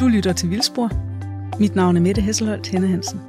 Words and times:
Du 0.00 0.08
lytter 0.08 0.32
til 0.32 0.50
Vildspor. 0.50 0.90
Mit 1.60 1.76
navn 1.76 1.96
er 1.96 2.00
Mette 2.00 2.20
Hesselholt 2.22 2.66
Henne 2.66 2.86
Hansen. 2.86 3.20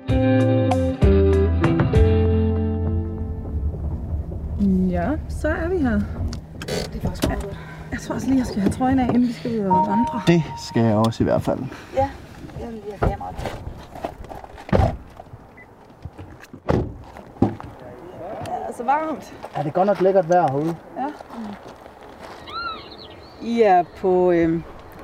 Ja, 4.89 5.09
så 5.29 5.47
er 5.47 5.69
vi 5.69 5.77
her. 5.77 5.99
Det 6.59 6.95
er 6.95 6.99
faktisk 7.01 7.27
meget 7.27 7.43
godt. 7.43 7.57
Jeg 7.91 7.99
tror 7.99 8.15
også 8.15 8.27
lige, 8.27 8.37
jeg 8.39 8.45
skal 8.47 8.61
have 8.61 8.71
trøjen 8.71 8.99
af, 8.99 9.07
inden 9.07 9.27
vi 9.27 9.33
skal 9.33 9.51
ud 9.51 9.65
og 9.65 9.87
vandre. 9.87 10.21
Det 10.27 10.43
skal 10.67 10.81
jeg 10.83 10.95
også 10.95 11.23
i 11.23 11.25
hvert 11.25 11.41
fald. 11.41 11.59
Ja, 11.95 12.09
jeg 12.59 12.67
vil 12.67 12.73
lige 12.85 12.97
have 12.99 13.11
kameraet. 13.11 13.35
Ja, 18.47 18.73
så 18.77 18.83
varmt. 18.83 19.33
Er 19.55 19.63
det 19.63 19.73
godt 19.73 19.87
nok 19.87 20.01
lækkert 20.01 20.29
vejr 20.29 20.51
herude? 20.51 20.75
I 23.41 23.61
er 23.61 23.83
på 23.97 24.31
øh, 24.31 24.61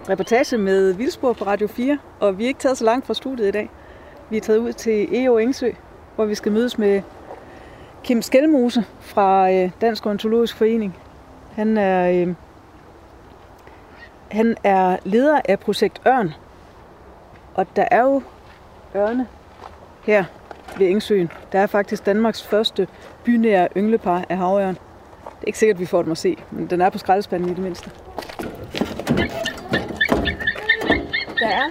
reportage 0.10 0.58
med 0.58 0.94
Vildspor 0.94 1.34
på 1.34 1.46
Radio 1.46 1.68
4, 1.68 1.98
og 2.20 2.38
vi 2.38 2.44
er 2.44 2.48
ikke 2.48 2.60
taget 2.60 2.78
så 2.78 2.86
langt 2.86 3.06
fra 3.06 3.14
studiet 3.14 3.48
i 3.48 3.52
dag. 3.52 3.70
Vi 4.30 4.38
er 4.38 4.42
taget 4.42 4.60
ud 4.60 4.74
til 4.74 5.16
EO 5.16 5.38
Engsø, 5.38 5.72
hvor 6.16 6.26
vi 6.26 6.36
skal 6.36 6.52
mødes 6.52 6.78
med 6.78 7.02
Kim 8.04 8.22
Skelmose 8.22 8.86
fra 9.00 9.52
øh, 9.52 9.72
Dansk 9.82 10.06
Ornitologisk 10.06 10.58
Forening. 10.58 10.98
Han 11.56 11.78
er, 11.78 12.12
øh, 12.12 12.34
han 14.32 14.56
er 14.64 14.98
leder 15.04 15.42
af 15.46 15.60
projekt 15.60 16.02
Ørn, 16.08 16.34
og 17.56 17.68
der 17.76 17.86
er 17.92 18.02
jo 18.02 18.22
ørne 18.96 19.28
her 20.04 20.24
ved 20.78 20.88
Engsøen. 20.88 21.32
Der 21.52 21.60
er 21.60 21.68
faktisk 21.68 22.06
Danmarks 22.06 22.44
første 22.44 22.88
bynære 23.24 23.68
ynglepar 23.78 24.26
af 24.30 24.38
havørn. 24.38 24.76
Det 25.24 25.42
er 25.42 25.48
ikke 25.48 25.60
sikkert, 25.60 25.80
vi 25.80 25.86
får 25.86 26.02
dem 26.02 26.12
at 26.12 26.18
se, 26.18 26.38
men 26.52 26.68
den 26.68 26.82
er 26.82 26.90
på 26.90 26.98
skraldespanden 26.98 27.50
i 27.50 27.54
det 27.54 27.64
mindste. 27.64 27.92
Er 31.54 31.64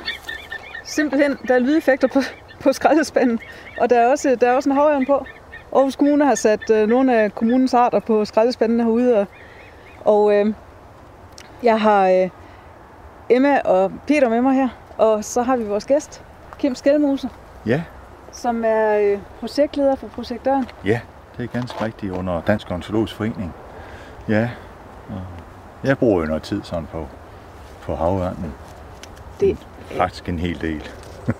simpelthen 0.84 1.38
der 1.48 1.54
er 1.54 1.58
lydeffekter 1.58 2.08
på, 2.08 2.20
på 2.60 2.72
skraldespanden, 2.72 3.38
og 3.78 3.90
der 3.90 3.98
er 3.98 4.10
også, 4.10 4.36
der 4.40 4.48
er 4.50 4.56
også 4.56 4.68
en 4.68 4.76
havørn 4.76 5.06
på. 5.06 5.26
Aarhus 5.74 5.96
Kommune 5.96 6.24
har 6.24 6.34
sat 6.34 6.70
øh, 6.70 6.88
nogle 6.88 7.16
af 7.16 7.34
kommunens 7.34 7.74
arter 7.74 8.00
på 8.00 8.24
skraldespanden 8.24 8.80
herude, 8.80 9.18
og, 9.18 9.26
og 10.04 10.34
øh, 10.34 10.54
jeg 11.62 11.80
har 11.80 12.08
øh, 12.08 12.30
Emma 13.30 13.58
og 13.58 13.92
Peter 14.06 14.28
med 14.28 14.40
mig 14.40 14.54
her, 14.54 14.68
og 14.98 15.24
så 15.24 15.42
har 15.42 15.56
vi 15.56 15.64
vores 15.64 15.84
gæst, 15.84 16.22
Kim 16.58 16.74
Skelmose, 16.74 17.28
Ja, 17.66 17.82
som 18.32 18.64
er 18.66 18.98
øh, 18.98 19.18
projektleder 19.40 19.94
for 19.94 20.06
Projekt 20.06 20.46
ja, 20.84 21.00
det 21.36 21.44
er 21.44 21.46
ganske 21.46 21.84
rigtigt 21.84 22.12
under 22.12 22.40
Dansk 22.40 22.70
Ornitologisk 22.70 23.14
Forening. 23.14 23.54
Ja, 24.28 24.50
jeg 25.84 25.98
bruger 25.98 26.20
jo 26.20 26.26
noget 26.26 26.42
tid 26.42 26.62
sådan 26.62 26.86
på, 26.92 27.06
på 27.82 27.94
havørnen. 27.94 28.54
Det 29.40 29.58
Faktisk 29.96 30.28
en 30.28 30.38
hel 30.38 30.60
del. 30.60 30.90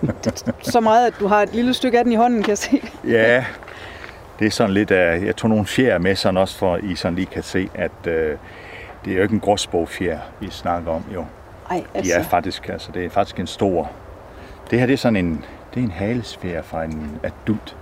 så 0.72 0.80
meget, 0.80 1.06
at 1.06 1.14
du 1.20 1.26
har 1.26 1.42
et 1.42 1.54
lille 1.54 1.74
stykke 1.74 1.98
af 1.98 2.04
den 2.04 2.12
i 2.12 2.16
hånden, 2.16 2.42
kan 2.42 2.48
jeg 2.50 2.58
se. 2.58 2.82
Ja, 3.08 3.44
det 4.38 4.46
er 4.46 4.50
sådan 4.50 4.74
lidt 4.74 4.90
af, 4.90 5.22
jeg 5.24 5.36
tog 5.36 5.50
nogle 5.50 5.66
fjer 5.66 5.98
med 5.98 6.16
sådan 6.16 6.36
også, 6.36 6.58
for 6.58 6.76
I 6.76 6.94
sådan 6.94 7.14
lige 7.16 7.26
kan 7.26 7.42
se, 7.42 7.68
at 7.74 7.90
øh, 8.06 8.36
det 9.04 9.12
er 9.12 9.16
jo 9.16 9.22
ikke 9.22 9.34
en 9.34 9.40
gråsbogfjer, 9.40 10.18
vi 10.40 10.50
snakker 10.50 10.90
om 10.92 11.04
jo. 11.14 11.24
Ej, 11.70 11.84
De 12.02 12.12
er 12.12 12.22
faktisk, 12.22 12.68
altså 12.68 12.92
det 12.94 13.04
er 13.04 13.10
faktisk 13.10 13.40
en 13.40 13.46
stor. 13.46 13.90
Det 14.70 14.78
her 14.78 14.86
det 14.86 14.92
er 14.92 14.96
sådan 14.98 15.16
en, 15.16 15.44
det 15.74 15.80
er 15.80 15.84
en 15.84 15.90
halesfære 15.90 16.62
fra 16.62 16.84
en 16.84 17.18
adult. 17.22 17.76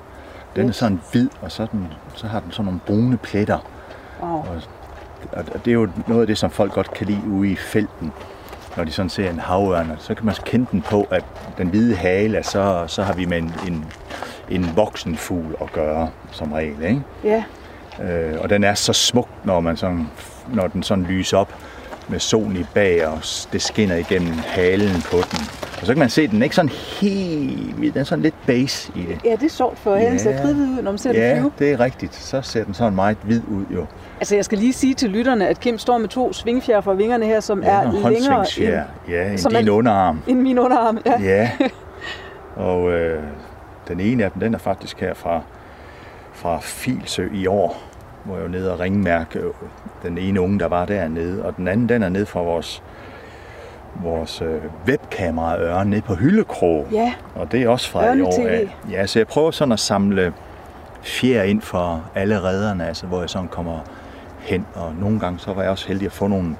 Den 0.56 0.62
er 0.64 0.68
Yes. 0.68 0.76
sådan 0.76 1.00
hvid, 1.12 1.28
og 1.42 1.52
så, 1.52 1.62
er 1.62 1.66
den, 1.66 1.86
så 2.14 2.26
har 2.26 2.40
den 2.40 2.52
sådan 2.52 2.64
nogle 2.64 2.80
brune 2.86 3.16
pletter. 3.16 3.58
wow. 4.22 4.30
Og, 4.30 4.44
og 5.32 5.64
det 5.64 5.70
er 5.70 5.74
jo 5.74 5.88
noget 6.06 6.20
af 6.20 6.26
det, 6.26 6.38
som 6.38 6.50
folk 6.50 6.72
godt 6.72 6.94
kan 6.94 7.06
lide 7.06 7.20
ude 7.30 7.50
i 7.50 7.56
felten. 7.56 8.12
Når 8.76 8.84
de 8.84 8.92
sådan 8.92 9.10
ser 9.10 9.30
en 9.30 9.38
havørn, 9.38 9.90
så 9.98 10.14
kan 10.14 10.26
man 10.26 10.34
kende 10.44 10.66
den 10.72 10.82
på, 10.82 11.06
at 11.10 11.24
den 11.58 11.68
hvide 11.68 11.96
hale, 11.96 12.42
så, 12.42 12.84
så 12.86 13.02
har 13.02 13.12
vi 13.12 13.24
med 13.24 13.38
en, 13.38 13.54
en, 13.66 13.84
en 14.50 14.72
voksen 14.76 15.16
fugl 15.16 15.56
at 15.60 15.72
gøre, 15.72 16.10
som 16.32 16.52
regel. 16.52 16.82
Ikke? 16.82 17.02
Ja, 17.24 17.44
Øh, 18.02 18.40
og 18.40 18.50
den 18.50 18.64
er 18.64 18.74
så 18.74 18.92
smuk, 18.92 19.28
når, 19.44 19.60
man 19.60 19.76
sådan, 19.76 20.06
når 20.54 20.66
den 20.66 20.82
sådan 20.82 21.04
lyser 21.04 21.36
op 21.38 21.54
med 22.08 22.18
solen 22.18 22.56
i 22.56 22.64
bag, 22.74 23.06
og 23.06 23.18
det 23.52 23.62
skinner 23.62 23.96
igennem 23.96 24.32
halen 24.46 25.02
på 25.10 25.16
den. 25.16 25.38
Og 25.80 25.86
så 25.86 25.92
kan 25.92 25.98
man 25.98 26.10
se, 26.10 26.22
at 26.22 26.30
den 26.30 26.38
er 26.38 26.44
ikke 26.44 26.56
sådan 26.56 26.68
helt 26.68 27.76
den 27.94 28.00
er 28.00 28.04
sådan 28.04 28.22
lidt 28.22 28.34
base 28.46 28.92
i 28.94 29.00
det. 29.00 29.18
ja 29.24 29.30
det 29.30 29.42
er 29.42 29.48
sjovt, 29.48 29.78
for 29.78 29.94
ja. 29.94 30.02
Ja. 30.02 30.10
den 30.10 30.18
ser 30.18 30.42
kridhvid 30.42 30.68
ud, 30.68 30.82
når 30.82 30.90
man 30.90 30.98
ser 30.98 31.12
den 31.12 31.20
Ja, 31.20 31.34
flyve. 31.34 31.52
det 31.58 31.70
er 31.72 31.80
rigtigt. 31.80 32.14
Så 32.14 32.42
ser 32.42 32.64
den 32.64 32.74
sådan 32.74 32.94
meget 32.94 33.16
hvid 33.22 33.42
ud 33.48 33.64
jo. 33.74 33.86
Altså, 34.20 34.34
jeg 34.34 34.44
skal 34.44 34.58
lige 34.58 34.72
sige 34.72 34.94
til 34.94 35.10
lytterne, 35.10 35.48
at 35.48 35.60
Kim 35.60 35.78
står 35.78 35.98
med 35.98 36.08
to 36.08 36.32
svingfjer 36.32 36.80
fra 36.80 36.92
vingerne 36.92 37.26
her, 37.26 37.40
som 37.40 37.62
Ja, 37.62 37.68
er 37.70 37.92
længere 38.10 38.44
end, 38.58 38.84
Ja, 39.08 39.36
som 39.36 39.52
end 39.52 39.58
din 39.58 39.68
er- 39.68 39.72
underarm. 39.72 40.20
end 40.26 40.40
min 40.40 40.58
underarm. 40.58 40.98
Ja. 41.06 41.20
Ja. 41.20 41.50
Og 42.56 42.90
øh, 42.92 43.22
den 43.88 44.00
ene 44.00 44.24
af 44.24 44.30
dem, 44.30 44.40
den 44.40 44.54
er 44.54 44.58
faktisk 44.58 45.00
her 45.00 45.14
fra, 45.14 45.40
fra 46.32 46.58
Filsø 46.60 47.28
i 47.34 47.46
år, 47.46 47.82
hvor 48.24 48.34
jeg 48.34 48.42
var 48.42 48.48
nede 48.50 48.72
og 48.72 48.80
ringmærke 48.80 49.38
øh, 49.38 49.44
den 50.02 50.18
ene 50.18 50.40
unge, 50.40 50.58
der 50.58 50.68
var 50.68 50.84
dernede. 50.84 51.44
Og 51.44 51.56
den 51.56 51.68
anden, 51.68 51.88
den 51.88 52.02
er 52.02 52.08
nede 52.08 52.26
fra 52.26 52.40
vores, 52.42 52.82
vores 54.02 54.42
øh, 54.42 54.60
webkamera 54.88 55.58
Ørn 55.60 55.86
nede 55.86 56.00
på 56.02 56.14
Hyllekrog. 56.14 56.86
ja, 56.92 57.12
Og 57.34 57.52
det 57.52 57.62
er 57.62 57.68
også 57.68 57.90
fra 57.90 58.04
i 58.04 58.08
Ørne 58.08 58.26
år 58.26 58.32
TV. 58.32 58.46
af. 58.46 58.76
Ja, 58.90 59.06
så 59.06 59.18
jeg 59.18 59.26
prøver 59.26 59.50
sådan 59.50 59.72
at 59.72 59.80
samle 59.80 60.32
fjer 61.02 61.42
ind 61.42 61.60
for 61.62 62.04
alle 62.14 62.40
redderne, 62.42 62.88
altså 62.88 63.06
hvor 63.06 63.20
jeg 63.20 63.30
sådan 63.30 63.48
kommer 63.48 63.78
hen. 64.42 64.66
Og 64.74 64.94
nogle 65.00 65.20
gange 65.20 65.38
så 65.38 65.52
var 65.52 65.62
jeg 65.62 65.70
også 65.70 65.88
heldig 65.88 66.06
at 66.06 66.12
få 66.12 66.26
nogle 66.26 66.56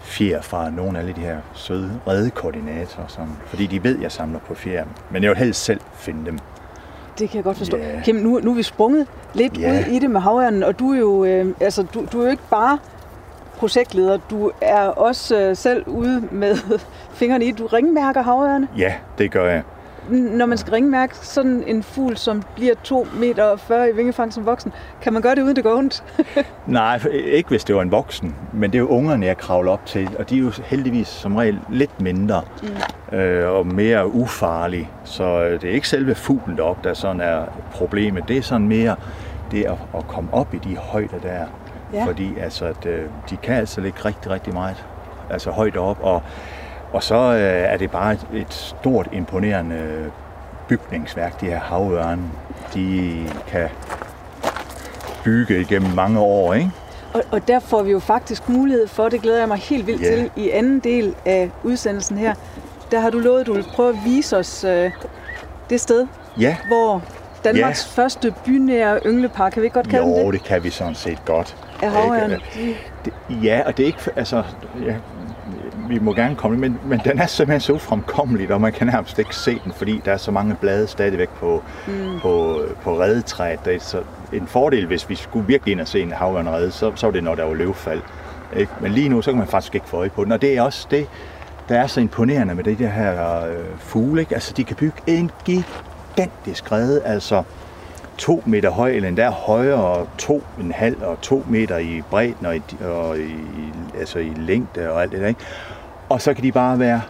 fjer 0.00 0.40
fra 0.42 0.70
nogle 0.70 0.98
af 0.98 1.02
alle 1.02 1.14
de 1.14 1.20
her 1.20 1.36
søde 1.54 1.90
reddekoordinatorer, 2.08 3.06
sådan, 3.06 3.32
fordi 3.46 3.66
de 3.66 3.84
ved, 3.84 3.96
at 3.96 4.02
jeg 4.02 4.12
samler 4.12 4.38
på 4.38 4.54
fjer. 4.54 4.84
Men 5.10 5.22
jeg 5.22 5.30
vil 5.30 5.38
helst 5.38 5.64
selv 5.64 5.80
finde 5.94 6.26
dem. 6.26 6.38
det 7.18 7.30
kan 7.30 7.36
jeg 7.36 7.44
godt 7.44 7.56
forstå. 7.58 7.76
Ja. 7.76 8.00
Kim, 8.04 8.14
nu, 8.14 8.40
nu 8.42 8.50
er 8.50 8.54
vi 8.54 8.62
sprunget 8.62 9.06
lidt 9.34 9.58
Ja. 9.58 9.70
ud 9.72 9.92
i 9.94 9.98
det 9.98 10.10
med 10.10 10.20
havørnen, 10.20 10.62
og 10.62 10.78
du 10.78 10.92
er 10.92 10.98
jo, 10.98 11.24
øh, 11.24 11.54
altså, 11.60 11.82
du, 11.82 12.06
du 12.12 12.20
er 12.20 12.24
jo 12.24 12.30
ikke 12.30 12.42
bare 12.50 12.78
projektleder, 13.56 14.18
du 14.30 14.50
er 14.60 14.80
også 14.80 15.36
øh, 15.40 15.56
selv 15.56 15.84
ude 15.88 16.22
med 16.30 16.56
fingrene 17.20 17.44
i. 17.44 17.52
Du 17.52 17.66
ringmærker 17.66 18.22
havørne. 18.22 18.68
Ja, 18.76 18.94
det 19.18 19.30
gør 19.30 19.48
jeg. 19.50 19.62
Når 20.08 20.46
man 20.46 20.58
skal 20.58 20.72
ringmærke 20.72 21.14
sådan 21.16 21.64
en 21.66 21.82
fugl, 21.82 22.16
som 22.16 22.42
bliver 22.54 22.74
2 22.84 23.06
meter 23.14 23.56
40 23.56 23.90
i 23.90 23.92
vingefang 23.96 24.32
som 24.32 24.46
voksen, 24.46 24.72
kan 25.02 25.12
man 25.12 25.22
gøre 25.22 25.34
det 25.34 25.42
uden 25.42 25.56
det 25.56 25.64
går 25.64 25.76
ondt? 25.76 26.04
Nej, 26.66 27.00
ikke 27.12 27.48
hvis 27.48 27.64
det 27.64 27.76
var 27.76 27.82
en 27.82 27.90
voksen, 27.90 28.36
men 28.52 28.70
det 28.70 28.78
er 28.78 28.80
jo 28.80 28.88
ungerne, 28.88 29.26
jeg 29.26 29.38
kravler 29.38 29.72
op 29.72 29.86
til, 29.86 30.08
og 30.18 30.30
de 30.30 30.36
er 30.36 30.40
jo 30.40 30.52
heldigvis 30.64 31.08
som 31.08 31.36
regel 31.36 31.60
lidt 31.70 32.00
mindre 32.00 32.42
mm. 32.62 33.18
øh, 33.18 33.50
og 33.50 33.66
mere 33.66 34.06
ufarlige. 34.06 34.90
Så 35.04 35.44
øh, 35.44 35.60
det 35.60 35.70
er 35.70 35.74
ikke 35.74 35.88
selve 35.88 36.14
fuglen 36.14 36.56
deroppe, 36.56 36.88
der 36.88 36.94
sådan 36.94 37.20
er 37.20 37.44
problemet. 37.72 38.28
Det 38.28 38.36
er 38.36 38.42
sådan 38.42 38.68
mere 38.68 38.96
det 39.50 39.64
at, 39.64 39.78
at 39.96 40.08
komme 40.08 40.34
op 40.34 40.54
i 40.54 40.58
de 40.58 40.76
højder 40.76 41.18
der. 41.22 41.44
Ja. 41.92 42.04
Fordi 42.04 42.38
altså, 42.38 42.64
at, 42.64 42.86
øh, 42.86 43.04
de 43.30 43.36
kan 43.36 43.54
altså 43.54 43.80
ligge 43.80 43.98
rigtig, 44.04 44.30
rigtig 44.30 44.54
meget 44.54 44.84
altså 45.30 45.50
højt 45.50 45.76
op, 45.76 45.98
og, 46.00 46.22
og 46.92 47.02
så 47.02 47.14
øh, 47.14 47.72
er 47.72 47.76
det 47.76 47.90
bare 47.90 48.12
et, 48.12 48.26
et 48.34 48.54
stort, 48.54 49.08
imponerende 49.12 50.10
bygningsværk, 50.68 51.40
de 51.40 51.46
her 51.46 51.60
havørne. 51.60 52.22
De 52.74 53.14
kan 53.48 53.68
bygge 55.24 55.60
igennem 55.60 55.90
mange 55.94 56.20
år, 56.20 56.54
ikke? 56.54 56.70
Og, 57.14 57.22
og 57.30 57.48
der 57.48 57.58
får 57.58 57.82
vi 57.82 57.90
jo 57.90 57.98
faktisk 57.98 58.48
mulighed 58.48 58.88
for, 58.88 59.08
det 59.08 59.22
glæder 59.22 59.38
jeg 59.38 59.48
mig 59.48 59.58
helt 59.58 59.86
vildt 59.86 60.02
Ja. 60.02 60.06
til, 60.16 60.30
i 60.36 60.50
anden 60.50 60.78
del 60.80 61.14
af 61.26 61.50
udsendelsen 61.62 62.18
her. 62.18 62.34
Der 62.90 63.00
har 63.00 63.10
du 63.10 63.18
lovet, 63.18 63.40
at 63.40 63.46
du 63.46 63.52
vil 63.54 63.66
prøve 63.74 63.88
at 63.88 63.96
vise 64.04 64.36
os 64.36 64.64
øh, 64.64 64.90
det 65.70 65.80
sted, 65.80 66.06
Ja, 66.40 66.56
hvor 66.68 67.02
Danmarks 67.44 67.92
ja. 67.96 68.02
første 68.02 68.34
bynære 68.46 69.00
ynglepar, 69.06 69.50
kan 69.50 69.62
vi 69.62 69.66
ikke 69.66 69.74
godt 69.74 69.88
kalde 69.88 70.06
jo, 70.06 70.24
det, 70.24 70.32
det 70.32 70.42
kan 70.44 70.64
vi 70.64 70.70
sådan 70.70 70.94
set 70.94 71.24
godt. 71.24 71.56
af 71.82 71.90
havørn. 71.90 72.30
Ikke? 72.30 72.76
Det, 73.04 73.12
ja, 73.42 73.62
og 73.66 73.76
det 73.76 73.82
er 73.82 73.86
ikke, 73.86 73.98
altså, 74.16 74.42
ja, 74.86 74.94
vi 75.88 75.98
må 75.98 76.14
gerne 76.14 76.36
komme, 76.36 76.58
men, 76.58 76.78
men 76.84 77.00
den 77.04 77.18
er 77.18 77.26
simpelthen 77.26 77.60
så 77.60 77.72
ufremkommelig, 77.72 78.50
og 78.50 78.60
man 78.60 78.72
kan 78.72 78.86
nærmest 78.86 79.18
ikke 79.18 79.36
se 79.36 79.60
den, 79.64 79.72
fordi 79.72 80.00
der 80.04 80.12
er 80.12 80.16
så 80.16 80.30
mange 80.30 80.56
blade 80.60 80.86
stadigvæk 80.86 81.28
på, 81.28 81.62
mm. 81.86 82.20
på, 82.20 82.62
på 82.82 83.00
redetræet. 83.00 83.64
Det 83.64 83.74
er 83.74 83.80
så 83.80 84.02
en 84.32 84.46
fordel, 84.46 84.86
hvis 84.86 85.10
vi 85.10 85.14
skulle 85.14 85.46
virkelig 85.46 85.72
ind 85.72 85.80
og 85.80 85.88
se 85.88 86.00
en 86.00 86.12
havørnrede, 86.12 86.70
så, 86.70 86.92
så 86.94 87.06
var 87.06 87.12
det, 87.12 87.24
når 87.24 87.34
der 87.34 87.44
var 87.44 87.54
løvfald. 87.54 88.00
Ikke? 88.56 88.72
Men 88.80 88.92
lige 88.92 89.08
nu, 89.08 89.22
så 89.22 89.30
kan 89.30 89.38
man 89.38 89.48
faktisk 89.48 89.74
ikke 89.74 89.88
få 89.88 89.96
øje 89.96 90.08
på 90.08 90.24
den, 90.24 90.32
og 90.32 90.42
det 90.42 90.56
er 90.56 90.62
også 90.62 90.86
det, 90.90 91.06
der 91.68 91.80
er 91.80 91.86
så 91.86 92.00
imponerende 92.00 92.54
med 92.54 92.64
det 92.64 92.78
der 92.78 92.88
her 92.88 93.44
øh, 93.46 93.56
fugle. 93.78 94.20
Ikke? 94.20 94.34
Altså, 94.34 94.54
de 94.56 94.64
kan 94.64 94.76
bygge 94.76 95.02
en 95.06 95.30
gigantisk 95.44 96.72
rede, 96.72 97.02
altså 97.04 97.42
to 98.18 98.42
meter 98.46 98.70
høj, 98.70 98.90
eller 98.90 99.08
endda 99.08 99.28
højere, 99.28 99.84
og 99.84 100.08
to 100.18 100.42
en 100.60 100.72
halv 100.72 101.02
og 101.02 101.20
to 101.20 101.44
meter 101.48 101.78
i 101.78 102.02
bredden 102.10 102.46
og 102.46 102.56
i, 102.56 102.62
og 102.84 103.18
i, 103.18 103.34
altså 103.98 104.18
i 104.18 104.32
længde 104.36 104.90
og 104.90 105.02
alt 105.02 105.12
det 105.12 105.20
der. 105.20 105.26
Ikke? 105.26 105.40
Og 106.08 106.22
så 106.22 106.34
kan 106.34 106.44
de 106.44 106.52
bare 106.52 106.78
være 106.78 107.00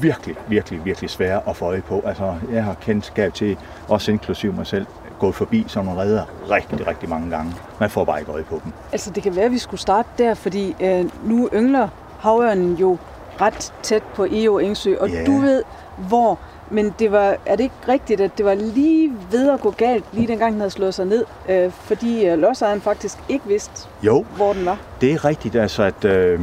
virkelig, 0.00 0.36
virkelig, 0.48 0.84
virkelig 0.84 1.10
svære 1.10 1.40
at 1.48 1.56
få 1.56 1.64
øje 1.64 1.80
på. 1.82 2.02
Altså, 2.06 2.34
jeg 2.52 2.64
har 2.64 2.74
kendskab 2.74 3.34
til, 3.34 3.56
også 3.88 4.12
inklusiv 4.12 4.52
mig 4.52 4.66
selv, 4.66 4.86
gået 5.18 5.34
forbi 5.34 5.64
sådan 5.68 5.84
nogle 5.86 6.00
redder 6.00 6.24
rigtig, 6.50 6.86
rigtig 6.86 7.08
mange 7.08 7.30
gange. 7.30 7.54
Man 7.80 7.90
får 7.90 8.04
bare 8.04 8.20
ikke 8.20 8.32
øje 8.32 8.42
på 8.42 8.60
dem. 8.64 8.72
Altså, 8.92 9.10
det 9.10 9.22
kan 9.22 9.36
være, 9.36 9.44
at 9.44 9.50
vi 9.50 9.58
skulle 9.58 9.80
starte 9.80 10.08
der, 10.18 10.34
fordi 10.34 10.76
øh, 10.80 11.04
nu 11.24 11.48
yngler 11.54 11.88
havørnen 12.18 12.74
jo 12.74 12.98
ret 13.40 13.72
tæt 13.82 14.02
på 14.02 14.26
EO 14.32 14.58
Engsø, 14.58 14.94
og 15.00 15.08
Ja. 15.10 15.24
du 15.26 15.32
ved 15.38 15.62
hvor. 15.96 16.38
Men 16.70 16.94
det 16.98 17.12
var, 17.12 17.36
er 17.46 17.56
det 17.56 17.60
ikke 17.60 17.74
rigtigt, 17.88 18.20
at 18.20 18.38
det 18.38 18.46
var 18.46 18.54
lige 18.54 19.12
ved 19.30 19.50
at 19.50 19.60
gå 19.60 19.70
galt, 19.70 20.04
lige 20.12 20.26
dengang 20.26 20.52
den 20.52 20.60
havde 20.60 20.70
slået 20.70 20.94
sig 20.94 21.06
ned, 21.06 21.24
øh, 21.48 21.70
fordi 21.70 22.26
øh, 22.26 22.38
lodsejeren 22.38 22.80
faktisk 22.80 23.18
ikke 23.28 23.46
vidste, 23.48 23.88
Jo, 24.02 24.24
hvor 24.36 24.52
den 24.52 24.66
var? 24.66 24.78
Det 25.00 25.12
er 25.12 25.24
rigtigt, 25.24 25.56
altså 25.56 25.82
at 25.82 26.04
øh, 26.04 26.40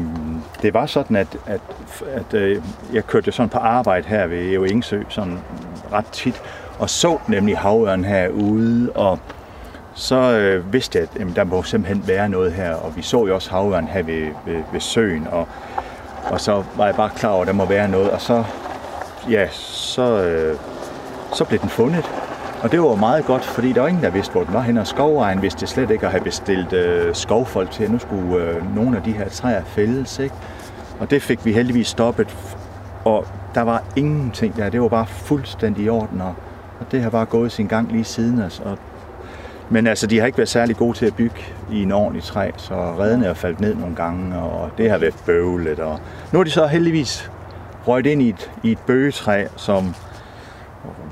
det 0.61 0.73
var 0.73 0.85
sådan, 0.85 1.15
at, 1.15 1.37
at, 1.45 1.61
at 2.13 2.33
øh, 2.33 2.61
jeg 2.93 3.07
kørte 3.07 3.25
jo 3.27 3.31
sådan 3.31 3.49
på 3.49 3.57
arbejde 3.57 4.07
her 4.07 4.27
ved 4.27 4.51
Eo 4.51 4.63
Engsø, 4.63 5.01
sådan 5.09 5.39
ret 5.93 6.05
tit, 6.05 6.41
og 6.79 6.89
så 6.89 7.17
nemlig 7.27 7.57
havørn 7.57 8.05
herude, 8.05 8.91
og 8.95 9.19
så 9.93 10.15
øh, 10.15 10.73
vidste 10.73 10.99
jeg, 10.99 11.07
at 11.13 11.19
jamen, 11.19 11.35
der 11.35 11.43
må 11.43 11.63
simpelthen 11.63 12.07
være 12.07 12.29
noget 12.29 12.51
her, 12.53 12.73
og 12.73 12.95
vi 12.95 13.01
så 13.01 13.25
jo 13.25 13.35
også 13.35 13.49
havørn 13.51 13.87
her 13.87 14.03
ved, 14.03 14.27
ved, 14.45 14.63
ved 14.71 14.79
søen, 14.79 15.27
og, 15.31 15.47
og 16.29 16.41
så 16.41 16.63
var 16.77 16.85
jeg 16.85 16.95
bare 16.95 17.09
klar 17.15 17.29
over, 17.29 17.41
at 17.41 17.47
der 17.47 17.53
må 17.53 17.65
være 17.65 17.87
noget, 17.87 18.11
og 18.11 18.21
så, 18.21 18.43
ja, 19.29 19.47
så, 19.51 20.23
øh, 20.23 20.57
så 21.33 21.45
blev 21.45 21.59
den 21.59 21.69
fundet. 21.69 22.11
Og 22.63 22.71
det 22.71 22.81
var 22.81 22.95
meget 22.95 23.25
godt, 23.25 23.45
fordi 23.45 23.73
der 23.73 23.81
var 23.81 23.87
ingen, 23.87 24.03
der 24.03 24.09
vidste, 24.09 24.31
hvor 24.31 24.43
den 24.43 24.53
var 24.53 24.61
henne. 24.61 24.81
Og 24.81 24.87
skovejen 24.87 25.41
vidste 25.41 25.67
slet 25.67 25.91
ikke 25.91 26.05
at 26.05 26.11
have 26.11 26.23
bestilt 26.23 26.73
øh, 26.73 27.15
skovfolk 27.15 27.71
til, 27.71 27.83
at 27.83 27.91
nu 27.91 27.99
skulle 27.99 28.35
øh, 28.35 28.75
nogle 28.75 28.97
af 28.97 29.03
de 29.03 29.11
her 29.11 29.29
træer 29.29 29.63
fældes. 29.63 30.19
Ikke? 30.19 30.35
Og 30.99 31.11
det 31.11 31.21
fik 31.21 31.45
vi 31.45 31.53
heldigvis 31.53 31.87
stoppet. 31.87 32.37
Og 33.05 33.25
der 33.55 33.61
var 33.61 33.83
ingenting 33.95 34.57
der. 34.57 34.69
Det 34.69 34.81
var 34.81 34.87
bare 34.87 35.05
fuldstændig 35.07 35.85
i 35.85 35.89
orden. 35.89 36.21
Og, 36.21 36.35
og 36.79 36.85
det 36.91 37.01
har 37.01 37.09
bare 37.09 37.25
gået 37.25 37.51
sin 37.51 37.67
gang 37.67 37.91
lige 37.91 38.03
siden. 38.03 38.41
os. 38.41 38.61
Og, 38.65 38.77
men 39.69 39.87
altså, 39.87 40.07
de 40.07 40.19
har 40.19 40.25
ikke 40.25 40.37
været 40.37 40.49
særlig 40.49 40.77
gode 40.77 40.97
til 40.97 41.05
at 41.05 41.15
bygge 41.15 41.41
i 41.71 41.83
en 41.83 41.91
ordentlig 41.91 42.23
træ, 42.23 42.51
så 42.57 42.73
redden 42.75 43.23
er 43.23 43.33
faldet 43.33 43.59
ned 43.59 43.75
nogle 43.75 43.95
gange, 43.95 44.37
og 44.37 44.69
det 44.77 44.89
har 44.89 44.97
været 44.97 45.15
bøvlet. 45.25 45.79
Og 45.79 45.99
nu 46.31 46.39
er 46.39 46.43
de 46.43 46.49
så 46.49 46.67
heldigvis 46.67 47.31
røget 47.88 48.06
ind 48.06 48.21
i 48.21 48.30
et, 48.30 48.51
i 48.63 48.71
et 48.71 48.77
bøgetræ, 48.88 49.45
som 49.56 49.95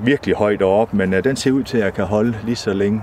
virkelig 0.03 0.35
højt 0.35 0.61
op, 0.61 0.93
men 0.93 1.13
øh, 1.13 1.23
den 1.23 1.35
ser 1.35 1.51
ud 1.51 1.63
til 1.63 1.77
at 1.77 1.93
kan 1.93 2.05
holde 2.05 2.35
lige 2.43 2.55
så 2.55 2.73
længe 2.73 3.01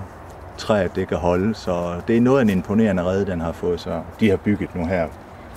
træet 0.59 0.95
det 0.97 1.09
kan 1.09 1.17
holde, 1.17 1.55
så 1.55 1.93
det 2.09 2.17
er 2.17 2.21
noget 2.21 2.39
af 2.39 2.43
en 2.43 2.51
imponerende 2.51 3.03
redde, 3.05 3.27
den 3.33 3.41
har 3.41 3.53
fået, 3.53 3.81
så 3.81 4.01
de 4.21 4.31
har 4.31 4.37
bygget 4.37 4.75
nu 4.75 4.87
her. 4.87 5.07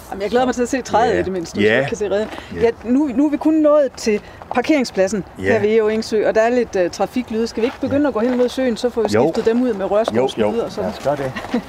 Jamen, 0.10 0.22
jeg 0.22 0.30
glæder 0.30 0.46
mig 0.46 0.56
til 0.56 0.62
at 0.62 0.69
se 0.69 0.81
træet 0.81 1.13
Ja. 1.13 1.19
i 1.19 1.24
det 1.24 1.31
mindste, 1.31 1.56
så 1.56 1.62
Ja. 1.62 1.75
jeg 1.75 1.88
kan 1.88 1.98
se 1.98 2.10
redden. 2.12 2.28
Ja. 2.56 2.62
Ja, 2.62 2.69
nu, 2.84 3.10
nu 3.16 3.25
er 3.25 3.30
vi 3.31 3.38
kun 3.38 3.54
nået 3.54 3.90
til 3.98 4.22
parkeringspladsen 4.56 5.24
Ja. 5.40 5.44
her 5.44 5.60
ved 5.60 5.69
Eo 5.69 5.88
Engsø, 5.88 6.28
og 6.28 6.36
der 6.36 6.42
er 6.42 6.50
lidt 6.50 6.75
uh, 6.75 6.92
trafiklyde. 6.92 7.48
Skal 7.48 7.62
vi 7.62 7.66
ikke 7.66 7.80
begynde 7.81 8.08
at 8.08 8.13
gå 8.13 8.19
hen 8.19 8.38
mod 8.38 8.50
søen, 8.50 8.78
så 8.78 8.90
får 8.90 9.02
vi 9.02 9.08
Jo. 9.16 9.31
skiftet 9.34 9.54
dem 9.54 9.62
ud 9.63 9.74
med 9.74 9.92
rørskovslyde 9.92 10.66
og 10.66 10.72
sådan. 10.72 10.90
os 10.90 11.00
gøre 11.04 11.16
det. 11.16 11.31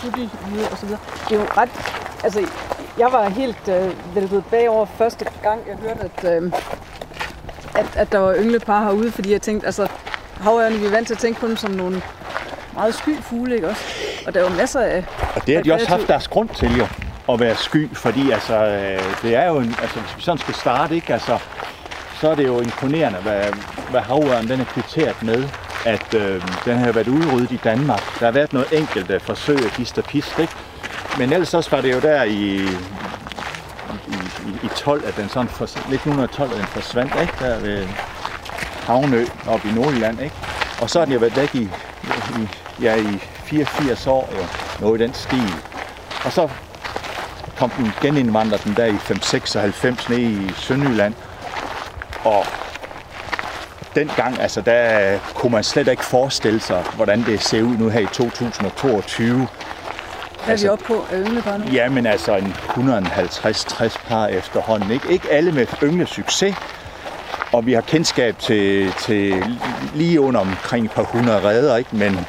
cykellyde 0.00 0.68
og 0.70 0.78
så 0.78 0.86
videre. 0.86 1.00
Det 1.28 1.36
er 1.36 1.40
jo 1.40 1.46
ret... 1.56 1.70
Altså, 2.24 2.46
jeg 2.98 3.12
var 3.12 3.28
helt 3.28 3.68
øh, 3.68 4.14
væltet 4.14 4.44
bagover 4.50 4.86
første 4.86 5.26
gang, 5.42 5.60
jeg 5.68 5.76
hørte, 5.76 6.00
at, 6.00 6.42
øh, 6.42 6.52
at, 7.74 7.86
at 7.96 8.12
der 8.12 8.18
var 8.18 8.34
ynglepar 8.34 8.84
herude, 8.84 9.12
fordi 9.12 9.32
jeg 9.32 9.42
tænkte, 9.42 9.66
altså, 9.66 9.88
havørne, 10.40 10.76
vi 10.76 10.86
er 10.86 10.90
vant 10.90 11.06
til 11.06 11.14
at 11.14 11.18
tænke 11.20 11.40
på 11.40 11.46
dem 11.46 11.56
som 11.56 11.70
nogle 11.70 12.02
meget 12.74 12.94
sky 12.94 13.22
fugle, 13.22 13.54
ikke 13.54 13.68
også? 13.68 13.84
Og 14.26 14.34
der 14.34 14.40
er 14.40 14.50
jo 14.50 14.56
masser 14.56 14.80
af... 14.80 15.04
Og 15.36 15.46
det 15.46 15.54
har 15.54 15.62
de 15.62 15.72
også 15.72 15.88
haft 15.88 16.08
deres 16.08 16.28
grund 16.28 16.48
til 16.48 16.76
jo, 16.78 16.86
at 17.28 17.40
være 17.40 17.56
sky, 17.56 17.96
fordi 17.96 18.30
altså, 18.30 18.54
øh, 18.54 19.02
det 19.22 19.36
er 19.36 19.48
jo 19.48 19.56
en, 19.56 19.74
altså, 19.82 20.00
hvis 20.00 20.16
vi 20.16 20.22
sådan 20.22 20.38
skal 20.38 20.54
starte, 20.54 20.94
ikke, 20.94 21.12
altså, 21.12 21.38
så 22.20 22.30
er 22.30 22.34
det 22.34 22.46
jo 22.46 22.60
imponerende, 22.60 23.18
hvad, 23.18 23.42
hvad 23.90 24.00
havørnen 24.00 24.48
den 24.48 24.60
er 24.60 24.64
kvitteret 24.64 25.22
med, 25.22 25.48
at 25.86 26.14
øh, 26.14 26.42
den 26.64 26.78
har 26.78 26.92
været 26.92 27.08
udryddet 27.08 27.52
i 27.52 27.60
Danmark. 27.64 28.20
Der 28.20 28.24
har 28.24 28.32
været 28.32 28.52
noget 28.52 28.68
enkelt 28.72 29.22
forsøg 29.22 29.64
af 29.64 29.70
hist 29.70 29.98
og 29.98 30.04
pist, 30.04 30.38
ikke? 30.38 30.52
Men 31.18 31.32
ellers 31.32 31.48
så 31.48 31.68
var 31.70 31.80
det 31.80 31.94
jo 31.94 32.00
der 32.00 32.22
i, 32.22 32.56
i, 32.56 32.66
i, 34.46 34.66
i 34.66 34.68
12, 34.76 35.04
at 35.06 35.16
den 35.16 35.28
sådan 35.28 35.48
for, 35.48 35.64
1912, 35.64 36.50
at 36.50 36.56
den 36.56 36.66
forsvandt, 36.66 37.12
ikke? 37.20 37.32
Der 37.40 37.60
ved 37.60 37.86
Havnø 38.86 39.24
oppe 39.46 39.68
i 39.68 39.72
Nordjylland, 39.72 40.20
ikke? 40.20 40.34
Og 40.80 40.90
så 40.90 40.98
har 40.98 41.04
den 41.04 41.14
jo 41.14 41.20
været 41.20 41.36
væk 41.36 41.54
i, 41.54 41.68
i, 42.40 42.48
ja, 42.82 42.96
i 42.96 43.18
84 43.44 44.06
år, 44.06 44.28
jo. 44.38 44.44
Noget 44.80 45.00
i 45.00 45.04
den 45.04 45.14
stil. 45.14 45.54
Og 46.24 46.32
så 46.32 46.48
kom 47.58 47.70
den 47.70 47.92
genindvandret 48.02 48.64
den 48.64 48.74
der 48.76 48.84
i 48.84 48.96
596 48.98 50.08
ned 50.08 50.18
i 50.18 50.52
Sønderjylland. 50.56 51.14
Og 52.24 52.46
dengang, 53.94 54.40
altså 54.40 54.60
der 54.60 55.18
kunne 55.34 55.52
man 55.52 55.64
slet 55.64 55.88
ikke 55.88 56.04
forestille 56.04 56.60
sig, 56.60 56.84
hvordan 56.96 57.22
det 57.26 57.42
ser 57.42 57.62
ud 57.62 57.76
nu 57.76 57.88
her 57.88 58.00
i 58.00 58.06
2022. 58.12 59.36
Hvad 59.36 59.46
er 60.46 60.50
Altså- 60.50 60.66
vi 60.66 60.70
oppe 60.70 60.84
på 60.84 61.04
af 61.12 61.16
ynglepar 61.26 61.56
nu? 61.56 61.64
Ja, 61.72 61.88
men 61.88 62.06
altså 62.06 62.36
en 62.36 62.54
150-60 62.68 63.98
par 64.08 64.26
efterhånden. 64.26 64.90
Ikke, 64.90 65.08
ikke 65.12 65.28
alle 65.30 65.52
med 65.52 65.66
yngle 65.82 66.06
succes. 66.06 66.54
Og 67.52 67.66
vi 67.66 67.72
har 67.72 67.80
kendskab 67.80 68.38
til, 68.38 68.92
til 68.92 69.44
lige 69.94 70.20
under 70.20 70.40
omkring 70.40 70.84
et 70.84 70.90
par 70.92 71.02
hundrede 71.02 71.42
redder, 71.48 71.76
ikke? 71.76 71.96
men 71.96 72.26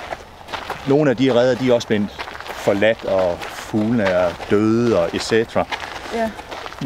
nogle 0.88 1.10
af 1.10 1.18
de 1.18 1.34
redder, 1.34 1.56
de 1.56 1.70
er 1.70 1.74
også 1.74 1.88
blevet 1.88 2.08
forladt, 2.46 3.06
og 3.06 3.38
fuglene 3.40 4.04
er 4.04 4.30
døde, 4.50 5.00
og 5.00 5.10
etc. 5.14 5.32
Ja. 5.32 6.30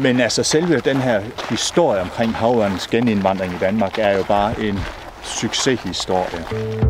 Men 0.00 0.20
altså 0.20 0.42
selve 0.42 0.80
den 0.80 0.96
her 0.96 1.20
historie 1.50 2.00
omkring 2.00 2.34
havørnens 2.34 2.86
genindvandring 2.86 3.52
i 3.52 3.56
Danmark 3.60 3.98
er 3.98 4.16
jo 4.16 4.22
bare 4.24 4.60
en 4.60 4.78
succeshistorie. 5.22 6.44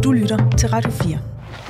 Du 0.05 0.13
lytter 0.13 0.39
til 0.59 0.69
Radio 0.69 0.91
4. 0.91 1.19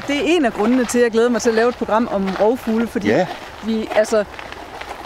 Det 0.08 0.16
er 0.16 0.20
en 0.24 0.44
af 0.44 0.52
grundene 0.52 0.84
til, 0.84 0.98
at 0.98 1.04
jeg 1.04 1.10
glæder 1.12 1.28
mig 1.28 1.40
til 1.42 1.48
at 1.48 1.54
lave 1.54 1.68
et 1.68 1.74
program 1.76 2.08
om 2.12 2.28
rovfugle, 2.40 2.86
fordi 2.86 3.08
Ja. 3.08 3.26
vi, 3.64 3.88
altså, 3.94 4.24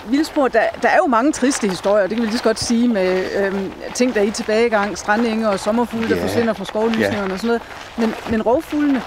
Vildspor, 0.08 0.48
der, 0.48 0.60
der 0.82 0.88
er 0.88 0.96
jo 0.96 1.06
mange 1.06 1.32
triste 1.32 1.68
historier, 1.68 2.06
det 2.06 2.16
kan 2.16 2.22
vi 2.22 2.26
lige 2.26 2.38
så 2.38 2.44
godt 2.44 2.60
sige, 2.60 2.88
med 2.88 3.24
øhm, 3.36 3.72
ting, 3.94 4.14
der 4.14 4.20
er 4.20 4.24
i 4.24 4.30
tilbagegang, 4.30 4.98
strandenge 4.98 5.48
og 5.48 5.60
sommerfugle, 5.60 6.08
der 6.08 6.16
Ja. 6.16 6.22
forsvinder 6.24 6.52
fra 6.52 6.64
skovlysningerne 6.64 7.26
Ja. 7.26 7.32
og 7.32 7.38
sådan 7.38 7.46
noget. 7.46 7.62
Men, 7.96 8.14
men 8.30 8.42
rovfuglene, 8.42 9.02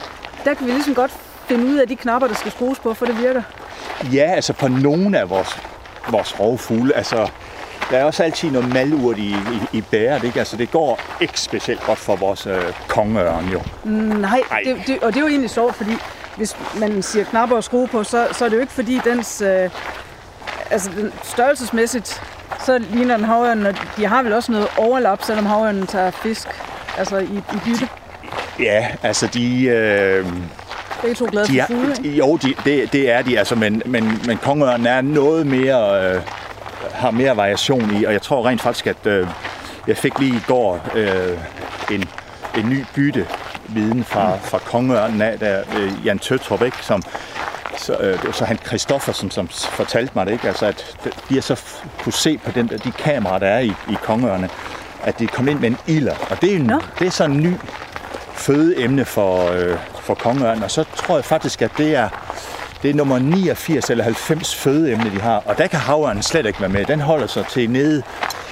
der 0.46 0.54
kan 0.54 0.68
vi 0.68 0.72
ligesom 0.72 0.96
godt 0.96 1.12
finde 1.48 1.66
ud 1.66 1.78
af 1.78 1.88
de 1.88 1.96
knapper, 1.96 2.28
der 2.28 2.36
skal 2.36 2.52
skrues 2.52 2.80
på, 2.80 2.94
for 2.94 3.06
det 3.06 3.22
virker. 3.22 3.42
Ja, 4.14 4.32
altså 4.36 4.54
på 4.54 4.68
nogle 4.68 5.20
af 5.20 5.30
vores, 5.30 5.58
vores 6.12 6.40
rovfugle, 6.40 6.96
altså 6.96 7.30
der 7.92 7.98
er 7.98 8.04
også 8.04 8.24
altid 8.24 8.52
noget 8.52 8.74
malurt 8.74 9.18
i, 9.18 9.30
i, 9.32 9.78
i 9.78 9.82
bæret, 9.82 10.24
ikke? 10.24 10.40
Altså 10.40 10.58
det 10.58 10.72
går 10.72 11.00
ikke 11.22 11.40
specielt 11.40 11.86
godt 11.86 12.00
for 12.00 12.16
vores 12.16 12.46
øh, 12.48 12.62
kongeørn 12.88 13.50
jo. 13.50 13.62
Nej, 13.84 14.42
Ej. 14.52 14.62
det, 14.66 14.78
det, 14.88 15.00
og 15.00 15.14
det 15.14 15.18
er 15.18 15.22
jo 15.22 15.28
egentlig 15.28 15.50
sjovt, 15.50 15.76
fordi 15.76 15.92
hvis 16.38 16.58
man 16.80 17.04
siger 17.04 17.26
knapper 17.26 17.56
og 17.56 17.64
skrue 17.64 17.88
på, 17.88 18.04
så, 18.04 18.28
så 18.32 18.46
er 18.46 18.50
det 18.50 18.56
jo 18.56 18.62
ikke 18.62 18.74
fordi 18.74 19.00
dens, 19.06 19.42
øh, 19.42 19.70
altså 20.72 20.90
den, 20.96 21.14
størrelsesmæssigt, 21.24 22.22
så 22.66 22.78
ligner 22.78 23.18
den 23.18 23.26
havørnen, 23.26 23.66
og 23.66 23.76
de 23.98 24.06
har 24.06 24.24
vel 24.24 24.34
også 24.34 24.52
noget 24.52 24.68
overlap, 24.78 25.24
selvom 25.24 25.46
havørnen 25.46 25.88
tager 25.88 26.12
fisk, 26.12 26.48
altså 26.98 27.18
i, 27.18 27.24
i 27.24 27.60
bytte. 27.66 27.88
Ja, 28.60 28.88
altså 29.04 29.28
de... 29.28 29.64
Øh, 29.66 30.26
Begge 31.04 31.16
to 31.16 31.28
glade 31.32 31.48
de 31.48 31.60
for 31.62 31.68
fugle, 31.68 31.92
er, 31.92 31.98
ikke? 31.98 32.10
jo, 32.18 32.38
de, 32.38 32.54
det, 32.66 32.94
det 32.94 33.12
er 33.12 33.22
de, 33.22 33.40
altså, 33.40 33.56
men, 33.56 33.82
men, 33.86 34.22
men 34.26 34.38
kongeørnen 34.38 34.88
er 34.88 35.02
noget 35.02 35.48
mere, 35.48 36.06
øh, 36.16 36.22
har 36.94 37.12
mere 37.12 37.38
variation 37.38 37.96
i, 38.02 38.04
og 38.04 38.14
jeg 38.14 38.22
tror 38.22 38.48
rent 38.48 38.62
faktisk, 38.62 38.88
at 38.88 39.06
øh, 39.08 39.28
jeg 39.88 39.98
fik 39.98 40.20
lige 40.20 40.36
i 40.36 40.42
går 40.48 40.88
øh, 40.96 41.38
en, 41.92 42.10
en 42.58 42.70
ny 42.70 42.86
bytte 42.96 43.28
viden 43.68 44.04
fra, 44.04 44.38
fra 44.38 44.58
kongeørnen 44.58 45.22
af, 45.22 45.40
der 45.40 45.62
øh, 45.78 46.06
Jan 46.06 46.20
Tøtrup, 46.20 46.62
ikke, 46.62 46.78
som 46.82 47.04
så, 47.78 47.94
øh, 48.00 48.14
det 48.14 48.26
var 48.26 48.32
så 48.32 48.46
han 48.46 48.58
Christoffersen, 48.68 49.32
som 49.32 49.48
fortalte 49.48 50.12
mig 50.16 50.26
det, 50.26 50.32
ikke? 50.32 50.48
Altså, 50.48 50.66
at 50.66 50.96
de 51.30 51.34
har 51.34 51.42
så 51.42 51.62
kunne 52.04 52.14
se 52.14 52.38
på 52.38 52.52
den, 52.52 52.68
der- 52.68 52.78
de 52.78 52.92
kameraer, 52.92 53.40
der 53.40 53.48
er 53.48 53.60
i, 53.60 53.74
i 53.90 53.96
kongeørne, 54.04 54.50
at 55.04 55.20
de 55.20 55.28
kom 55.28 55.48
ind 55.48 55.60
med 55.60 55.70
en 55.70 55.78
ilder, 55.88 56.16
og 56.30 56.42
det 56.42 56.52
er, 56.52 56.56
en, 56.56 56.72
det 57.00 57.08
er 57.08 57.12
sådan 57.12 57.36
en 57.36 57.42
ny 57.44 57.54
fødeemne 58.34 59.06
for, 59.06 59.52
øh, 59.52 59.78
for 60.04 60.14
kongeørnen, 60.14 60.64
og 60.64 60.72
så 60.72 60.84
tror 60.96 61.16
jeg 61.16 61.26
faktisk, 61.26 61.62
at 61.62 61.72
det 61.78 61.96
er, 61.96 62.10
det 62.84 62.90
er 62.90 62.94
nummer 62.94 63.20
89 63.20 63.90
eller 63.90 64.04
90 64.04 64.56
fødeemne, 64.56 65.12
de 65.12 65.22
har, 65.22 65.44
og 65.46 65.58
der 65.58 65.68
kan 65.68 65.80
havørnen 65.80 66.24
slet 66.24 66.46
ikke 66.46 66.62
være 66.62 66.70
med. 66.70 66.86
Den 66.86 67.02
holder 67.02 67.28
sig 67.28 67.46
til 67.48 67.70
nede 67.70 68.04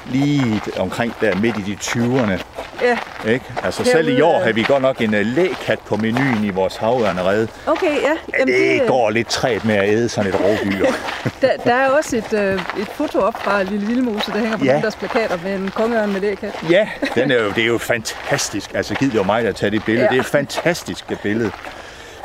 lige 0.05 0.61
omkring 0.79 1.13
der 1.21 1.35
midt 1.35 1.57
i 1.57 1.61
de 1.61 1.77
20'erne. 1.81 2.41
Ja, 2.81 2.97
Ikke? 3.31 3.45
Altså 3.63 3.83
selv 3.83 4.07
i 4.17 4.21
år 4.21 4.39
øh, 4.39 4.45
har 4.45 4.51
vi 4.53 4.63
godt 4.63 4.81
nok 4.81 5.01
en 5.01 5.13
uh, 5.13 5.19
lægkat 5.21 5.79
på 5.79 5.95
menuen 5.95 6.43
i 6.43 6.49
vores 6.49 6.75
havørnerede. 6.77 7.47
okay, 7.67 8.01
ja. 8.01 8.39
Ja, 8.39 8.43
det 8.45 8.81
går 8.87 9.09
lidt 9.09 9.27
træt 9.27 9.65
med 9.65 9.75
at 9.75 9.89
æde 9.89 10.09
sådan 10.09 10.33
et 10.33 10.39
rovdyr. 10.39 10.85
Der, 11.41 11.49
der 11.65 11.73
er 11.73 11.89
også 11.89 12.17
et, 12.17 12.33
øh, 12.33 12.53
et 12.53 12.87
foto 12.95 13.19
op 13.19 13.43
fra 13.43 13.63
Lille 13.63 13.87
Vildmose, 13.87 14.31
der 14.31 14.37
hænger 14.39 14.57
på 14.57 14.65
Ja. 14.65 14.73
ja. 14.75 14.81
deres 14.81 14.95
plakater 14.95 15.37
med 15.43 15.55
en 15.55 15.71
kongeørn 15.75 16.13
med 16.13 16.21
lægkat. 16.21 16.55
ja, 16.69 16.87
den 17.15 17.31
er 17.31 17.35
jo, 17.43 17.49
det 17.49 17.63
er 17.63 17.67
jo 17.67 17.77
fantastisk. 17.77 18.71
Altså 18.73 18.95
giv 18.95 19.07
det 19.09 19.15
jo 19.15 19.23
mig 19.23 19.45
at 19.45 19.55
tage 19.55 19.69
det 19.71 19.83
billede. 19.85 20.03
Ja. 20.05 20.09
Det 20.09 20.17
er 20.17 20.21
et 20.21 20.27
fantastisk 20.27 21.05
billede. 21.23 21.51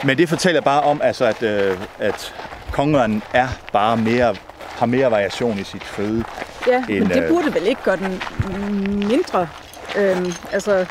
Men 0.05 0.19
det 0.19 0.29
fortæller 0.29 0.61
bare 0.61 0.81
om, 0.83 1.01
altså, 1.05 1.25
at, 1.25 1.43
øh, 1.43 1.77
at 1.99 2.35
kongeørnen 2.73 3.23
er 3.33 3.49
bare 3.73 3.97
mere, 3.97 4.35
har 4.77 4.87
mere 4.87 5.11
variation 5.11 5.59
i 5.59 5.65
sit 5.65 5.85
føde. 5.85 6.25
Ja, 6.67 6.85
En, 6.89 6.99
men 7.03 7.09
det 7.09 7.23
øh, 7.23 7.29
burde 7.29 7.55
vel 7.55 7.67
ikke 7.67 7.83
gøre 7.83 7.97
den 7.97 8.23
mindre. 9.09 9.49
Øhm, 9.97 10.33
altså, 10.53 10.87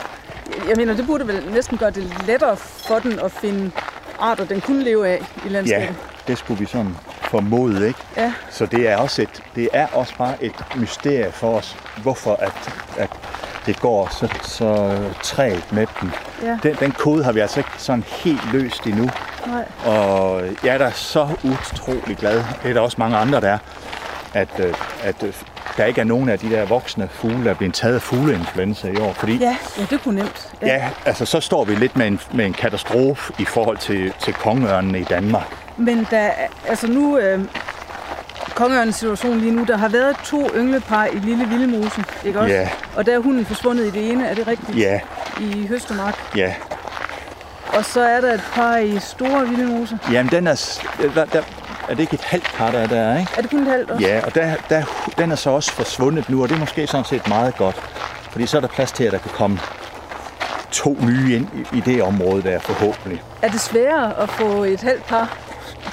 jeg 0.68 0.76
mener, 0.78 0.94
det 0.96 1.06
burde 1.06 1.28
vel 1.28 1.44
næsten 1.54 1.78
gøre 1.78 1.92
det 1.92 2.14
lettere 2.28 2.58
for 2.58 3.00
den 3.00 3.20
at 3.20 3.32
finde 3.32 3.72
arter, 4.20 4.46
den 4.46 4.62
kunne 4.62 4.84
leve 4.84 5.08
af 5.08 5.18
i 5.20 5.24
Ja, 5.46 5.50
landskabet. 5.50 5.96
det 6.28 6.38
skulle 6.38 6.60
vi 6.60 6.66
sådan 6.66 6.96
formode, 7.22 7.88
ikke? 7.88 8.00
Ja. 8.18 8.34
Så 8.50 8.66
det 8.66 8.90
er 8.90 8.98
også 8.98 9.22
et, 9.22 9.44
det 9.56 9.70
er 9.74 9.88
også 9.94 10.14
bare 10.18 10.44
et 10.44 10.56
mysterie 10.76 11.32
for 11.32 11.58
os, 11.58 11.78
hvorfor 12.02 12.34
at, 12.36 12.54
at 12.98 13.10
det 13.66 13.80
går 13.80 14.08
så, 14.12 14.28
så 14.44 14.98
trægt 15.24 15.72
med 15.72 15.88
dem. 16.02 16.12
Ja. 16.44 16.58
Den, 16.64 16.76
den 16.80 16.92
kode 16.92 17.24
har 17.24 17.32
vi 17.32 17.40
altså 17.40 17.60
ikke 17.60 17.70
sådan 17.78 18.04
helt 18.08 18.54
løst 18.54 18.86
endnu. 18.86 19.10
Nej. 19.48 19.66
Og 19.86 20.42
jeg 20.64 20.74
er 20.74 20.78
da 20.78 20.92
så 20.92 21.28
utrolig 21.44 22.18
glad, 22.18 22.44
det 22.64 22.70
er 22.70 22.74
der 22.74 22.82
også 22.82 22.96
mange 23.00 23.18
andre, 23.18 23.42
der 23.42 23.50
er, 23.50 23.58
at, 24.34 24.50
øh, 24.60 24.74
at 25.04 25.24
øh, 25.24 25.34
der 25.78 25.86
ikke 25.86 26.02
er 26.02 26.06
nogen 26.06 26.30
af 26.30 26.40
de 26.40 26.50
der 26.50 26.66
voksne 26.66 27.10
fugle, 27.12 27.44
der 27.44 27.50
er 27.50 27.54
blevet 27.54 27.74
taget 27.74 27.96
af 27.96 28.02
fugleinfluenza 28.02 28.88
i 28.88 28.98
år. 28.98 29.14
Fordi 29.14 29.38
Ja, 29.38 29.58
ja, 29.78 29.86
det 29.90 30.04
kunne 30.04 30.16
nemt. 30.16 30.54
Ja, 30.62 30.90
altså 31.06 31.26
så 31.26 31.40
står 31.40 31.64
vi 31.66 31.76
lidt 31.76 31.98
med 31.98 32.08
en, 32.08 32.20
med 32.34 32.46
en 32.46 32.54
katastrofe 32.54 33.34
i 33.40 33.46
forhold 33.46 33.78
til, 33.78 34.14
til 34.20 34.34
kongeørnene 34.34 35.00
i 35.00 35.04
Danmark. 35.04 35.56
Men 35.78 36.08
der, 36.12 36.30
altså 36.68 36.88
nu, 36.88 37.18
øh, 37.18 37.40
kongeørnens 38.56 38.96
situation 38.96 39.40
lige 39.40 39.52
nu, 39.52 39.64
der 39.64 39.78
har 39.78 39.88
været 39.90 40.16
to 40.24 40.50
ynglepar 40.56 41.06
i 41.06 41.16
Lille 41.20 41.46
Vildmose, 41.48 42.04
ikke 42.26 42.40
også? 42.40 42.54
Ja. 42.54 42.70
Og 42.96 43.06
der 43.06 43.16
er 43.16 43.20
hunden 43.20 43.46
forsvundet 43.46 43.86
i 43.86 43.90
det 43.92 44.12
ene, 44.12 44.28
er 44.28 44.34
det 44.36 44.48
rigtigt? 44.48 44.78
Ja, 44.78 45.00
I 45.40 45.68
Høstemark. 45.68 46.16
ja. 46.36 46.54
Og 47.74 47.86
så 47.86 48.02
er 48.02 48.22
der 48.22 48.34
et 48.34 48.44
par 48.54 48.78
i 48.78 49.00
Store 49.00 49.48
Vildmose. 49.48 50.00
Jamen, 50.12 50.32
den 50.32 50.48
er, 50.48 50.56
s- 50.56 50.82
der, 51.16 51.26
der, 51.26 51.42
er 51.90 51.94
det 51.94 52.00
ikke 52.00 52.14
et 52.14 52.22
halvt 52.24 52.54
par, 52.58 52.72
der 52.72 52.80
er 52.80 52.88
der, 52.88 53.20
ikke? 53.20 53.32
Er 53.38 53.42
det 53.42 53.50
kun 53.50 53.60
et 53.60 53.68
halvt 53.68 53.92
også? 53.92 54.08
Ja, 54.08 54.22
og 54.26 54.36
der, 54.36 54.54
der, 54.70 54.84
den 55.18 55.32
er 55.32 55.36
så 55.36 55.50
også 55.50 55.72
forsvundet 55.72 56.30
nu, 56.30 56.42
og 56.44 56.50
det 56.50 56.56
er 56.56 56.60
måske 56.60 56.88
sådan 56.88 57.06
set 57.06 57.28
meget 57.28 57.58
godt. 57.58 57.76
Fordi 58.32 58.46
så 58.46 58.58
er 58.58 58.62
der 58.62 58.68
plads 58.68 58.92
til, 58.92 59.04
at 59.04 59.12
der 59.12 59.18
kan 59.18 59.32
komme 59.34 59.60
to 60.72 60.98
nye 61.02 61.36
ind 61.36 61.48
i, 61.74 61.78
i 61.78 61.80
det 61.80 62.04
område 62.04 62.44
der 62.44 62.60
forhåbentlig. 62.60 63.24
Er 63.42 63.50
det 63.50 63.62
sværere 63.62 64.20
at 64.22 64.30
få 64.30 64.64
et 64.64 64.82
halvt 64.82 65.06
par 65.06 65.38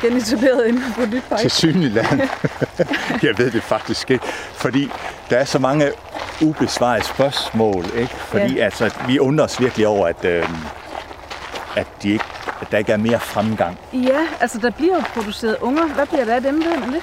genetableret 0.01 0.67
inden 0.67 0.85
på 0.97 1.03
et 1.03 1.11
nyt 1.11 1.23
par? 1.29 1.37
Til 1.37 1.51
Synligland. 1.51 2.21
jeg 3.23 3.39
ved 3.39 3.51
det 3.51 3.63
faktisk 3.63 4.11
ikke, 4.11 4.25
fordi 4.55 4.91
der 5.31 5.37
er 5.37 5.45
så 5.45 5.59
mange 5.59 5.91
ubesvarede 6.43 7.05
spørgsmål, 7.05 7.85
ikke? 7.97 8.15
Fordi 8.15 8.55
Ja. 8.55 8.65
altså, 8.65 8.91
vi 9.07 9.19
undrer 9.19 9.45
os 9.45 9.61
virkelig 9.61 9.87
over, 9.87 10.07
at, 10.07 10.25
øh, 10.25 10.49
at, 11.77 11.87
de 12.03 12.11
ikke, 12.11 12.25
at 12.61 12.67
der 12.73 12.79
ikke 12.79 12.93
er 12.93 12.97
mere 12.97 13.21
fremgang. 13.21 13.79
Ja, 13.93 14.21
altså 14.41 14.59
der 14.59 14.71
bliver 14.71 14.95
jo 14.97 15.03
produceret 15.15 15.57
unger. 15.61 15.87
Hvad 15.87 16.07
bliver 16.07 16.25
der 16.25 16.35
af 16.35 16.43
dem, 16.43 16.65
ved 16.65 16.79
man 16.79 16.93
det? 16.93 17.03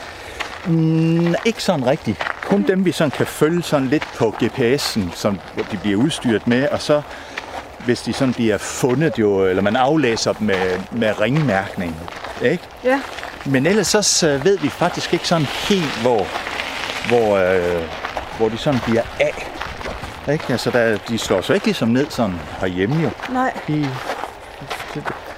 Mm, 0.65 1.35
ikke 1.45 1.63
sådan 1.63 1.85
rigtigt. 1.85 2.17
Kun 2.41 2.65
dem, 2.67 2.85
vi 2.85 2.91
sådan 2.91 3.11
kan 3.11 3.25
følge 3.27 3.63
sådan 3.63 3.87
lidt 3.87 4.07
på 4.17 4.35
GPS'en, 4.43 5.01
som 5.15 5.39
de 5.71 5.77
bliver 5.77 5.97
udstyret 5.97 6.47
med, 6.47 6.67
og 6.69 6.81
så 6.81 7.01
hvis 7.85 8.01
de 8.01 8.13
sådan 8.13 8.33
bliver 8.33 8.57
fundet 8.57 9.13
jo, 9.19 9.45
eller 9.45 9.61
man 9.61 9.75
aflæser 9.75 10.33
dem 10.33 10.47
med, 10.47 10.79
med 10.91 11.21
ringmærkning, 11.21 11.95
ikke? 12.43 12.63
Ja, 12.83 13.01
Men 13.45 13.65
ellers 13.65 13.87
så 13.87 14.39
ved 14.43 14.57
vi 14.57 14.69
faktisk 14.69 15.13
ikke 15.13 15.27
sådan 15.27 15.45
helt, 15.45 16.01
hvor, 16.01 16.27
hvor, 17.07 17.37
øh, 17.37 17.83
hvor 18.37 18.49
de 18.49 18.57
sådan 18.57 18.79
bliver 18.85 19.03
af. 19.19 19.45
Ikke? 20.31 20.45
Altså, 20.49 20.71
der, 20.71 20.97
de 21.09 21.17
slår 21.17 21.41
sig 21.41 21.53
ikke 21.53 21.65
ligesom 21.65 21.89
ned 21.89 22.05
sådan 22.09 22.39
herhjemme 22.59 23.01
jo. 23.03 23.09
nej. 23.29 23.53
De, 23.67 23.89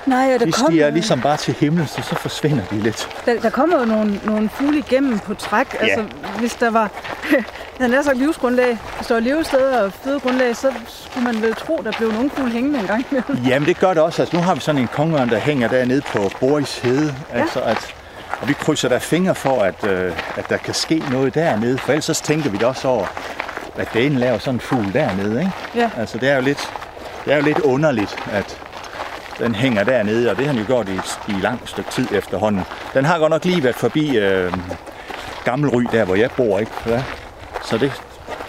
Nej, 0.05 0.33
og 0.33 0.39
der 0.39 0.45
de 0.45 0.51
kommer, 0.51 0.69
stiger 0.69 0.89
ligesom 0.89 1.21
bare 1.21 1.37
til 1.37 1.53
himlen, 1.53 1.87
så, 1.87 2.01
så 2.01 2.15
forsvinder 2.15 2.63
de 2.71 2.79
lidt. 2.79 3.09
der, 3.25 3.39
der 3.39 3.49
kommer 3.49 3.79
jo 3.79 3.85
nogle, 3.85 4.19
nogle 4.25 4.49
fugle 4.49 4.77
igennem 4.77 5.19
på 5.19 5.33
træk. 5.33 5.73
Ja. 5.73 5.79
Altså, 5.79 6.05
hvis 6.39 6.53
der 6.55 6.69
var, 6.69 6.89
havde 7.77 7.91
nær 7.91 8.01
sagt 8.01 8.17
livsgrundlag, 8.17 8.77
hvis 8.97 9.07
der 9.07 9.13
var 9.13 9.21
levesteder 9.21 9.81
og 9.81 9.93
fødegrundlag, 9.93 10.55
så 10.55 10.73
skulle 10.87 11.23
man 11.23 11.41
vel 11.41 11.55
tro, 11.55 11.81
der 11.85 11.91
blev 11.97 12.11
nogle 12.11 12.29
fugle 12.29 12.51
hængende 12.51 12.79
en 12.79 12.87
gang 12.87 13.05
imellem. 13.11 13.37
Jamen 13.49 13.67
det 13.67 13.79
gør 13.79 13.93
det 13.93 14.03
også. 14.03 14.21
Altså, 14.21 14.37
nu 14.37 14.43
har 14.43 14.55
vi 14.55 14.61
sådan 14.61 14.81
en 14.81 14.87
kongeørn, 14.87 15.29
der 15.29 15.39
hænger 15.39 15.67
dernede 15.67 16.01
på 16.01 16.31
Boris 16.39 16.79
Hede. 16.79 17.15
Altså, 17.33 17.59
at, 17.59 17.95
og 18.41 18.47
vi 18.47 18.53
krydser 18.53 18.89
der 18.89 18.99
fingre 18.99 19.35
for, 19.35 19.61
at, 19.61 19.87
øh, 19.87 20.11
at 20.35 20.49
der 20.49 20.57
kan 20.57 20.73
ske 20.73 21.03
noget 21.11 21.35
dernede. 21.35 21.77
For 21.77 21.91
ellers 21.91 22.05
så 22.05 22.13
tænker 22.23 22.49
vi 22.49 22.57
da 22.57 22.65
også 22.65 22.87
over, 22.87 23.05
at 23.77 23.93
den 23.93 24.15
laver 24.15 24.37
sådan 24.37 24.53
en 24.55 24.59
fugl 24.59 24.93
dernede. 24.93 25.39
Ikke? 25.39 25.51
Ja. 25.75 25.89
Altså 25.97 26.17
det 26.17 26.29
er 26.29 26.35
jo 26.35 26.41
lidt, 26.41 26.71
det 27.25 27.33
er 27.33 27.37
jo 27.37 27.43
lidt 27.43 27.59
underligt, 27.59 28.15
at 28.31 28.60
den 29.39 29.55
hænger 29.55 29.83
dernede, 29.83 30.31
og 30.31 30.37
det 30.37 30.45
har 30.45 30.51
den 30.53 30.61
jo 30.61 30.67
gjort 30.67 30.89
i, 30.89 30.99
i 31.27 31.33
langt 31.41 31.69
stykke 31.69 31.89
tid 31.91 32.07
efterhånden. 32.11 32.63
Den 32.93 33.05
har 33.05 33.17
godt 33.19 33.29
nok 33.29 33.45
lige 33.45 33.63
været 33.63 33.75
forbi 33.75 34.17
øh, 34.17 34.53
Gammelry, 35.43 35.83
der 35.91 36.05
hvor 36.05 36.15
jeg 36.15 36.29
bor, 36.31 36.59
ikke? 36.59 36.71
Ja. 36.87 37.03
Så, 37.63 37.77
det, 37.77 37.91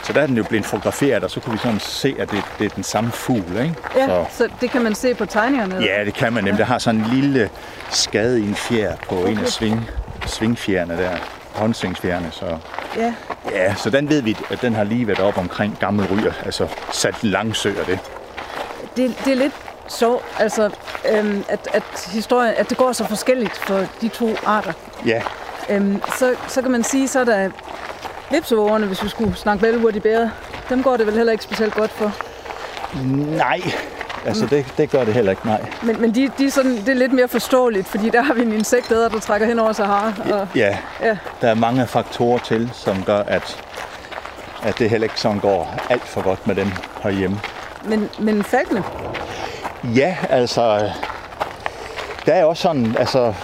så 0.02 0.12
der 0.12 0.20
er 0.20 0.26
den 0.26 0.36
jo 0.36 0.42
blevet 0.48 0.66
fotograferet, 0.66 1.24
og 1.24 1.30
så 1.30 1.40
kunne 1.40 1.52
vi 1.52 1.58
sådan 1.58 1.80
se, 1.80 2.14
at 2.18 2.30
det, 2.30 2.42
det 2.58 2.64
er 2.64 2.68
den 2.74 2.82
samme 2.84 3.10
fugl, 3.12 3.56
ikke? 3.62 3.74
Ja, 3.96 4.06
Så, 4.06 4.24
så 4.30 4.48
det 4.60 4.70
kan 4.70 4.82
man 4.82 4.94
se 4.94 5.14
på 5.14 5.26
tegningerne. 5.26 5.74
ja, 5.84 6.04
det 6.04 6.14
kan 6.14 6.32
man 6.32 6.44
nemlig. 6.44 6.58
Der 6.58 6.64
har 6.64 6.78
sådan 6.78 7.00
en 7.00 7.06
lille 7.10 7.50
skade 7.90 8.40
i 8.40 8.48
en 8.48 8.54
fjer 8.54 8.96
på 9.08 9.18
okay. 9.18 9.32
en 9.32 9.38
af 9.38 9.48
sving, 9.48 9.90
svingfjerne 10.26 10.96
der, 10.96 11.10
håndsvingsfjerne, 11.54 12.28
så... 12.30 12.58
ja. 12.96 13.14
Ja, 13.52 13.74
så 13.74 13.90
den 13.90 14.08
ved 14.08 14.22
vi, 14.22 14.36
at 14.50 14.62
den 14.62 14.74
har 14.74 14.84
lige 14.84 15.06
været 15.06 15.20
op 15.20 15.38
omkring 15.38 15.76
Gammel 15.80 16.06
Ryger, 16.12 16.32
altså 16.44 16.68
sat 16.92 17.24
langsø 17.24 17.72
og 17.80 17.86
det. 17.86 17.98
Det, 18.96 19.14
det 19.24 19.32
er 19.32 19.36
lidt 19.36 19.52
sjovt, 19.88 20.24
altså, 20.38 20.70
øhm, 21.12 21.44
at, 21.48 21.68
at, 21.72 22.08
historien, 22.12 22.54
at 22.56 22.70
det 22.70 22.78
går 22.78 22.92
så 22.92 23.04
forskelligt 23.06 23.56
for 23.58 23.80
de 24.00 24.08
to 24.08 24.28
arter. 24.46 24.72
Ja, 25.06 25.22
Øhm, 25.68 26.02
så, 26.18 26.34
så 26.48 26.62
kan 26.62 26.70
man 26.70 26.84
sige, 26.84 27.08
så 27.08 27.20
er 27.20 27.24
der 27.24 27.50
vipsevågerne, 28.30 28.86
hvis 28.86 29.02
vi 29.04 29.08
skulle 29.08 29.36
snakke 29.36 29.66
velurt 29.66 29.96
i 29.96 30.00
bæret. 30.00 30.30
Dem 30.68 30.82
går 30.82 30.96
det 30.96 31.06
vel 31.06 31.16
heller 31.16 31.32
ikke 31.32 31.44
specielt 31.44 31.74
godt 31.74 31.90
for. 31.90 32.12
nej, 33.36 33.60
altså 34.26 34.46
det, 34.46 34.66
det 34.78 34.90
gør 34.90 35.04
det 35.04 35.14
heller 35.14 35.30
ikke, 35.30 35.46
nej. 35.46 35.60
Men, 35.82 36.00
men 36.00 36.14
de, 36.14 36.30
de 36.38 36.46
er 36.46 36.50
sådan, 36.50 36.76
det 36.76 36.88
er 36.88 36.94
lidt 36.94 37.12
mere 37.12 37.28
forståeligt, 37.28 37.88
fordi 37.88 38.10
der 38.10 38.22
har 38.22 38.34
vi 38.34 38.42
en 38.42 38.52
insektæder, 38.52 39.08
der 39.08 39.20
trækker 39.20 39.46
hen 39.46 39.58
over 39.58 39.72
Sahara. 39.72 40.12
Og, 40.32 40.48
Ja, 40.54 40.78
ja. 41.02 41.16
der 41.40 41.48
er 41.48 41.54
mange 41.54 41.86
faktorer 41.86 42.38
til, 42.38 42.70
som 42.74 43.02
gør, 43.04 43.18
at, 43.18 43.62
at 44.62 44.78
det 44.78 44.90
heller 44.90 45.04
ikke 45.04 45.20
sådan 45.20 45.38
går 45.38 45.74
alt 45.90 46.08
for 46.08 46.22
godt 46.22 46.46
med 46.46 46.54
dem 46.54 46.68
herhjemme. 47.02 47.40
Men, 47.84 48.10
men 48.18 48.44
falkene, 48.44 48.84
Ja, 49.84 50.16
altså, 50.30 50.90
der 52.26 52.32
er 52.32 52.44
også 52.44 52.62
sådan, 52.62 52.96
altså, 52.98 53.34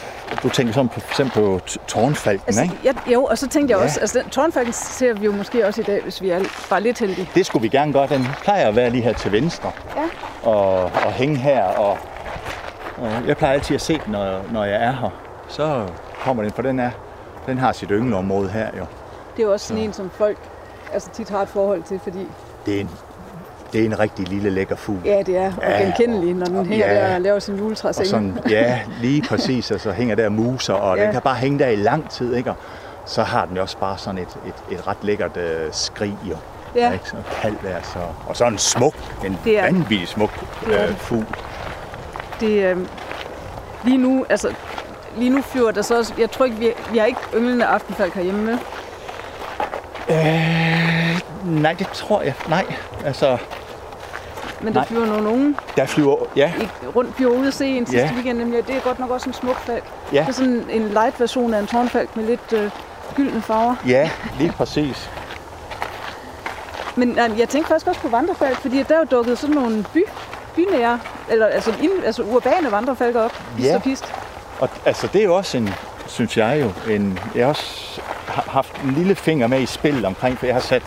du 0.42 0.48
tænker 0.48 0.72
sådan 0.72 0.88
på, 0.88 1.00
for 1.00 1.10
eksempel 1.10 1.32
på 1.34 1.60
tårnfalken, 1.86 2.44
altså, 2.46 2.62
ikke? 2.62 2.74
jeg, 2.84 2.94
jo, 3.12 3.24
og 3.24 3.38
så 3.38 3.48
tænkte 3.48 3.72
jeg 3.72 3.78
Ja. 3.78 3.84
også, 3.84 4.00
altså 4.00 4.22
tårnfalken 4.30 4.72
ser 4.72 5.12
vi 5.12 5.24
jo 5.24 5.32
måske 5.32 5.66
også 5.66 5.80
i 5.80 5.84
dag, 5.84 6.02
hvis 6.02 6.22
vi 6.22 6.30
er 6.30 6.40
bare 6.70 6.80
lidt 6.80 6.98
heldige. 6.98 7.28
Det 7.34 7.46
skulle 7.46 7.62
vi 7.62 7.68
gerne 7.68 7.92
gøre. 7.92 8.06
Den 8.06 8.26
plejer 8.42 8.68
at 8.68 8.76
være 8.76 8.90
lige 8.90 9.02
her 9.02 9.12
til 9.12 9.32
venstre. 9.32 9.72
Ja. 9.96 10.50
Og, 10.50 10.82
og 10.82 11.12
hænge 11.12 11.36
her. 11.36 11.64
Og, 11.64 11.98
og 12.96 13.10
jeg 13.26 13.36
plejer 13.36 13.54
altid 13.54 13.74
at 13.74 13.80
se 13.82 13.92
den, 14.04 14.12
når, 14.12 14.40
når 14.52 14.64
jeg 14.64 14.82
er 14.84 14.92
her. 14.92 15.10
Så 15.48 15.86
kommer 16.24 16.42
den, 16.42 16.52
for 16.52 16.62
den, 16.62 16.78
er, 16.80 16.90
den 17.46 17.58
har 17.58 17.72
sit 17.72 17.88
yngleområde 17.92 18.48
her 18.50 18.66
jo. 18.78 18.84
Det 19.36 19.42
er 19.42 19.46
jo 19.46 19.52
også 19.52 19.66
sådan 19.66 19.82
en, 19.82 19.92
som 19.92 20.10
folk 20.10 20.38
altså, 20.92 21.10
tit 21.10 21.28
har 21.30 21.42
et 21.42 21.48
forhold 21.48 21.82
til, 21.82 22.00
fordi 22.02 22.26
Det 22.66 22.76
er 22.76 22.80
en, 22.80 22.90
det 23.72 23.80
er 23.80 23.84
en 23.84 23.98
rigtig 23.98 24.28
lille 24.28 24.50
lækker 24.50 24.76
fugl. 24.76 24.98
ja, 25.04 25.22
det 25.26 25.36
er 25.36 25.52
Ja, 25.62 25.70
ja, 25.70 25.82
genkendelig, 25.84 26.34
når 26.34 26.46
den 26.46 26.66
hænger 26.66 26.92
ja. 26.92 26.94
der 27.08 27.14
og 27.14 27.20
laver 27.20 27.38
sin 27.38 27.54
Og 27.54 27.60
juletræseng. 27.60 28.06
sådan, 28.06 28.38
ja, 28.50 28.80
lige 29.00 29.22
præcis, 29.22 29.70
og 29.70 29.80
så 29.80 29.92
hænger 29.92 30.14
der 30.14 30.28
muser, 30.28 30.74
og 30.74 30.96
ja. 30.98 31.04
Den 31.04 31.12
kan 31.12 31.22
bare 31.22 31.34
hænge 31.34 31.58
der 31.58 31.68
i 31.68 31.76
lang 31.76 32.10
tid, 32.10 32.34
ikke? 32.34 32.50
Og 32.50 32.56
så 33.04 33.22
har 33.22 33.44
den 33.44 33.56
jo 33.56 33.62
også 33.62 33.78
bare 33.78 33.98
sådan 33.98 34.18
et, 34.18 34.28
et, 34.46 34.78
et 34.78 34.86
ret 34.88 34.96
lækkert 35.02 35.36
øh, 35.36 35.68
skrig, 35.72 36.16
jo. 36.24 36.36
Ja. 36.74 36.92
Ikke? 36.92 37.08
Så 37.08 37.16
kaldt 37.42 37.62
der, 37.62 37.74
så. 37.82 37.98
Og 38.26 38.36
så 38.36 38.44
en 38.46 38.58
smuk, 38.58 38.94
en 39.24 39.38
Det 39.44 39.58
er- 39.58 39.62
vanvittig 39.62 40.08
smuk 40.08 40.44
øh, 40.66 40.96
fugl. 40.96 41.26
Det, 42.40 42.64
øh, 42.64 42.76
lige 43.84 43.98
nu, 43.98 44.26
altså, 44.28 44.54
lige 45.16 45.30
nu 45.30 45.42
flyver 45.42 45.70
der 45.70 45.82
så 45.82 45.98
også, 45.98 46.12
jeg 46.18 46.30
tror 46.30 46.44
ikke, 46.44 46.56
vi, 46.56 46.70
vi 46.92 46.98
har 46.98 47.06
ikke 47.06 47.20
ynglende 47.36 47.64
aftenfalk 47.64 48.14
herhjemme 48.14 48.42
med. 48.44 48.58
Øh, 50.10 51.20
nej, 51.62 51.72
det 51.72 51.88
tror 51.88 52.22
jeg. 52.22 52.34
Nej, 52.48 52.64
altså, 53.04 53.38
Men 54.60 54.72
der 54.74 54.80
Nej. 54.80 54.86
flyver 54.88 55.06
nogle 55.06 55.28
unge 55.28 55.54
der 55.76 55.86
flyver, 55.86 56.16
ja, 56.36 56.52
i, 56.60 56.68
rundt, 56.96 57.18
vi 57.18 57.24
var 57.24 57.30
ude 57.30 57.48
at 57.48 57.54
se 57.54 57.66
en 57.66 57.86
sidste 57.86 58.06
Ja. 58.06 58.12
weekend, 58.14 58.38
nemlig, 58.38 58.66
det 58.66 58.76
er 58.76 58.80
godt 58.80 58.98
nok 58.98 59.10
også 59.10 59.28
en 59.30 59.34
smuk 59.34 59.56
falk. 59.60 59.84
Ja. 60.12 60.20
Det 60.20 60.28
er 60.28 60.32
sådan 60.32 60.64
en 60.70 60.88
light 60.88 61.20
version 61.20 61.54
af 61.54 61.58
en 61.58 61.66
tårnfalk 61.66 62.16
med 62.16 62.24
lidt 62.24 62.52
øh, 62.52 62.70
gyldne 63.14 63.42
farver. 63.42 63.74
ja, 63.86 64.10
lige 64.38 64.52
præcis. 64.52 65.10
Men 66.96 67.16
jeg 67.38 67.48
tænkte 67.48 67.68
faktisk 67.68 67.86
også 67.86 68.00
på 68.00 68.08
vandrefalk, 68.08 68.56
fordi 68.60 68.82
der 68.82 68.94
er 68.94 68.98
jo 68.98 69.04
dukket 69.10 69.38
sådan 69.38 69.54
nogle 69.54 69.84
by, 69.94 70.04
bynære, 70.56 71.00
eller 71.30 71.46
altså, 71.46 71.72
ind, 71.82 71.90
altså 72.04 72.22
urbane 72.22 72.70
vandrefalker 72.72 73.20
op, 73.20 73.42
Ja. 73.62 73.74
og 73.74 73.82
pist. 73.82 74.14
Og 74.60 74.68
altså, 74.84 75.06
det 75.12 75.20
er 75.20 75.24
jo 75.24 75.34
også 75.36 75.56
en, 75.58 75.70
synes 76.06 76.36
jeg 76.36 76.60
jo, 76.60 76.92
en, 76.94 77.18
jeg 77.34 77.44
har 77.44 77.48
også 77.48 78.00
ha- 78.28 78.42
haft 78.50 78.80
en 78.84 78.90
lille 78.92 79.14
finger 79.14 79.46
med 79.46 79.60
i 79.60 79.66
spil 79.66 80.04
omkring, 80.04 80.38
for 80.38 80.46
jeg 80.46 80.54
har 80.54 80.60
sat 80.62 80.82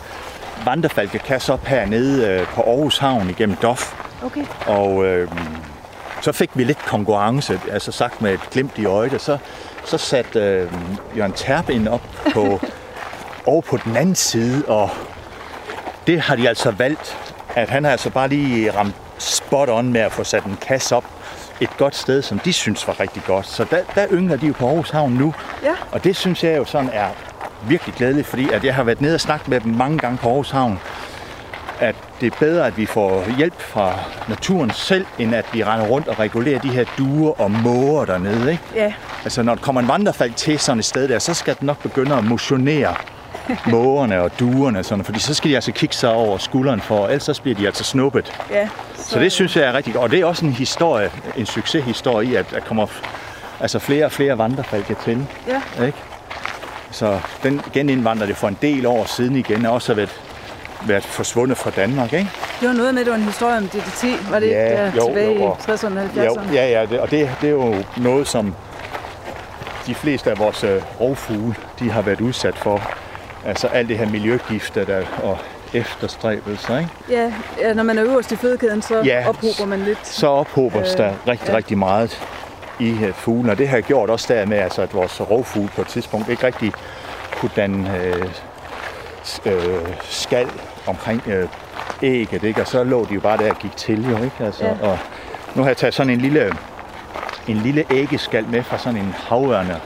vandrefalkekasse 0.65 1.53
op 1.53 1.65
hernede 1.65 2.27
øh, 2.27 2.47
på 2.47 2.61
Aarhus 2.61 2.97
Havn 2.97 3.29
igennem 3.29 3.55
DOF. 3.55 3.93
Okay. 4.25 4.45
Og 4.67 5.05
øh, 5.05 5.31
så 6.21 6.31
fik 6.31 6.49
vi 6.53 6.63
lidt 6.63 6.85
konkurrence, 6.85 7.59
altså 7.71 7.91
sagt 7.91 8.21
med 8.21 8.33
et 8.33 8.49
glimt 8.51 8.77
i 8.77 8.85
øjet, 8.85 9.21
så, 9.21 9.37
så 9.85 9.97
satte 9.97 10.39
øh, 10.39 10.71
Jørgen 11.17 11.33
Terpind 11.33 11.87
op 11.87 12.01
på, 12.33 12.59
over 13.51 13.61
på 13.61 13.77
den 13.77 13.97
anden 13.97 14.15
side, 14.15 14.63
og 14.67 14.89
det 16.07 16.21
har 16.21 16.35
de 16.35 16.49
altså 16.49 16.71
valgt, 16.71 17.17
at 17.55 17.69
han 17.69 17.83
har 17.83 17.91
altså 17.91 18.09
bare 18.09 18.27
lige 18.27 18.71
ramt 18.71 18.95
spot 19.17 19.69
on 19.69 19.93
med 19.93 20.01
at 20.01 20.11
få 20.11 20.23
sat 20.23 20.43
en 20.43 20.57
kasse 20.61 20.95
op 20.95 21.05
et 21.61 21.77
godt 21.77 21.95
sted, 21.95 22.21
som 22.21 22.39
de 22.39 22.53
synes 22.53 22.87
var 22.87 22.99
rigtig 22.99 23.23
godt. 23.23 23.47
Så 23.47 23.65
der, 23.71 23.83
der 23.95 24.07
yngler 24.11 24.37
de 24.37 24.47
jo 24.47 24.53
på 24.53 24.67
Aarhus 24.67 24.89
Havn 24.89 25.11
nu. 25.11 25.33
Ja. 25.63 25.73
Og 25.91 26.03
det 26.03 26.15
synes 26.15 26.43
jeg 26.43 26.57
jo 26.57 26.65
sådan 26.65 26.89
er 26.93 27.07
virkelig 27.67 27.95
glædeligt, 27.95 28.27
fordi 28.27 28.49
at 28.53 28.63
jeg 28.63 28.75
har 28.75 28.83
været 28.83 29.01
nede 29.01 29.15
og 29.15 29.21
snakket 29.21 29.47
med 29.47 29.59
dem 29.59 29.71
mange 29.73 29.97
gange 29.97 30.17
på 30.17 30.27
Aarhus 30.29 30.51
Havn, 30.51 30.79
at 31.79 31.95
det 32.21 32.33
er 32.33 32.37
bedre, 32.39 32.67
at 32.67 32.77
vi 32.77 32.85
får 32.85 33.37
hjælp 33.37 33.61
fra 33.61 33.93
naturen 34.27 34.71
selv, 34.71 35.05
end 35.19 35.35
at 35.35 35.45
vi 35.53 35.63
render 35.63 35.85
rundt 35.87 36.07
og 36.07 36.19
regulerer 36.19 36.59
de 36.59 36.69
her 36.69 36.85
duer 36.97 37.41
og 37.41 37.51
måger 37.51 38.05
dernede. 38.05 38.51
Ikke? 38.51 38.63
Ja, 38.75 38.93
Altså 39.23 39.43
når 39.43 39.55
der 39.55 39.61
kommer 39.61 39.81
en 39.81 39.87
vandrefald 39.87 40.33
til 40.33 40.59
sådan 40.59 40.79
et 40.79 40.85
sted 40.85 41.07
der, 41.07 41.19
så 41.19 41.33
skal 41.33 41.55
den 41.59 41.65
nok 41.65 41.81
begynde 41.81 42.15
at 42.15 42.23
motionere 42.23 42.95
mågerne 43.71 44.21
og 44.21 44.31
duerne, 44.39 44.79
og 44.79 44.85
sådan, 44.85 45.05
fordi 45.05 45.19
så 45.19 45.33
skal 45.33 45.51
de 45.51 45.55
altså 45.55 45.71
kigge 45.71 45.95
sig 45.95 46.11
over 46.13 46.37
skulderen 46.37 46.81
for, 46.81 47.05
ellers 47.07 47.23
så 47.23 47.41
bliver 47.41 47.57
de 47.57 47.65
altså 47.65 47.83
snuppet. 47.83 48.33
ja. 48.51 48.69
Så 48.97 49.19
det 49.19 49.31
synes 49.31 49.55
jeg 49.55 49.63
er 49.63 49.73
rigtig 49.73 49.93
godt. 49.93 50.03
Og 50.03 50.11
det 50.11 50.19
er 50.19 50.25
også 50.25 50.45
en 50.45 50.53
historie, 50.53 51.09
en 51.37 51.45
succeshistorie 51.45 52.27
i, 52.27 52.35
at 52.35 52.45
der 52.51 52.59
kommer 52.59 52.87
altså 53.59 53.79
flere 53.79 54.05
og 54.05 54.11
flere 54.11 54.37
vandrefalke 54.37 54.95
til. 55.05 55.27
Ja. 55.47 55.85
Ikke? 55.85 55.97
Så 56.91 57.19
den 57.43 57.61
genindvandrer 57.73 58.25
det 58.25 58.37
for 58.37 58.47
en 58.47 58.57
del 58.61 58.85
år 58.85 59.05
siden 59.05 59.35
igen, 59.35 59.65
og 59.65 59.73
også 59.73 59.91
har 59.93 59.95
været, 59.95 60.21
været 60.87 61.03
forsvundet 61.03 61.57
fra 61.57 61.69
Danmark. 61.69 62.13
Ikke? 62.13 62.29
Det 62.61 62.67
var 62.67 62.73
noget 62.73 62.93
med, 62.93 63.01
at 63.01 63.05
det 63.05 63.11
var 63.11 63.17
en 63.19 63.25
historie 63.25 63.57
om 63.57 63.67
DDT, 63.67 64.31
var 64.31 64.39
det 64.39 64.47
Ja, 64.49 64.63
ikke 64.63 64.75
der 64.75 64.91
jo, 64.95 65.05
tilbage 65.07 65.35
jo, 65.35 65.43
og- 65.43 65.57
i 65.67 65.71
60'erne 65.71 65.85
og 65.99 66.09
Ja, 66.15 66.27
70'erne? 66.27 66.53
ja, 66.53 66.69
ja 66.79 66.85
det, 66.85 66.99
og 66.99 67.11
det, 67.11 67.29
det 67.41 67.47
er 67.47 67.51
jo 67.53 67.75
noget, 67.97 68.27
som 68.27 68.55
de 69.87 69.95
fleste 69.95 70.31
af 70.31 70.39
vores 70.39 70.63
øh, 70.63 70.81
rovfugle, 71.01 71.55
de 71.79 71.91
har 71.91 72.01
været 72.01 72.21
udsat 72.21 72.55
for. 72.57 72.81
Altså 73.45 73.67
alt 73.67 73.89
det 73.89 73.97
her 73.97 74.09
miljøgifter 74.09 74.85
der, 74.85 75.01
og 75.23 75.37
efterstræbelser. 75.73 76.77
Ikke? 76.79 76.89
Ja, 77.09 77.33
ja, 77.61 77.73
når 77.73 77.83
man 77.83 77.97
er 77.97 78.03
øverst 78.03 78.31
i 78.31 78.35
fødekæden, 78.35 78.81
så 78.81 79.01
Ja, 79.05 79.29
ophober 79.29 79.65
man 79.65 79.79
lidt. 79.79 80.07
så 80.07 80.27
ophobes 80.27 80.91
Øh, 80.91 80.97
der 80.97 81.11
rigtig, 81.27 81.49
ja. 81.49 81.55
rigtig 81.55 81.77
meget 81.77 82.21
i 82.81 82.91
uh, 82.93 83.13
fuglen. 83.13 83.49
Og 83.49 83.57
det 83.57 83.67
har 83.69 83.81
gjort 83.81 84.09
også 84.09 84.33
dermed, 84.33 84.57
altså, 84.57 84.81
at 84.81 84.93
vores 84.93 85.21
rovfugle 85.21 85.69
på 85.75 85.81
et 85.81 85.87
tidspunkt 85.87 86.29
ikke 86.29 86.45
rigtig 86.45 86.73
kunne 87.39 87.51
danne 87.55 87.97
øh, 87.97 88.25
øh, 89.45 89.87
skal 90.01 90.47
omkring 90.87 91.23
øh, 91.27 91.47
ægget. 92.01 92.43
Ikke? 92.43 92.61
Og 92.61 92.67
så 92.67 92.83
lå 92.83 93.05
de 93.05 93.13
jo 93.13 93.19
bare 93.19 93.37
der 93.37 93.49
og 93.49 93.57
gik 93.57 93.75
til. 93.77 94.09
Jo, 94.09 94.17
ikke? 94.23 94.35
Altså, 94.45 94.65
Ja. 94.65 94.87
og 94.87 94.97
nu 95.55 95.61
har 95.61 95.69
jeg 95.69 95.77
taget 95.77 95.93
sådan 95.93 96.13
en 96.13 96.21
lille, 96.21 96.51
en 97.47 97.57
lille 97.57 97.85
æggeskal 97.91 98.45
med 98.47 98.63
fra 98.63 98.77
sådan 98.77 98.99
en 98.99 99.15
havørne 99.17 99.79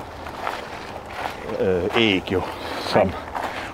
øh, 1.60 1.84
æg 1.98 2.32
jo. 2.32 2.42
Som, 2.80 3.12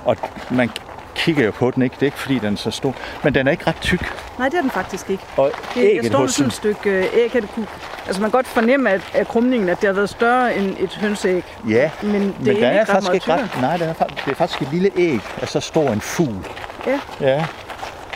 og 0.05 0.17
man 0.51 0.69
kigger 1.15 1.45
jo 1.45 1.51
på 1.51 1.71
den, 1.71 1.83
ikke? 1.83 1.93
Det 1.93 2.01
er 2.01 2.05
ikke 2.05 2.19
fordi, 2.19 2.39
den 2.39 2.53
er 2.53 2.57
så 2.57 2.71
stor. 2.71 2.95
Men 3.23 3.35
den 3.35 3.47
er 3.47 3.51
ikke 3.51 3.67
ret 3.67 3.77
tyk. 3.81 4.13
Nej, 4.37 4.49
det 4.49 4.57
er 4.57 4.61
den 4.61 4.71
faktisk 4.71 5.09
ikke. 5.09 5.23
Og 5.37 5.51
Det, 5.73 5.95
jeg 5.95 6.03
med 6.03 6.11
hos 6.11 6.33
sådan 6.33 6.47
et 6.47 6.53
stykke 6.53 6.89
øh, 6.89 7.05
æg, 7.13 7.35
at 7.35 7.41
det 7.41 7.51
kunne, 7.51 7.67
altså 8.07 8.21
man 8.21 8.31
kan 8.31 8.37
godt 8.37 8.47
fornemme 8.47 8.89
af, 8.89 9.01
af 9.13 9.27
krumningen, 9.27 9.69
at 9.69 9.81
det 9.81 9.87
har 9.87 9.93
været 9.93 10.09
større 10.09 10.55
end 10.57 10.75
et 10.79 10.95
hønseæg. 10.95 11.43
Ja, 11.69 11.89
Men 12.01 12.13
det 12.13 12.21
men 12.21 12.25
er 12.27 12.33
den 12.43 12.55
ikke 12.55 12.65
er 12.67 12.85
faktisk 12.85 13.13
ikke 13.13 13.33
ret, 13.33 13.49
nej, 13.61 13.77
den 13.77 13.89
er, 13.89 13.93
det 13.93 14.31
er 14.31 14.35
faktisk 14.35 14.61
et 14.61 14.67
lille 14.71 14.91
æg 14.97 15.19
af 15.41 15.47
så 15.47 15.59
stor 15.59 15.89
en 15.89 16.01
fugl. 16.01 16.47
Ja. 16.87 16.99
Ja. 17.21 17.45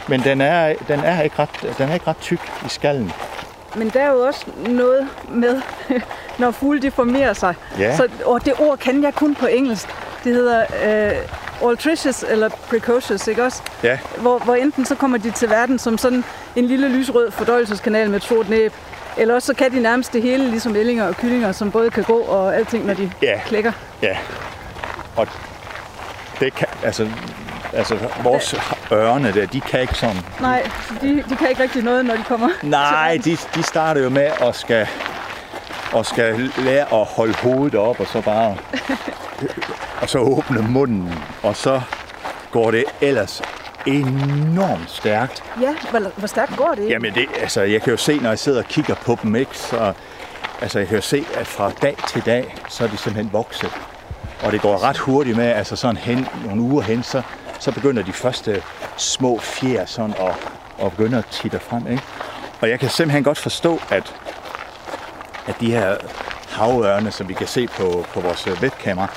Men 0.07 0.23
den 0.23 0.41
er, 0.41 0.73
den 0.87 0.99
er, 0.99 1.21
ikke, 1.21 1.35
ret, 1.39 1.75
den 1.77 1.89
er 1.89 1.93
ikke 1.93 2.07
ret 2.07 2.17
tyk 2.21 2.39
i 2.65 2.69
skallen. 2.69 3.11
Men 3.75 3.89
der 3.89 4.01
er 4.01 4.11
jo 4.11 4.19
også 4.19 4.45
noget 4.67 5.07
med, 5.29 5.61
når 6.39 6.51
fugle 6.51 6.81
de 6.81 6.91
formerer 6.91 7.33
sig. 7.33 7.55
Ja. 7.79 7.95
Så, 7.95 8.07
og 8.25 8.45
det 8.45 8.53
ord 8.57 8.77
kan 8.77 9.03
jeg 9.03 9.13
kun 9.13 9.35
på 9.35 9.45
engelsk. 9.45 9.87
Det 10.23 10.33
hedder 10.33 10.61
øh, 10.85 11.15
altricious 11.69 12.23
eller 12.29 12.49
precocious, 12.49 13.27
ikke 13.27 13.43
også? 13.43 13.61
Ja, 13.83 13.97
Hvor, 14.17 14.39
hvor 14.39 14.55
enten 14.55 14.85
så 14.85 14.95
kommer 14.95 15.17
de 15.17 15.31
til 15.31 15.49
verden 15.49 15.79
som 15.79 15.97
sådan 15.97 16.23
en 16.55 16.65
lille 16.65 16.89
lysrød 16.89 17.31
fordøjelseskanal 17.31 18.09
med 18.09 18.17
et 18.17 18.23
stort 18.23 18.49
næb, 18.49 18.73
eller 19.17 19.33
også 19.35 19.45
så 19.45 19.53
kan 19.53 19.71
de 19.71 19.79
nærmest 19.79 20.13
det 20.13 20.21
hele, 20.21 20.49
ligesom 20.49 20.75
ællinger 20.75 21.07
og 21.07 21.15
kyllinger, 21.15 21.51
som 21.51 21.71
både 21.71 21.89
kan 21.91 22.03
gå 22.03 22.17
og 22.19 22.55
alting, 22.55 22.85
når 22.85 22.93
de 22.93 23.11
Ja. 23.21 23.39
klækker. 23.45 23.71
ja. 24.01 24.17
Og 25.15 25.27
det 26.39 26.53
kan, 26.55 26.67
altså, 26.83 27.07
altså 27.73 27.97
vores 28.23 28.55
ørne 28.91 29.31
der, 29.33 29.45
de 29.45 29.61
kan 29.61 29.81
ikke 29.81 29.93
sådan. 29.93 30.17
Nej, 30.41 30.69
de, 31.01 31.23
de 31.29 31.35
kan 31.35 31.49
ikke 31.49 31.63
rigtig 31.63 31.83
noget, 31.83 32.05
når 32.05 32.15
de 32.15 32.23
kommer 32.27 32.49
Nej, 32.63 33.19
de, 33.25 33.37
de 33.55 33.63
starter 33.63 34.01
jo 34.01 34.09
med 34.09 34.29
at 34.41 34.55
skal, 34.55 34.87
og 35.95 36.05
skal 36.05 36.51
lære 36.57 37.01
at 37.01 37.05
holde 37.05 37.33
hovedet 37.33 37.75
op, 37.79 37.99
og 37.99 38.07
så 38.07 38.21
bare 38.21 38.57
og 40.01 40.09
så 40.09 40.19
åbne 40.19 40.61
munden, 40.61 41.13
og 41.43 41.55
så 41.55 41.81
går 42.51 42.71
det 42.71 42.83
ellers 43.01 43.41
enormt 43.85 44.91
stærkt. 44.91 45.43
Ja, 45.61 45.75
hvor, 45.91 45.99
hvor 46.15 46.27
stærkt 46.27 46.57
går 46.57 46.73
det? 46.75 46.89
Jamen 46.89 47.13
det, 47.13 47.25
altså 47.41 47.61
jeg 47.61 47.81
kan 47.81 47.91
jo 47.91 47.97
se, 47.97 48.17
når 48.19 48.29
jeg 48.29 48.39
sidder 48.39 48.59
og 48.59 48.65
kigger 48.65 48.95
på 48.95 49.17
dem, 49.23 49.35
ikke, 49.35 49.57
så 49.57 49.93
altså 50.61 50.79
jeg 50.79 50.87
kan 50.87 50.95
jo 50.95 51.01
se, 51.01 51.25
at 51.35 51.47
fra 51.47 51.71
dag 51.81 51.95
til 52.07 52.25
dag, 52.25 52.55
så 52.69 52.83
er 52.83 52.87
de 52.87 52.97
simpelthen 52.97 53.33
vokset. 53.33 53.71
Og 54.43 54.51
det 54.51 54.61
går 54.61 54.83
ret 54.83 54.97
hurtigt 54.97 55.37
med, 55.37 55.45
altså 55.45 55.75
sådan 55.75 55.97
hen, 55.97 56.27
nogle 56.45 56.61
uger 56.61 56.81
hen, 56.81 57.03
så, 57.03 57.21
så 57.59 57.71
begynder 57.71 58.03
de 58.03 58.13
første 58.13 58.63
små 58.97 59.39
fjer 59.39 59.85
sådan 59.85 60.15
at, 60.19 60.35
at 60.85 60.91
begynde 60.91 61.17
at 61.17 61.25
titte 61.25 61.59
frem. 61.59 61.87
Ikke? 61.87 62.03
Og 62.61 62.69
jeg 62.69 62.79
kan 62.79 62.89
simpelthen 62.89 63.23
godt 63.23 63.37
forstå, 63.37 63.79
at, 63.89 64.15
at 65.47 65.55
de 65.59 65.71
her 65.71 65.95
havørne, 66.49 67.11
som 67.11 67.29
vi 67.29 67.33
kan 67.33 67.47
se 67.47 67.67
på, 67.67 68.05
på 68.13 68.19
vores 68.19 68.47
webkamera, 68.61 69.07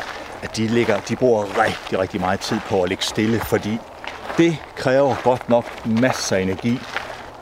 at 0.43 0.57
de, 0.57 0.67
ligger, 0.67 1.01
de 1.01 1.17
bruger 1.17 1.45
rigtig, 1.64 1.99
rigtig 1.99 2.21
meget 2.21 2.41
tid 2.41 2.57
på 2.69 2.83
at 2.83 2.88
ligge 2.88 3.05
stille, 3.05 3.41
fordi 3.41 3.79
det 4.38 4.57
kræver 4.77 5.14
godt 5.25 5.49
nok 5.49 5.64
masser 5.87 6.37
af 6.37 6.41
energi 6.41 6.81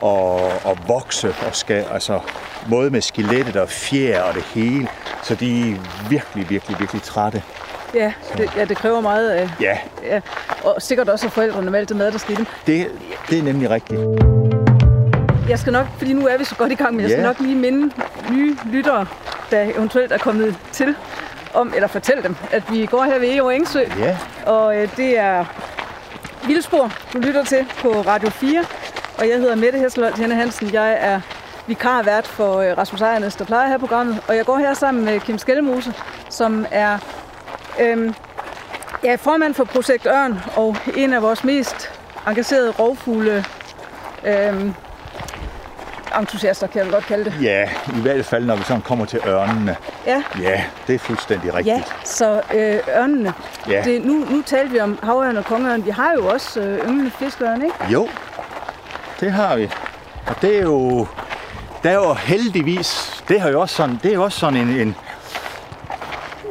og, 0.01 0.35
og 0.65 0.77
vokse 0.87 1.35
og 1.47 1.55
skal, 1.55 1.85
altså 1.91 2.19
både 2.69 2.89
med 2.89 3.01
skelettet 3.01 3.55
og 3.55 3.69
fjer 3.69 4.21
og 4.21 4.33
det 4.33 4.43
hele, 4.43 4.87
så 5.23 5.35
de 5.35 5.71
er 5.71 5.75
virkelig, 6.09 6.49
virkelig, 6.49 6.79
virkelig 6.79 7.01
trætte. 7.01 7.43
Ja, 7.93 8.13
det, 8.37 8.51
ja, 8.55 8.65
det 8.65 8.77
kræver 8.77 9.01
meget 9.01 9.29
af, 9.29 9.49
Ja, 9.61 9.77
ja. 10.03 10.21
og 10.63 10.81
sikkert 10.81 11.09
også 11.09 11.25
af 11.25 11.31
forældrene 11.31 11.71
med 11.71 11.79
alt 11.79 11.89
det 11.89 11.97
mad, 11.97 12.11
der 12.11 12.17
skal 12.17 12.33
i 12.33 12.37
dem. 12.37 12.45
det, 12.67 12.87
det 13.29 13.39
er 13.39 13.43
nemlig 13.43 13.69
rigtigt. 13.69 14.36
Jeg 15.49 15.59
skal 15.59 15.73
nok, 15.73 15.87
fordi 15.97 16.13
nu 16.13 16.27
er 16.27 16.37
vi 16.37 16.43
så 16.43 16.55
godt 16.55 16.71
i 16.71 16.75
gang, 16.75 16.95
men 16.95 17.01
jeg 17.01 17.09
skal 17.11 17.23
nok 17.23 17.39
lige 17.39 17.55
minde 17.55 17.93
nye 18.31 18.57
lyttere, 18.65 19.05
der 19.51 19.61
eventuelt 19.61 20.11
er 20.11 20.17
kommet 20.17 20.55
til, 20.71 20.95
om, 21.53 21.73
eller 21.75 21.87
fortælle 21.87 22.23
dem, 22.23 22.35
at 22.51 22.63
vi 22.71 22.85
går 22.85 23.03
her 23.03 23.19
ved 23.19 23.35
Eo 23.35 23.49
Engsø, 23.49 23.79
Ja, 23.99 24.17
og 24.45 24.77
øh, 24.77 24.97
det 24.97 25.17
er 25.17 25.45
Vildspor, 26.47 26.91
du 27.13 27.17
lytter 27.19 27.43
til 27.43 27.65
på 27.81 27.91
Radio 27.91 28.29
4, 28.29 28.63
og 29.17 29.29
jeg 29.29 29.37
hedder 29.37 29.55
Mette 29.55 29.79
Hesselholt 29.79 30.17
Henne 30.17 30.35
Hansen. 30.35 30.73
Jeg 30.73 30.97
er 30.99 31.21
vikarvært 31.67 32.27
for 32.27 32.57
øh, 32.57 32.77
Rasmus 32.77 33.01
Ejernes, 33.01 33.35
der 33.35 33.45
plejer 33.45 33.67
her 33.67 33.77
programmet, 33.77 34.19
og 34.27 34.35
jeg 34.35 34.45
går 34.45 34.57
her 34.57 34.73
sammen 34.73 35.05
med 35.05 35.19
Kim 35.19 35.37
Skellemose, 35.37 35.93
som 36.29 36.65
er 36.71 36.97
øhm, 37.81 38.13
ja, 39.03 39.15
formand 39.15 39.53
for 39.53 39.63
Projekt 39.63 40.05
Ørn, 40.05 40.39
og 40.55 40.77
en 40.95 41.13
af 41.13 41.21
vores 41.21 41.43
mest 41.43 41.91
engagerede 42.27 42.71
rovfugle 42.71 43.45
øhm, 44.25 44.73
entusiaster, 46.19 46.67
kan 46.67 46.83
jeg 46.83 46.91
godt 46.91 47.05
kalde 47.05 47.25
det. 47.25 47.33
ja, 47.41 47.69
i 47.97 48.01
hvert 48.01 48.25
fald 48.25 48.45
når 48.45 48.55
vi 48.55 48.63
sådan 48.63 48.81
kommer 48.81 49.05
til 49.05 49.19
ørnene. 49.27 49.75
Ja, 50.05 50.23
Ja, 50.41 50.63
det 50.87 50.95
er 50.95 50.99
fuldstændig 50.99 51.51
ja 51.51 51.57
rigtigt. 51.57 51.95
så 52.03 52.41
øh, 52.53 52.79
ørnene. 52.97 53.33
Ja. 53.69 53.81
Det, 53.83 54.05
nu, 54.05 54.13
nu 54.13 54.41
talte 54.45 54.71
vi 54.71 54.79
om 54.79 54.99
havørn 55.03 55.37
og 55.37 55.45
kongeørn. 55.45 55.85
Vi 55.85 55.89
har 55.91 56.13
jo 56.13 56.27
også 56.27 56.59
øh, 56.61 56.89
ynglende 56.89 57.11
fiskeørn, 57.19 57.61
ikke? 57.61 57.75
Jo, 57.89 58.09
det 59.19 59.31
har 59.31 59.55
vi. 59.55 59.69
Og 60.27 60.35
det 60.41 60.57
er 60.57 60.61
jo, 60.61 61.07
der 61.83 61.89
er 61.89 61.93
jo 61.93 62.13
heldigvis, 62.13 63.23
det 63.27 63.41
har 63.41 63.49
jo 63.49 63.61
også 63.61 63.75
sådan, 63.75 63.99
det 64.03 64.09
er 64.11 64.15
jo 64.15 64.23
også 64.23 64.39
sådan 64.39 64.57
en, 64.59 64.69
en, 64.69 64.95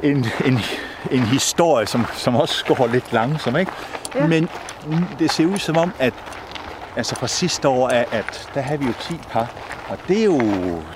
en, 0.02 0.26
en, 0.44 0.58
en 1.10 1.22
historie, 1.22 1.86
som, 1.86 2.06
som 2.14 2.36
også 2.36 2.64
går 2.64 2.86
lidt 2.92 3.12
langsom, 3.12 3.56
ikke? 3.56 3.72
Ja. 4.14 4.26
Men 4.26 4.48
det 5.18 5.30
ser 5.32 5.46
ud 5.46 5.58
som 5.58 5.76
om, 5.76 5.92
at 5.98 6.14
altså 6.96 7.14
fra 7.14 7.26
sidste 7.26 7.68
år, 7.68 7.88
at, 7.88 8.08
at 8.12 8.50
der 8.54 8.60
har 8.60 8.76
vi 8.76 8.86
jo 8.86 8.92
10 9.00 9.14
par. 9.30 9.52
Og 9.88 9.98
det 10.08 10.20
er 10.20 10.24
jo, 10.24 10.40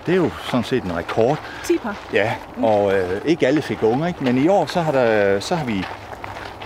det 0.07 0.13
er 0.13 0.17
jo 0.17 0.31
sådan 0.45 0.65
set 0.65 0.83
en 0.83 0.97
rekord. 0.97 1.39
10 1.65 1.79
par. 1.79 1.97
Ja, 2.13 2.35
og 2.63 2.95
øh, 2.95 3.21
ikke 3.25 3.47
alle 3.47 3.63
fik 3.63 3.83
unger, 3.83 4.07
ikke? 4.07 4.25
men 4.25 4.39
i 4.39 4.49
år 4.49 4.67
så 4.67 4.81
har, 4.81 4.93
der, 4.93 5.41
så 5.41 5.55
har 5.55 5.65
vi 5.65 5.85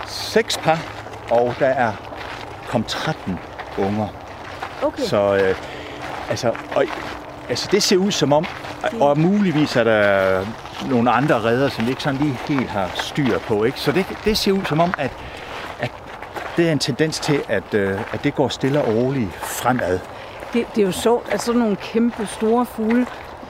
seks 0.07 0.57
par, 0.57 0.79
og 1.31 1.53
der 1.59 1.67
er 1.67 1.91
kom 2.67 2.83
13 2.83 3.39
unger. 3.77 4.07
Okay. 4.81 5.03
Så 5.03 5.35
øh, 5.35 5.55
altså, 6.29 6.51
og, 6.75 6.85
altså, 7.49 7.67
det 7.71 7.83
ser 7.83 7.97
ud 7.97 8.11
som 8.11 8.33
om, 8.33 8.45
og 8.99 9.19
muligvis 9.19 9.75
er 9.75 9.83
der 9.83 10.45
nogle 10.89 11.11
andre 11.11 11.43
redder, 11.43 11.69
som 11.69 11.85
vi 11.85 11.89
ikke 11.89 12.03
sådan 12.03 12.19
lige 12.19 12.37
helt 12.47 12.69
har 12.69 12.91
styr 12.93 13.39
på. 13.39 13.63
Ikke? 13.63 13.79
Så 13.79 13.91
det, 13.91 14.05
det 14.25 14.37
ser 14.37 14.51
ud 14.51 14.65
som 14.65 14.79
om, 14.79 14.93
at 14.97 15.11
det 16.57 16.67
er 16.67 16.71
en 16.71 16.79
tendens 16.79 17.19
til, 17.19 17.41
at, 17.47 17.73
øh, 17.73 18.13
at 18.13 18.23
det 18.23 18.35
går 18.35 18.47
stille 18.47 18.81
og 18.81 18.95
roligt 18.95 19.35
fremad. 19.35 19.99
Det, 20.53 20.65
det 20.75 20.81
er 20.81 20.85
jo 20.85 20.91
sjovt, 20.91 21.33
at 21.33 21.41
sådan 21.41 21.59
nogle 21.59 21.75
kæmpe 21.75 22.25
store 22.25 22.65
fugle, 22.65 23.05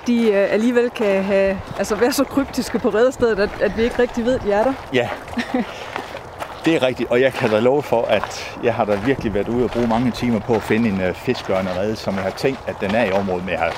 de 0.07 0.31
øh, 0.31 0.53
alligevel 0.53 0.89
kan 0.89 1.23
have, 1.23 1.59
altså 1.77 1.95
være 1.95 2.11
så 2.11 2.23
kryptiske 2.23 2.79
på 2.79 2.89
redestedet, 2.89 3.39
at, 3.39 3.49
at 3.61 3.77
vi 3.77 3.83
ikke 3.83 3.99
rigtig 3.99 4.25
ved, 4.25 4.39
de 4.39 4.51
er 4.51 4.63
der. 4.63 4.73
Ja, 4.93 5.09
det 6.65 6.75
er 6.75 6.83
rigtigt, 6.83 7.11
og 7.11 7.21
jeg 7.21 7.33
kan 7.33 7.49
da 7.49 7.59
love 7.59 7.83
for, 7.83 8.05
at 8.05 8.57
jeg 8.63 8.73
har 8.73 8.85
da 8.85 8.99
virkelig 9.05 9.33
været 9.33 9.47
ude 9.47 9.63
og 9.63 9.71
bruge 9.71 9.87
mange 9.87 10.11
timer 10.11 10.39
på 10.39 10.55
at 10.55 10.61
finde 10.61 10.89
en 10.89 11.09
uh, 11.09 11.15
fiskørnerede, 11.15 11.95
som 11.95 12.15
jeg 12.15 12.23
har 12.23 12.31
tænkt, 12.31 12.59
at 12.67 12.75
den 12.81 12.95
er 12.95 13.03
i 13.03 13.11
området, 13.11 13.45
men 13.45 13.51
jeg 13.51 13.59
har 13.59 13.71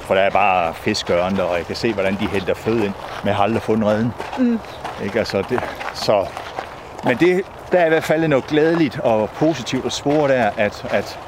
For 0.00 0.14
der 0.14 0.22
er 0.22 0.30
bare 0.30 0.74
fiskørn 0.74 1.36
der, 1.36 1.42
og 1.42 1.56
jeg 1.56 1.66
kan 1.66 1.76
se, 1.76 1.92
hvordan 1.92 2.16
de 2.20 2.26
hælder 2.26 2.54
føde 2.54 2.84
ind. 2.84 2.94
Men 3.22 3.28
jeg 3.28 3.36
har 3.36 3.42
aldrig 3.42 3.62
fundet 3.62 3.88
redden. 3.88 4.12
Mm. 4.38 4.60
Ikke? 5.04 5.18
Altså, 5.18 5.42
det, 5.48 5.60
så, 5.94 6.26
men 7.04 7.16
det, 7.16 7.42
der 7.72 7.78
er 7.78 7.86
i 7.86 7.88
hvert 7.88 8.04
fald 8.04 8.28
noget 8.28 8.46
glædeligt 8.46 8.98
og 8.98 9.30
positivt 9.30 9.86
at 9.86 9.92
spore 9.92 10.28
der, 10.28 10.50
at, 10.56 10.86
at, 10.90 11.18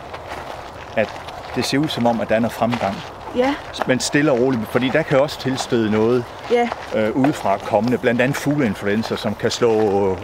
at 0.96 1.08
det 1.56 1.64
ser 1.64 1.78
ud 1.78 1.88
som 1.88 2.06
om, 2.06 2.20
at 2.20 2.28
der 2.28 2.34
er 2.34 2.40
noget 2.40 2.52
fremgang. 2.52 2.96
Ja, 3.36 3.54
Men 3.86 4.00
stille 4.00 4.32
og 4.32 4.40
roligt, 4.40 4.62
fordi 4.68 4.88
der 4.88 5.02
kan 5.02 5.20
også 5.20 5.40
tilstøde 5.40 5.90
noget 5.90 6.24
ja, 6.50 6.68
øh, 6.94 7.16
udefra 7.16 7.58
kommende, 7.58 7.98
blandt 7.98 8.20
andet 8.20 8.36
fugleinfluenza, 8.36 9.16
som 9.16 9.34
kan 9.34 9.50
slå 9.50 10.10
øh, 10.10 10.18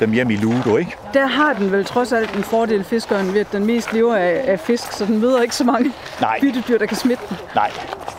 dem 0.00 0.12
hjem 0.12 0.30
i 0.30 0.36
ludo, 0.36 0.76
ikke? 0.76 0.96
der 1.14 1.26
har 1.26 1.52
den 1.52 1.72
vel 1.72 1.84
trods 1.84 2.12
alt 2.12 2.36
en 2.36 2.44
fordel 2.44 2.84
fiskeren 2.84 3.34
ved, 3.34 3.40
at 3.40 3.52
den 3.52 3.66
mest 3.66 3.92
lever 3.92 4.16
af, 4.16 4.44
af 4.46 4.60
fisk, 4.60 4.92
så 4.92 5.06
den 5.06 5.20
møder 5.20 5.42
ikke 5.42 5.54
så 5.54 5.64
mange 5.64 5.92
Nej. 6.20 6.38
byttedyr, 6.40 6.78
der 6.78 6.86
kan 6.86 6.96
smitte 6.96 7.22
den. 7.28 7.36
Nej, 7.54 7.70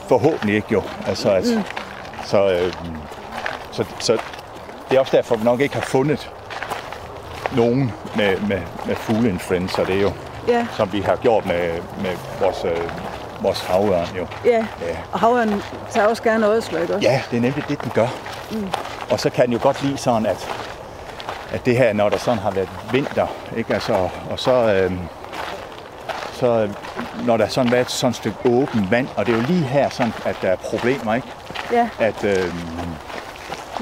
forhåbentlig 0.08 0.56
ikke 0.56 0.68
jo. 0.72 0.84
Altså, 1.08 1.32
at, 1.32 1.46
mm. 1.56 1.64
så, 2.26 2.52
øh, 2.52 2.74
så, 3.72 3.86
så 4.00 4.18
det 4.90 4.96
er 4.96 5.00
også 5.00 5.18
derfor, 5.18 5.36
vi 5.36 5.44
nok 5.44 5.62
ikke 5.62 5.76
har 5.76 5.82
fundet 5.82 6.32
nogen 7.56 7.92
med, 8.16 8.40
med, 8.40 8.62
med 8.86 8.96
fugleinfluenza. 8.96 9.84
Det 9.86 9.96
er 9.98 10.02
jo, 10.02 10.12
Ja, 10.48 10.66
som 10.78 10.94
vi 10.94 11.00
har 11.02 11.16
gjort 11.16 11.46
med, 11.46 11.72
med 12.02 12.12
vores, 12.42 12.66
øh, 12.66 12.78
vores 13.44 13.60
havørn 13.62 14.08
jo. 14.18 14.28
ja. 14.46 14.58
Ja. 14.82 14.96
Og 15.12 15.20
havørnen 15.20 15.64
tager 15.92 16.08
også 16.08 16.24
gerne 16.24 16.48
ådsløg, 16.48 16.82
ikke 16.82 16.96
også? 16.96 17.08
Ja, 17.10 17.22
det 17.32 17.38
er 17.38 17.42
nemlig 17.42 17.64
det, 17.70 17.82
den 17.84 17.92
gør. 17.96 18.08
Mm. 18.52 18.68
Og 19.12 19.20
så 19.20 19.30
kan 19.30 19.46
den 19.46 19.54
jo 19.54 19.60
godt 19.62 19.84
lide 19.84 19.98
sådan, 19.98 20.26
at, 20.26 20.48
at 21.52 21.66
det 21.66 21.78
her, 21.78 21.94
når 21.94 22.10
der 22.10 22.18
sådan 22.18 22.40
har 22.40 22.52
været 22.52 22.70
vinter, 22.92 23.28
ikke? 23.58 23.74
Altså, 23.74 23.94
og 24.32 24.40
så, 24.40 24.52
øh, 24.54 24.92
så 26.34 26.48
øh, 26.48 26.70
når 27.26 27.38
der 27.38 27.48
sådan 27.48 27.72
været 27.72 27.92
sådan 27.92 28.10
et 28.10 28.16
stykke 28.16 28.38
åbent 28.46 28.92
vand, 28.92 29.08
og 29.16 29.26
det 29.26 29.34
er 29.34 29.38
jo 29.38 29.44
lige 29.48 29.64
her, 29.66 29.90
sådan, 29.90 30.14
at 30.26 30.36
der 30.42 30.48
er 30.50 30.56
problemer, 30.56 31.14
ikke? 31.14 31.28
Ja, 31.72 31.90
At, 32.00 32.24
øh, 32.24 32.54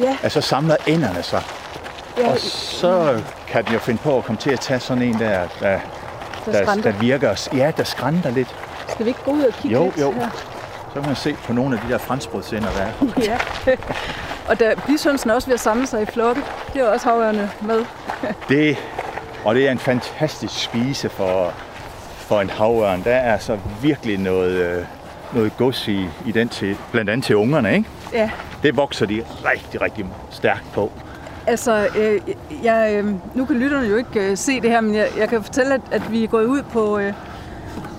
ja, 0.02 0.18
at 0.24 0.32
så 0.32 0.42
samler 0.42 0.76
enderne 0.88 1.24
sig. 1.24 1.42
Ja. 2.18 2.30
Og 2.32 2.40
så 2.40 3.22
kan 3.48 3.66
den 3.66 3.74
jo 3.74 3.80
finde 3.80 4.00
på 4.04 4.18
at 4.18 4.24
komme 4.24 4.40
til 4.40 4.50
at 4.50 4.60
tage 4.60 4.80
sådan 4.80 5.04
en 5.04 5.20
der, 5.20 5.48
der, 5.60 5.80
Der 6.46 6.66
der, 6.66 6.76
der 6.82 6.92
virker, 6.92 7.50
ja, 7.54 7.72
der 7.78 7.84
skrænter 7.84 8.30
lidt. 8.32 8.56
Skal 8.88 9.06
vi 9.06 9.10
ikke 9.10 9.24
gå 9.26 9.32
ud 9.32 9.44
og 9.44 9.54
kigge 9.54 9.78
Jo, 9.78 9.84
lidt 9.86 9.98
jo. 9.98 10.12
her? 10.12 10.30
Så 10.94 10.94
kan 10.94 11.06
man 11.06 11.16
se 11.16 11.34
på 11.34 11.54
nogle 11.54 11.76
af 11.76 11.82
de 11.88 11.92
der 11.94 11.98
franskbrødsender, 11.98 12.70
der 12.72 12.82
er. 12.82 13.22
Ja. 13.24 13.38
og 14.50 14.60
der 14.60 14.76
bishønsen 14.88 15.30
er 15.30 15.34
også 15.34 15.48
ved 15.48 15.54
at 15.54 15.60
samle 15.60 15.88
sig 15.88 16.02
i 16.02 16.06
flokke. 16.06 16.42
Det 16.74 16.82
er 16.82 16.88
også 16.88 17.10
havørne 17.10 17.52
med. 17.62 17.86
Det, 18.50 18.78
og 19.46 19.56
det 19.56 19.68
er 19.68 19.72
en 19.72 19.80
fantastisk 19.80 20.64
spise 20.64 21.10
for, 21.10 21.54
for 22.18 22.42
en 22.42 22.50
havørn. 22.50 23.04
Der 23.04 23.16
er 23.16 23.38
så 23.38 23.58
virkelig 23.82 24.18
noget, 24.18 24.52
øh, 24.52 24.84
noget 25.34 25.58
gods 25.58 25.88
i, 25.88 26.08
i 26.26 26.32
den 26.32 26.50
til, 26.50 26.78
blandt 26.92 27.10
andet 27.10 27.26
til 27.26 27.36
ungerne, 27.36 27.76
ikke? 27.76 27.90
Ja, 28.14 28.30
Det 28.64 28.78
vokser 28.78 29.06
de 29.06 29.24
rigtig, 29.54 29.82
rigtig 29.82 30.06
stærkt 30.32 30.64
på. 30.74 30.92
Altså, 31.48 31.88
øh, 31.98 32.22
jeg, 32.64 32.94
øh, 33.04 33.14
nu 33.36 33.46
kan 33.46 33.56
lytterne 33.56 33.88
jo 33.88 33.96
ikke 33.96 34.30
øh, 34.32 34.38
se 34.38 34.62
det 34.62 34.70
her, 34.70 34.82
men 34.82 34.96
jeg, 34.96 35.08
jeg 35.18 35.30
kan 35.30 35.44
fortælle, 35.44 35.74
at, 35.74 35.82
at 35.92 36.12
vi 36.12 36.24
er 36.24 36.28
gået 36.28 36.46
ud 36.46 36.62
på, 36.72 37.00
øh, 37.00 37.14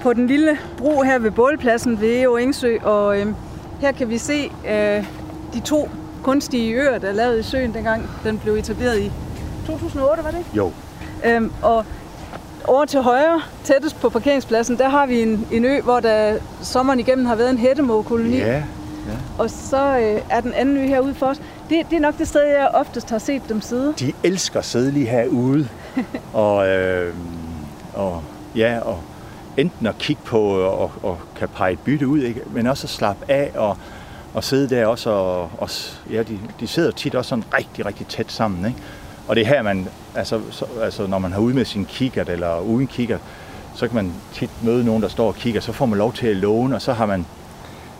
på 0.00 0.12
den 0.12 0.26
lille 0.26 0.58
bro 0.76 1.02
her 1.02 1.18
ved 1.18 1.30
bålpladsen 1.30 2.00
ved 2.00 2.22
Eo 2.22 2.36
Engsø, 2.36 2.76
og 2.82 3.20
øh, 3.20 3.26
her 3.80 3.92
kan 3.92 4.08
vi 4.08 4.18
se 4.18 4.50
øh, 4.70 5.04
de 5.54 5.60
to 5.60 5.88
kunstige 6.22 6.74
øer, 6.74 6.98
der 6.98 7.08
er 7.08 7.12
lavet 7.12 7.38
i 7.38 7.42
søen, 7.42 7.74
dengang 7.74 8.10
den 8.24 8.38
blev 8.38 8.54
etableret 8.54 8.98
i 8.98 9.12
2008, 9.66 10.24
var 10.24 10.30
det 10.30 10.38
ikke? 10.38 10.50
Jo, 10.54 10.72
Øhm, 11.26 11.52
og 11.62 11.84
over 12.64 12.84
til 12.84 13.00
højre, 13.00 13.40
tættest 13.64 14.00
på 14.00 14.08
parkeringspladsen, 14.08 14.78
der 14.78 14.88
har 14.88 15.06
vi 15.06 15.22
en, 15.22 15.46
en 15.52 15.64
ø, 15.64 15.80
hvor 15.80 16.00
der 16.00 16.34
sommeren 16.62 17.00
igennem 17.00 17.26
har 17.26 17.34
været 17.36 17.50
en 17.50 17.58
hættemågekoloni. 17.58 18.36
ja, 18.36 18.62
Og 19.38 19.50
så 19.50 19.98
øh, 19.98 20.20
er 20.30 20.40
den 20.40 20.52
anden 20.52 20.76
ø 20.76 20.80
herude 20.86 21.14
for 21.14 21.26
os. 21.26 21.40
Det, 21.68 21.86
det 21.90 21.96
er 21.96 22.00
nok 22.00 22.18
det 22.18 22.28
sted, 22.28 22.42
jeg 22.42 22.70
oftest 22.74 23.10
har 23.10 23.18
set 23.18 23.42
dem 23.48 23.60
sidde. 23.60 23.94
de 23.98 24.12
elsker 24.22 24.58
at 24.58 24.64
sidde 24.64 24.90
lige 24.90 25.06
herude. 25.06 25.68
og, 26.32 26.68
øh, 26.68 27.14
og, 27.94 28.22
ja, 28.56 28.78
og 28.78 29.00
enten 29.56 29.86
at 29.86 29.98
kigge 29.98 30.22
på 30.24 30.40
og, 30.58 30.92
og 31.02 31.18
kan 31.36 31.48
pege 31.48 31.72
et 31.72 31.78
bytte 31.78 32.08
ud, 32.08 32.22
ikke? 32.22 32.40
men 32.46 32.66
også 32.66 32.86
at 32.86 32.90
slappe 32.90 33.30
af 33.30 33.50
og, 33.54 33.76
og 34.34 34.44
sidde 34.44 34.76
der 34.76 34.86
også. 34.86 35.10
Og, 35.10 35.50
og, 35.58 35.70
ja, 36.10 36.22
de, 36.22 36.38
de 36.60 36.66
sidder 36.66 36.90
tit 36.90 37.14
også 37.14 37.28
sådan 37.28 37.44
rigtig, 37.58 37.86
rigtig 37.86 38.06
tæt 38.06 38.32
sammen. 38.32 38.66
Ikke? 38.66 38.78
Og 39.28 39.36
det 39.36 39.42
er 39.42 39.46
her, 39.46 39.62
man, 39.62 39.88
altså, 40.14 40.40
så, 40.50 40.66
altså 40.82 41.06
når 41.06 41.18
man 41.18 41.32
har 41.32 41.40
ude 41.40 41.54
med 41.54 41.64
sin 41.64 41.84
kikkert 41.84 42.28
eller 42.28 42.60
uden 42.60 42.86
kikkert, 42.86 43.20
så 43.74 43.86
kan 43.86 43.96
man 43.96 44.12
tit 44.32 44.50
møde 44.62 44.84
nogen, 44.84 45.02
der 45.02 45.08
står 45.08 45.28
og 45.28 45.34
kigger, 45.34 45.60
så 45.60 45.72
får 45.72 45.86
man 45.86 45.98
lov 45.98 46.12
til 46.12 46.26
at 46.26 46.36
låne, 46.36 46.74
og 46.74 46.82
så 46.82 46.92
har 46.92 47.06
man, 47.06 47.26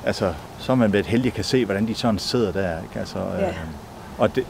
altså, 0.04 0.34
så 0.68 0.72
er 0.72 0.76
man 0.76 0.92
været 0.92 1.06
heldig 1.06 1.28
at 1.28 1.34
kan 1.34 1.44
se, 1.44 1.64
hvordan 1.64 1.86
de 1.88 1.94
sådan 1.94 2.18
sidder 2.18 2.52
der. 2.52 2.82
Ikke? 2.82 2.98
Altså, 2.98 3.18
Ja. 3.38 3.48
øh, 3.48 3.54
og, 4.18 4.34
det, 4.36 4.44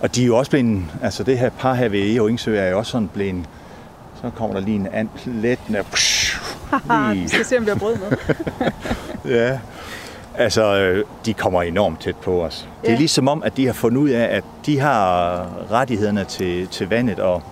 og 0.00 0.14
de 0.14 0.22
er 0.22 0.26
jo 0.26 0.36
også 0.36 0.50
blevet, 0.50 0.82
altså 1.02 1.22
det 1.22 1.38
her 1.38 1.50
par 1.50 1.74
her 1.74 1.88
ved 1.88 2.14
Eo 2.16 2.26
Ingsø 2.26 2.56
er 2.56 2.68
jo 2.70 2.78
også 2.78 2.90
sådan 2.92 3.08
blevet, 3.08 3.44
så 4.22 4.30
kommer 4.36 4.54
der 4.56 4.62
lige 4.64 4.74
en 4.76 4.88
and, 4.92 5.08
let 5.26 5.58
der, 5.68 5.82
Vi 7.14 7.28
skal 7.28 7.44
se, 7.44 7.58
om 7.58 7.64
vi 7.64 7.68
har 7.70 7.76
brød 7.78 7.96
med. 7.96 8.16
ja. 9.36 9.58
Altså, 10.34 10.76
øh, 10.76 11.04
de 11.26 11.34
kommer 11.34 11.62
enormt 11.62 12.00
tæt 12.00 12.16
på 12.16 12.44
os. 12.44 12.68
Det 12.82 12.88
er 12.88 12.92
Ja. 12.92 12.98
ligesom 12.98 13.28
om, 13.28 13.42
at 13.42 13.56
de 13.56 13.66
har 13.66 13.72
fundet 13.72 13.98
ud 14.00 14.08
af, 14.08 14.36
at 14.36 14.44
de 14.66 14.80
har 14.80 15.46
rettighederne 15.70 16.24
til, 16.24 16.66
til 16.68 16.88
vandet, 16.88 17.18
og 17.18 17.42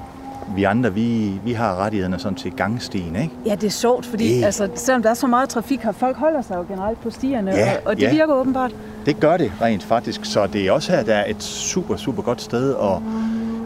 vi 0.57 0.65
andre, 0.65 0.95
vi, 0.95 1.33
vi 1.45 1.53
har 1.53 1.77
rettighederne 1.85 2.19
sådan 2.19 2.37
til 2.37 2.53
gangstien, 2.53 3.17
ikke? 3.17 3.31
Ja, 3.47 3.55
det 3.55 3.65
er 3.65 3.71
sjovt, 3.71 4.07
fordi 4.07 4.37
Det- 4.39 4.45
altså, 4.45 4.69
selvom 4.75 5.03
der 5.03 5.11
er 5.11 5.15
så 5.15 5.27
meget 5.27 5.49
trafik 5.49 5.81
her, 5.81 5.93
folk 5.93 6.17
holder 6.17 6.43
sig 6.43 6.55
jo 6.57 6.65
generelt 6.69 7.01
på 7.03 7.11
stierne, 7.11 7.51
Ja, 7.51 7.73
og, 7.73 7.81
og 7.87 7.97
det 7.97 8.03
ja. 8.03 8.11
virker 8.13 8.35
åbenbart. 8.35 8.73
Det 9.07 9.21
gør 9.21 9.37
det 9.37 9.53
rent 9.63 9.83
faktisk, 9.83 10.21
så 10.25 10.47
det 10.47 10.67
er 10.67 10.73
også 10.73 10.93
her, 10.93 11.03
der 11.03 11.15
er 11.15 11.31
et 11.31 11.43
super, 11.43 11.97
super 11.97 12.23
godt 12.23 12.43
sted 12.43 12.75
at 12.75 12.99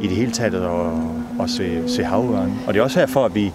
i 0.00 0.06
det 0.06 0.16
hele 0.16 0.32
taget 0.32 0.54
at, 0.54 1.42
at 1.44 1.50
se, 1.50 1.88
se 1.88 2.04
havørn. 2.04 2.52
Og 2.66 2.74
det 2.74 2.80
er 2.80 2.84
også 2.84 2.98
herfor, 2.98 3.24
at 3.24 3.34
vi, 3.34 3.52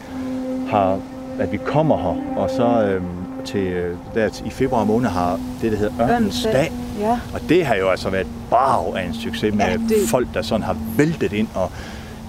har, 0.69 0.99
at 1.39 1.51
vi 1.51 1.57
kommer 1.57 1.97
her, 1.97 2.37
og 2.41 2.49
så 2.49 2.83
øhm, 2.83 3.05
til, 3.45 3.59
øh, 3.67 3.95
der 4.15 4.41
i 4.45 4.49
februar 4.49 4.83
måned 4.83 5.09
har 5.09 5.39
det, 5.61 5.71
der 5.71 5.77
hedder 5.77 6.09
Ørnens 6.11 6.43
Dag. 6.43 6.71
Ja. 6.99 7.19
Og 7.33 7.39
det 7.49 7.65
har 7.65 7.75
jo 7.75 7.89
altså 7.89 8.09
været 8.09 8.27
brav 8.49 8.93
af 8.97 9.03
en 9.05 9.13
succes 9.13 9.53
med 9.55 9.65
Ja, 9.65 9.73
det... 9.73 9.95
folk, 10.09 10.27
der 10.33 10.41
sådan 10.41 10.63
har 10.63 10.77
væltet 10.97 11.33
ind, 11.33 11.47
og 11.55 11.71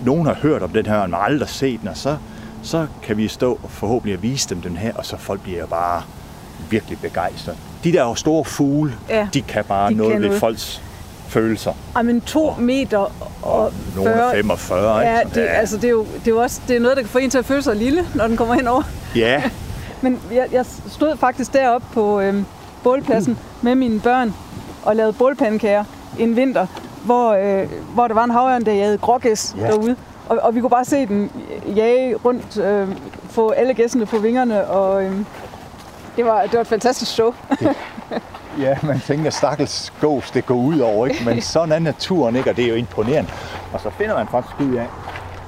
nogen 0.04 0.26
har 0.26 0.34
hørt 0.34 0.62
om 0.62 0.70
den 0.70 0.86
her, 0.86 1.02
men 1.06 1.12
har 1.14 1.20
aldrig 1.20 1.48
set 1.48 1.80
den, 1.80 1.88
og 1.88 1.96
så, 1.96 2.16
så 2.62 2.86
kan 3.02 3.16
vi 3.16 3.28
stå 3.28 3.58
og 3.62 3.70
forhåbentlig 3.70 4.14
at 4.14 4.22
vise 4.22 4.48
dem 4.48 4.60
den 4.60 4.76
her, 4.76 4.92
og 4.94 5.06
så 5.06 5.16
folk 5.16 5.40
bliver 5.40 5.66
bare 5.66 6.02
virkelig 6.70 6.98
begejstrede. 6.98 7.56
De 7.84 7.92
der 7.92 8.14
store 8.14 8.44
fugle, 8.44 8.94
Ja, 9.08 9.28
de 9.34 9.42
kan 9.42 9.64
bare 9.64 9.90
de 9.90 9.94
noget 9.94 10.12
kan 10.12 10.20
ved 10.22 10.28
noget. 10.28 10.40
folks 10.40 10.82
følelser. 11.28 11.72
Ej, 11.96 12.02
men 12.02 12.20
to 12.20 12.54
meter 12.58 12.98
og, 12.98 13.10
Og 13.42 13.72
nogle 13.96 14.10
er 14.10 14.16
40, 14.30 14.32
45, 14.34 14.98
Ja, 14.98 15.20
ikke? 15.20 15.34
det, 15.34 15.46
altså, 15.50 15.76
det, 15.76 15.84
er 15.84 15.88
jo, 15.90 16.02
det 16.04 16.26
er 16.26 16.30
jo 16.30 16.42
også 16.42 16.60
det 16.68 16.76
er 16.76 16.80
noget, 16.80 16.96
der 16.96 17.02
kan 17.02 17.10
få 17.10 17.18
en 17.18 17.30
til 17.30 17.38
at 17.38 17.44
føle 17.44 17.62
sig 17.62 17.76
lille, 17.76 18.06
når 18.14 18.26
den 18.26 18.36
kommer 18.36 18.54
hen 18.54 18.68
over. 18.68 18.82
ja, 19.16 19.42
Men 20.02 20.20
jeg, 20.32 20.46
jeg 20.52 20.64
stod 20.88 21.16
faktisk 21.16 21.52
deroppe 21.52 21.86
på 21.92 22.20
øhm, 22.20 22.44
bålpladsen 22.82 23.38
med 23.62 23.74
mine 23.74 24.00
børn 24.00 24.34
og 24.82 24.96
lavede 24.96 25.12
bålpandekager 25.12 25.84
en 26.18 26.36
vinter, 26.36 26.66
hvor, 27.04 27.32
øh, 27.32 27.68
hvor 27.94 28.08
der 28.08 28.14
var 28.14 28.24
en 28.24 28.30
havørn, 28.30 28.64
der 28.64 28.72
jagede 28.72 28.98
grågæs 28.98 29.54
Ja. 29.58 29.66
derude. 29.66 29.96
Og, 30.28 30.38
og 30.42 30.54
vi 30.54 30.60
kunne 30.60 30.70
bare 30.70 30.84
se 30.84 31.06
den 31.06 31.30
jage 31.76 32.14
rundt, 32.16 32.56
øh, 32.58 32.88
få 33.30 33.50
alle 33.50 33.74
gæssene 33.74 34.06
på 34.06 34.18
vingerne, 34.18 34.66
og 34.66 35.04
øh, 35.04 35.12
det, 36.16 36.24
var, 36.24 36.42
det 36.42 36.52
var 36.52 36.60
et 36.60 36.66
fantastisk 36.66 37.12
show. 37.12 37.34
ja, 38.60 38.76
man 38.82 39.00
tænker, 39.06 39.30
stakkels 39.30 39.92
gås, 40.00 40.30
det 40.30 40.46
går 40.46 40.54
ud 40.54 40.78
over, 40.78 41.06
ikke? 41.06 41.24
Men 41.24 41.40
sådan 41.42 41.72
er 41.72 41.78
naturen, 41.78 42.36
ikke? 42.36 42.50
Og 42.50 42.56
det 42.56 42.64
er 42.64 42.68
jo 42.68 42.74
imponerende. 42.74 43.30
Og 43.72 43.80
så 43.80 43.90
finder 43.90 44.14
man 44.16 44.26
faktisk 44.30 44.60
ud 44.60 44.74
af, 44.74 44.86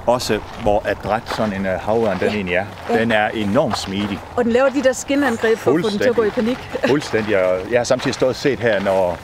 også 0.06 0.40
hvor 0.62 0.82
adræt 0.86 1.22
sådan 1.36 1.52
en 1.52 1.66
uh, 1.66 1.72
havørn, 1.72 2.18
den 2.20 2.28
egentlig 2.28 2.54
er. 2.54 2.66
Den 2.88 3.12
er 3.12 3.28
enormt 3.28 3.78
smidig. 3.78 4.18
Og 4.36 4.44
den 4.44 4.52
laver 4.52 4.68
de 4.68 4.82
der 4.82 4.92
skinangreb 4.92 5.58
for 5.58 5.70
at 5.74 5.80
få 5.84 5.90
den 5.90 5.98
til 5.98 6.08
at 6.08 6.16
gå 6.16 6.22
i 6.22 6.30
panik. 6.30 6.58
Fuldstændig. 6.88 7.32
Jeg 7.70 7.80
har 7.80 7.84
samtidig 7.84 8.14
stået 8.14 8.28
og 8.30 8.36
set 8.36 8.58
her, 8.60 8.80
når, 8.80 9.18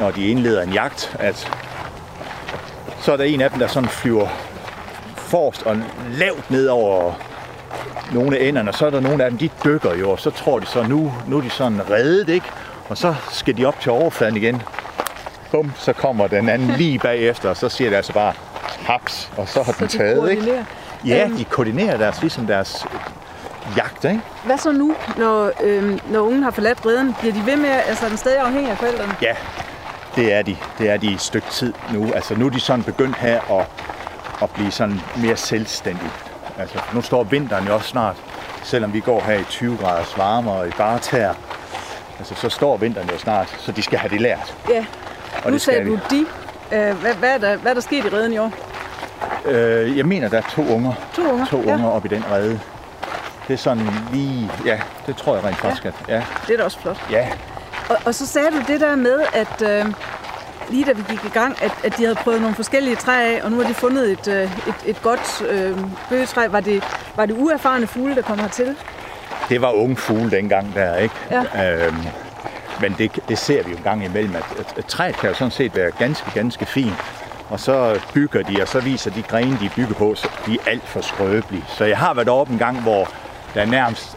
når 0.00 0.10
de 0.10 0.26
indleder 0.28 0.62
en 0.62 0.72
jagt, 0.72 1.16
at 1.18 1.50
så 3.02 3.12
er 3.12 3.16
der 3.16 3.24
en 3.24 3.40
af 3.40 3.50
dem, 3.50 3.58
der 3.58 3.66
sådan 3.66 3.88
flyver 3.88 4.28
forrest 5.16 5.62
og 5.62 5.76
lavt 6.10 6.50
ned 6.50 6.66
over 6.68 7.12
nogle 8.12 8.38
af 8.38 8.44
enderne, 8.44 8.70
og 8.70 8.74
så 8.74 8.86
er 8.86 8.90
der 8.90 9.00
nogle 9.00 9.24
af 9.24 9.30
dem, 9.30 9.38
de 9.38 9.50
dykker 9.64 9.94
jo, 9.94 10.10
og 10.10 10.20
så 10.20 10.30
tror 10.30 10.58
de 10.58 10.66
så, 10.66 10.82
nu, 10.82 11.12
nu 11.26 11.36
er 11.36 11.40
de 11.40 11.50
sådan 11.50 11.90
reddet, 11.90 12.28
ikke? 12.28 12.46
Og 12.88 12.98
så 12.98 13.14
skal 13.30 13.56
de 13.56 13.64
op 13.66 13.80
til 13.80 13.92
overfladen 13.92 14.36
igen. 14.36 14.62
Bum, 15.50 15.72
så 15.76 15.92
kommer 15.92 16.26
den 16.26 16.48
anden 16.48 16.68
lige 16.76 16.98
bagefter, 16.98 17.48
og 17.48 17.56
så 17.56 17.68
siger 17.68 17.90
det 17.90 17.96
altså 17.96 18.12
bare 18.12 18.32
haps, 18.86 19.30
og 19.36 19.48
så 19.48 19.62
har 19.62 19.72
den 19.72 19.86
de 19.86 19.98
taget, 19.98 20.30
ikke? 20.30 20.42
koordinerer. 20.42 20.64
Ja, 21.06 21.24
Øhm. 21.24 21.36
de 21.36 21.44
koordinerer 21.44 21.96
deres, 21.96 22.20
ligesom 22.20 22.46
deres 22.46 22.86
jagt, 23.76 24.04
ikke? 24.04 24.20
Hvad 24.44 24.58
så 24.58 24.72
nu, 24.72 24.94
når, 25.18 25.50
øh, 25.62 25.98
når 26.10 26.20
ungen 26.20 26.42
har 26.42 26.50
forladt 26.50 26.86
redden? 26.86 27.14
Bliver 27.20 27.34
de 27.34 27.46
ved 27.46 27.56
med, 27.56 27.68
at- 27.68 27.82
altså 27.88 28.04
er 28.04 28.08
den 28.08 28.18
stadig 28.18 28.38
afhængig 28.38 28.70
af 28.70 28.78
forældrene? 28.78 29.14
Ja, 29.22 29.32
det 30.16 30.32
er 30.32 30.42
de. 30.42 30.56
Det 30.78 30.90
er 30.90 30.96
de 30.96 31.06
i 31.06 31.14
et 31.14 31.20
stykke 31.20 31.48
tid 31.50 31.72
nu. 31.92 32.12
Altså 32.12 32.34
nu 32.34 32.46
er 32.46 32.50
de 32.50 32.60
sådan 32.60 32.82
begyndt 32.84 33.16
her 33.16 33.58
at, 33.60 33.66
at 34.42 34.50
blive 34.50 34.70
sådan 34.70 35.00
mere 35.16 35.36
selvstændige. 35.36 36.10
Altså 36.58 36.78
nu 36.94 37.02
står 37.02 37.24
vinteren 37.24 37.66
jo 37.66 37.74
også 37.74 37.88
snart, 37.88 38.16
selvom 38.62 38.92
vi 38.92 39.00
går 39.00 39.20
her 39.20 39.34
i 39.38 39.44
20 39.44 39.76
graders 39.76 40.18
varme 40.18 40.50
og 40.50 40.68
i 40.68 40.70
bare 40.70 40.98
tær, 40.98 41.32
Altså, 42.18 42.34
så 42.34 42.48
står 42.48 42.76
vinteren 42.76 43.10
jo 43.12 43.18
snart, 43.18 43.56
så 43.58 43.72
de 43.72 43.82
skal 43.82 43.98
have 43.98 44.10
det 44.10 44.20
lært. 44.20 44.56
Ja. 44.70 44.84
Og 45.44 45.50
nu 45.50 45.52
det 45.52 45.60
sagde 45.62 45.84
du 45.84 45.98
de. 46.10 46.26
Øh, 46.72 46.96
hvad, 46.96 47.14
hvad, 47.14 47.34
er 47.34 47.38
der, 47.38 47.56
hvad 47.56 47.70
er 47.70 47.74
der 47.74 47.80
sket 47.80 48.04
i 48.04 48.08
redden 48.08 48.32
i 48.32 48.38
år? 48.38 48.52
Øh, 49.44 49.96
jeg 49.98 50.06
mener, 50.06 50.28
der 50.28 50.38
er 50.38 50.42
to 50.42 50.62
unger. 50.74 50.92
To 51.16 51.22
unger? 51.32 51.46
To 51.46 51.62
Ja. 51.66 51.74
unger 51.74 51.88
op 51.90 52.04
i 52.04 52.08
den 52.08 52.24
rede. 52.30 52.60
Det 53.48 53.54
er 53.54 53.58
sådan 53.58 53.88
lige... 54.12 54.50
Ja, 54.66 54.80
det 55.06 55.16
tror 55.16 55.34
jeg 55.34 55.44
rent 55.44 55.56
faktisk, 55.56 55.84
at... 55.84 55.94
Ja, 56.08 56.22
Det 56.46 56.52
er 56.52 56.56
da 56.58 56.64
også 56.64 56.78
flot. 56.80 56.96
ja, 57.10 57.28
Og, 57.92 57.98
og 58.06 58.14
så 58.14 58.26
sagde 58.26 58.50
du 58.50 58.62
det 58.72 58.80
der 58.80 58.96
med, 58.96 59.20
at 59.32 59.62
øh, 59.62 59.92
lige 60.70 60.84
da 60.84 60.92
vi 60.92 61.02
gik 61.10 61.24
i 61.24 61.28
gang, 61.28 61.62
at, 61.62 61.72
at 61.84 61.96
de 61.98 62.02
havde 62.02 62.14
prøvet 62.14 62.40
nogle 62.40 62.56
forskellige 62.56 62.96
træer 62.96 63.36
af, 63.36 63.40
og 63.44 63.50
nu 63.50 63.56
har 63.60 63.68
de 63.68 63.74
fundet 63.74 64.10
et, 64.12 64.28
øh, 64.28 64.42
et, 64.42 64.74
et 64.86 65.02
godt 65.02 65.42
øh, 65.48 65.78
bøgetræ. 66.08 66.48
Var 66.48 66.60
det, 66.60 66.84
var 67.16 67.26
det 67.26 67.36
uerfarne 67.38 67.86
fugle, 67.86 68.14
der 68.14 68.22
kom 68.22 68.38
hertil? 68.38 68.76
det 69.48 69.62
var 69.62 69.70
unge 69.70 69.96
fugle 69.96 70.30
dengang 70.30 70.74
der, 70.74 70.96
ikke? 70.96 71.14
Ja. 71.30 71.86
Øhm, 71.86 71.96
men 72.80 72.94
det, 72.98 73.18
det 73.28 73.38
ser 73.38 73.62
vi 73.62 73.70
jo 73.70 73.76
en 73.76 73.82
gang 73.82 74.04
imellem, 74.04 74.36
at, 74.36 74.44
at, 74.58 74.74
at 74.78 74.84
træet 74.84 75.16
kan 75.16 75.28
jo 75.28 75.34
sådan 75.34 75.50
set 75.50 75.76
være 75.76 75.90
ganske, 75.98 76.30
ganske 76.34 76.66
fint. 76.66 76.94
Og 77.50 77.60
så 77.60 78.00
bygger 78.14 78.42
de, 78.42 78.62
og 78.62 78.68
så 78.68 78.80
viser 78.80 79.10
de 79.10 79.22
grene, 79.22 79.58
de 79.60 79.70
bygger 79.76 79.94
på, 79.94 80.14
så 80.14 80.28
de 80.46 80.54
er 80.54 80.70
alt 80.70 80.88
for 80.88 81.00
skrøbelige. 81.00 81.64
Så 81.68 81.84
jeg 81.84 81.98
har 81.98 82.14
været 82.14 82.28
oppe 82.28 82.52
en 82.52 82.58
gang, 82.58 82.80
hvor 82.80 83.08
der 83.54 83.64
nærmest 83.64 84.16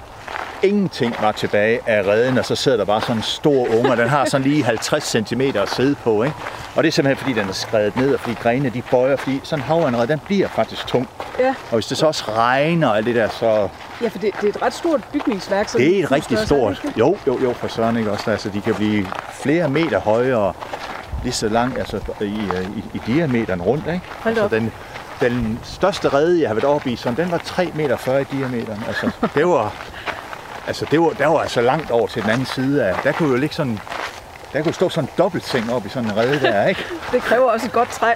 ingenting 0.65 1.15
var 1.21 1.31
tilbage 1.31 1.79
af 1.85 2.03
redden, 2.03 2.37
og 2.37 2.45
så 2.45 2.55
sidder 2.55 2.77
der 2.77 2.85
bare 2.85 3.01
sådan 3.01 3.15
en 3.15 3.21
stor 3.23 3.67
unge, 3.79 3.95
den 3.97 4.09
har 4.09 4.25
sådan 4.25 4.47
lige 4.47 4.63
50 4.63 5.03
cm 5.03 5.41
at 5.41 5.69
sidde 5.69 5.95
på, 5.95 6.23
ikke? 6.23 6.35
Og 6.75 6.83
det 6.83 6.87
er 6.87 6.91
simpelthen 6.91 7.23
fordi, 7.25 7.39
den 7.39 7.49
er 7.49 7.53
skrevet 7.53 7.95
ned, 7.95 8.13
og 8.13 8.19
fordi 8.19 8.35
grenene 8.41 8.69
de 8.69 8.81
bøjer, 8.91 9.15
fordi 9.15 9.39
sådan 9.43 9.63
en 9.63 9.67
havanred, 9.67 10.07
den 10.07 10.19
bliver 10.25 10.47
faktisk 10.47 10.87
tung. 10.87 11.09
Ja. 11.39 11.49
Og 11.49 11.73
hvis 11.73 11.85
det 11.85 11.97
så 11.97 12.05
også 12.05 12.23
regner 12.31 12.87
og 12.87 12.97
alt 12.97 13.05
det 13.05 13.15
der, 13.15 13.29
så 13.29 13.67
Ja, 14.01 14.07
for 14.07 14.19
det, 14.19 14.31
det 14.41 14.43
er 14.43 14.49
et 14.49 14.61
ret 14.61 14.73
stort 14.73 15.01
bygningsværk. 15.13 15.69
sådan 15.69 15.87
det 15.87 15.99
er 15.99 16.03
et 16.03 16.11
rigtig 16.11 16.37
stort. 16.37 16.81
ikke? 16.85 16.99
Jo, 16.99 17.17
jo, 17.27 17.39
jo, 17.43 17.53
for 17.53 17.67
søren 17.67 17.97
ikke 17.97 18.11
også. 18.11 18.31
Altså, 18.31 18.49
de 18.49 18.61
kan 18.61 18.75
blive 18.75 19.07
flere 19.33 19.69
meter 19.69 19.99
høje 19.99 20.35
og 20.35 20.55
lige 21.23 21.33
så 21.33 21.49
lang, 21.49 21.77
altså 21.79 21.99
i, 22.21 22.25
i, 22.25 22.83
i 22.93 23.01
diameteren 23.07 23.61
rundt, 23.61 23.87
ikke? 23.87 24.01
Hold 24.19 24.31
altså, 24.37 24.43
op. 24.45 24.51
den, 24.51 24.71
den 25.21 25.59
største 25.63 26.09
rede, 26.09 26.41
jeg 26.41 26.49
har 26.49 26.53
været 26.53 26.65
oppe 26.65 26.91
i, 26.91 26.95
sådan, 26.95 27.17
den 27.17 27.31
var 27.31 27.37
3 27.37 27.71
meter 27.75 27.97
40 27.97 28.21
i 28.21 28.25
diameteren. 28.31 28.83
Altså, 28.87 29.11
det 29.35 29.47
var, 29.47 29.73
altså, 30.67 30.85
det 30.91 31.01
var, 31.01 31.09
der 31.09 31.27
var 31.27 31.39
altså 31.39 31.61
langt 31.61 31.91
over 31.91 32.07
til 32.07 32.21
den 32.21 32.29
anden 32.29 32.45
side 32.45 32.85
af, 32.85 32.95
der 33.03 33.11
kunne 33.11 33.29
jo 33.29 33.35
ligge 33.35 33.55
sådan, 33.55 33.79
der 34.53 34.63
kunne 34.63 34.73
stå 34.73 34.89
sådan 34.89 35.03
en 35.09 35.13
dobbeltseng 35.17 35.73
op 35.73 35.85
i 35.85 35.89
sådan 35.89 36.09
en 36.09 36.17
rede 36.17 36.39
der, 36.39 36.65
ikke? 36.67 36.83
Det 37.11 37.21
kræver 37.21 37.51
også 37.51 37.65
et 37.65 37.71
godt 37.71 37.89
træ. 37.89 38.13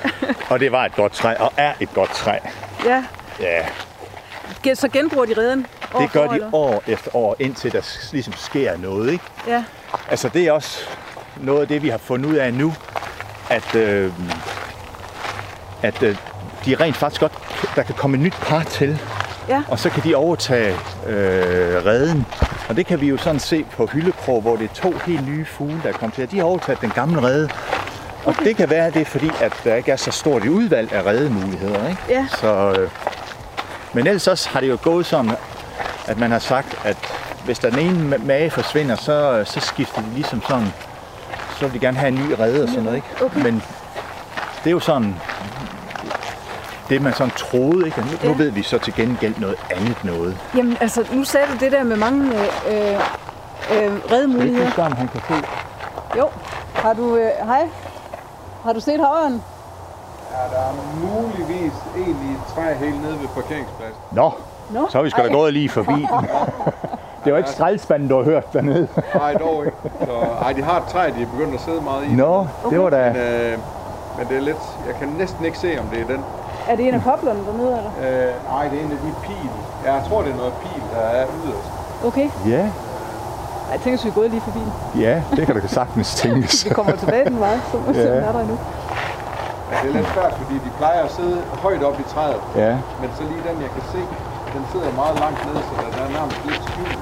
Og 0.50 0.60
det 0.60 0.72
var 0.72 0.86
et 0.86 0.96
godt 0.96 1.12
træ, 1.14 1.36
og 1.40 1.54
er 1.58 1.74
et 1.80 1.94
godt 1.94 2.10
træ. 2.12 2.38
ja. 2.86 3.04
Ja, 4.66 4.76
Så 4.76 4.88
genbruger 4.88 5.26
de 5.26 5.34
redden? 5.38 5.66
år 5.94 6.00
det 6.02 6.12
gør 6.12 6.26
for, 6.26 6.30
de 6.30 6.36
eller? 6.36 6.56
år 6.56 6.84
efter 6.88 7.16
år, 7.16 7.36
indtil 7.40 7.72
der 7.72 8.10
ligesom 8.12 8.34
sker 8.38 8.78
noget, 8.78 9.12
ikke? 9.12 9.24
Ja. 9.48 9.64
Altså 10.10 10.30
det 10.30 10.48
er 10.48 10.52
også 10.52 10.80
noget 11.38 11.62
af 11.62 11.68
det, 11.68 11.84
vi 11.84 11.90
har 11.90 11.98
fundet 11.98 12.30
ud 12.30 12.36
af 12.36 12.54
nu, 12.54 12.74
at, 13.50 13.76
øh, 13.76 14.12
at 15.82 16.04
øh, 16.04 16.16
de 16.66 16.76
rent 16.76 16.96
faktisk 16.98 17.22
godt, 17.22 17.32
der 17.76 17.84
kan 17.84 17.96
komme 17.96 18.18
et 18.18 18.24
nyt 18.24 18.36
par 18.42 18.64
til, 18.64 19.00
Ja. 19.50 19.62
og 19.68 19.80
så 19.80 19.90
kan 19.90 20.04
de 20.04 20.16
overtage 20.16 20.76
øh, 21.08 21.86
redden. 21.86 22.26
Og 22.70 22.76
det 22.78 22.86
kan 22.86 23.02
vi 23.02 23.08
jo 23.08 23.18
sådan 23.18 23.40
se 23.40 23.64
på 23.78 23.86
Hyllekrog, 23.86 24.42
hvor 24.42 24.56
det 24.56 24.70
er 24.70 24.74
to 24.74 24.94
helt 25.06 25.28
nye 25.28 25.46
fugle, 25.46 25.80
der 25.84 25.90
er 25.90 25.94
kommet 25.94 26.16
til. 26.16 26.32
De 26.32 26.38
har 26.38 26.44
overtaget 26.44 26.82
den 26.82 26.90
gamle 26.90 27.22
rede. 27.22 27.50
Og 28.26 28.36
det 28.44 28.56
kan 28.56 28.70
være, 28.70 28.92
det 28.92 29.02
er 29.02 29.06
fordi, 29.06 29.32
at 29.42 29.54
der 29.64 29.76
ikke 29.76 29.92
er 29.92 29.96
så 29.96 30.12
stort 30.12 30.44
et 30.44 30.50
udvalg 30.50 30.94
af 30.94 31.04
redemuligheder. 31.06 31.90
Ikke? 31.90 32.02
Ja. 32.10 32.26
Så, 32.38 32.76
øh, 32.80 32.90
men 33.94 34.08
ellers 34.08 34.28
også 34.28 34.50
har 34.50 34.60
det 34.60 34.70
jo 34.70 34.78
gået 34.84 35.06
sådan, 35.06 35.32
at 36.08 36.18
man 36.18 36.32
har 36.32 36.40
sagt, 36.40 36.78
at 36.84 36.98
hvis 37.46 37.60
der 37.60 37.70
den 37.70 37.80
ene 37.80 38.16
ma- 38.16 38.26
mage 38.26 38.50
forsvinder, 38.50 38.96
så, 38.96 39.44
så 39.46 39.60
skifter 39.60 40.02
de 40.02 40.08
ligesom 40.14 40.42
sådan, 40.50 40.74
så 41.60 41.66
vil 41.66 41.74
de 41.74 41.80
gerne 41.80 41.98
have 41.98 42.08
en 42.08 42.16
ny 42.16 42.32
rede 42.40 42.64
og 42.64 42.70
sådan 42.70 42.84
noget. 42.84 42.96
Ikke? 42.96 43.26
Okay. 43.26 43.42
Men 43.42 43.64
det 44.64 44.68
er 44.68 44.72
jo 44.72 44.80
sådan, 44.80 45.16
det 46.90 47.02
man 47.02 47.14
sådan 47.14 47.34
troede, 47.38 47.86
ikke? 47.86 48.00
Nu, 48.02 48.06
nu 48.24 48.30
Ja. 48.30 48.38
ved 48.38 48.50
vi 48.52 48.64
så 48.64 48.78
til 48.78 48.94
gengæld 48.96 49.36
noget 49.40 49.56
andet 49.76 50.04
noget. 50.04 50.38
Jamen, 50.56 50.78
altså, 50.82 51.06
nu 51.14 51.24
sagde 51.24 51.48
du 51.48 51.58
det 51.66 51.72
der 51.72 51.84
med 51.84 51.98
mange 51.98 52.26
øh, 52.36 52.94
øh, 52.94 53.00
Skal 53.62 53.92
vi 53.92 54.00
reddemuligheder. 54.12 54.66
ikke 54.66 54.82
han 54.82 55.08
kan 55.08 55.22
se? 55.28 55.34
Jo. 56.18 56.28
Har 56.74 56.94
du, 56.94 57.16
øh, 57.16 57.30
hej. 57.46 57.70
Har 58.64 58.74
du 58.74 58.80
set 58.80 59.00
havren? 59.00 59.44
Ja, 60.32 60.56
der 60.56 60.62
er 60.64 60.74
muligvis 61.02 61.74
en 61.98 62.04
i 62.30 62.32
et 62.34 62.40
træ 62.56 62.74
helt 62.86 63.02
nede 63.02 63.14
ved 63.22 63.28
parkeringspladsen. 63.28 63.98
Nå, 64.12 64.32
Nå. 64.70 64.88
så 64.90 65.00
er 65.00 65.04
vi 65.04 65.10
sgu 65.10 65.22
da 65.22 65.28
gået 65.28 65.54
lige 65.54 65.70
forbi. 65.70 66.08
det 67.26 67.32
var 67.34 67.38
ikke 67.38 67.50
skraldespanden, 67.50 68.10
du 68.10 68.16
har 68.18 68.24
hørt 68.24 68.54
dernede. 68.54 68.88
Nej, 69.16 69.34
dog 69.34 69.66
ikke. 69.66 69.78
Så, 70.06 70.12
ej, 70.46 70.52
de 70.54 70.62
har 70.64 70.78
et 70.78 70.84
træ, 70.88 71.06
de 71.18 71.22
er 71.22 71.28
begyndt 71.38 71.54
at 71.56 71.62
sidde 71.62 71.82
meget 71.82 72.06
i. 72.06 72.16
Nå, 72.16 72.48
det 72.70 72.80
var 72.82 72.90
da... 72.90 73.08
Men, 73.14 73.16
øh, 73.22 73.58
men 74.18 74.28
det 74.30 74.38
er 74.38 74.42
lidt... 74.42 74.58
Jeg 74.88 74.96
kan 75.00 75.08
næsten 75.18 75.46
ikke 75.46 75.58
se, 75.58 75.78
om 75.80 75.86
det 75.86 76.02
er 76.02 76.06
den. 76.08 76.24
Er 76.70 76.76
det 76.76 76.84
en 76.88 76.94
af 76.94 77.04
poplerne 77.10 77.40
dernede, 77.48 77.74
eller? 77.80 77.92
Øh, 78.06 78.34
nej, 78.54 78.64
det 78.72 78.76
er 78.80 78.84
en 78.86 78.92
af 78.98 79.02
de 79.06 79.12
pil. 79.26 79.50
Ja, 79.86 79.94
jeg 79.98 80.04
tror, 80.08 80.22
det 80.26 80.32
er 80.36 80.40
noget 80.44 80.54
pil, 80.64 80.82
der 80.94 81.02
er 81.20 81.26
yderst. 81.38 81.70
Okay. 82.10 82.28
Ja, 82.56 82.64
Ej, 83.70 83.76
jeg 83.76 83.82
tænker, 83.84 84.00
at 84.00 84.04
vi 84.06 84.10
er 84.10 84.14
gået 84.20 84.30
lige 84.36 84.42
forbi 84.50 84.60
den. 84.68 84.74
ja, 85.06 85.16
det 85.36 85.42
kan 85.48 85.54
du 85.62 85.68
sagtens 85.80 86.10
tænkes. 86.22 86.66
Vi 86.66 86.70
kommer 86.80 86.96
tilbage 87.04 87.26
den 87.32 87.40
vej, 87.40 87.56
så 87.72 87.78
må 87.78 87.84
vi 87.92 87.94
se, 87.94 88.10
er 88.30 88.32
der 88.32 88.40
endnu. 88.46 88.58
Men 89.70 89.76
det 89.84 89.90
er 89.90 89.96
lidt 90.00 90.10
svært, 90.16 90.34
fordi 90.42 90.56
de 90.66 90.72
plejer 90.82 91.02
at 91.08 91.12
sidde 91.18 91.38
højt 91.66 91.84
op 91.90 91.98
i 92.00 92.06
træet. 92.14 92.42
Ja, 92.64 92.72
Men 93.02 93.10
så 93.18 93.22
lige 93.32 93.42
den, 93.50 93.56
jeg 93.66 93.72
kan 93.76 93.84
se, 93.94 94.02
den 94.56 94.64
sidder 94.72 94.90
meget 95.02 95.16
langt 95.24 95.40
nede, 95.48 95.62
så 95.68 95.74
den 95.86 95.94
er 96.06 96.10
nærmest 96.18 96.40
lidt 96.48 96.62
skjult. 96.70 96.98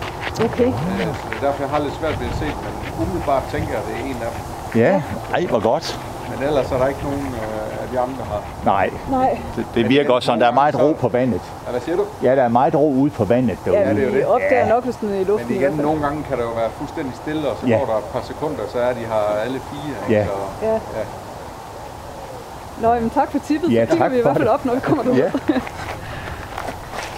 Okay. 0.48 0.68
Øh, 0.68 1.08
så 1.20 1.24
det 1.30 1.36
er 1.40 1.44
derfor, 1.48 1.62
jeg 1.66 1.72
har 1.76 1.80
lidt 1.86 1.96
svært 2.02 2.16
ved 2.22 2.28
at 2.34 2.36
se 2.44 2.46
den. 2.46 2.62
Men 2.66 2.74
umiddelbart 3.02 3.44
tænker 3.54 3.70
jeg, 3.76 3.82
at 3.84 3.88
det 3.90 3.94
er 4.00 4.04
en 4.12 4.18
af 4.28 4.30
dem. 4.36 4.42
ja, 4.84 4.94
ej, 5.36 5.42
hvor 5.54 5.62
godt. 5.72 5.86
Men 6.30 6.38
ellers 6.48 6.68
er 6.74 6.78
der 6.82 6.88
ikke 6.94 7.04
nogen 7.10 7.28
øh, 7.46 7.67
af 7.88 7.94
de 7.94 8.00
andre 8.00 8.24
her. 8.32 8.42
Nej, 8.66 8.90
Nej. 9.12 9.38
det, 9.56 9.66
det 9.76 9.90
virker 9.90 10.14
også 10.14 10.26
sådan, 10.26 10.42
der 10.42 10.48
er 10.48 10.52
meget 10.54 10.76
ro 10.82 10.94
på 11.00 11.08
vandet. 11.08 11.42
Ja, 11.66 11.72
hvad 11.72 11.82
siger 11.82 11.96
du? 11.96 12.06
Ja, 12.24 12.36
der 12.36 12.44
er 12.44 12.48
meget 12.48 12.76
ro 12.76 12.92
ude 12.94 13.12
på 13.12 13.26
vandet 13.26 13.58
derude. 13.66 13.80
Ja, 13.80 13.90
det 13.94 14.04
er 14.04 14.08
jo 14.08 14.14
det. 14.14 14.26
opdager 14.26 14.66
Ja. 14.66 14.70
nok, 14.70 14.84
hvis 14.84 14.96
den 14.96 15.14
er 15.14 15.20
i 15.20 15.24
luften. 15.24 15.50
Men 15.54 15.62
igen, 15.62 15.74
nogle 15.74 16.02
gange 16.02 16.24
kan 16.30 16.38
der 16.38 16.44
jo 16.44 16.50
være 16.50 16.70
fuldstændig 16.78 17.14
stille, 17.16 17.50
og 17.50 17.58
så 17.62 17.68
Ja. 17.68 17.78
går 17.78 17.86
der 17.86 17.98
et 17.98 18.04
par 18.14 18.22
sekunder, 18.24 18.64
så 18.74 18.80
er 18.80 18.94
de 18.94 19.00
her 19.00 19.22
alle 19.46 19.60
fire. 19.72 19.96
Ikke? 20.10 20.20
Ja. 20.20 20.26
Så, 20.26 20.32
Ja. 20.68 20.74
ja. 20.74 20.80
Nå, 22.82 22.94
jamen, 22.94 23.10
tak 23.10 23.32
for 23.32 23.40
tippet. 23.48 23.74
Ja, 23.74 23.86
tak 23.86 24.12
vi 24.12 24.18
i 24.18 24.22
hvert 24.22 24.38
fald 24.38 24.48
op, 24.48 24.66
når 24.66 24.74
vi 24.74 24.80
kommer 24.80 25.04
derud. 25.04 25.18
Ja. 25.18 25.32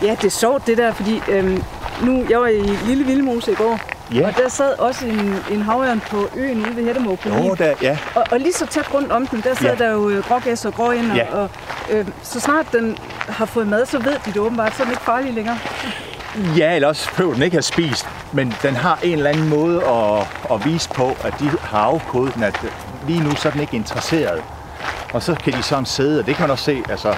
Ja, 0.03 0.11
det 0.21 0.25
er 0.25 0.29
sjovt 0.29 0.67
det 0.67 0.77
der, 0.77 0.91
fordi 0.93 1.21
øhm, 1.29 1.63
nu, 2.03 2.23
jeg 2.29 2.39
var 2.39 2.47
i 2.47 2.59
Lille 2.85 3.03
Vildmose 3.05 3.51
i 3.51 3.55
går, 3.55 3.79
Ja. 4.15 4.27
og 4.27 4.35
der 4.37 4.49
sad 4.49 4.79
også 4.79 5.05
en, 5.05 5.35
en 5.51 5.61
havørn 5.61 5.99
på 5.99 6.29
øen 6.35 6.65
ude 6.65 6.75
ved 6.75 6.83
Hættemå 6.85 7.15
på 7.15 7.29
Jo, 7.29 7.55
der, 7.55 7.73
ja. 7.81 7.97
Og, 8.15 8.23
og 8.31 8.39
lige 8.39 8.53
så 8.53 8.65
tæt 8.65 8.93
rundt 8.93 9.11
om 9.11 9.27
den, 9.27 9.41
der 9.41 9.55
sad 9.55 9.77
Ja. 9.77 9.85
der 9.85 9.91
jo 9.91 10.09
øh, 10.09 10.23
grågæs 10.23 10.65
og 10.65 10.73
gråinder, 10.73 11.15
Ja. 11.15 11.25
og 11.35 11.49
øh, 11.89 12.05
så 12.23 12.39
snart 12.39 12.65
den 12.71 12.97
har 13.27 13.45
fået 13.45 13.67
mad, 13.67 13.85
så 13.85 13.99
ved 13.99 14.13
de 14.25 14.31
det 14.33 14.37
åbenbart, 14.37 14.75
så 14.75 14.83
er 14.83 14.85
den 14.85 14.93
ikke 14.93 15.03
farlig 15.03 15.33
længere. 15.33 15.57
Ja, 16.57 16.75
eller 16.75 16.87
også 16.87 17.09
behøver 17.09 17.33
den 17.33 17.43
ikke 17.43 17.55
have 17.55 17.61
spist, 17.61 18.07
men 18.33 18.53
den 18.63 18.75
har 18.75 18.99
en 19.03 19.17
eller 19.17 19.29
anden 19.29 19.49
måde 19.49 19.83
at, 19.87 20.27
at 20.53 20.65
vise 20.65 20.89
på, 20.89 21.15
at 21.23 21.33
de 21.39 21.49
har 21.63 21.79
afkodet 21.79 22.33
den, 22.35 22.43
at 22.43 22.55
lige 23.07 23.23
nu 23.23 23.35
så 23.35 23.47
er 23.47 23.51
den 23.51 23.61
ikke 23.61 23.75
interesseret. 23.75 24.41
Og 25.13 25.23
så 25.23 25.35
kan 25.35 25.53
de 25.53 25.63
sådan 25.63 25.85
sidde, 25.85 26.19
og 26.19 26.25
det 26.25 26.35
kan 26.35 26.43
man 26.43 26.51
også 26.51 26.63
se, 26.65 26.83
altså, 26.89 27.15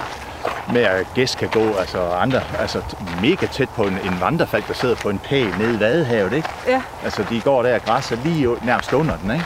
med 0.74 0.82
at 0.82 1.08
gæst 1.16 1.38
kan 1.38 1.48
gå, 1.50 1.74
altså 1.80 2.10
andre, 2.12 2.42
altså 2.60 2.82
mega 3.22 3.46
tæt 3.46 3.70
på 3.70 3.84
en, 3.84 4.00
en 4.04 4.18
vandrefalk, 4.22 4.68
der 4.68 4.74
sidder 4.74 4.96
på 4.96 5.10
en 5.10 5.20
pæl 5.20 5.54
nede 5.60 5.76
i 5.76 5.80
Vadehavet, 5.80 6.34
ikke? 6.34 6.50
Ja, 6.68 6.82
Altså, 7.04 7.24
de 7.30 7.42
går 7.42 7.64
der 7.64 7.76
og 7.76 7.82
græsser 7.82 8.16
lige 8.24 8.56
nærmest 8.64 8.94
under 8.94 9.18
den, 9.18 9.32
ikke? 9.32 9.46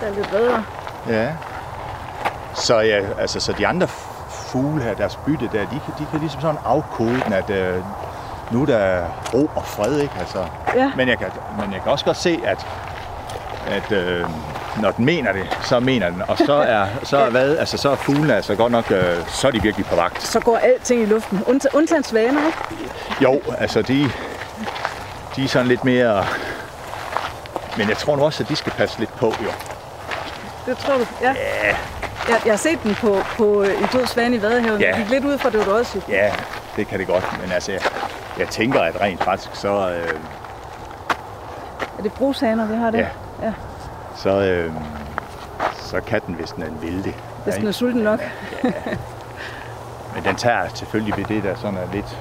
der 0.00 0.06
er 0.06 0.14
lidt 0.14 0.30
bedre. 0.30 0.64
Ja. 1.08 1.28
Så, 2.54 2.80
ja, 2.80 3.00
altså, 3.18 3.40
så 3.40 3.52
de 3.52 3.66
andre 3.66 3.88
fugle 4.28 4.82
her, 4.82 4.94
deres 4.94 5.16
bytte 5.16 5.48
der, 5.52 5.60
de, 5.60 5.80
kan- 5.84 5.94
de 5.98 6.06
kan 6.10 6.20
ligesom 6.20 6.40
sådan 6.40 6.58
afkode 6.64 7.20
den, 7.24 7.32
at 7.32 7.50
øh, 7.50 7.82
nu 8.50 8.62
er 8.62 8.66
der 8.66 9.02
ro 9.34 9.50
og 9.54 9.64
fred, 9.66 9.98
ikke? 10.00 10.14
Altså, 10.20 10.44
Ja. 10.76 10.90
men, 10.96 11.08
jeg 11.08 11.18
kan, 11.18 11.26
men 11.60 11.72
jeg 11.72 11.82
kan 11.82 11.92
også 11.92 12.04
godt 12.04 12.16
se, 12.16 12.40
at, 12.44 12.66
at 13.66 13.92
øh, 13.92 14.24
når 14.80 14.90
den 14.90 15.04
mener 15.04 15.32
det, 15.32 15.58
så 15.62 15.80
mener 15.80 16.10
den. 16.10 16.22
Og 16.28 16.38
så 16.38 16.52
er, 16.54 16.86
så 17.02 17.16
er, 17.16 17.30
hvad, 17.36 17.56
altså, 17.56 17.76
så 17.78 17.90
er 17.90 17.94
fuglene 17.96 18.36
altså 18.36 18.54
godt 18.54 18.72
nok, 18.72 18.90
øh, 18.90 19.28
så 19.28 19.46
er 19.46 19.50
de 19.52 19.62
virkelig 19.62 19.86
på 19.86 19.96
vagt. 19.96 20.22
Så 20.22 20.40
går 20.40 20.56
alting 20.56 21.02
i 21.02 21.04
luften. 21.06 21.38
Undta- 21.38 21.76
undtagen 21.76 22.04
svaner, 22.04 22.46
ikke? 22.46 22.58
Jo, 23.20 23.40
altså 23.58 23.82
de, 23.82 24.10
de 25.36 25.44
er 25.44 25.48
sådan 25.48 25.68
lidt 25.68 25.84
mere... 25.84 26.24
Men 27.76 27.88
jeg 27.88 27.96
tror 27.96 28.16
nu 28.16 28.22
også, 28.24 28.42
at 28.42 28.48
de 28.48 28.56
skal 28.56 28.72
passe 28.72 28.98
lidt 28.98 29.16
på, 29.16 29.26
jo. 29.26 29.50
Det 30.66 30.78
tror 30.78 30.94
du? 30.94 31.06
Ja. 31.22 31.34
Jeg, 32.28 32.40
jeg 32.44 32.52
har 32.52 32.56
set 32.56 32.82
den 32.82 32.94
på, 32.94 33.18
på 33.36 33.62
øh, 33.62 33.82
en 33.82 33.88
død 33.92 34.06
svane 34.06 34.36
i 34.36 34.42
Vadehavet. 34.42 34.80
Ja. 34.80 34.86
Jeg 34.88 34.96
gik 34.96 35.10
lidt 35.10 35.24
ud 35.24 35.38
fra, 35.38 35.50
det 35.50 35.58
det 35.66 35.72
også. 35.72 36.00
Ja, 36.08 36.32
det 36.76 36.88
kan 36.88 36.98
det 36.98 37.06
godt, 37.06 37.24
men 37.42 37.52
altså, 37.52 37.72
jeg, 37.72 37.80
jeg 38.38 38.48
tænker, 38.48 38.80
at 38.80 39.00
rent 39.00 39.24
faktisk, 39.24 39.50
så, 39.54 39.68
øh, 39.90 40.08
Er 41.98 42.02
det 42.02 42.12
brushaner, 42.12 42.66
vi 42.66 42.74
har 42.76 42.90
det? 42.90 42.98
Ja. 42.98 43.06
ja. 43.46 43.52
Så, 44.16 44.30
øh, 44.40 44.72
så 45.76 46.00
kan 46.00 46.20
den, 46.26 46.34
hvis 46.34 46.50
den 46.50 46.62
er 46.62 46.66
en 46.66 46.78
vilde. 46.82 47.12
Hvis 47.44 47.54
den 47.54 47.66
er 47.66 47.72
sulten 47.72 48.02
nok. 48.02 48.20
Men 50.14 50.24
den 50.24 50.36
tager 50.36 50.68
selvfølgelig 50.74 51.16
ved 51.16 51.24
det, 51.24 51.42
der 51.42 51.54
sådan 51.54 51.76
er 51.78 51.92
lidt, 51.92 52.18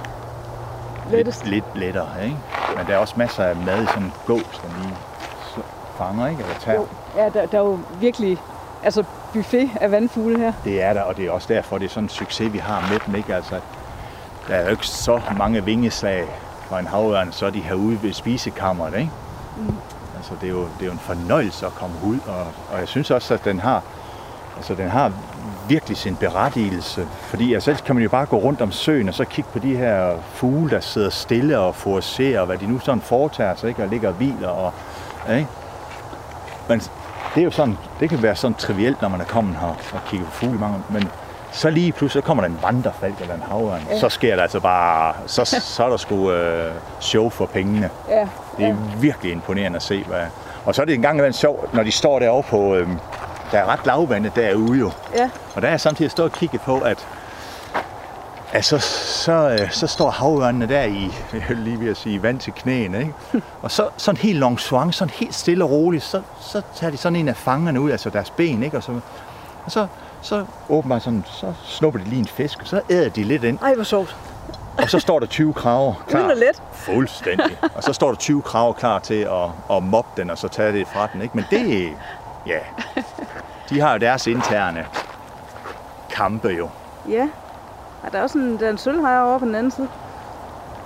Lettest. 1.12 1.46
lidt, 1.46 1.54
lidt 1.54 1.86
lettere. 1.86 2.24
Ikke? 2.24 2.38
Men 2.78 2.88
der 2.88 2.94
er 2.94 2.98
også 2.98 3.14
masser 3.18 3.44
af 3.44 3.56
mad 3.56 3.84
i 3.84 3.88
sådan 3.88 4.04
en 4.04 4.14
gås, 4.28 4.62
der 4.64 4.82
lige 4.82 4.94
fanger, 5.98 6.28
ikke? 6.28 6.42
Eller 6.42 6.56
tager. 6.60 6.78
Jo. 6.78 6.88
Ja, 7.18 7.30
der, 7.30 7.46
der 7.46 7.58
er 7.58 7.62
jo 7.62 7.80
virkelig 8.00 8.38
altså 8.84 9.04
buffet 9.34 9.70
af 9.82 9.92
vandfugle 9.92 10.40
her. 10.40 10.54
Det 10.64 10.82
er 10.84 10.94
der, 10.94 11.02
og 11.02 11.18
det 11.18 11.26
er 11.26 11.32
også 11.32 11.54
derfor, 11.54 11.78
det 11.78 11.86
er 11.86 11.90
sådan 11.90 12.04
en 12.04 12.10
succes, 12.10 12.54
vi 12.54 12.58
har 12.58 12.88
med 12.92 13.00
dem. 13.06 13.16
Ikke? 13.16 13.36
Altså, 13.36 13.56
der 14.48 14.56
er 14.56 14.64
jo 14.64 14.70
ikke 14.70 14.88
så 14.88 15.22
mange 15.38 15.64
vingeslag 15.66 16.26
for 16.70 16.78
en 16.78 16.88
havørn, 16.88 17.32
så 17.32 17.50
de 17.50 17.60
herude 17.60 18.04
ved 18.04 18.14
spisekammeret. 18.14 18.94
Ikke? 18.98 19.12
Mm. 19.58 19.76
Altså, 20.24 20.36
det, 20.42 20.48
er 20.48 20.52
jo, 20.52 20.62
det 20.62 20.82
er 20.82 20.86
jo 20.86 20.92
en 20.92 21.00
fornøjelse 21.00 21.66
at 21.66 21.76
komme 21.76 21.96
ud, 22.06 22.18
og, 22.28 22.46
og 22.74 22.80
jeg 22.80 22.88
synes 22.88 23.12
også, 23.12 23.34
at 23.34 23.46
den 23.46 23.60
har, 23.60 23.82
altså, 24.58 24.76
den 24.76 24.90
har 24.90 25.12
virkelig 25.68 25.98
sin 25.98 26.16
berettigelse. 26.16 27.08
Fordi 27.22 27.54
altså, 27.54 27.72
ellers 27.72 27.82
kan 27.82 27.96
man 27.96 28.04
jo 28.04 28.10
bare 28.10 28.26
gå 28.26 28.38
rundt 28.38 28.62
om 28.62 28.72
søen 28.72 29.10
og 29.10 29.14
så 29.14 29.26
kigge 29.26 29.50
på 29.54 29.60
de 29.60 29.78
her 29.78 30.18
fugle, 30.34 30.70
der 30.70 30.80
sidder 30.80 31.10
stille 31.10 31.60
og 31.60 31.76
foragerer, 31.76 32.46
hvad 32.46 32.58
de 32.58 32.68
nu 32.68 32.80
sådan 32.80 33.02
foretager 33.02 33.56
sig, 33.56 33.70
ikke? 33.70 33.84
og 33.84 33.90
ligger 33.90 34.08
og 34.10 34.16
hviler. 34.16 34.48
Og, 34.48 34.74
ikke? 35.30 35.48
Men 36.70 36.80
det 37.36 37.42
er 37.42 37.46
jo 37.46 37.52
sådan, 37.52 37.78
det 38.00 38.10
kan 38.10 38.24
være 38.24 38.36
sådan 38.36 38.56
trivielt, 38.56 39.02
når 39.02 39.10
man 39.10 39.22
er 39.22 39.26
kommet 39.26 39.56
her 39.56 39.68
og 39.68 40.02
kigger 40.08 40.26
på 40.26 40.32
fugle 40.32 40.60
mange, 40.60 40.84
men 40.90 41.10
så 41.52 41.70
lige 41.70 41.92
pludselig 41.92 42.24
så 42.24 42.28
kommer 42.28 42.44
der 42.44 42.50
en 42.50 42.60
vandrefalk 42.62 43.22
eller 43.22 43.36
en 43.36 43.42
havørn. 43.42 43.82
Ja. 43.90 44.00
Så 44.00 44.10
sker 44.10 44.36
der 44.36 44.44
altså 44.44 44.60
bare, 44.60 45.14
så, 45.28 45.46
så 45.46 45.84
er 45.84 45.90
der 45.90 45.98
sgu 45.98 46.32
øh, 46.32 46.72
show 47.00 47.30
for 47.30 47.46
pengene. 47.46 47.90
Ja, 48.10 48.28
Det 48.58 48.66
er 48.66 48.68
ja. 48.68 48.76
virkelig 49.00 49.32
imponerende 49.32 49.76
at 49.76 49.84
se. 49.84 50.04
Hvad... 50.04 50.26
Og 50.66 50.76
så 50.76 50.82
er 50.82 50.86
det 50.86 50.96
engang 50.96 51.18
imellem 51.18 51.34
sjovt, 51.34 51.74
når 51.74 51.84
de 51.84 51.92
står 51.92 52.20
derovre 52.20 52.44
på, 52.44 52.76
øh, 52.76 52.88
der 53.52 53.60
er 53.60 53.66
ret 53.66 53.86
lavvandet 53.86 54.36
derude 54.36 54.80
jo. 54.80 54.92
ja. 55.16 55.30
Og 55.56 55.62
der 55.62 55.68
er 55.68 55.72
jeg 55.72 55.82
samtidig 55.82 56.12
stået 56.12 56.32
og 56.32 56.38
kigget 56.38 56.62
på, 56.62 56.80
at, 56.80 57.08
at 58.54 58.66
så, 58.66 58.80
så, 58.80 59.58
øh, 59.62 59.72
så 59.72 59.88
står 59.88 60.10
havørnene 60.10 60.68
der 60.68 60.84
i, 60.84 61.12
lige 61.50 61.80
ved 61.80 61.90
at 61.90 61.98
sige, 61.98 62.24
vand 62.24 62.40
til 62.40 62.54
knæene. 62.54 63.00
Ikke? 63.00 63.14
Og 63.62 63.72
så 63.72 63.90
sådan 63.98 64.18
helt 64.22 64.40
nonchalant, 64.40 64.96
sådan 64.96 65.14
helt 65.14 65.36
stille 65.36 65.64
og 65.64 65.72
roligt, 65.72 66.04
så, 66.04 66.22
så 66.42 66.62
tager 66.76 66.92
de 66.92 66.98
sådan 66.98 67.16
en 67.16 67.28
af 67.28 67.36
fangerne 67.36 67.82
ud, 67.82 67.92
altså 67.92 68.10
deres 68.10 68.30
ben, 68.30 68.64
ikke? 68.64 68.78
Og 68.78 68.84
så, 68.84 69.00
og 69.66 69.72
så, 69.72 69.88
så 70.22 70.46
åbenbart 70.70 71.04
sådan, 71.04 71.24
så 71.28 71.54
snupper 71.64 72.00
de 72.00 72.06
lige 72.06 72.20
en 72.20 72.28
fisk, 72.28 72.60
og 72.62 72.68
så 72.68 72.82
æder 72.90 73.10
de 73.10 73.24
lidt 73.24 73.44
ind, 73.44 73.60
Ej, 73.62 73.76
hvor 73.76 73.84
sjovt. 73.84 74.18
Og 74.78 74.90
så 74.90 75.00
står 75.00 75.20
der 75.20 75.28
20 75.28 75.54
kraver 75.54 75.94
klar. 76.08 76.20
Uden 76.20 76.32
og 76.32 76.38
let. 76.38 76.62
Fuldstændig. 76.74 77.58
Og 77.76 77.84
så 77.84 77.94
står 77.94 78.08
der 78.10 78.16
20 78.16 78.42
kraver 78.42 78.74
klar 78.74 79.00
til 79.00 79.14
at, 79.22 79.76
at 79.78 79.84
mobbe 79.84 80.22
den, 80.22 80.30
og 80.30 80.38
så 80.38 80.48
tage 80.48 80.72
det 80.72 80.88
fra 80.88 81.08
den. 81.14 81.22
Ikke? 81.22 81.36
Men 81.38 81.46
det, 81.50 81.90
ja, 82.48 82.58
de 83.70 83.80
har 83.80 83.92
jo 83.94 83.98
deres 83.98 84.28
interne 84.28 84.86
kampe 86.10 86.48
jo. 86.48 86.70
Ja. 87.10 87.28
Og 88.04 88.12
der 88.12 88.18
er 88.18 88.22
også 88.24 88.38
en, 88.38 88.60
der 88.60 88.66
er 88.66 88.70
en 88.70 88.78
sølvhejre 88.78 89.24
over 89.30 89.40
på 89.40 89.46
den 89.46 89.56
anden 89.56 89.72
side. 89.72 89.88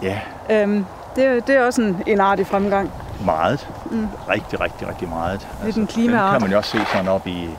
Ja, 0.02 0.20
Øhm, 0.50 0.86
det, 1.16 1.26
er- 1.26 1.40
det 1.42 1.56
er 1.56 1.66
også 1.66 1.82
en, 1.82 2.04
en 2.08 2.20
art 2.22 2.40
i 2.40 2.44
fremgang. 2.44 2.92
meget. 3.26 3.68
Mm. 3.92 4.08
Rigtig, 4.30 4.62
rigtig, 4.62 4.88
rigtig 4.88 5.10
meget. 5.10 5.48
en 5.66 5.72
den 5.74 5.88
klimaart. 5.88 6.32
kan 6.32 6.42
man 6.42 6.52
jo 6.52 6.58
også 6.58 6.72
se 6.78 6.86
sådan 6.94 7.08
op 7.08 7.28
i, 7.28 7.50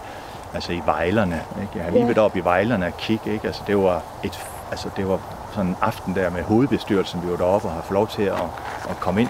altså 0.55 0.73
i 0.73 0.83
vejlerne. 0.87 1.41
Ikke? 1.61 1.73
Jeg 1.75 1.85
har 1.85 1.91
lige 1.91 2.01
Ja. 2.01 2.07
været 2.07 2.19
op 2.19 2.37
i 2.37 2.41
vejlerne 2.41 2.87
og 2.87 2.97
kigge. 2.97 3.33
Ikke? 3.33 3.47
Altså, 3.47 3.63
det 3.67 3.77
var 3.79 4.03
et, 4.23 4.47
altså, 4.71 4.89
det 4.97 5.09
var 5.09 5.19
sådan 5.59 5.71
en 5.71 5.77
aften 5.81 6.15
der 6.15 6.31
med 6.31 6.43
hovedbestyrelsen, 6.43 7.23
vi 7.23 7.31
var 7.31 7.37
deroppe 7.37 7.69
og 7.69 7.75
har 7.75 7.81
fået 7.83 7.95
lov 7.95 8.09
til 8.09 8.23
at, 8.23 8.43
at 8.91 9.01
komme 9.01 9.21
ind. 9.21 9.29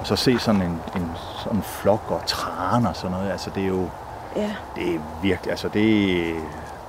Og 0.00 0.06
så 0.06 0.16
se 0.16 0.38
sådan 0.38 0.62
en, 0.62 0.80
en 0.96 1.10
sådan 1.42 1.58
en 1.58 1.62
flok 1.62 2.02
og 2.08 2.22
træner 2.26 2.88
og 2.88 2.96
sådan 2.96 3.10
noget. 3.16 3.30
Altså, 3.30 3.50
det 3.54 3.62
er 3.62 3.68
jo, 3.68 3.88
Ja. 4.36 4.50
det 4.76 4.94
er 4.94 4.98
virkelig, 5.22 5.50
altså 5.50 5.68
det, 5.68 6.34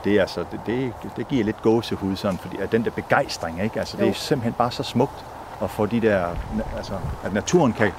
det, 0.03 0.15
er 0.15 0.21
altså, 0.21 0.45
det, 0.51 0.59
det, 0.65 0.93
det 1.17 1.27
giver 1.27 1.43
lidt 1.43 1.61
gåsehud 1.61 2.15
sådan, 2.15 2.37
fordi 2.37 2.57
at 2.57 2.71
den 2.71 2.85
der 2.85 2.91
begejstring, 2.91 3.63
ikke? 3.63 3.79
Altså, 3.79 3.97
det 3.97 4.03
Jo. 4.03 4.09
er 4.09 4.13
simpelthen 4.13 4.53
bare 4.53 4.71
så 4.71 4.83
smukt 4.83 5.25
at 5.63 5.69
få 5.69 5.85
de 5.85 6.01
der, 6.01 6.25
altså, 6.77 6.93
at 7.23 7.33
naturen 7.33 7.73
kan, 7.73 7.91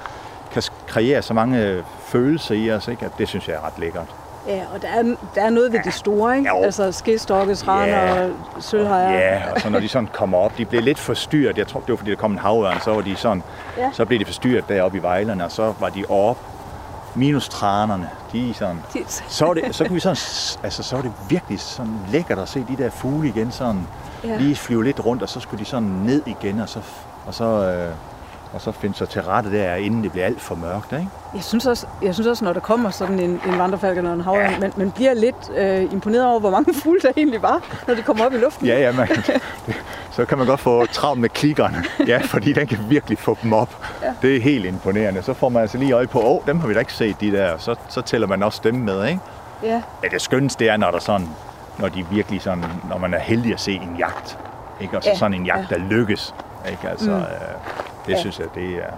kan 0.53 0.63
kreere 0.87 1.23
så 1.23 1.35
mange 1.35 1.85
følelser 2.01 2.55
i 2.55 2.71
os, 2.73 2.89
ikke? 2.89 3.05
At 3.07 3.13
det 3.19 3.29
synes 3.29 3.49
jeg 3.49 3.57
er 3.57 3.67
ret 3.67 3.79
lækkert. 3.79 4.15
Ja, 4.47 4.63
og 4.75 4.83
der 4.83 4.89
er, 4.89 5.03
der 5.35 5.43
er 5.43 5.51
noget 5.51 5.73
ved 5.73 5.81
det 5.85 5.95
store, 5.95 6.37
ikke? 6.39 6.49
Jo. 6.49 6.63
Altså 6.63 6.93
skistokke, 6.93 7.55
træner 7.55 7.87
Ja. 7.99 8.25
og 8.25 8.31
sølvhejre. 8.61 9.11
Ja, 9.13 9.43
og 9.55 9.61
så 9.61 9.71
når 9.71 9.81
de 9.81 9.89
sådan 9.89 10.09
kommer 10.13 10.39
op, 10.39 10.59
de 10.59 10.65
blev 10.65 10.83
lidt 10.83 10.99
forstyrret. 10.99 11.59
Jeg 11.59 11.67
tror, 11.67 11.81
det 11.81 11.89
var 11.89 11.97
fordi, 11.97 12.11
der 12.11 12.17
kom 12.17 12.33
en 12.33 12.39
havørn, 12.39 12.81
så 12.81 12.95
var 12.95 13.01
de 13.01 13.17
sådan, 13.17 13.43
Ja. 13.77 13.91
så 13.93 14.05
blev 14.05 14.19
de 14.21 14.25
forstyrret 14.25 14.69
deroppe 14.69 14.99
i 14.99 15.03
vejlerne, 15.03 15.45
og 15.45 15.51
så 15.53 15.75
var 15.81 15.89
de 15.89 16.05
op 16.09 16.39
minus 17.15 17.49
tranerne. 17.49 18.09
De 18.33 18.51
er 18.51 18.55
sådan, 18.55 18.83
De- 18.95 19.05
så 19.29 19.45
var 19.47 19.55
det, 19.55 19.75
så 19.75 19.85
kunne 19.85 19.95
vi 19.95 20.01
sådan, 20.01 20.17
altså 20.65 20.83
så 20.83 20.97
var 20.97 21.03
det 21.03 21.13
virkelig 21.29 21.61
sådan 21.61 21.95
lækkert 22.13 22.39
at 22.39 22.49
se 22.49 22.65
de 22.69 22.83
der 22.83 22.91
fugle 22.91 23.29
igen 23.29 23.51
sådan, 23.53 23.87
ja. 24.25 24.37
lige 24.37 24.57
flyve 24.57 24.85
lidt 24.85 25.05
rundt, 25.07 25.23
og 25.23 25.29
så 25.29 25.41
skulle 25.41 25.61
de 25.61 25.65
sådan 25.65 25.89
ned 25.89 26.23
igen, 26.27 26.61
og 26.61 26.69
så, 26.69 26.79
og 27.27 27.35
så, 27.35 27.45
øh, 27.45 27.89
og 28.53 28.61
så 28.61 28.73
finde 28.73 28.97
sig 28.97 29.09
til 29.09 29.23
rette 29.23 29.53
der, 29.53 29.75
inden 29.75 30.03
det 30.03 30.13
bliver 30.13 30.27
alt 30.27 30.41
for 30.41 30.55
mørkt, 30.55 30.93
ikke? 30.93 31.09
Jeg 31.35 31.45
synes, 31.45 31.67
også, 31.67 31.87
jeg 32.03 32.15
synes 32.15 32.27
også, 32.27 32.45
når 32.45 32.53
der 32.53 32.61
kommer 32.61 32.91
sådan 32.91 33.19
en, 33.19 33.41
en 33.47 33.59
vandrefalk 33.59 33.99
eller 33.99 34.13
en 34.13 34.21
havørn, 34.21 34.61
man, 34.61 34.73
man 34.77 34.91
bliver 34.91 35.15
lidt 35.15 35.51
øh, 35.57 35.93
imponeret 35.93 36.27
over, 36.27 36.41
hvor 36.41 36.51
mange 36.51 36.75
fugle 36.83 37.01
der 37.01 37.11
egentlig 37.17 37.43
var, 37.43 37.63
når 37.87 37.95
de 37.95 38.03
kommer 38.03 38.27
op 38.27 38.33
i 38.33 38.37
luften. 38.37 38.67
Ja, 38.67 38.79
ja, 38.81 38.93
man, 38.93 39.09
så 40.17 40.25
kan 40.25 40.39
man 40.39 40.47
godt 40.47 40.61
få 40.61 40.87
travlt 40.87 41.21
med 41.21 41.29
klikkerne, 41.29 41.85
ja, 42.07 42.21
fordi 42.25 42.53
den 42.53 42.67
kan 42.67 42.79
virkelig 42.89 43.19
få 43.19 43.37
dem 43.43 43.53
op. 43.53 43.85
Ja. 44.03 44.13
Det 44.23 44.37
er 44.37 44.41
helt 44.41 44.67
imponerende. 44.67 45.23
Så 45.23 45.35
får 45.35 45.49
man 45.49 45.63
altså 45.63 45.79
lige 45.79 45.93
øje 45.93 46.07
på, 46.07 46.21
åh, 46.23 46.41
dem 46.47 46.61
har 46.61 46.69
vi 46.69 46.75
da 46.75 46.79
ikke 46.81 46.93
set, 46.93 47.21
de 47.21 47.33
der, 47.33 47.59
så, 47.59 47.75
så 47.89 48.01
tæller 48.01 48.27
man 48.27 48.43
også 48.43 48.61
dem 48.65 48.75
med, 48.75 49.07
ikke? 49.07 49.21
Ja. 49.63 49.83
Ja, 50.03 50.09
det 50.09 50.23
skønneste 50.23 50.69
er, 50.69 50.77
når 50.77 50.91
der 50.91 50.99
sådan, 50.99 51.29
når 51.79 51.89
de 51.89 52.07
virkelig 52.11 52.43
sådan, 52.43 52.65
når 52.89 52.99
man 52.99 53.15
er 53.15 53.19
heldig 53.19 53.53
at 53.53 53.61
se 53.61 53.73
en 53.73 53.97
jagt, 53.99 54.39
ikke? 54.81 54.97
Og 54.97 55.03
så 55.03 55.09
Ja, 55.09 55.13
ja. 55.13 55.19
sådan 55.19 55.35
en 55.35 55.47
jagt, 55.47 55.71
ja. 55.71 55.75
der 55.75 55.81
lykkes, 55.81 56.35
ikke? 56.71 56.89
Altså, 56.89 57.11
mm. 57.11 57.17
øh, 57.17 57.25
det 58.07 58.13
Ja. 58.13 58.19
synes 58.21 58.39
jeg, 58.39 58.47
det 58.55 58.75
er... 58.75 58.93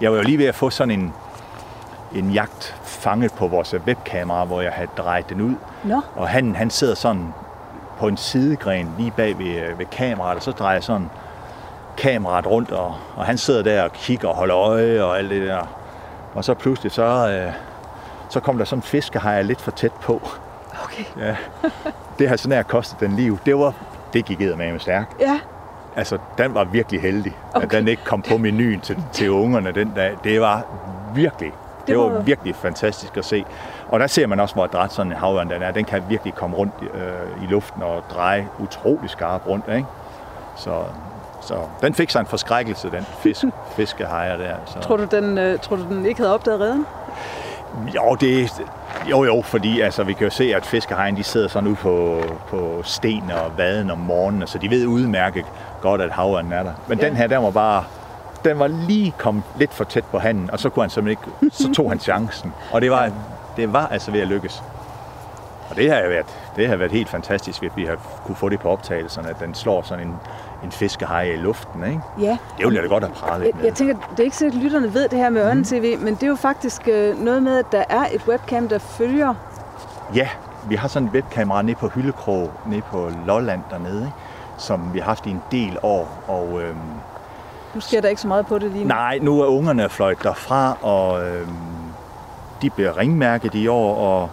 Jeg 0.00 0.10
var 0.10 0.16
jo 0.16 0.22
lige 0.22 0.38
ved 0.38 0.46
at 0.46 0.54
få 0.54 0.70
sådan 0.70 0.90
en, 1.00 1.14
en 2.14 2.30
jagt 2.30 2.76
fanget 2.82 3.32
på 3.32 3.46
vores 3.46 3.74
webkamera, 3.86 4.44
hvor 4.44 4.60
jeg 4.60 4.72
havde 4.72 4.88
drejet 4.96 5.28
den 5.28 5.40
ud. 5.40 5.54
Nå, 5.84 6.00
Og 6.16 6.28
han, 6.28 6.54
han 6.56 6.70
sidder 6.70 6.94
sådan 6.94 7.34
på 7.98 8.08
en 8.08 8.16
sidegren 8.16 8.94
lige 8.98 9.10
bag 9.10 9.38
ved, 9.38 9.46
øh, 9.56 9.78
ved 9.78 9.86
kameraet, 9.86 10.36
og 10.36 10.42
så 10.42 10.50
drejer 10.50 10.74
jeg 10.74 10.82
sådan 10.84 11.10
kameraet 11.96 12.46
rundt, 12.46 12.70
og, 12.70 12.94
og 13.16 13.24
han 13.24 13.38
sidder 13.38 13.62
der 13.62 13.82
og 13.82 13.92
kigger 13.92 14.28
og 14.28 14.34
holder 14.34 14.56
øje 14.56 15.02
og 15.02 15.18
alt 15.18 15.30
det 15.30 15.48
der. 15.48 15.66
Og 16.34 16.44
så 16.44 16.54
pludselig, 16.54 16.92
så, 16.92 17.02
øh, 17.30 17.52
så 18.28 18.40
kom 18.40 18.58
der 18.58 18.64
sådan 18.64 18.78
en 18.78 18.82
fiskehej 18.82 19.42
lidt 19.42 19.60
for 19.60 19.70
tæt 19.70 19.92
på. 19.92 20.22
okay. 20.84 21.04
Ja. 21.18 21.36
Det 22.18 22.28
har 22.28 22.36
sådan 22.36 22.56
her 22.56 22.62
kostet 22.62 23.00
den 23.00 23.16
liv. 23.16 23.38
Det 23.46 23.58
var, 23.58 23.72
det 24.12 24.24
gik 24.24 24.38
med 24.40 24.56
med 24.56 24.78
stærkt. 24.80 25.20
Ja, 25.20 25.40
Altså, 25.96 26.18
den 26.38 26.54
var 26.54 26.64
virkelig 26.64 27.00
heldig, 27.02 27.36
okay. 27.54 27.64
At 27.66 27.72
den 27.72 27.88
ikke 27.88 28.04
kom 28.04 28.22
på 28.22 28.36
menuen 28.38 28.80
til, 28.80 28.98
til 29.12 29.30
ungerne 29.30 29.72
den 29.72 29.92
dag. 29.96 30.16
Det 30.24 30.40
var 30.40 30.62
virkelig, 31.14 31.52
det, 31.80 31.86
det 31.86 31.98
var, 31.98 32.08
var- 32.08 32.20
virkelig 32.20 32.54
fantastisk 32.56 33.16
at 33.16 33.24
se. 33.24 33.44
Og 33.88 34.00
der 34.00 34.06
ser 34.06 34.26
man 34.26 34.40
også, 34.40 34.54
hvor 34.54 34.64
adræt 34.64 34.92
sådan 34.92 35.12
en 35.12 35.18
havørn 35.18 35.50
den 35.50 35.62
er. 35.62 35.70
Den 35.70 35.84
kan 35.84 36.02
virkelig 36.08 36.34
komme 36.34 36.56
rundt 36.56 36.72
øh, 36.94 37.42
i 37.44 37.46
luften 37.46 37.82
og 37.82 38.02
dreje 38.14 38.48
utrolig 38.58 39.10
skarpt 39.10 39.46
rundt, 39.46 39.64
ikke? 39.68 39.86
Så, 40.56 40.82
så 41.40 41.54
den 41.82 41.94
fik 41.94 42.10
sig 42.10 42.20
en 42.20 42.26
forskrækkelse, 42.26 42.90
den 42.90 43.04
fisk, 43.18 43.44
fiskehajer 43.76 44.36
der. 44.36 44.54
Så. 44.66 44.78
tror 44.80 44.96
du, 44.96 45.04
den, 45.04 45.38
øh, 45.38 45.58
tror 45.58 45.76
du, 45.76 45.82
den 45.82 46.06
ikke 46.06 46.20
havde 46.20 46.34
opdaget 46.34 46.60
redden? 46.60 46.86
Jo, 47.94 48.16
det, 48.20 48.50
jo, 49.10 49.24
jo, 49.24 49.42
fordi 49.42 49.80
altså, 49.80 50.02
vi 50.04 50.12
kan 50.12 50.24
jo 50.24 50.30
se, 50.30 50.54
at 50.56 50.66
fiskehajen 50.66 51.16
de 51.16 51.22
sidder 51.22 51.48
sådan 51.48 51.66
ude 51.68 51.76
på, 51.76 52.22
på 52.48 52.80
sten 52.84 53.30
og 53.30 53.58
vaden 53.58 53.90
om 53.90 53.98
morgenen, 53.98 54.46
så 54.46 54.58
de 54.58 54.70
ved 54.70 54.86
udmærket 54.86 55.44
godt, 55.80 56.00
at 56.00 56.10
havørnen 56.10 56.52
er 56.52 56.62
der. 56.62 56.72
Men 56.88 56.98
Ja. 56.98 57.06
den 57.06 57.16
her, 57.16 57.26
den 57.26 57.42
var 57.42 57.50
bare, 57.50 57.84
den 58.44 58.58
var 58.58 58.66
lige 58.66 59.14
kommet 59.18 59.44
lidt 59.56 59.74
for 59.74 59.84
tæt 59.84 60.04
på 60.04 60.18
handen, 60.18 60.50
og 60.50 60.58
så 60.60 60.68
kunne 60.68 60.82
han 60.82 60.90
simpelthen 60.90 61.28
ikke, 61.42 61.56
så 61.56 61.72
tog 61.72 61.88
han 61.90 61.98
chancen. 62.10 62.52
Og 62.72 62.80
det 62.80 62.90
var, 62.90 63.10
det 63.56 63.72
var 63.72 63.86
altså 63.86 64.10
ved 64.10 64.20
at 64.20 64.28
lykkes. 64.28 64.62
Og 65.70 65.76
det 65.76 65.90
har 65.92 66.00
været, 66.08 66.26
det 66.56 66.68
har 66.68 66.76
været 66.76 66.92
helt 66.92 67.08
fantastisk, 67.08 67.62
at 67.62 67.76
vi 67.76 67.84
har 67.84 67.96
kunne 68.24 68.36
få 68.36 68.48
det 68.48 68.60
på 68.60 68.68
optagelserne, 68.70 69.28
at 69.30 69.40
den 69.40 69.54
slår 69.54 69.82
sådan 69.82 70.06
en, 70.06 70.14
en 70.64 70.72
fiskehaj 70.72 71.22
i 71.22 71.36
luften, 71.36 71.84
ikke? 71.84 72.00
Ja. 72.20 72.38
Det 72.58 72.64
ville 72.66 72.74
jeg 72.74 72.82
da 72.82 72.88
godt 72.88 73.04
have 73.04 73.14
pralet 73.14 73.46
Jeg, 73.46 73.52
med. 73.56 73.64
jeg 73.64 73.74
tænker, 73.74 73.94
det 74.10 74.20
er 74.20 74.24
ikke 74.24 74.36
sikkert, 74.36 74.56
at 74.56 74.62
lytterne 74.62 74.94
ved 74.94 75.08
det 75.08 75.18
her 75.18 75.30
med 75.30 75.42
Ørnen-TV, 75.46 75.98
men 75.98 76.14
det 76.14 76.22
er 76.22 76.26
jo 76.26 76.36
faktisk 76.36 76.88
øh, 76.88 77.18
noget 77.24 77.42
med, 77.42 77.58
at 77.58 77.72
der 77.72 77.84
er 77.88 78.04
et 78.12 78.22
webcam, 78.28 78.68
der 78.68 78.78
følger. 78.78 79.34
Ja, 80.14 80.28
vi 80.68 80.74
har 80.74 80.88
sådan 80.88 81.08
et 81.08 81.14
webkamera 81.14 81.62
nede 81.62 81.76
på 81.76 81.88
Hyllekrog, 81.88 82.50
nede 82.66 82.82
på 82.82 83.10
Lolland 83.26 83.60
dernede, 83.70 83.98
ikke? 84.00 84.12
som 84.58 84.94
vi 84.94 84.98
har 84.98 85.06
haft 85.06 85.26
i 85.26 85.30
en 85.30 85.42
del 85.50 85.78
år. 85.82 86.22
Og 86.28 86.62
øhm, 86.62 86.76
Nu 87.74 87.80
sker 87.80 88.00
der 88.00 88.08
ikke 88.08 88.20
så 88.20 88.28
meget 88.28 88.46
på 88.46 88.58
det 88.58 88.70
lige 88.70 88.84
nu. 88.84 88.88
nej, 88.88 89.18
nu 89.22 89.40
er 89.40 89.46
ungerne 89.46 89.88
fløjt 89.88 90.22
derfra, 90.22 90.76
og 90.82 91.24
øhm, 91.26 91.48
de 92.62 92.70
bliver 92.70 92.96
ringmærket 92.98 93.54
i 93.54 93.66
år, 93.68 93.94
og 93.96 94.30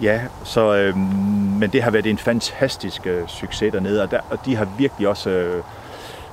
ja, 0.00 0.20
så, 0.44 0.74
øhm, 0.74 0.98
men 1.58 1.70
det 1.70 1.82
har 1.82 1.90
været 1.90 2.06
en 2.06 2.18
fantastisk 2.18 3.06
øh, 3.06 3.28
succes 3.28 3.72
dernede, 3.72 4.02
og, 4.02 4.10
der, 4.10 4.20
og 4.30 4.38
de 4.44 4.56
har 4.56 4.66
virkelig 4.78 5.08
også 5.08 5.30
øh, 5.30 5.62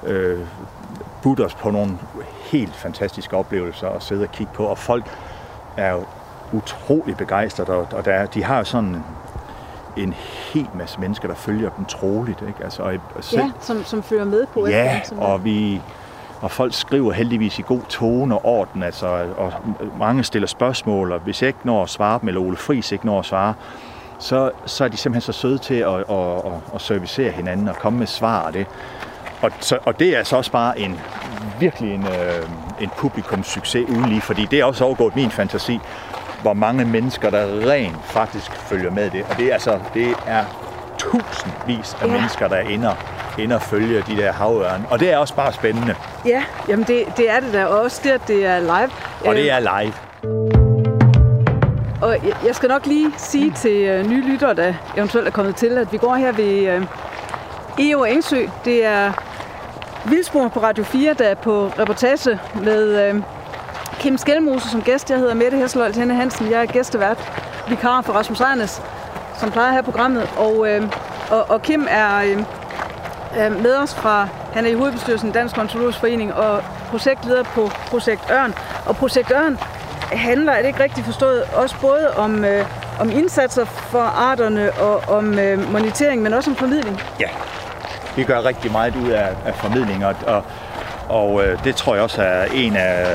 øh, 0.03 0.39
budt 1.21 1.39
os 1.39 1.55
på 1.55 1.71
nogle 1.71 1.97
helt 2.51 2.75
fantastiske 2.75 3.37
oplevelser 3.37 3.89
at 3.89 4.03
sidde 4.03 4.23
og 4.23 4.31
kigge 4.31 4.53
på, 4.53 4.63
og 4.65 4.77
folk 4.77 5.05
er 5.77 5.91
jo 5.91 6.05
utrolig 6.53 7.17
begejstrede, 7.17 7.69
og, 7.71 7.87
og 7.93 8.05
der, 8.05 8.11
er- 8.13 8.25
de 8.25 8.43
har 8.43 8.63
sådan 8.63 9.03
en 9.97 10.13
hel 10.53 10.67
masse 10.73 10.99
mennesker, 10.99 11.27
der 11.27 11.35
følger 11.35 11.69
dem 11.69 11.85
troligt, 11.85 12.41
ikke? 12.47 12.63
Altså, 12.63 12.81
og, 12.83 12.93
selv, 13.21 13.41
Ja, 13.41 13.51
som, 13.59 13.83
som 13.83 14.03
følger 14.03 14.25
med 14.25 14.45
på 14.53 14.67
Ja. 14.67 15.01
Som 15.03 15.19
og 15.19 15.43
vi, 15.43 15.81
og 16.41 16.51
folk 16.51 16.73
skriver 16.73 17.11
heldigvis 17.11 17.59
i 17.59 17.61
god 17.61 17.81
tone 17.89 18.35
og 18.35 18.45
orden, 18.45 18.83
altså, 18.83 19.07
og 19.37 19.53
mange 19.99 20.23
stiller 20.23 20.47
spørgsmål, 20.47 21.11
og 21.11 21.19
hvis 21.19 21.41
jeg 21.41 21.47
ikke 21.47 21.59
når 21.63 21.83
at 21.83 21.89
svare 21.89 22.19
dem, 22.19 22.27
eller 22.27 22.41
Ole 22.41 22.57
Friis 22.57 22.91
ikke 22.91 23.05
når 23.05 23.19
at 23.19 23.25
svare, 23.25 23.53
så, 24.19 24.51
så 24.65 24.83
er 24.83 24.87
de 24.87 24.97
simpelthen 24.97 25.33
så 25.33 25.39
søde 25.39 25.57
til 25.57 25.75
at, 25.75 25.93
at, 25.93 26.05
at, 26.09 26.53
at 26.75 26.81
servicere 26.81 27.31
hinanden 27.31 27.67
og 27.67 27.75
komme 27.75 27.99
med 27.99 28.07
svar 28.07 28.41
og 28.41 28.53
det. 28.53 28.67
Og, 29.41 29.51
så, 29.59 29.77
og 29.85 29.99
det 29.99 30.13
er 30.13 30.17
altså 30.17 30.37
også 30.37 30.51
bare 30.51 30.79
en 30.79 30.99
virkelig 31.59 31.93
en, 31.93 32.07
øh, 32.07 32.49
en 32.81 32.89
publikumssucces 32.97 33.89
uden 33.89 34.05
lige, 34.05 34.21
fordi 34.21 34.45
det 34.51 34.59
er 34.59 34.65
også 34.65 34.85
overgået 34.85 35.15
min 35.15 35.31
fantasi, 35.31 35.79
hvor 36.41 36.53
mange 36.53 36.85
mennesker, 36.85 37.29
der 37.29 37.69
rent 37.69 38.05
faktisk 38.05 38.51
følger 38.51 38.91
med 38.91 39.09
det. 39.09 39.25
Og 39.29 39.37
det 39.37 39.47
er 39.47 39.53
altså, 39.53 39.79
det 39.93 40.15
er 40.25 40.64
tusindvis 41.11 41.97
af 42.01 42.05
Ja. 42.07 42.11
mennesker, 42.11 42.47
der 42.47 42.55
er 42.55 42.69
inde 42.69 42.89
og, 42.89 42.95
inde 43.39 43.55
og 43.55 43.61
følger 43.61 44.03
de 44.03 44.17
der 44.17 44.31
havørne. 44.31 44.85
Og 44.89 44.99
det 44.99 45.13
er 45.13 45.17
også 45.17 45.33
bare 45.35 45.53
spændende. 45.53 45.95
Ja, 46.25 46.43
jamen 46.69 46.85
det, 46.87 47.03
det 47.17 47.29
er 47.31 47.39
det 47.39 47.53
da 47.53 47.65
og 47.65 47.79
også 47.81 48.01
det, 48.03 48.11
at 48.11 48.21
det 48.27 48.45
er 48.45 48.59
live. 48.59 48.89
Og 49.25 49.35
det 49.35 49.41
Øh, 49.41 49.47
er 49.47 49.59
live. 49.59 49.93
Og 52.01 52.17
jeg- 52.45 52.55
skal 52.55 52.69
nok 52.69 52.85
lige 52.85 53.13
sige 53.17 53.51
til 53.51 53.71
øh, 53.81 54.07
nye 54.09 54.21
lyttere, 54.31 54.53
der 54.53 54.73
eventuelt 54.97 55.27
er 55.27 55.31
kommet 55.31 55.55
til, 55.55 55.77
at 55.77 55.91
vi 55.91 55.97
går 55.97 56.15
her 56.15 56.31
ved 56.31 56.67
øh, 56.67 56.85
EO 57.79 58.03
Engsø. 58.03 58.45
Det 58.65 58.85
er 58.85 59.11
Vildspor 60.05 60.47
på 60.47 60.59
Radio 60.59 60.83
4, 60.83 61.13
der 61.13 61.25
er 61.25 61.35
på 61.35 61.71
reportage 61.79 62.39
med 62.63 63.21
Kim 63.99 64.17
Skelmose 64.17 64.69
som 64.69 64.81
gæst. 64.81 65.09
Jeg 65.09 65.19
hedder 65.19 65.33
Mette 65.33 65.57
Hesselholt 65.57 65.95
Henne 65.95 66.15
Hansen. 66.15 66.51
Jeg 66.51 66.61
er 66.61 66.65
gæstevært, 66.65 67.31
vikar 67.69 68.01
for 68.01 68.13
Rasmus 68.13 68.41
Ejnes, 68.41 68.81
som 69.39 69.51
plejer 69.51 69.71
her 69.71 69.81
programmet. 69.81 70.29
Og, 70.37 70.69
øh, 70.69 70.89
og, 71.29 71.49
og 71.49 71.61
Kim 71.61 71.87
er 71.89 72.21
øh, 72.21 73.63
med 73.63 73.77
os 73.77 73.95
fra, 73.95 74.27
han 74.53 74.65
er 74.65 74.69
i 74.69 74.73
hovedbestyrelsen 74.73 75.31
Dansk 75.31 75.57
Ontologisk 75.57 75.99
Forening 75.99 76.33
og 76.33 76.63
projektleder 76.89 77.43
på 77.43 77.71
Projekt 77.87 78.31
Ørn. 78.31 78.53
Og 78.85 78.95
Projekt 78.95 79.31
Ørn 79.31 79.57
handler, 80.11 80.51
er 80.51 80.61
det 80.61 80.67
ikke 80.67 80.83
rigtigt 80.83 81.05
forstået, 81.05 81.43
også 81.53 81.75
både 81.81 82.11
om, 82.17 82.45
øh, 82.45 82.65
om 82.99 83.11
indsatser 83.11 83.65
for 83.65 83.99
arterne 83.99 84.71
og 84.71 85.15
om 85.17 85.39
øh, 85.39 85.71
monitering, 85.71 86.21
men 86.21 86.33
også 86.33 86.49
om 86.49 86.55
formidling. 86.55 87.01
Ja, 87.19 87.27
vi 88.15 88.23
gør 88.23 88.45
rigtig 88.45 88.71
meget 88.71 88.95
ud 88.95 89.09
af, 89.09 89.35
af 89.45 89.55
formidling, 89.55 90.05
og, 90.05 90.15
og, 90.27 90.43
og 91.09 91.43
øh, 91.45 91.63
det 91.63 91.75
tror 91.75 91.93
jeg 91.95 92.03
også 92.03 92.21
er 92.21 92.45
en 92.53 92.75
af, 92.75 93.05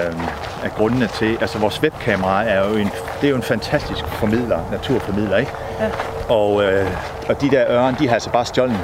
af 0.64 0.70
grundene 0.76 1.07
til, 1.07 1.38
altså 1.41 1.59
vores 1.59 1.82
webkamera 1.82 2.45
er 2.45 2.68
jo 2.68 2.74
en, 2.76 2.91
det 3.20 3.26
er 3.26 3.30
jo 3.30 3.36
en 3.36 3.43
fantastisk 3.43 4.05
formidler, 4.07 4.59
naturformidler, 4.70 5.36
ikke? 5.36 5.53
Ja. 5.80 5.86
Og, 6.34 6.64
øh, 6.64 6.86
og 7.28 7.41
de 7.41 7.51
der 7.51 7.64
ørn, 7.70 7.97
de 7.99 8.07
har 8.09 8.14
altså 8.14 8.30
bare 8.30 8.45
stjålet 8.45 8.76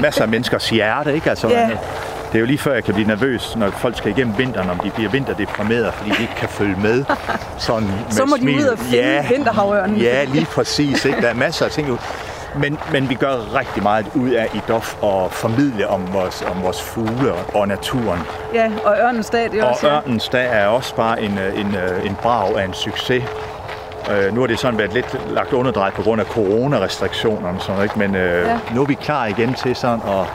masser 0.00 0.22
af 0.22 0.28
menneskers 0.28 0.70
hjerte, 0.70 1.14
ikke? 1.14 1.30
Altså, 1.30 1.48
Ja. 1.48 1.68
Det 2.32 2.38
er 2.38 2.40
jo 2.40 2.46
lige 2.46 2.58
før, 2.58 2.74
jeg 2.74 2.84
kan 2.84 2.94
blive 2.94 3.08
nervøs, 3.08 3.56
når 3.56 3.70
folk 3.70 3.96
skal 3.96 4.10
igennem 4.10 4.38
vinteren, 4.38 4.70
om 4.70 4.78
de 4.78 4.90
bliver 4.90 5.10
vinterdeprimeret, 5.10 5.94
fordi 5.94 6.10
de 6.10 6.22
ikke 6.22 6.34
kan 6.36 6.48
følge 6.48 6.76
med. 6.82 7.04
Sådan 7.58 7.82
med 7.88 7.94
Så 8.10 8.24
må 8.24 8.36
de 8.36 8.40
smil. 8.40 8.58
ud 8.60 8.64
og 8.64 8.78
finde 8.78 8.96
ja, 9.14 9.26
vinterhavørnen. 9.28 9.96
Ja, 9.96 10.24
lige 10.24 10.46
præcis. 10.46 11.04
Ikke? 11.04 11.20
Der 11.20 11.28
er 11.28 11.34
masser 11.34 11.64
af 11.64 11.70
ting. 11.70 11.98
Men, 12.56 12.78
men 12.92 13.08
vi 13.10 13.14
gør 13.14 13.58
rigtig 13.58 13.82
meget 13.82 14.06
ud 14.14 14.30
af 14.30 14.48
i 14.54 14.60
DOF 14.68 14.94
at 15.04 15.32
formidle 15.32 15.88
om 15.88 16.12
vores, 16.12 16.42
om 16.42 16.62
vores 16.62 16.82
fugle 16.82 17.32
og, 17.32 17.44
og 17.54 17.68
naturen. 17.68 18.20
Ja, 18.54 18.70
og 18.84 18.96
Ørnens 18.98 19.30
Dag, 19.30 19.50
det 19.52 19.60
er 19.60 19.64
Og 19.64 19.70
også... 19.70 19.88
ja. 19.88 19.94
Ørnens 19.96 20.28
Dag 20.28 20.46
er 20.52 20.66
også 20.66 20.94
bare 20.94 21.22
en, 21.22 21.38
øh, 21.38 21.60
en, 21.60 21.74
øh, 21.76 22.06
en 22.06 22.16
brag 22.22 22.58
af 22.58 22.64
en 22.64 22.74
succes. 22.74 23.24
Øh, 24.10 24.34
nu 24.34 24.40
har 24.40 24.46
det 24.46 24.58
sådan 24.58 24.78
været 24.78 24.92
lidt 24.92 25.20
lagt 25.30 25.52
underdrejet 25.52 25.94
på 25.94 26.02
grund 26.02 26.20
af 26.20 26.26
coronarestriktionerne, 26.26 27.60
sådan, 27.60 27.82
ikke? 27.82 27.98
men 27.98 28.14
øh, 28.14 28.46
Ja. 28.46 28.58
nu 28.74 28.82
er 28.82 28.86
vi 28.86 28.94
klar 28.94 29.26
igen 29.26 29.54
til 29.54 29.76
sådan 29.76 30.00
at, 30.08 30.26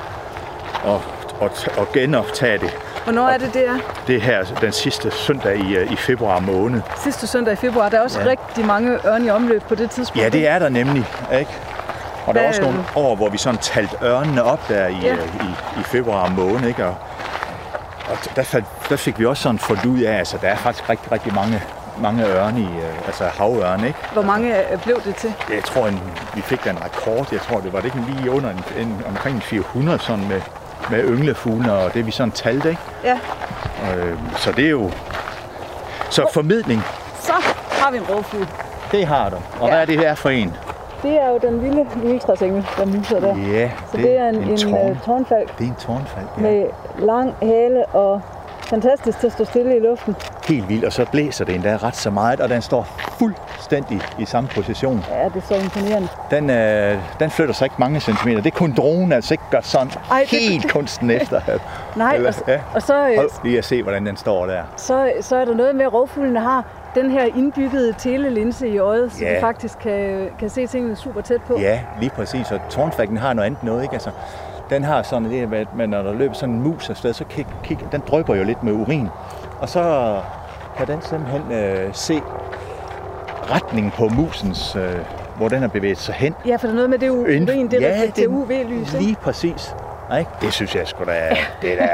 at, 0.94 1.00
at, 1.42 1.68
at 1.82 1.92
genoptage 1.92 2.58
det. 2.58 2.78
Hvornår 3.04 3.28
er 3.28 3.38
det, 3.38 3.54
det 3.54 3.68
er? 3.68 3.78
Det 4.08 4.16
er 4.16 4.20
her 4.20 4.44
den 4.62 4.72
sidste 4.72 5.12
søndag 5.12 5.58
i, 5.58 5.76
øh, 5.76 5.92
i 5.92 5.96
februar 5.96 6.40
måned. 6.40 6.82
Sidste 7.04 7.28
søndag 7.28 7.54
i 7.54 7.56
februar. 7.56 7.90
Der 7.90 7.98
er 7.98 8.02
også. 8.02 8.20
Ja. 8.22 8.26
rigtig 8.30 8.66
mange 8.66 8.98
ørne 9.08 9.26
i 9.26 9.30
omløb 9.30 9.64
på 9.64 9.76
det 9.76 9.90
tidspunkt. 9.92 10.24
Ja, 10.24 10.30
det 10.30 10.48
er 10.48 10.60
der 10.60 10.70
nemlig, 10.70 11.06
ikke? 11.40 11.52
Og 12.30 12.36
der 12.36 12.42
er 12.42 12.44
Hvad, 12.44 12.50
også 12.50 12.62
nogle 12.62 12.84
år, 12.96 13.16
hvor 13.16 13.30
vi 13.30 13.38
sådan 13.38 13.60
talte 13.62 13.96
ørnene 14.04 14.44
op 14.44 14.68
der 14.68 14.88
i, 14.88 14.94
Ja. 15.04 15.14
i, 15.16 15.80
i 15.80 15.84
februar 15.84 16.30
måned, 16.30 16.68
ikke? 16.68 16.86
Og, 16.86 16.96
og 18.10 18.18
der, 18.36 18.62
der 18.90 18.96
fik 18.96 19.20
vi 19.20 19.26
også 19.26 19.44
sådan 19.44 19.60
fundet 19.60 19.86
ud 19.86 20.00
af, 20.00 20.18
altså 20.18 20.38
der 20.42 20.48
er 20.48 20.56
faktisk 20.56 20.90
rigtig, 20.90 21.12
rigtig 21.12 21.34
mange, 21.34 21.62
mange 22.02 22.26
ørne 22.26 22.60
i, 22.60 22.64
øh, 22.64 23.08
altså 23.08 23.24
havørne, 23.38 23.88
ikke? 23.88 24.00
Hvor 24.14 24.22
mange 24.22 24.72
øh, 24.72 24.82
blev 24.84 25.02
det 25.06 25.16
til? 25.16 25.34
Jeg 25.54 25.64
tror, 25.64 25.88
en, 25.88 26.02
vi 26.34 26.42
fik 26.42 26.64
da 26.66 26.70
en 26.70 26.78
rekord, 26.86 27.28
jeg 27.32 27.42
tror, 27.42 27.60
det 27.60 27.74
var 27.74 27.80
det 27.82 27.86
ikke 27.96 28.12
lige 28.12 28.32
under 28.32 28.50
en, 28.50 28.64
en, 28.78 29.02
omkring 29.08 29.36
en 29.36 29.42
400 29.42 30.00
sådan 30.00 30.28
med, 30.28 30.42
med 30.90 31.04
ynglefugle, 31.04 31.74
og 31.74 31.94
det 31.94 32.06
vi 32.06 32.12
sådan 32.12 32.32
talte, 32.32 32.70
ikke? 32.70 32.82
Ja, 33.04 33.20
Og, 33.92 33.98
øh, 33.98 34.18
så 34.38 34.52
det 34.52 34.66
er 34.66 34.70
jo... 34.70 34.92
Så 36.10 36.26
formidling, 36.34 36.84
så 37.22 37.34
har 37.72 37.92
vi 37.92 37.98
en 37.98 38.04
rovfugl. 38.04 38.48
det 38.92 39.08
har 39.08 39.30
du. 39.30 39.36
Og 39.36 39.68
Ja. 39.68 39.68
hvad 39.70 39.82
er 39.82 39.86
det 39.86 40.00
her 40.00 40.16
for 40.16 40.30
en? 40.30 40.56
Det 41.04 41.22
er 41.22 41.30
jo 41.30 41.38
den 41.42 41.60
lille 41.62 41.88
juletræsengel, 42.04 42.66
der 42.78 42.86
muser 42.86 43.20
der. 43.20 43.36
Ja, 43.38 43.72
Så 43.92 43.98
det, 43.98 44.18
er 44.18 44.30
en, 44.30 44.36
en, 44.36 44.58
tårn. 44.58 44.90
øh, 44.90 45.02
tårnfalk 45.02 45.58
Det 45.60 45.66
er 45.66 45.70
en 45.70 45.76
tårnfald, 45.80 46.26
ja. 46.38 46.42
med 46.42 46.66
lang 47.00 47.34
hale 47.42 47.86
og 47.86 48.22
fantastisk 48.70 49.20
til 49.20 49.28
at 49.28 49.34
stå 49.34 49.44
stille 49.46 49.78
i 49.78 49.80
luften. 49.80 50.16
helt 50.48 50.70
vildt, 50.70 50.86
og 50.86 50.94
så 50.94 51.06
blæser 51.12 51.46
det 51.46 51.56
endda 51.56 51.78
ret 51.78 51.96
så 51.96 52.10
meget, 52.10 52.40
og 52.42 52.50
den 52.50 52.62
står 52.62 52.88
fuldstændig 53.20 54.02
i 54.20 54.26
samme 54.26 54.50
position. 54.56 55.06
Ja, 55.12 55.26
det 55.26 55.36
er 55.36 55.42
så 55.48 55.56
imponerende. 55.56 56.08
Den, 56.32 56.50
øh, 56.50 56.98
den 57.20 57.30
flytter 57.30 57.54
sig 57.54 57.66
ikke 57.66 57.76
mange 57.80 58.00
centimeter. 58.00 58.42
Det 58.42 58.54
er 58.54 58.58
kun 58.58 58.74
dronen, 58.78 59.12
altså 59.12 59.34
ikke 59.34 59.44
gør 59.52 59.62
sådan 59.62 59.92
Ej, 60.12 60.20
det- 60.32 60.40
helt 60.40 60.72
kunsten 60.72 61.12
efter. 61.12 61.42
Nej, 61.96 62.16
Eller- 62.16 62.30
og, 62.30 62.48
ja. 62.48 62.60
og 62.76 62.82
så, 62.82 62.94
øh, 63.10 63.16
Hold 63.16 63.30
lige 63.44 63.58
at 63.58 63.66
se, 63.66 63.84
hvordan 63.84 64.06
den 64.06 64.18
står 64.18 64.46
der. 64.46 64.62
så, 64.78 65.12
så 65.22 65.36
er 65.36 65.46
der 65.46 65.54
noget 65.56 65.76
med, 65.76 65.86
at 65.86 65.94
rovfuglene 65.94 66.40
har 66.40 66.64
den 66.96 67.12
her 67.12 67.24
indbyggede 67.36 67.94
telelinse 67.98 68.68
i 68.68 68.78
øjet, 68.78 69.12
så 69.14 69.26
Ja. 69.26 69.36
de 69.36 69.40
faktisk 69.42 69.80
kan, 69.80 70.30
kan 70.40 70.50
se 70.50 70.68
tingene 70.68 70.96
super 70.96 71.22
tæt 71.22 71.42
på. 71.42 71.58
Ja, 71.60 71.80
lige 72.00 72.10
præcis. 72.10 72.52
Og 72.52 72.60
tårnfalken 72.70 73.18
har 73.18 73.34
noget 73.34 73.46
andet 73.46 73.64
noget, 73.64 73.82
ikke? 73.84 73.94
Altså, 73.94 74.10
den 74.70 74.84
har 74.84 75.02
sådan 75.04 75.30
det, 75.30 75.54
at 75.54 75.68
man, 75.76 75.90
når 75.90 76.02
der 76.02 76.14
løber 76.14 76.34
sådan 76.34 76.56
en 76.56 76.62
mus 76.62 76.90
afsted, 76.90 77.14
så 77.14 77.24
kig, 77.24 77.46
kig, 77.64 77.80
den 77.92 78.04
drypper 78.08 78.36
jo 78.36 78.44
lidt 78.44 78.64
med 78.64 78.74
urin. 78.74 79.08
Og 79.60 79.70
så 79.70 80.16
kan 80.78 80.88
den 80.88 81.02
simpelthen 81.02 81.52
øh, 81.52 81.90
se 81.94 82.22
retningen 83.52 83.92
på 83.92 84.08
musens, 84.10 84.76
øh, 84.76 84.96
hvor 85.38 85.48
den 85.48 85.62
har 85.62 85.68
bevæget 85.68 85.98
sig 85.98 86.16
hen. 86.16 86.36
Ja, 86.46 86.56
for 86.56 86.68
der 86.68 86.70
er 86.74 86.76
noget 86.76 86.90
med 86.90 87.00
det 87.00 87.10
urin, 87.10 87.48
det 87.48 87.82
ja, 87.82 87.88
reflekterer 87.94 88.28
det- 88.28 88.36
UV-lys. 88.36 88.94
ikke? 88.94 89.06
Lige 89.06 89.16
præcis. 89.16 89.76
Ikke? 90.20 90.32
Det 90.42 90.54
synes 90.54 90.76
jeg 90.76 90.88
sgu 90.88 91.04
da, 91.04 91.36
det 91.62 91.74
er 91.74 91.86
da, 91.88 91.90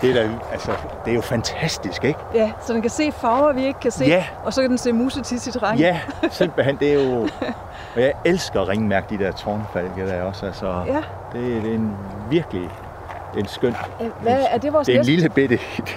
det 0.00 0.10
er 0.10 0.14
da, 0.14 0.30
altså, 0.52 0.70
det 1.04 1.10
er 1.10 1.14
jo 1.14 1.20
fantastisk, 1.20 2.04
ikke? 2.04 2.18
Ja, 2.34 2.50
så 2.60 2.72
den 2.72 2.82
kan 2.82 2.90
se 2.90 3.12
farver, 3.12 3.52
vi 3.52 3.66
ikke 3.66 3.80
kan 3.80 3.90
se, 3.90 4.04
Ja. 4.04 4.24
og 4.44 4.52
så 4.52 4.60
kan 4.60 4.70
den 4.70 4.78
se 4.78 4.92
musetis 4.92 5.46
i 5.46 5.52
terræn. 5.52 5.78
Ja, 5.78 6.00
simpelthen, 6.30 6.76
det 6.76 6.88
er 6.92 7.04
jo, 7.04 7.20
og 7.94 8.00
jeg 8.02 8.12
elsker 8.24 8.60
at 8.60 8.68
ringmærke 8.68 9.06
de 9.18 9.24
der 9.24 9.32
tårnfalke 9.32 10.06
der 10.06 10.22
også, 10.22 10.46
altså, 10.46 10.82
Ja. 10.86 10.96
det, 11.32 11.62
det 11.62 11.70
er 11.70 11.74
en 11.74 11.96
virkelig 12.30 12.70
en 13.38 13.46
skøn, 13.46 13.76
Hvad, 14.22 14.36
er 14.50 14.58
det 14.58 14.72
vores 14.72 14.86
det 14.86 14.94
er 14.94 14.98
en 15.00 15.04
lille 15.06 15.28
bitte, 15.28 15.58
det, 15.76 15.96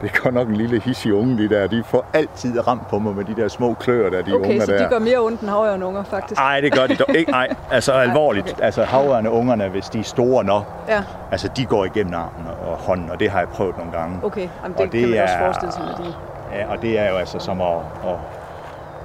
det 0.00 0.10
er 0.16 0.20
godt 0.22 0.34
nok 0.34 0.48
en 0.48 0.56
lille 0.56 0.80
hissig 0.80 1.14
unge, 1.14 1.38
de 1.38 1.48
der, 1.48 1.66
de 1.66 1.84
får 1.86 2.04
altid 2.12 2.66
ramt 2.68 2.88
på 2.88 2.98
mig 2.98 3.14
med 3.16 3.24
de 3.24 3.34
der 3.42 3.48
små 3.48 3.74
kløer 3.74 4.10
der, 4.10 4.22
de 4.22 4.32
Okay, 4.32 4.44
unger 4.50 4.64
så 4.64 4.72
der. 4.72 4.78
de 4.82 4.88
gør 4.88 4.98
mere 4.98 5.18
ondt 5.18 5.40
end 5.40 5.50
havørnunger, 5.50 6.04
faktisk. 6.04 6.40
Nej, 6.40 6.60
det 6.60 6.72
gør 6.72 6.86
de 6.86 6.94
dog 6.96 7.16
ikke. 7.16 7.30
Nej, 7.30 7.48
altså 7.70 7.92
alvorligt. 7.92 8.54
Altså 8.62 8.84
havørne 8.84 9.30
ungerne, 9.30 9.68
hvis 9.68 9.84
de 9.88 9.98
er 9.98 10.02
store 10.02 10.44
nok, 10.44 10.64
Ja, 10.88 11.02
altså 11.32 11.48
de 11.56 11.64
går 11.66 11.84
igennem 11.84 12.14
armen 12.14 12.46
og 12.66 12.76
hånden, 12.76 13.10
og 13.10 13.20
det 13.20 13.30
har 13.30 13.38
jeg 13.38 13.48
prøvet 13.48 13.76
nogle 13.78 13.92
gange. 13.92 14.20
okay. 14.24 14.48
Jamen, 14.62 14.76
Og 14.78 14.84
det, 14.84 14.92
det 14.92 15.00
kan 15.00 15.10
man 15.10 15.22
også 15.22 15.34
er- 15.34 15.38
forestille 15.38 15.72
sig 15.72 15.82
med 15.82 16.06
de. 16.06 16.14
Ja, 16.52 16.66
og 16.70 16.82
det 16.82 16.98
er 16.98 17.10
jo 17.10 17.16
altså 17.16 17.38
som 17.38 17.60
at, 17.60 17.76
at, 18.04 18.14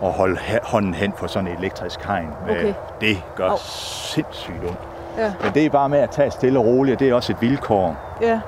at 0.03 0.11
holde 0.11 0.39
hånden 0.63 0.93
hen 0.93 1.11
på 1.11 1.27
sådan 1.27 1.47
et 1.51 1.57
elektrisk 1.59 2.03
hegn. 2.05 2.29
Okay. 2.49 2.65
Øh, 2.67 2.73
Det 3.01 3.17
gør 3.35 3.47
Au. 3.49 3.57
sindssygt 3.59 4.55
ondt. 4.67 4.79
Ja, 5.19 5.33
Men 5.43 5.53
det 5.53 5.65
er 5.65 5.69
bare 5.69 5.89
med 5.89 5.99
at 5.99 6.09
tage 6.09 6.31
stille 6.31 6.59
og 6.59 6.65
roligt, 6.65 6.95
og 6.95 6.99
det 6.99 7.09
er 7.09 7.13
også 7.13 7.33
et 7.33 7.41
vilkår. 7.41 7.95
ja. 8.21 8.39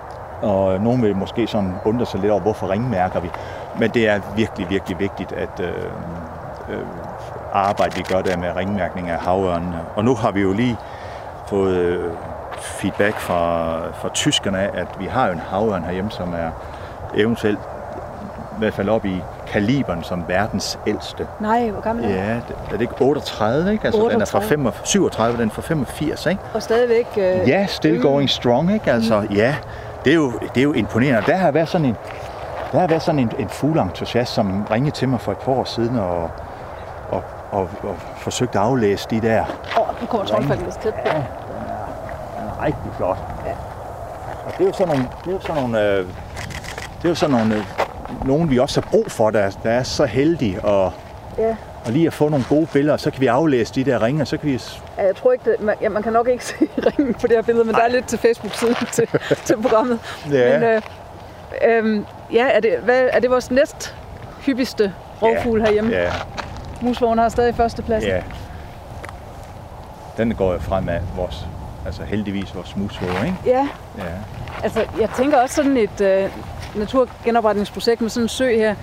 Og 0.41 0.79
nogen 0.79 1.01
vil 1.01 1.15
måske 1.15 1.47
sådan 1.47 1.73
undre 1.85 2.05
sig 2.05 2.19
lidt 2.19 2.31
over, 2.31 2.41
hvorfor 2.41 2.69
ringmærker 2.71 3.19
vi. 3.19 3.29
Men 3.79 3.89
det 3.89 4.09
er 4.09 4.19
virkelig, 4.35 4.69
virkelig 4.69 4.99
vigtigt, 4.99 5.31
at 5.31 5.59
øh, 5.59 5.67
øh, 6.69 6.79
arbejde 7.53 7.95
vi 7.95 8.01
gør 8.01 8.21
der 8.21 8.37
med 8.37 8.55
ringmærkning 8.55 9.09
af 9.09 9.19
havørnene. 9.19 9.79
Og 9.95 10.05
nu 10.05 10.15
har 10.15 10.31
vi 10.31 10.41
jo 10.41 10.53
lige 10.53 10.77
fået 11.47 11.75
øh, 11.75 12.11
feedback 12.61 13.19
fra, 13.19 13.77
fra 13.93 14.09
tyskerne 14.09 14.59
af, 14.59 14.69
at 14.73 14.87
vi 14.99 15.05
har 15.05 15.27
jo 15.27 15.33
en 15.33 15.41
havørn 15.49 15.83
herhjemme, 15.83 16.11
som 16.11 16.33
er 16.33 16.49
eventuelt 17.15 17.59
i 18.55 18.59
hvert 18.59 18.73
fald 18.73 18.89
op 18.89 19.05
i 19.05 19.21
kaliberen 19.51 20.03
som 20.03 20.23
verdens 20.27 20.79
ældste. 20.87 21.27
Nej, 21.39 21.69
hvor 21.69 21.81
gammel 21.81 22.05
er 22.05 22.07
den? 22.09 22.17
Ja, 22.17 22.33
det- 22.33 22.55
er 22.67 22.71
det 22.71 22.81
ikke 22.81 22.93
38, 23.01 23.71
ikke? 23.71 23.85
Altså, 23.85 24.01
den 24.11 24.21
er 24.21 24.25
fra 24.25 24.37
38. 24.37 24.49
35, 24.49 24.85
37, 24.87 25.37
den 25.41 25.49
er 25.49 25.53
fra 25.53 25.61
85, 25.61 26.25
ikke? 26.25 26.41
Og 26.53 26.63
stadigvæk... 26.63 27.07
Øh, 27.17 27.49
Ja, 27.49 27.65
still 27.65 28.01
going 28.01 28.29
strong, 28.29 28.73
ikke? 28.73 28.91
Altså, 28.91 29.27
ja, 29.35 29.55
det 30.05 30.11
er 30.11 30.15
jo, 30.15 30.31
det 30.31 30.57
er 30.57 30.63
jo 30.63 30.73
imponerende. 30.73 31.23
Der 31.31 31.35
har 31.37 31.51
været 31.51 31.69
sådan 31.69 31.85
en, 31.87 31.95
der 32.71 32.79
har 32.79 32.87
været 32.87 33.01
sådan 33.01 33.19
en, 33.19 33.31
en 33.39 33.49
fugleentusiast, 33.49 34.33
som 34.33 34.65
ringede 34.71 34.95
til 34.95 35.09
mig 35.09 35.21
for 35.21 35.31
et 35.31 35.37
par 35.37 35.51
år 35.51 35.63
siden 35.63 35.99
og, 35.99 36.29
og, 37.09 37.23
og, 37.51 37.69
og 37.83 37.95
forsøgte 38.17 38.59
at 38.59 38.65
aflæse 38.65 39.07
de 39.09 39.21
der. 39.21 39.43
Åh, 39.79 40.01
nu 40.01 40.07
kommer 40.07 40.25
trådfalken 40.27 40.65
lidt 40.65 40.79
tæt 40.81 40.93
på. 40.93 40.99
Den 41.09 41.15
er 42.59 42.65
rigtig 42.65 42.91
flot. 42.97 43.17
Og 44.45 44.51
det 44.57 44.61
er 44.63 44.67
jo 44.67 44.73
sådan 44.73 44.87
nogle, 44.87 45.09
det 45.25 45.29
er 45.29 45.35
jo 45.35 45.39
sådan 45.41 45.61
nogle, 45.61 45.81
øh, 45.81 45.97
det 46.97 47.05
er 47.05 47.09
jo 47.09 47.15
sådan 47.15 47.35
nogle, 47.35 47.55
øh, 47.55 47.63
nogen 48.25 48.49
vi 48.49 48.59
også 48.59 48.81
har 48.81 48.89
brug 48.91 49.11
for, 49.11 49.29
der, 49.29 49.49
der 49.63 49.69
er 49.71 49.83
så 49.83 50.05
heldige 50.05 50.61
og, 50.61 50.93
Ja. 51.37 51.55
og 51.85 51.91
lige 51.91 52.07
at 52.07 52.13
få 52.13 52.29
nogle 52.29 52.45
gode 52.49 52.67
billeder, 52.73 52.97
så 52.97 53.11
kan 53.11 53.21
vi 53.21 53.27
aflæse 53.27 53.73
de 53.75 53.83
der 53.83 54.01
ringe, 54.03 54.21
og 54.21 54.27
så 54.27 54.37
kan 54.37 54.49
vi... 54.49 54.61
Ja, 54.97 55.05
Jeg 55.05 55.15
tror 55.15 55.31
ikke, 55.31 55.51
det, 55.51 55.61
man, 55.61 55.75
ja, 55.81 55.89
man 55.89 56.03
kan 56.03 56.13
nok 56.13 56.27
ikke 56.27 56.45
se 56.51 56.55
ringen 56.77 57.13
på 57.13 57.27
det 57.27 57.35
her 57.35 57.41
billede, 57.41 57.65
men 57.65 57.75
der 57.75 57.81
er 57.81 57.87
lidt 57.87 58.07
til 58.07 58.19
Facebook-siden 58.19 58.75
til, 58.91 59.07
til 59.45 59.61
programmet. 59.61 59.99
Ja. 60.31 60.59
Men 60.59 60.63
øh, 60.69 60.81
øh, 61.67 62.01
ja, 62.33 62.47
er 62.47 62.59
det, 62.59 62.77
hvad, 62.83 63.09
er 63.13 63.19
det 63.19 63.29
vores 63.29 63.51
næst 63.51 63.95
hyppigste 64.45 64.93
rovfugl 65.21 65.61
herhjemme? 65.61 65.91
Ja, 65.91 66.09
Musvågen 66.81 67.19
har 67.19 67.29
stadig 67.29 67.55
førstepladsen. 67.55 68.09
ja. 68.11 68.21
Den 70.17 70.35
går 70.35 70.53
jo 70.53 70.59
fremad, 70.59 70.99
vores, 71.15 71.45
altså 71.85 72.03
heldigvis 72.03 72.55
vores 72.55 72.75
musvåge, 72.75 73.11
ikke? 73.25 73.37
ja. 73.45 73.67
Ja. 73.97 74.03
Altså, 74.63 74.79
jeg 74.99 75.09
tænker 75.17 75.37
også 75.41 75.55
sådan 75.55 75.77
et 75.77 76.01
øh, 76.01 76.29
naturgenopretningsprojekt 76.75 78.01
med 78.01 78.09
sådan 78.09 78.25
en 78.25 78.29
sø 78.29 78.55
her, 78.55 78.75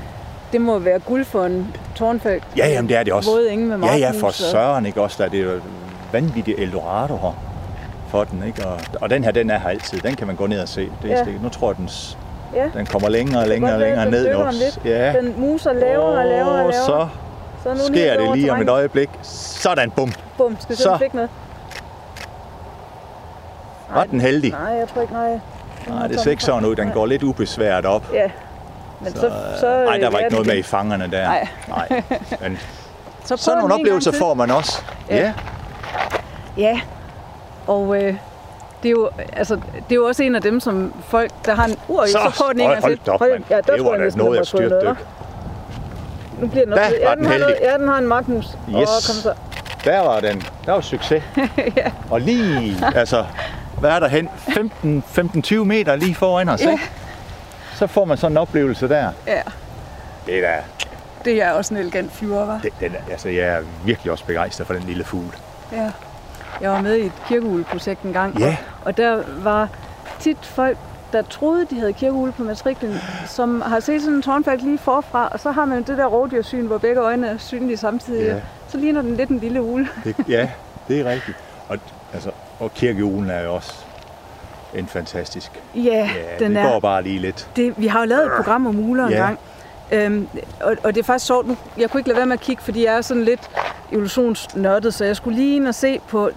det 0.53 0.61
må 0.61 0.78
være 0.78 0.99
guld 0.99 1.24
for 1.24 1.44
en 1.44 1.74
tårnfælk. 1.94 2.42
Ja, 2.57 2.68
jamen 2.68 2.88
det 2.88 2.96
er 2.96 3.03
det 3.03 3.12
også. 3.12 3.30
Våde 3.30 3.51
enge 3.51 3.66
med 3.66 3.88
Ja, 3.88 3.96
ja, 3.96 4.11
for 4.11 4.30
søren, 4.30 4.86
ikke 4.86 5.03
også? 5.03 5.16
Der 5.18 5.24
er 5.24 5.28
det 5.28 5.44
jo 5.44 5.51
vanvittigt 6.12 6.59
Eldorado 6.59 7.16
her 7.16 7.32
for 8.09 8.24
den, 8.24 8.42
ikke? 8.46 8.66
Og, 8.66 8.80
og 9.01 9.11
den 9.11 9.24
her, 9.24 9.30
den 9.30 9.51
er 9.51 9.59
her 9.59 9.68
altid. 9.68 10.01
Den 10.01 10.14
kan 10.16 10.26
man 10.26 10.36
gå 10.36 10.46
ned 10.46 10.61
og 10.61 10.68
se. 10.68 10.88
Det 11.03 11.12
er 11.12 11.18
Ja. 11.18 11.24
Nu 11.42 11.49
tror 11.49 11.68
jeg, 11.68 11.76
den, 11.76 11.88
Ja. 12.55 12.64
den 12.78 12.86
kommer 12.86 13.09
længere 13.09 13.42
og 13.42 13.49
længere 13.49 13.72
og 13.74 13.80
længere 13.80 14.11
ned 14.11 14.34
nu. 14.34 14.44
Ja. 14.90 15.12
Den 15.12 15.34
muser 15.40 15.72
lavere 15.72 16.18
og 16.18 16.24
lavere 16.24 16.49
og 16.51 16.57
lavere. 16.59 16.72
så 16.72 17.09
så 17.62 17.74
nu 17.74 17.80
sker 17.94 18.16
det 18.20 18.36
lige 18.36 18.53
om 18.53 18.61
et 18.62 18.68
øjeblik. 18.68 19.11
Sådan, 19.22 19.90
bum. 19.90 20.12
Bum, 20.38 20.57
skal 20.61 20.76
se, 20.76 20.82
Så. 20.82 20.96
fik 20.99 21.14
noget? 21.14 21.30
Var 23.95 24.05
den 24.05 24.20
heldig? 24.20 24.51
Nej, 24.51 24.61
jeg 24.61 24.89
tror 24.89 25.03
ikke, 25.03 25.12
nej. 25.14 25.41
Nej, 25.89 26.07
det 26.07 26.20
ser 26.20 26.30
ikke 26.30 26.45
sådan 26.45 26.64
ud. 26.64 26.76
Den 26.76 26.91
går 26.91 27.07
lidt 27.07 27.22
ubesværet 27.22 27.86
op. 27.86 28.05
Ja, 28.12 28.30
men 29.01 29.12
så... 29.14 29.20
så, 29.20 29.30
så 29.61 29.84
Nej, 29.84 29.97
der 29.99 30.11
var 30.11 30.18
ja, 30.18 30.24
ikke 30.24 30.32
noget 30.34 30.47
med 30.47 30.57
i 30.57 30.62
fangerne 30.62 31.09
der. 31.11 31.24
Nej. 31.28 31.49
Nej. 31.68 32.03
Men 32.43 32.59
Så 33.24 33.36
sådan 33.36 33.59
nogle 33.59 33.74
oplevelser 33.74 34.12
får 34.12 34.34
man 34.34 34.51
også. 34.51 34.82
Ja. 35.11 35.16
Ja. 35.16 35.32
Ja, 36.57 36.80
og 37.66 37.97
øh, 38.03 38.14
det, 38.82 38.89
er 38.89 38.91
jo, 38.91 39.11
altså, 39.32 39.55
det 39.55 39.91
er 39.91 39.95
jo 39.95 40.05
også 40.05 40.22
en 40.22 40.34
af 40.34 40.43
dem, 40.43 40.61
som 40.61 40.95
folk, 41.09 41.30
der 41.47 41.55
har 41.55 41.64
en 41.64 41.76
ur 41.89 42.05
i, 42.05 42.09
så, 42.09 42.12
Så, 42.12 42.43
prøv 42.43 42.53
den 42.53 42.61
en 42.61 42.66
hold, 42.66 42.74
gang 42.74 42.84
hold 42.84 42.99
til. 43.05 43.12
op, 43.12 43.20
mand. 43.20 43.45
Ja, 43.51 43.57
der 43.57 43.62
Det 43.76 43.84
var 43.84 43.97
da 43.97 44.11
noget 44.16 44.39
af 44.39 44.47
styrtdyk. 44.47 44.97
Nu 46.41 46.47
bliver 46.47 46.64
den 46.64 46.72
også... 46.72 46.95
Ja, 47.03 47.14
den, 47.14 47.26
har 47.26 47.39
noget, 47.39 47.57
ja, 47.62 47.78
den 47.78 47.89
har 47.89 47.99
en 47.99 48.07
magtmus. 48.07 48.45
Yes. 48.45 48.74
Åh, 48.74 48.80
kom 48.84 49.14
så. 49.22 49.32
Der 49.84 50.01
var 50.01 50.20
den. 50.20 50.43
Der 50.66 50.72
var 50.72 50.80
succes. 50.80 51.22
ja. 51.76 51.91
Og 52.11 52.20
lige, 52.20 52.76
altså, 52.95 53.24
hvad 53.81 53.91
er 53.91 54.01
der 54.01 54.09
hen? 54.09 54.29
15-20 55.59 55.64
meter 55.64 55.97
lige 55.97 56.14
foran 56.14 56.49
os, 56.49 56.61
Ja. 56.62 56.70
ikke? 56.70 56.83
Så 57.74 57.87
får 57.87 58.05
man 58.05 58.16
sådan 58.16 58.33
en 58.33 58.39
oplevelse 58.39 58.89
der. 58.89 59.11
ja, 59.26 59.43
Det 60.26 60.39
er 60.39 60.41
da, 60.51 60.57
det 61.24 61.43
er 61.43 61.51
også 61.53 61.74
en 61.74 61.81
elegant 61.81 62.12
flyver, 62.12 62.45
var. 62.45 62.61
det, 62.62 62.72
den, 62.81 62.93
er- 62.95 63.11
altså, 63.12 63.29
jeg 63.29 63.47
er 63.47 63.61
virkelig 63.85 64.12
også 64.12 64.24
begejstret 64.24 64.66
for 64.66 64.74
den 64.74 64.83
lille 64.83 65.05
fugl. 65.05 65.37
Ja. 65.72 65.91
Jeg 66.61 66.70
var 66.70 66.81
med 66.81 66.97
i 66.97 67.07
et 67.07 67.12
kirkeuleprojekt 67.29 68.03
en 68.03 68.12
gang, 68.12 68.39
Ja. 68.39 68.57
og, 68.85 68.97
der 68.97 69.22
var 69.43 69.68
tit 70.20 70.39
folk, 70.43 70.79
der 71.12 71.22
troede, 71.22 71.66
de 71.70 71.79
havde 71.79 71.93
kirkeugle 71.93 72.33
på 72.33 72.43
matriklen, 72.43 72.95
som 73.26 73.61
har 73.66 73.81
set 73.81 74.01
sådan 74.03 74.14
en 74.16 74.22
tårnfalk 74.22 74.62
lige 74.62 74.79
forfra, 74.79 75.29
og 75.33 75.41
så 75.41 75.51
har 75.51 75.64
man 75.64 75.83
det 75.83 75.99
der 75.99 76.07
rovdyrsyn, 76.07 76.66
hvor 76.66 76.79
begge 76.79 77.01
øjne 77.01 77.29
er 77.29 77.39
synlige 77.39 77.76
samtidig. 77.76 78.26
Ja. 78.26 78.35
Så 78.68 78.79
ligner 78.79 79.03
den 79.03 79.16
lidt 79.16 79.31
en 79.31 79.39
lille 79.39 79.62
ule. 79.62 79.89
Det, 80.05 80.16
ja, 80.29 80.49
det 80.89 81.01
er 81.01 81.05
rigtigt. 81.11 81.37
Og, 81.68 81.79
altså, 82.14 82.30
og 82.61 82.74
kirkeulen 82.74 83.30
er 83.30 83.40
jo 83.42 83.54
også 83.54 83.74
en 84.74 84.86
fantastisk. 84.86 85.50
Ja, 85.74 85.80
Ja, 86.40 86.44
den 86.44 86.56
er. 86.56 86.72
går 86.72 86.80
bare 86.80 87.02
lige 87.02 87.18
lidt. 87.18 87.48
Det, 87.56 87.74
vi 87.76 87.86
har 87.86 88.00
jo 88.00 88.06
lavet 88.06 88.24
et 88.26 88.32
program 88.36 88.66
om 88.66 88.78
uler 88.90 89.04
en 89.04 89.11
Ja. 89.12 89.18
gang. 89.18 89.38
Øhm, 89.92 90.28
og, 90.61 90.76
og 90.84 90.94
det 90.94 91.00
er 91.00 91.04
faktisk 91.04 91.26
sjovt, 91.26 91.46
nu, 91.48 91.56
jeg 91.78 91.90
kunne 91.90 92.00
ikke 92.00 92.09
lade 92.09 92.16
være 92.16 92.26
med 92.26 92.34
at 92.34 92.40
kigge, 92.40 92.62
fordi 92.62 92.84
jeg 92.84 92.96
er 92.96 93.00
sådan 93.00 93.24
lidt 93.24 93.50
evolutionsnørdet, 93.92 94.94
så 94.94 95.04
jeg 95.04 95.16
skulle 95.16 95.38
lige 95.38 95.56
ind 95.56 95.68
og 95.68 95.74
se 95.74 96.00
på 96.09 96.30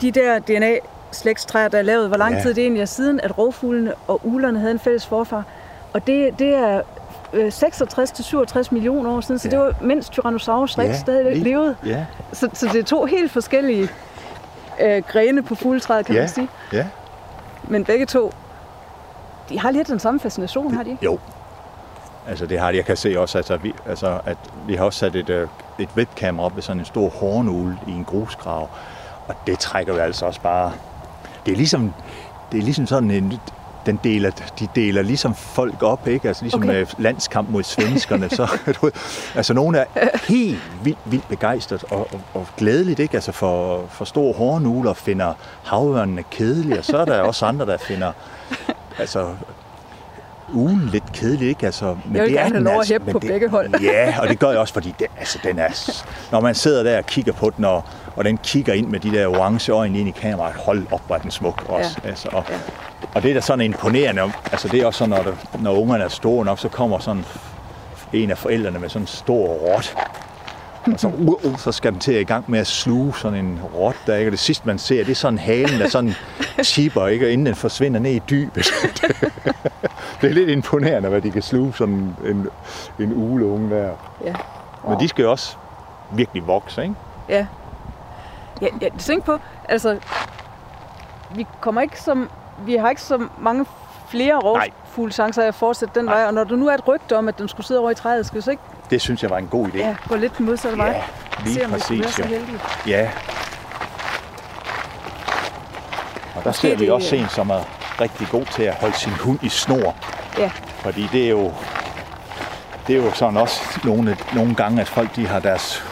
de 0.00 0.10
der 0.10 0.38
DNA-slægtstræer, 0.38 1.68
der 1.68 1.78
er 1.78 1.82
lavet, 1.82 2.08
hvor 2.08 2.16
lang 2.16 2.34
Ja. 2.34 2.42
tid 2.42 2.54
det 2.54 2.62
egentlig 2.62 2.80
er 2.82 2.86
siden, 2.86 3.20
at 3.20 3.38
rovfuglene 3.38 3.92
og 4.08 4.20
ulerne 4.24 4.58
havde 4.58 4.72
en 4.72 4.78
fælles 4.78 5.06
forfar. 5.06 5.44
Og 5.92 6.06
det, 6.06 6.38
det 6.38 6.54
er 6.54 6.80
øh, 7.32 7.48
66-67 7.48 8.68
millioner 8.70 9.10
år 9.10 9.20
siden, 9.20 9.38
så 9.38 9.48
Ja. 9.48 9.56
det 9.56 9.58
var 9.64 9.74
mens 9.80 10.08
Tyrannosaurus 10.08 10.78
rex 10.78 10.96
stadig 10.96 11.24
lige- 11.32 11.44
levede. 11.44 11.76
Ja, 11.86 12.04
Så, 12.32 12.48
så 12.52 12.68
det 12.72 12.80
er 12.80 12.84
to 12.84 13.04
helt 13.04 13.32
forskellige 13.32 13.88
øh, 14.80 15.02
grene 15.02 15.42
på 15.42 15.54
fugletræet, 15.54 16.06
kan 16.06 16.14
Ja. 16.14 16.20
man 16.20 16.28
sige. 16.28 16.48
ja. 16.72 16.86
Men 17.64 17.84
begge 17.84 18.06
to, 18.06 18.32
de 19.48 19.58
har 19.60 19.70
lidt 19.70 19.88
den 19.88 19.98
samme 19.98 20.20
fascination, 20.20 20.74
har 20.74 20.82
de 20.82 20.90
ikke? 20.90 21.04
Jo. 21.04 21.18
Altså 22.28 22.46
det 22.46 22.58
har 22.60 22.70
det. 22.70 22.76
Jeg 22.76 22.84
kan 22.84 22.96
se 22.96 23.20
også, 23.20 23.38
altså, 23.38 23.56
vi, 23.56 23.74
altså, 23.88 24.20
at 24.24 24.36
vi 24.66 24.74
har 24.74 24.84
også 24.84 24.98
sat 24.98 25.16
et, 25.16 25.30
øh, 25.30 25.48
et 25.78 25.88
webcam 25.96 26.40
op 26.40 26.54
ved 26.56 26.62
sådan 26.62 26.80
en 26.80 26.86
stor 26.86 27.08
hornugle 27.08 27.78
i 27.86 27.90
en 27.90 28.04
grusgrav. 28.04 28.68
Og 29.28 29.34
det 29.46 29.58
trækker 29.58 29.94
jo 29.94 29.98
altså 30.00 30.26
også 30.26 30.40
bare... 30.40 30.72
Det 31.46 31.52
er 31.52 31.56
ligesom, 31.56 31.92
det 32.52 32.58
er 32.58 32.62
ligesom 32.62 32.86
sådan 32.86 33.10
en... 33.10 33.40
Den 33.86 34.00
deler, 34.04 34.30
de 34.58 34.68
deler 34.76 35.02
ligesom 35.02 35.34
folk 35.34 35.82
op, 35.82 36.08
ikke? 36.08 36.28
Altså 36.28 36.42
ligesom 36.44 36.62
Okay. 36.62 36.72
med 36.72 36.86
landskamp 36.98 37.50
mod 37.50 37.62
svenskerne. 37.62 38.30
så, 38.30 38.48
du 38.82 38.90
altså 39.34 39.54
nogle 39.54 39.78
er 39.78 40.18
helt 40.28 40.58
vildt, 40.82 40.98
vildt 41.04 41.28
begejstret 41.28 41.84
og, 41.90 42.08
og, 42.12 42.20
og 42.34 42.46
glædeligt, 42.56 42.98
ikke? 43.00 43.14
Altså 43.14 43.32
for, 43.32 43.84
for 43.90 44.04
store 44.04 44.34
hornugler 44.34 44.92
finder 44.94 45.34
havørnene 45.64 46.22
kedelige, 46.30 46.78
og 46.78 46.84
så 46.84 46.98
er 46.98 47.04
der 47.04 47.20
også 47.20 47.46
andre, 47.46 47.66
der 47.66 47.76
finder 47.78 48.12
altså 48.98 49.28
ugen 50.54 50.88
lidt 50.92 51.12
kedelig, 51.12 51.48
ikke? 51.48 51.66
Altså, 51.66 51.96
men 52.04 52.16
Jeg 52.16 52.22
vil 52.22 52.30
det 52.32 52.38
er 52.38 52.42
gerne 52.42 52.48
have 52.48 52.56
den 52.56 52.64
lov 52.64 52.72
at 52.72 52.78
altså, 52.78 52.94
hæppe 52.94 53.04
men 53.04 53.12
på 53.12 53.18
det, 53.18 53.28
begge 53.28 53.48
hold. 53.48 53.80
Ja, 53.92 54.14
og 54.20 54.28
det 54.28 54.38
gør 54.38 54.50
jeg 54.50 54.58
også, 54.58 54.74
fordi 54.74 54.94
det, 54.98 55.06
altså, 55.18 55.38
den 55.44 55.58
er, 55.58 55.68
når 56.32 56.40
man 56.40 56.54
sidder 56.54 56.82
der 56.82 56.98
og 56.98 57.06
kigger 57.06 57.32
på 57.32 57.50
den, 57.56 57.64
og, 57.64 57.84
og 58.16 58.24
den 58.24 58.36
kigger 58.38 58.72
ind 58.72 58.86
med 58.86 59.00
de 59.00 59.10
der 59.12 59.26
orange 59.26 59.72
øjne 59.72 59.98
ind 59.98 60.08
i 60.08 60.12
kameraet, 60.12 60.54
hold 60.54 60.86
op, 60.92 61.00
hvor 61.06 61.16
er 61.16 61.20
den 61.20 61.30
smuk 61.30 61.64
også. 61.68 61.98
Ja. 62.04 62.08
Altså, 62.08 62.28
og, 62.32 62.44
Ja. 62.50 62.54
og 63.14 63.22
det 63.22 63.30
er 63.30 63.34
da 63.34 63.40
sådan 63.40 63.64
imponerende, 63.64 64.22
altså 64.52 64.68
det 64.68 64.80
er 64.82 64.86
også 64.86 64.98
sådan, 64.98 65.10
når, 65.10 65.22
der, 65.22 65.32
når 65.62 65.72
ungerne 65.80 66.04
er 66.04 66.08
store 66.08 66.44
nok, 66.44 66.58
så 66.58 66.68
kommer 66.68 66.98
sådan 66.98 67.24
en 68.12 68.30
af 68.30 68.38
forældrene 68.38 68.78
med 68.78 68.88
sådan 68.88 69.02
en 69.02 69.06
stor 69.06 69.46
rot, 69.48 69.94
og 70.92 71.00
så, 71.00 71.08
uh, 71.08 71.44
uh, 71.44 71.58
så 71.58 71.72
skal 71.72 71.92
den 71.92 72.00
til 72.00 72.12
at 72.12 72.20
i 72.20 72.24
gang 72.24 72.44
med 72.48 72.58
at 72.58 72.66
sluge 72.66 73.14
sådan 73.14 73.44
en 73.44 73.60
rot 73.74 73.96
der, 74.06 74.16
ikke? 74.16 74.28
Og 74.28 74.32
det 74.32 74.40
sidste 74.40 74.66
man 74.66 74.78
ser, 74.78 75.04
det 75.04 75.10
er 75.10 75.14
sådan 75.14 75.38
halen, 75.38 75.80
der 75.80 75.88
sådan 75.88 76.14
chipper, 76.62 77.06
ikke? 77.06 77.26
Og 77.26 77.32
inden 77.32 77.46
den 77.46 77.54
forsvinder 77.54 78.00
ned 78.00 78.10
i 78.10 78.18
dybet. 78.30 78.66
det 80.20 80.30
er 80.30 80.34
lidt 80.34 80.50
imponerende, 80.50 81.08
hvad 81.08 81.20
de 81.20 81.30
kan 81.30 81.42
sluge 81.42 81.74
sådan 81.74 82.16
en, 82.24 82.48
en 82.98 83.12
uleunge 83.16 83.76
der. 83.76 83.90
Ja. 84.24 84.34
Men 84.88 85.00
de 85.00 85.08
skal 85.08 85.22
jo 85.22 85.30
også 85.30 85.56
virkelig 86.12 86.46
vokse, 86.46 86.82
ikke? 86.82 86.94
Ja. 87.28 87.46
Ja, 88.62 88.66
ja 88.82 88.88
tænk 88.98 89.24
på, 89.24 89.38
altså, 89.68 89.98
vi 91.34 91.46
kommer 91.60 91.80
ikke 91.80 92.00
som, 92.00 92.30
vi 92.66 92.76
har 92.76 92.90
ikke 92.90 93.02
så 93.02 93.28
mange 93.38 93.66
flere 94.08 94.38
rovfuglchancer 94.38 95.42
af 95.42 95.46
at 95.46 95.54
fortsætte 95.54 95.94
den 95.94 96.04
Nej. 96.04 96.14
vej, 96.14 96.26
og 96.26 96.34
når 96.34 96.44
der 96.44 96.56
nu 96.56 96.68
er 96.68 96.74
et 96.74 96.88
rygte 96.88 97.16
om, 97.16 97.28
at 97.28 97.38
den 97.38 97.48
skulle 97.48 97.66
sidde 97.66 97.80
over 97.80 97.90
i 97.90 97.94
træet, 97.94 98.26
skal 98.26 98.36
vi 98.36 98.42
så 98.42 98.50
ikke 98.50 98.62
Det 98.90 99.00
synes 99.00 99.22
jeg 99.22 99.30
var 99.30 99.38
en 99.38 99.46
god 99.46 99.68
idé. 99.68 99.78
ja, 99.78 99.96
gå 100.08 100.16
lidt 100.16 100.38
den 100.38 100.46
modsatte 100.46 100.78
vej? 100.78 100.86
Ja, 100.88 101.02
lige 101.44 101.54
Se, 101.54 101.64
om 101.64 101.66
vi 101.66 101.72
være 101.72 101.80
præcis. 101.80 102.14
så 102.14 102.22
Jo. 102.22 102.28
heldige. 102.28 102.58
Ja. 102.86 103.08
Og 106.34 106.44
der 106.44 106.52
ser 106.52 106.76
vi 106.76 106.88
også 106.88 107.16
en, 107.16 107.28
som 107.28 107.50
er 107.50 107.60
rigtig 108.00 108.28
god 108.30 108.44
til 108.44 108.62
at 108.62 108.74
holde 108.74 108.96
sin 108.96 109.12
hund 109.12 109.38
i 109.42 109.48
snor. 109.48 109.94
Ja, 110.38 110.50
Fordi 110.78 111.08
det 111.12 111.24
er 111.24 111.30
jo, 111.30 111.52
det 112.86 112.96
er 112.96 113.04
jo 113.04 113.12
sådan 113.14 113.36
også 113.36 113.60
nogle, 113.84 114.16
nogle 114.34 114.54
gange, 114.54 114.80
at 114.80 114.88
folk 114.88 115.16
de 115.16 115.26
har 115.26 115.38
deres 115.40 115.84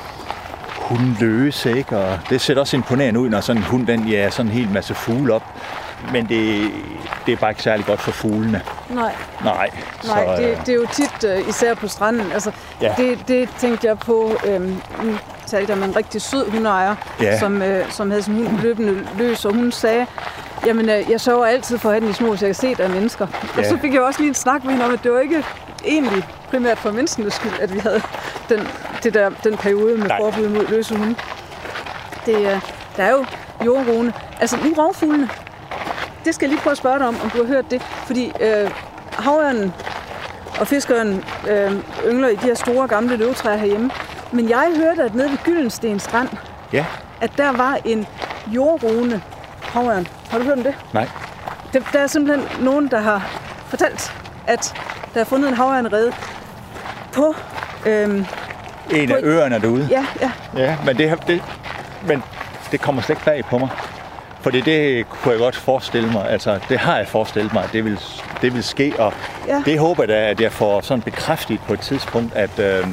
hund 0.76 1.16
løse, 1.20 1.78
ikke? 1.78 1.98
Og 1.98 2.18
det 2.30 2.40
ser 2.40 2.60
også 2.60 2.76
imponerende 2.76 3.20
ud, 3.20 3.28
når 3.28 3.40
sådan 3.40 3.62
en 3.62 3.66
hund, 3.68 3.86
den 3.86 4.08
ja, 4.08 4.30
sådan 4.30 4.52
en 4.52 4.58
hel 4.58 4.68
masse 4.68 4.94
fugle 4.94 5.34
op. 5.34 5.42
Men 6.12 6.26
det, 6.28 6.70
det 7.26 7.32
er 7.32 7.36
bare 7.36 7.50
ikke 7.50 7.62
særlig 7.62 7.86
godt 7.86 8.00
for 8.00 8.10
fuglene. 8.10 8.62
nej, 8.90 9.12
Nej. 9.44 9.70
nej, 10.04 10.26
så, 10.26 10.42
det, 10.42 10.50
øh, 10.50 10.56
det 10.66 10.68
er 10.68 10.74
jo 10.74 10.86
tit, 10.92 11.24
uh, 11.42 11.48
især 11.48 11.74
på 11.74 11.88
stranden, 11.88 12.32
altså, 12.32 12.50
Ja. 12.80 12.94
det, 12.96 13.18
det 13.28 13.48
tænkte 13.58 13.86
jeg 13.86 13.98
på, 13.98 14.32
øhm, 14.46 14.76
nu 15.02 15.12
talte 15.46 15.70
jeg 15.70 15.78
med 15.78 15.88
en 15.88 15.96
rigtig 15.96 16.22
sød 16.22 16.50
hundeejer, 16.50 16.94
Ja. 17.20 17.38
som, 17.38 17.62
øh, 17.62 17.90
som 17.90 18.10
havde 18.10 18.22
sin 18.22 18.34
hund 18.34 18.58
løbende 18.60 19.06
løs, 19.18 19.44
og 19.44 19.54
hun 19.54 19.72
sagde, 19.72 20.06
jamen, 20.66 20.88
øh, 20.88 21.10
jeg 21.10 21.20
sørger 21.20 21.44
altid 21.44 21.78
for 21.78 21.88
at 21.88 21.94
have 21.94 22.00
den 22.00 22.10
i 22.10 22.12
små, 22.12 22.36
så 22.36 22.46
jeg 22.46 22.54
kan 22.54 22.60
se, 22.60 22.74
der 22.74 22.84
er 22.84 22.88
mennesker. 22.88 23.26
Og 23.56 23.62
Ja. 23.62 23.68
så 23.68 23.78
fik 23.78 23.94
jeg 23.94 24.02
også 24.02 24.20
lige 24.20 24.28
en 24.28 24.34
snak 24.34 24.64
med 24.64 24.72
hende 24.72 24.84
om, 24.86 24.92
at 24.92 25.02
det 25.04 25.12
var 25.12 25.20
ikke 25.20 25.44
egentlig 25.84 26.22
primært 26.50 26.78
for 26.78 26.90
menneskenes 26.90 27.34
skyld, 27.34 27.52
at 27.60 27.74
vi 27.74 27.78
havde 27.78 28.02
den, 28.48 28.68
det 29.02 29.14
der, 29.14 29.30
den 29.44 29.56
periode 29.56 29.98
med 29.98 30.06
Nej. 30.08 30.18
forbud 30.20 30.48
mod 30.48 30.66
løse 30.68 30.96
hunde. 30.96 31.14
Det, 32.26 32.36
øh, 32.36 32.60
der 32.96 33.02
er 33.04 33.10
jo 33.10 33.24
jordrone. 33.64 34.12
Altså, 34.40 34.56
nu 34.64 34.72
rovfuglene, 34.78 35.28
det 36.24 36.34
skal 36.34 36.46
jeg 36.46 36.50
lige 36.50 36.62
prøve 36.62 36.72
at 36.72 36.78
spørge 36.78 36.98
dig 36.98 37.08
om, 37.08 37.16
om 37.24 37.30
du 37.30 37.38
har 37.38 37.44
hørt 37.44 37.70
det. 37.70 37.82
Fordi 37.82 38.32
øh, 38.40 38.70
havørnen 39.12 39.72
og 40.60 40.66
fiskeren 40.66 41.24
øh, 41.48 41.72
yngler 42.06 42.28
i 42.28 42.34
de 42.36 42.46
her 42.46 42.54
store 42.54 42.88
gamle 42.88 43.16
løvtræer 43.16 43.56
herhjemme. 43.56 43.90
Men 44.32 44.48
jeg 44.48 44.72
hørte, 44.76 45.02
at 45.02 45.14
nede 45.14 45.30
ved 45.30 45.38
Gyldensten 45.44 46.00
Strand, 46.00 46.28
Ja, 46.72 46.84
at 47.20 47.30
der 47.36 47.52
var 47.52 47.78
en 47.84 48.06
jordrone 48.46 49.22
havørn. 49.62 50.06
Har 50.30 50.38
du 50.38 50.44
hørt 50.44 50.58
om 50.58 50.64
det? 50.64 50.74
nej. 50.92 51.08
det, 51.72 51.82
der 51.92 51.98
er 51.98 52.06
simpelthen 52.06 52.64
nogen, 52.64 52.88
der 52.90 53.00
har 53.00 53.30
fortalt, 53.68 54.12
at 54.46 54.74
der 55.14 55.20
er 55.20 55.24
fundet 55.24 55.48
en 55.48 55.54
havørnrede 55.54 56.12
på... 57.12 57.34
Øhm, 57.86 58.26
En 58.90 59.10
af 59.12 59.20
På- 59.20 59.26
øerne 59.26 59.60
derude. 59.60 59.86
ja, 59.90 60.06
ja, 60.20 60.30
Ja, 60.56 60.76
men 60.86 60.98
det, 60.98 61.18
det, 61.26 61.42
men 62.06 62.22
det 62.72 62.80
kommer 62.80 63.02
slet 63.02 63.10
ikke 63.16 63.24
bag 63.24 63.44
på 63.44 63.58
mig. 63.58 63.68
Fordi 64.44 64.60
det 64.60 65.08
kunne 65.08 65.32
jeg 65.32 65.38
godt 65.38 65.56
forestille 65.56 66.12
mig, 66.12 66.30
altså 66.30 66.58
det 66.68 66.78
har 66.78 66.96
jeg 66.96 67.08
forestillet 67.08 67.52
mig, 67.52 67.64
at 67.64 67.72
det 67.72 67.84
vil, 67.84 67.98
det 68.42 68.54
vil 68.54 68.64
ske, 68.64 68.92
og 68.98 69.12
Ja. 69.48 69.62
det 69.64 69.78
håber 69.78 70.02
jeg 70.02 70.08
da, 70.08 70.14
at 70.30 70.40
jeg 70.40 70.52
får 70.52 70.80
sådan 70.80 71.02
bekræftet 71.02 71.58
på 71.66 71.72
et 71.72 71.80
tidspunkt, 71.80 72.34
at, 72.34 72.58
øh, 72.58 72.86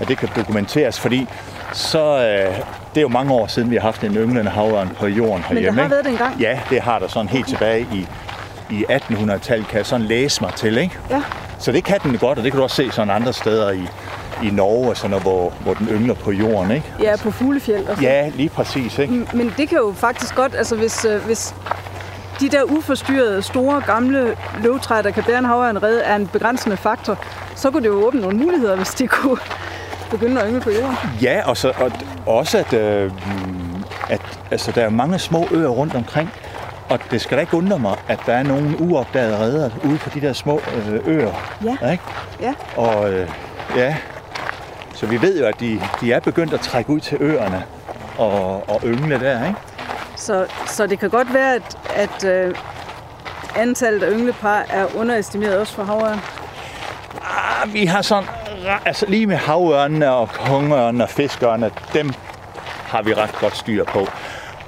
at 0.00 0.08
det 0.08 0.18
kan 0.18 0.28
dokumenteres, 0.36 1.00
fordi 1.00 1.26
så, 1.72 1.98
øh, 2.16 2.54
det 2.94 2.96
er 2.96 3.00
jo 3.00 3.08
mange 3.08 3.32
år 3.32 3.46
siden, 3.46 3.70
vi 3.70 3.76
har 3.76 3.82
haft 3.82 4.04
en 4.04 4.16
ynglende 4.16 4.50
havørn 4.50 4.88
på 4.98 5.06
jorden 5.06 5.44
men 5.48 5.56
herhjemme. 5.56 5.82
der 5.82 5.82
har 5.82 5.82
ikke? 5.84 5.90
været 5.94 6.04
det 6.04 6.10
engang. 6.12 6.40
Ja, 6.40 6.60
det 6.70 6.80
har 6.82 6.98
der 6.98 7.08
sådan 7.08 7.28
helt 7.28 7.48
tilbage 7.48 7.86
i, 7.92 8.06
i 8.70 8.84
1800-tallet, 8.90 9.68
kan 9.68 9.76
jeg 9.78 9.86
sådan 9.86 10.06
læse 10.06 10.40
mig 10.42 10.52
til, 10.54 10.78
ikke? 10.78 10.98
Ja. 11.10 11.22
Så 11.58 11.72
det 11.72 11.84
kan 11.84 11.98
den 12.02 12.18
godt, 12.18 12.38
og 12.38 12.44
det 12.44 12.52
kan 12.52 12.58
du 12.58 12.62
også 12.64 12.76
se 12.76 12.90
sådan 12.90 13.10
andre 13.14 13.32
steder 13.32 13.70
i, 13.70 13.88
i 14.42 14.50
Norge, 14.50 14.88
og 14.88 14.96
sådan 14.96 15.10
noget, 15.10 15.22
hvor, 15.22 15.52
hvor 15.60 15.74
den 15.74 15.88
yngler 15.88 16.14
på 16.14 16.32
jorden, 16.32 16.70
ikke? 16.70 16.92
Ja, 17.00 17.16
på 17.16 17.30
fuglefjeld 17.30 17.86
og 17.86 17.96
sådan. 17.96 18.02
Ja, 18.02 18.28
lige 18.28 18.48
præcis, 18.48 18.98
ikke? 18.98 19.26
Men 19.34 19.54
det 19.56 19.68
kan 19.68 19.78
jo 19.78 19.92
faktisk 19.96 20.34
godt, 20.34 20.54
altså 20.54 20.76
hvis, 20.76 21.04
øh, 21.04 21.24
hvis 21.24 21.54
de 22.40 22.48
der 22.48 22.62
uforstyrrede, 22.62 23.42
store, 23.42 23.82
gamle 23.86 24.36
løvtræer, 24.62 25.02
der 25.02 25.10
kan 25.10 25.22
bære 25.24 25.38
en 25.38 25.44
havørnrede, 25.44 26.02
er 26.02 26.16
en 26.16 26.26
begrænsende 26.26 26.76
faktor, 26.76 27.18
så 27.56 27.70
kunne 27.70 27.82
det 27.82 27.88
jo 27.88 28.06
åbne 28.06 28.20
nogle 28.20 28.38
muligheder, 28.38 28.76
hvis 28.76 28.88
de 28.88 29.06
kunne 29.16 29.38
begynde 30.10 30.40
at 30.40 30.48
yngle 30.48 30.60
på 30.60 30.70
jorden. 30.70 30.96
Ja, 31.22 31.42
og, 31.46 31.56
så, 31.56 31.72
og 31.78 31.92
også 32.26 32.58
at, 32.58 32.72
øh, 32.72 33.10
at 34.10 34.40
altså, 34.50 34.72
der 34.72 34.82
er 34.82 34.90
mange 34.90 35.18
små 35.18 35.48
øer 35.50 35.68
rundt 35.68 35.94
omkring, 35.94 36.30
og 36.88 36.98
det 37.10 37.20
skal 37.20 37.36
da 37.36 37.40
ikke 37.40 37.56
undre 37.56 37.78
mig, 37.78 37.96
at 38.08 38.20
der 38.26 38.32
er 38.32 38.42
nogle 38.42 38.80
uopdagede 38.80 39.38
redder 39.38 39.70
ude 39.84 39.98
på 39.98 40.10
de 40.14 40.20
der 40.20 40.32
små 40.32 40.60
øh, 40.76 41.00
øer. 41.06 41.32
Ja. 41.64 41.90
Ikke? 41.90 42.04
Ja. 42.40 42.54
Og 42.76 43.12
øh, 43.12 43.28
ja, 43.76 43.96
så 45.02 45.08
vi 45.08 45.22
ved 45.22 45.38
jo, 45.38 45.46
at 45.46 45.60
de, 45.60 45.80
de 46.00 46.12
er 46.12 46.20
begyndt 46.20 46.52
at 46.52 46.60
trække 46.60 46.90
ud 46.90 47.00
til 47.00 47.18
øerne 47.20 47.64
og, 48.18 48.68
og 48.68 48.80
yngle 48.84 49.20
der, 49.20 49.46
ikke? 49.46 49.58
Så, 50.16 50.46
så 50.66 50.86
det 50.86 50.98
kan 50.98 51.10
godt 51.10 51.34
være, 51.34 51.54
at, 51.54 51.78
at 51.94 52.24
øh, 52.24 52.54
antallet 53.56 54.02
af 54.02 54.12
ynglepar 54.12 54.66
er 54.70 54.86
underestimeret 54.96 55.58
også 55.58 55.74
for 55.74 55.84
havørn. 55.84 56.18
Ah, 57.22 57.74
vi 57.74 57.86
har 57.86 58.02
sådan, 58.02 58.28
altså 58.84 59.06
lige 59.06 59.26
med 59.26 59.36
havørnene 59.36 60.12
og 60.12 60.28
kongeørnene 60.28 61.04
og 61.04 61.10
fiskørnene, 61.10 61.70
dem 61.94 62.12
har 62.86 63.02
vi 63.02 63.14
ret 63.14 63.32
godt 63.40 63.56
styr 63.56 63.84
på. 63.84 64.08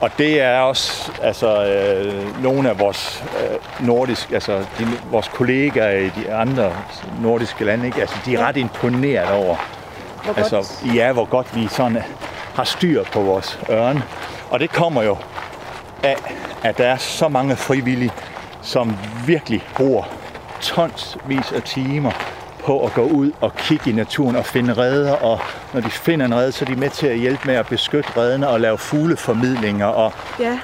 Og 0.01 0.11
det 0.18 0.41
er 0.43 0.59
også 0.59 1.12
altså, 1.22 1.66
øh, 1.66 2.43
nogle 2.43 2.70
af 2.70 2.78
vores 2.78 3.24
øh, 3.41 3.87
nordiske, 3.87 4.35
altså 4.35 4.59
de, 4.59 4.87
vores 5.11 5.28
kollegaer 5.28 5.99
i 5.99 6.09
de 6.09 6.32
andre 6.32 6.72
nordiske 7.20 7.64
lande, 7.64 7.87
ikke? 7.87 8.01
Altså, 8.01 8.16
de 8.26 8.35
er 8.35 8.47
ret 8.47 8.57
imponeret 8.57 9.30
over, 9.30 9.57
Hvor 10.25 10.33
godt. 10.35 10.53
altså, 10.53 10.75
ja, 10.95 11.12
hvor 11.12 11.25
godt 11.25 11.57
vi 11.57 11.68
sådan 11.68 12.03
har 12.55 12.64
styr 12.64 13.05
på 13.12 13.20
vores 13.20 13.59
ørne. 13.70 14.03
Og 14.51 14.61
det 14.61 14.72
kommer 14.72 15.03
jo 15.03 15.16
af, 16.03 16.16
at 16.62 16.79
der 16.79 16.87
er 16.87 16.97
så 16.97 17.29
mange 17.29 17.57
frivillige, 17.57 18.12
som 18.62 18.97
virkelig 19.27 19.62
bruger 19.77 20.05
tonsvis 20.61 21.53
af 21.53 21.62
timer 21.62 22.11
på 22.64 22.85
at 22.85 22.95
gå 22.95 23.03
ud 23.03 23.33
og 23.41 23.57
kigge 23.57 23.91
i 23.91 23.93
naturen 23.93 24.37
og 24.37 24.47
finde 24.47 24.72
redder, 24.72 25.12
og 25.12 25.41
når 25.72 25.81
de 25.81 25.91
finder 25.91 26.27
en 26.27 26.35
redde, 26.35 26.53
så 26.53 26.64
er 26.64 26.68
de 26.68 26.77
med 26.77 26.91
til 26.91 27.07
at 27.07 27.18
hjælpe 27.18 27.43
med 27.45 27.55
at 27.55 27.66
beskytte 27.66 28.11
reddene 28.16 28.49
og 28.49 28.61
lave 28.61 28.79
fugleformidlinger 28.79 29.87
og 29.87 30.12
Ja, 30.41 30.59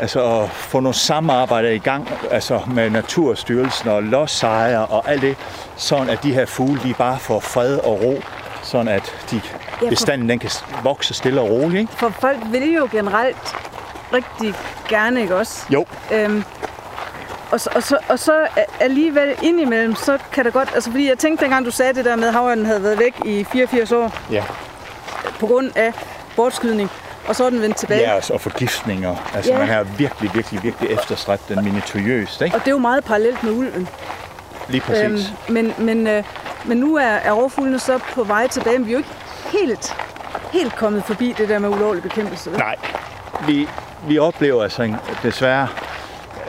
altså 0.00 0.40
at 0.40 0.50
få 0.50 0.80
nogle 0.80 0.94
samarbejder 0.94 1.68
i 1.68 1.78
gang 1.78 2.08
altså 2.30 2.60
med 2.66 2.90
Naturstyrelsen 2.90 3.88
og 3.88 4.02
lodsejere 4.02 4.86
og 4.86 5.10
alt 5.10 5.22
det, 5.22 5.36
sådan 5.76 6.08
at 6.08 6.22
de 6.22 6.34
her 6.34 6.46
fugle 6.46 6.80
de 6.82 6.94
bare 6.94 7.18
får 7.18 7.40
fred 7.40 7.78
og 7.78 8.02
ro, 8.02 8.22
sådan 8.66 8.88
at 8.88 9.14
de, 9.30 9.40
bestanden 9.88 10.28
den 10.28 10.38
kan 10.38 10.50
vokse 10.82 11.14
stille 11.14 11.40
og 11.40 11.50
roligt. 11.50 11.80
Ikke? 11.80 11.92
for 11.92 12.08
folk 12.20 12.38
vil 12.50 12.74
jo 12.74 12.88
generelt 12.92 13.56
rigtig 14.12 14.54
gerne, 14.88 15.20
ikke 15.20 15.36
også? 15.36 15.62
Jo, 15.70 15.86
Øhm, 16.12 16.44
og, 17.50 17.60
så, 17.60 17.70
og, 17.74 17.82
så, 17.82 17.98
og 18.08 18.18
så 18.18 18.46
alligevel 18.80 19.34
indimellem, 19.42 19.94
så 19.94 20.18
kan 20.32 20.44
det 20.44 20.52
godt... 20.52 20.70
Altså, 20.74 20.90
fordi 20.90 21.08
jeg 21.08 21.18
tænkte, 21.18 21.44
dengang 21.44 21.64
du 21.66 21.70
sagde 21.70 21.94
det 21.94 22.04
der 22.04 22.16
med, 22.16 22.28
at 22.28 22.32
havørnen 22.34 22.66
havde 22.66 22.82
været 22.82 22.98
væk 22.98 23.14
i 23.24 23.44
84 23.44 23.92
år 23.92 24.12
ja. 24.30 24.44
på 25.40 25.46
grund 25.46 25.70
af 25.76 25.92
bortskydning, 26.36 26.90
og 27.28 27.36
så 27.36 27.44
er 27.46 27.50
den 27.50 27.62
vendt 27.62 27.76
tilbage. 27.76 28.00
Ja, 28.00 28.14
altså, 28.14 28.32
og 28.32 28.40
forgiftninger. 28.40 29.16
Altså, 29.34 29.52
Ja. 29.52 29.58
man 29.58 29.68
har 29.68 29.82
virkelig, 29.82 30.30
virkelig, 30.34 30.62
virkelig 30.62 30.90
efterstræbt 30.90 31.48
den 31.48 31.64
minutiøst, 31.64 32.42
ikke? 32.42 32.56
Og 32.56 32.60
det 32.60 32.66
er 32.68 32.72
jo 32.72 32.78
meget 32.78 33.04
parallelt 33.04 33.42
med 33.42 33.52
ulven. 33.52 33.88
Lige 34.68 34.80
præcis. 34.80 35.04
Øhm, 35.04 35.54
men, 35.54 35.72
men, 35.78 36.06
øh, 36.06 36.24
men 36.64 36.78
nu 36.78 36.96
er, 36.96 37.02
er 37.02 37.32
rovfuglene 37.32 37.78
så 37.78 37.98
på 38.14 38.24
vej 38.24 38.46
tilbage, 38.48 38.78
men 38.78 38.86
vi 38.86 38.92
er 38.92 38.94
jo 38.94 38.98
ikke 38.98 39.10
helt, 39.66 39.96
helt 40.52 40.76
kommet 40.76 41.04
forbi 41.04 41.34
det 41.38 41.48
der 41.48 41.58
med 41.58 41.68
ulovlig 41.68 42.02
bekæmpelse. 42.02 42.50
vel? 42.50 42.58
Nej, 42.58 42.76
vi, 43.46 43.68
vi 44.08 44.18
oplever 44.18 44.62
altså 44.62 44.82
en, 44.82 44.96
desværre 45.22 45.68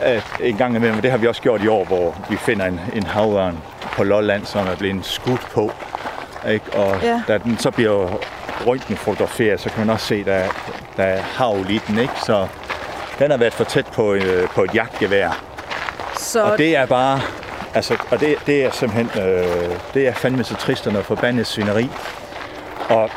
at 0.01 0.23
en 0.39 0.57
gang 0.57 0.75
imellem, 0.75 1.01
det 1.01 1.11
har 1.11 1.17
vi 1.17 1.27
også 1.27 1.41
gjort 1.41 1.61
i 1.63 1.67
år, 1.67 1.85
hvor 1.85 2.15
vi 2.29 2.37
finder 2.37 2.65
en, 2.65 2.79
en 2.93 3.03
havørn 3.03 3.57
på 3.81 4.03
Lolland, 4.03 4.45
som 4.45 4.67
er 4.67 4.75
blevet 4.75 5.05
skudt 5.05 5.47
på. 5.53 5.71
Ikke? 6.49 6.73
Og 6.73 7.01
Ja. 7.03 7.21
da 7.27 7.37
den 7.37 7.57
så 7.57 7.71
bliver 7.71 8.09
røntgen 8.65 8.97
fotograferet, 8.97 9.59
så 9.61 9.69
kan 9.69 9.79
man 9.79 9.89
også 9.89 10.05
se, 10.05 10.15
at 10.15 10.25
der, 10.25 10.33
er- 10.33 10.49
der 10.97 11.03
er 11.03 11.21
havl 11.21 11.69
i 11.69 11.81
den. 11.87 11.97
Ikke? 11.99 12.13
Så 12.25 12.47
den 13.19 13.31
har 13.31 13.37
været 13.37 13.53
for 13.53 13.63
tæt 13.63 13.85
på, 13.85 14.13
øh, 14.13 14.47
på 14.49 14.63
et 14.63 14.75
jagtgevær. 14.75 15.43
Så 16.19 16.43
Og 16.43 16.57
det 16.57 16.75
er 16.75 16.85
bare, 16.85 17.21
altså, 17.73 17.97
og 18.11 18.19
det, 18.19 18.35
det 18.45 18.65
er 18.65 18.71
simpelthen, 18.71 19.23
øh, 19.23 19.69
det 19.93 20.07
er 20.07 20.13
fandme 20.13 20.43
så 20.43 20.55
trist 20.55 20.87
og 20.87 20.93
noget 20.93 21.05
forbandet 21.05 21.47
svineri. 21.47 21.89
Og 22.89 23.09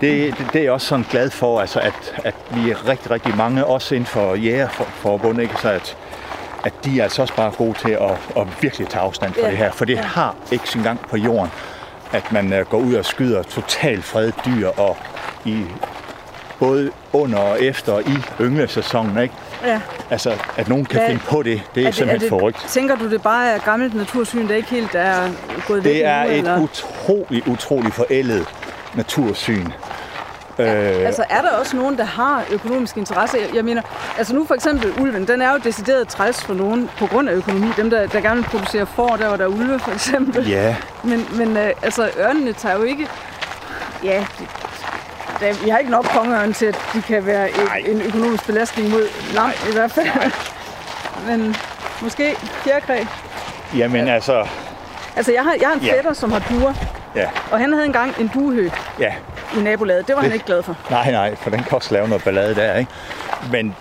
det, 0.00 0.38
det, 0.38 0.46
det 0.52 0.58
er 0.58 0.62
jeg 0.62 0.72
også 0.72 0.86
sådan 0.86 1.06
glad 1.10 1.30
for, 1.30 1.60
altså, 1.60 1.80
at, 1.80 2.14
at 2.24 2.34
vi 2.50 2.70
er 2.70 2.88
rigtig, 2.88 3.10
rigtig 3.10 3.36
mange, 3.36 3.64
også 3.66 3.94
inden 3.94 4.06
for 4.06 4.34
jægerforbundet, 4.34 5.42
ikke? 5.42 5.54
Så 5.62 5.68
at, 5.70 5.96
at 6.64 6.72
de 6.84 6.98
er 6.98 7.02
altså 7.02 7.22
også 7.22 7.34
bare 7.34 7.50
gode 7.58 7.74
til 7.78 7.90
at, 7.90 8.10
at 8.36 8.46
virkelig 8.62 8.88
tage 8.88 9.02
afstand 9.02 9.34
fra 9.34 9.40
Ja. 9.40 9.48
det 9.50 9.56
her. 9.58 9.72
For 9.72 9.84
det 9.84 9.98
har 9.98 10.34
ikke 10.52 10.68
sin 10.68 10.82
gang 10.82 11.00
på 11.08 11.16
jorden, 11.16 11.50
at 12.12 12.32
man 12.32 12.52
øh, 12.52 12.66
går 12.66 12.78
ud 12.78 12.94
og 12.94 13.04
skyder 13.04 13.42
totalt 13.42 14.04
fredet 14.04 14.34
dyr, 14.46 14.68
og 14.68 14.96
i, 15.44 15.64
både 16.60 16.90
under 17.12 17.38
og 17.38 17.62
efter 17.62 17.92
og 17.92 18.02
i 18.02 18.16
ynglesæsonen, 18.40 19.18
ikke? 19.18 19.34
ja. 19.64 19.80
Altså, 20.10 20.32
at 20.56 20.68
nogen 20.68 20.84
kan 20.84 20.98
Hvad- 20.98 21.08
finde 21.08 21.22
på 21.28 21.42
det, 21.42 21.62
det 21.74 21.82
er, 21.84 21.88
er 21.88 21.92
simpelthen 21.92 22.28
forrygt. 22.28 22.64
Tænker 22.68 22.96
du, 22.96 23.10
det 23.10 23.22
bare 23.22 23.48
er 23.50 23.58
gammelt 23.58 23.94
natursyn, 23.94 24.48
der 24.48 24.54
ikke 24.54 24.68
helt 24.68 24.94
er 24.94 25.28
gået 25.66 25.84
væk 25.84 25.92
Det 25.94 26.04
er 26.04 26.20
endnu, 26.22 26.32
et 26.34 26.38
eller? 26.38 26.60
utroligt, 26.62 27.46
utroligt 27.46 27.94
forældet 27.94 28.46
natursyn. 28.94 29.66
Øh, 30.58 30.66
Altså 31.06 31.24
er 31.30 31.42
der 31.42 31.50
også 31.50 31.76
nogen, 31.76 31.98
der 31.98 32.04
har 32.04 32.44
økonomisk 32.50 32.96
interesse? 32.96 33.36
Jeg, 33.38 33.54
jeg 33.54 33.64
mener, 33.64 33.82
altså 34.18 34.34
nu 34.34 34.44
for 34.46 34.54
eksempel 34.54 34.92
ulven, 35.00 35.28
den 35.28 35.42
er 35.42 35.52
jo 35.52 35.58
decideret 35.64 36.08
træls 36.08 36.42
for 36.44 36.54
nogen 36.54 36.90
på 36.98 37.06
grund 37.06 37.28
af 37.28 37.32
økonomi. 37.34 37.66
Dem, 37.76 37.90
der, 37.90 38.06
der 38.06 38.20
gerne 38.20 38.36
vil 38.36 38.44
producere 38.50 38.86
får, 38.86 39.16
der 39.16 39.28
hvor 39.28 39.36
der 39.36 39.44
er 39.44 39.48
ulve 39.48 39.78
for 39.78 39.90
eksempel. 39.92 40.48
ja, 40.48 40.76
Men, 41.02 41.26
men 41.36 41.56
øh, 41.56 41.70
altså 41.82 42.10
ørnene 42.18 42.52
tager 42.52 42.76
jo 42.76 42.82
ikke... 42.82 43.06
Ja, 44.04 44.24
det, 44.38 44.46
der, 45.40 45.52
vi 45.64 45.68
har 45.70 45.78
ikke 45.78 45.90
nok 45.90 46.04
kongeørn 46.04 46.52
til, 46.52 46.66
at 46.66 46.78
de 46.94 47.02
kan 47.02 47.26
være 47.26 47.48
et, 47.50 47.90
en 47.90 48.02
økonomisk 48.02 48.46
belastning 48.46 48.88
mod 48.90 49.08
lam 49.34 49.50
i 49.70 49.72
hvert 49.72 49.90
fald. 49.92 50.08
Men 51.28 51.56
måske 52.02 52.36
fjerkræ. 52.64 53.04
jamen 53.76 54.08
altså, 54.08 54.46
Altså 55.16 55.32
jeg 55.32 55.42
har, 55.42 55.54
jeg 55.60 55.68
har 55.68 55.74
en 55.74 55.80
Ja. 55.82 55.96
fætter, 55.96 56.12
som 56.12 56.32
har 56.32 56.38
duer, 56.50 56.74
ja, 57.16 57.28
og 57.50 57.58
han 57.58 57.72
havde 57.72 57.86
engang 57.86 58.14
en 58.20 58.30
duehø 58.34 58.70
ja. 58.98 59.14
i 59.56 59.60
nabolaget. 59.60 60.06
Det 60.08 60.14
var 60.16 60.20
han 60.22 60.30
Det- 60.30 60.34
ikke 60.34 60.46
glad 60.46 60.62
for. 60.62 60.76
Nej, 60.90 61.10
nej, 61.10 61.36
for 61.36 61.50
den 61.50 61.62
kan 61.62 61.72
også 61.72 61.94
lave 61.94 62.08
noget 62.08 62.24
ballade 62.24 62.54
der, 62.54 62.74
ikke? 62.76 62.90
Men 63.52 63.76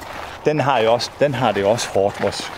den 0.46 0.60
har, 0.60 0.80
jo 0.80 0.94
også, 0.94 1.10
den 1.20 1.34
har 1.34 1.52
det 1.52 1.66
også 1.66 1.90
hårdt, 1.94 2.24
vores 2.24 2.52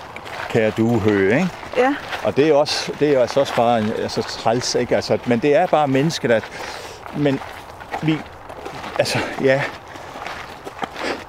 kære 0.50 0.70
duehøge, 0.72 1.36
ikke? 1.36 1.50
Ja, 1.78 1.96
Og 2.24 2.38
det 2.38 2.50
er 2.50 2.54
også, 2.54 2.92
det 3.00 3.10
er 3.16 3.22
altså 3.22 3.40
også 3.40 3.56
bare 3.56 3.80
en- 3.80 3.94
altså, 4.02 4.22
træls, 4.22 4.76
ikke? 4.76 4.96
Altså, 4.96 5.18
men 5.26 5.40
det 5.40 5.56
er 5.56 5.66
bare 5.68 5.88
mennesker, 5.88 6.28
der... 6.28 6.40
Men 7.18 7.40
vi... 8.02 8.18
Altså, 9.02 9.20
ja... 9.44 9.62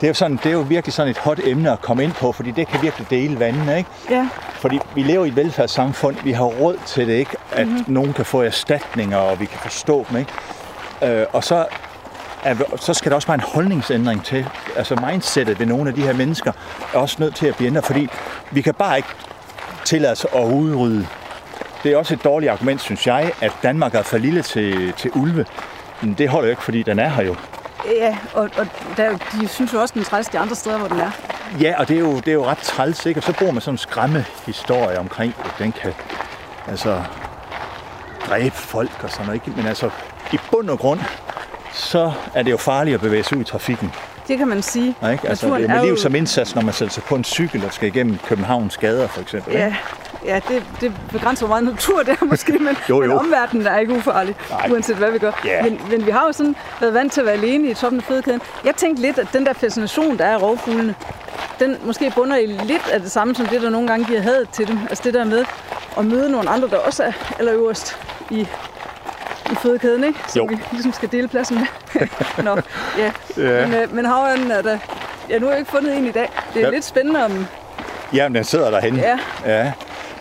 Det 0.00 0.06
er, 0.06 0.08
jo 0.08 0.14
sådan, 0.14 0.36
det 0.36 0.46
er 0.46 0.52
jo 0.52 0.60
virkelig 0.60 0.94
sådan 0.94 1.10
et 1.10 1.18
hot 1.18 1.40
emne 1.44 1.72
at 1.72 1.80
komme 1.80 2.04
ind 2.04 2.12
på, 2.12 2.32
fordi 2.32 2.50
det 2.50 2.68
kan 2.68 2.82
virkelig 2.82 3.10
dele 3.10 3.40
vandene, 3.40 3.78
ikke? 3.78 3.90
ja, 4.10 4.28
Fordi 4.54 4.78
vi 4.94 5.02
lever 5.02 5.24
i 5.24 5.28
et 5.28 5.36
velfærdssamfund, 5.36 6.16
vi 6.24 6.32
har 6.32 6.44
råd 6.44 6.76
til 6.86 7.06
det, 7.06 7.12
ikke? 7.12 7.36
At 7.52 7.66
mm-hmm. 7.66 7.84
nogen 7.86 8.12
kan 8.12 8.24
få 8.24 8.42
erstatninger, 8.42 9.16
og 9.16 9.40
vi 9.40 9.46
kan 9.46 9.58
forstå 9.58 10.06
dem, 10.10 10.18
ikke? 10.18 11.20
Øh, 11.20 11.26
og 11.32 11.44
så, 11.44 11.66
er, 12.44 12.54
så 12.76 12.94
skal 12.94 13.10
der 13.10 13.16
også 13.16 13.26
bare 13.26 13.34
en 13.34 13.44
holdningsændring 13.54 14.24
til. 14.24 14.46
Altså 14.76 15.06
mindsetet 15.10 15.58
ved 15.58 15.66
nogle 15.66 15.88
af 15.88 15.94
de 15.94 16.02
her 16.02 16.12
mennesker 16.12 16.52
er 16.94 16.98
også 16.98 17.16
nødt 17.18 17.34
til 17.34 17.46
at 17.46 17.56
blive 17.56 17.66
ændret, 17.66 17.84
fordi 17.84 18.08
vi 18.50 18.60
kan 18.60 18.74
bare 18.74 18.96
ikke 18.96 19.08
tillade 19.84 20.12
os 20.12 20.26
at 20.34 20.44
udrydde. 20.44 21.06
Det 21.82 21.92
er 21.92 21.96
også 21.96 22.14
et 22.14 22.24
dårligt 22.24 22.52
argument, 22.52 22.80
synes 22.80 23.06
jeg, 23.06 23.32
at 23.40 23.52
Danmark 23.62 23.94
er 23.94 24.02
for 24.02 24.18
lille 24.18 24.42
til, 24.42 24.92
til 24.92 25.10
ulve. 25.14 25.46
Men 26.02 26.14
det 26.14 26.28
holder 26.28 26.48
jo 26.48 26.50
ikke, 26.50 26.62
fordi 26.62 26.82
den 26.82 26.98
er 26.98 27.08
her 27.08 27.22
jo. 27.22 27.36
Ja. 27.86 28.18
Og, 28.34 28.50
og 28.56 28.66
der, 28.96 29.04
er 29.04 29.16
de 29.40 29.48
synes 29.48 29.72
jo 29.72 29.80
også, 29.80 29.92
den 29.94 30.02
er 30.02 30.06
træls 30.06 30.28
de 30.28 30.38
andre 30.38 30.54
steder, 30.54 30.78
hvor 30.78 30.88
den 30.88 31.00
er. 31.00 31.10
Ja, 31.60 31.74
og 31.78 31.88
det 31.88 31.96
er 31.96 32.00
jo, 32.00 32.16
det 32.16 32.28
er 32.28 32.32
jo 32.32 32.46
ret 32.46 32.58
træls, 32.58 33.06
ikke? 33.06 33.20
Og 33.20 33.24
så 33.24 33.32
bruger 33.32 33.52
man 33.52 33.60
sådan 33.60 33.74
en 33.74 33.78
skræmmehistorie 33.78 34.98
omkring, 34.98 35.34
at 35.44 35.50
den 35.58 35.72
kan 35.72 35.92
altså, 36.68 37.02
dræbe 38.28 38.54
folk 38.54 39.04
og 39.04 39.10
sådan 39.10 39.26
noget. 39.26 39.40
Ikke? 39.46 39.56
Men 39.56 39.66
altså, 39.66 39.90
i 40.32 40.38
bund 40.50 40.70
og 40.70 40.78
grund, 40.78 41.00
så 41.72 42.12
er 42.34 42.42
det 42.42 42.50
jo 42.50 42.56
farligt 42.56 42.94
at 42.94 43.00
bevæge 43.00 43.22
sig 43.22 43.36
ud 43.36 43.42
i 43.42 43.44
trafikken. 43.44 43.92
Det 44.28 44.38
kan 44.38 44.48
man 44.48 44.62
sige. 44.62 44.88
Ikke? 44.88 45.28
Altså, 45.28 45.46
Naturen 45.46 45.62
det 45.62 45.70
er 45.70 45.74
med 45.74 45.84
liv 45.84 45.96
som 45.96 46.14
indsats, 46.14 46.54
når 46.54 46.62
man 46.62 46.74
sætter 46.74 46.92
sig 46.92 47.02
på 47.02 47.14
en 47.14 47.24
cykel 47.24 47.64
og 47.64 47.72
skal 47.72 47.88
igennem 47.88 48.18
Københavns 48.26 48.76
gader, 48.76 49.08
for 49.08 49.20
eksempel. 49.20 49.52
ikke? 49.52 49.64
Ja, 49.64 49.76
ja 50.24 50.40
det, 50.48 50.62
det 50.80 50.92
begrænser, 51.12 51.46
hvor 51.46 51.56
meget 51.60 51.72
natur 51.74 52.02
det 52.02 52.16
er 52.20 52.24
måske, 52.30 52.52
men, 52.52 52.76
Jo, 52.88 53.02
jo. 53.02 53.08
men 53.08 53.18
omverdenen 53.18 53.66
er 53.66 53.78
ikke 53.78 53.92
ufarlig, 53.92 54.34
Nej. 54.50 54.68
uanset 54.72 54.96
hvad 54.96 55.10
vi 55.10 55.18
gør. 55.18 55.32
Ja. 55.44 55.62
Men, 55.62 55.80
men 55.90 56.06
vi 56.06 56.10
har 56.10 56.26
jo 56.26 56.32
sådan 56.32 56.56
været 56.80 56.94
vant 56.94 57.12
til 57.12 57.20
at 57.20 57.26
være 57.26 57.34
alene 57.34 57.68
i 57.70 57.74
toppen 57.74 58.00
af 58.00 58.04
fødekæden. 58.04 58.40
Jeg 58.64 58.76
tænkte 58.76 59.02
lidt, 59.02 59.18
at 59.18 59.26
den 59.32 59.46
der 59.46 59.52
fascination, 59.52 60.18
der 60.18 60.24
er 60.24 60.34
af 60.34 60.42
rovfuglene, 60.42 60.94
den 61.60 61.76
måske 61.84 62.12
bunder 62.16 62.36
i 62.36 62.46
lidt 62.46 62.88
af 62.92 63.00
det 63.00 63.10
samme, 63.10 63.34
som 63.34 63.46
det, 63.46 63.62
der 63.62 63.70
nogle 63.70 63.88
gange 63.88 64.04
giver 64.06 64.20
had 64.20 64.46
til 64.52 64.68
dem. 64.68 64.78
Altså 64.90 65.04
det 65.04 65.14
der 65.14 65.24
med 65.24 65.44
at 65.98 66.04
møde 66.04 66.30
nogle 66.30 66.50
andre, 66.50 66.68
der 66.68 66.76
også 66.78 67.02
er 67.04 67.12
allerøverst 67.38 67.96
i, 68.30 68.40
i 69.50 69.54
fødekæden, 69.54 70.04
ikke? 70.04 70.20
Som 70.28 70.40
Jo. 70.40 70.44
vi 70.46 70.58
ligesom 70.72 70.92
skal 70.92 71.12
dele 71.12 71.28
pladsen 71.28 71.58
med. 71.58 71.66
Nå, 72.44 72.56
ja. 72.98 73.12
Ja. 73.36 73.66
Men, 73.66 73.74
øh, 73.74 73.94
men 73.94 74.04
havørnen 74.04 74.50
er 74.50 74.62
der... 74.62 74.78
Ja, 75.28 75.38
nu 75.38 75.46
har 75.46 75.52
jeg 75.52 75.58
ikke 75.60 75.70
fundet 75.70 75.96
en 75.96 76.06
i 76.06 76.10
dag. 76.10 76.28
Det 76.54 76.62
er 76.62 76.66
Ja. 76.66 76.70
lidt 76.70 76.84
spændende 76.84 77.24
om... 77.24 77.46
Jamen, 78.12 78.34
den 78.36 78.44
sidder 78.44 78.70
derhenne. 78.70 79.00
Ja. 79.02 79.18
ja. 79.46 79.72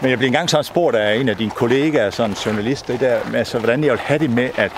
Men 0.02 0.10
jeg 0.10 0.18
blev 0.18 0.28
engang 0.28 0.50
sådan 0.50 0.64
spurgt 0.64 0.96
af 0.96 1.16
en 1.16 1.30
af 1.30 1.38
dine 1.38 1.52
kollegaer, 1.52 2.10
sådan 2.10 2.32
en 2.32 2.38
journalist, 2.46 2.88
det 2.88 3.00
der, 3.00 3.20
med, 3.32 3.40
altså, 3.40 3.60
hvordan 3.60 3.84
jeg 3.84 3.92
ville 3.92 4.04
have 4.04 4.20
det 4.20 4.30
med, 4.30 4.50
at 4.56 4.72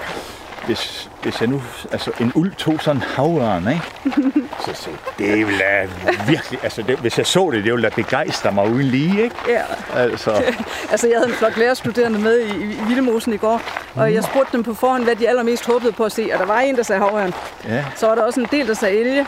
hvis, 0.66 1.09
hvis 1.24 1.41
jeg 1.41 1.49
nu, 1.49 1.61
altså 1.91 2.11
en 2.20 2.32
uld 2.36 2.51
tog 2.55 2.80
sådan 2.82 2.95
en 3.01 3.03
havørn, 3.16 3.68
ikke? 3.68 3.82
Så 4.66 4.74
sagde 4.74 4.97
jeg, 5.20 5.28
det 5.28 5.47
ville 5.47 5.59
da 5.59 5.88
virkelig, 6.28 6.59
altså 6.64 6.82
det, 6.82 6.97
hvis 6.99 7.18
jeg 7.18 7.26
så 7.28 7.49
det, 7.53 7.64
det 7.64 7.72
ville 7.74 7.89
da 7.89 7.95
begejstre 7.95 8.51
mig 8.51 8.66
uden 8.70 8.86
lige, 8.88 9.24
ikke? 9.24 9.36
Ja, 9.47 9.61
Altså, 9.95 10.43
Altså, 10.91 11.07
jeg 11.07 11.18
havde 11.18 11.30
en 11.30 11.36
flok 11.36 11.57
lærerstuderende 11.57 12.20
med 12.20 12.39
i, 12.39 12.64
i 12.64 12.80
Villemosen 12.88 13.34
i 13.34 13.38
går, 13.38 13.61
og 13.95 14.14
jeg 14.14 14.24
spurgte 14.24 14.51
dem 14.51 14.64
på 14.64 14.74
forhånd, 14.74 15.03
hvad 15.03 15.16
de 15.16 15.30
allermest 15.30 15.66
håbede 15.66 15.91
på 15.91 16.03
at 16.03 16.11
se. 16.11 16.30
Og 16.34 16.39
der 16.39 16.45
var 16.45 16.59
en, 16.59 16.76
der 16.78 16.84
sagde 16.84 17.01
havørn. 17.01 17.34
ja. 17.68 17.86
Så 17.95 18.07
var 18.07 18.16
der 18.16 18.22
også 18.24 18.39
en 18.39 18.47
del, 18.51 18.68
der 18.68 18.74
sagde 18.74 18.97
elge, 18.99 19.26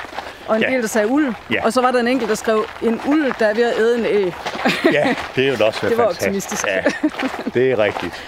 og 0.47 0.55
en 0.55 0.61
Ja. 0.61 0.69
del, 0.69 0.81
der 0.81 0.88
sagde 0.88 1.07
uld. 1.07 1.33
Ja. 1.51 1.65
Og 1.65 1.73
så 1.73 1.81
var 1.81 1.91
der 1.91 1.99
en 1.99 2.07
enkelt, 2.07 2.29
der 2.29 2.36
skrev, 2.36 2.65
en 2.81 3.01
uld, 3.07 3.33
der 3.39 3.45
er 3.45 3.53
ved 3.53 3.63
at 3.63 3.79
æde 3.79 3.97
en 3.99 4.05
æg. 4.05 4.33
ja, 4.93 5.15
det 5.36 5.45
er 5.45 5.49
jo 5.51 5.55
da 5.55 5.63
også 5.63 5.79
Det 5.89 5.97
var 5.97 6.03
fantastisk. 6.03 6.25
optimistisk. 6.25 6.65
Ja, 6.67 6.81
det 7.53 7.71
er 7.71 7.79
rigtigt. 7.79 8.23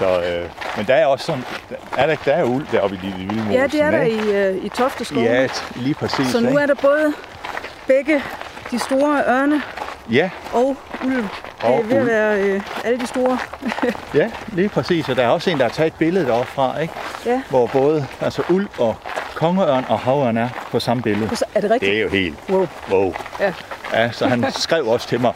Så, 0.00 0.20
øh, 0.22 0.48
men 0.76 0.86
der 0.86 0.94
er 0.94 1.06
også 1.06 1.24
sådan, 1.26 1.44
er 1.96 2.06
der, 2.06 2.16
der 2.24 2.32
er 2.32 2.44
uld 2.44 2.66
deroppe 2.72 2.96
i 2.96 3.06
Lille 3.06 3.18
Vildmosen, 3.18 3.52
Ja, 3.52 3.66
det 3.66 3.82
er 3.82 3.90
der 3.90 4.02
ikke? 4.02 4.24
i, 4.24 4.30
øh, 4.36 4.64
i 4.64 4.68
Tofteskov. 4.68 5.22
Ja, 5.22 5.48
lige 5.76 5.94
præcis. 5.94 6.26
så 6.28 6.40
nu 6.40 6.48
ikke? 6.48 6.60
er 6.60 6.66
der 6.66 6.74
både 6.74 7.12
begge 7.86 8.22
de 8.70 8.78
store 8.78 9.22
ørne 9.28 9.62
Ja, 10.10 10.30
og 10.52 10.76
ulv. 11.04 11.16
Det 11.16 11.28
er 11.62 11.66
Og 11.68 11.84
ved 11.88 11.96
at 11.96 12.02
ulv. 12.02 12.06
være 12.10 12.40
øh, 12.40 12.60
alle 12.84 13.00
de 13.00 13.06
store. 13.06 13.38
Ja, 14.14 14.30
lige 14.52 14.68
præcis. 14.68 15.08
Og 15.08 15.16
der 15.16 15.22
er 15.24 15.28
også 15.28 15.50
en, 15.50 15.58
der 15.58 15.64
har 15.64 15.70
taget 15.70 15.86
et 15.92 15.98
billede 15.98 16.26
deroppe 16.26 16.52
fra, 16.52 16.78
ikke? 16.78 16.94
Ja. 17.26 17.42
hvor 17.50 17.66
både 17.66 18.06
altså 18.20 18.42
ulv 18.48 18.68
og 18.78 18.96
kongeørn 19.34 19.84
og 19.88 19.98
havørn 19.98 20.36
er 20.36 20.48
på 20.70 20.80
samme 20.80 21.02
billede. 21.02 21.30
Er 21.54 21.60
det 21.60 21.70
rigtigt? 21.70 21.90
Det 21.90 21.98
er 21.98 22.02
jo 22.02 22.08
helt 22.08 22.36
Wow. 22.48 22.68
wow. 22.90 23.14
Ja. 23.40 23.52
Ja, 23.94 24.10
så 24.12 24.26
han 24.28 24.52
skrev 24.66 24.86
også 24.88 25.08
til 25.08 25.20
mig, 25.20 25.32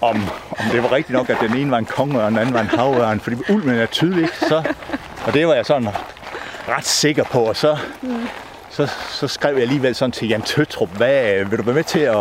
om, 0.00 0.22
om 0.50 0.64
det 0.72 0.82
var 0.82 0.92
rigtigt 0.92 1.16
nok, 1.18 1.30
at 1.30 1.36
den 1.40 1.56
ene 1.56 1.70
var 1.70 1.78
en 1.78 1.84
kongeørn, 1.84 2.24
og 2.24 2.30
den 2.30 2.38
anden 2.38 2.54
var 2.54 2.60
en 2.60 2.66
havørn, 2.66 3.20
fordi 3.20 3.36
ulven 3.48 3.78
er 3.78 3.86
tydelig, 3.86 4.28
så, 4.48 4.62
og 5.26 5.34
det 5.34 5.46
var 5.46 5.54
jeg 5.54 5.66
sådan 5.66 5.88
ret 6.68 6.86
sikker 6.86 7.24
på, 7.24 7.40
og 7.40 7.56
så, 7.56 7.76
Mm. 8.02 8.28
så, 8.70 8.86
så 9.10 9.28
skrev 9.28 9.52
jeg 9.54 9.62
alligevel 9.62 9.94
sådan 9.94 10.12
til 10.12 10.28
Jan 10.28 10.42
Tøtrup, 10.42 10.88
hvad, 10.96 11.44
vil 11.44 11.58
du 11.58 11.62
være 11.62 11.74
med 11.74 11.84
til 11.84 11.98
at, 12.00 12.16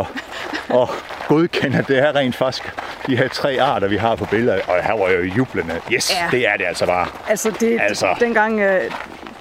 at 0.69 0.89
godkende, 1.27 1.77
at 1.77 1.87
det 1.87 1.97
er 1.99 2.15
rent 2.15 2.35
faktisk 2.35 2.73
de 3.07 3.17
her 3.17 3.27
tre 3.27 3.57
arter, 3.61 3.87
vi 3.87 3.97
har 3.97 4.15
på 4.15 4.25
billedet, 4.25 4.61
og 4.67 4.83
her 4.83 4.93
var 4.97 5.07
jeg 5.07 5.17
jo 5.19 5.23
jublende. 5.23 5.75
Yes, 5.91 6.11
Ja. 6.11 6.27
det 6.37 6.47
er 6.47 6.57
det 6.57 6.65
altså 6.65 6.85
bare. 6.85 7.07
Altså, 7.29 7.51
det, 7.59 7.77
Altså. 7.81 8.15
Dengang, 8.19 8.59
øh, 8.59 8.91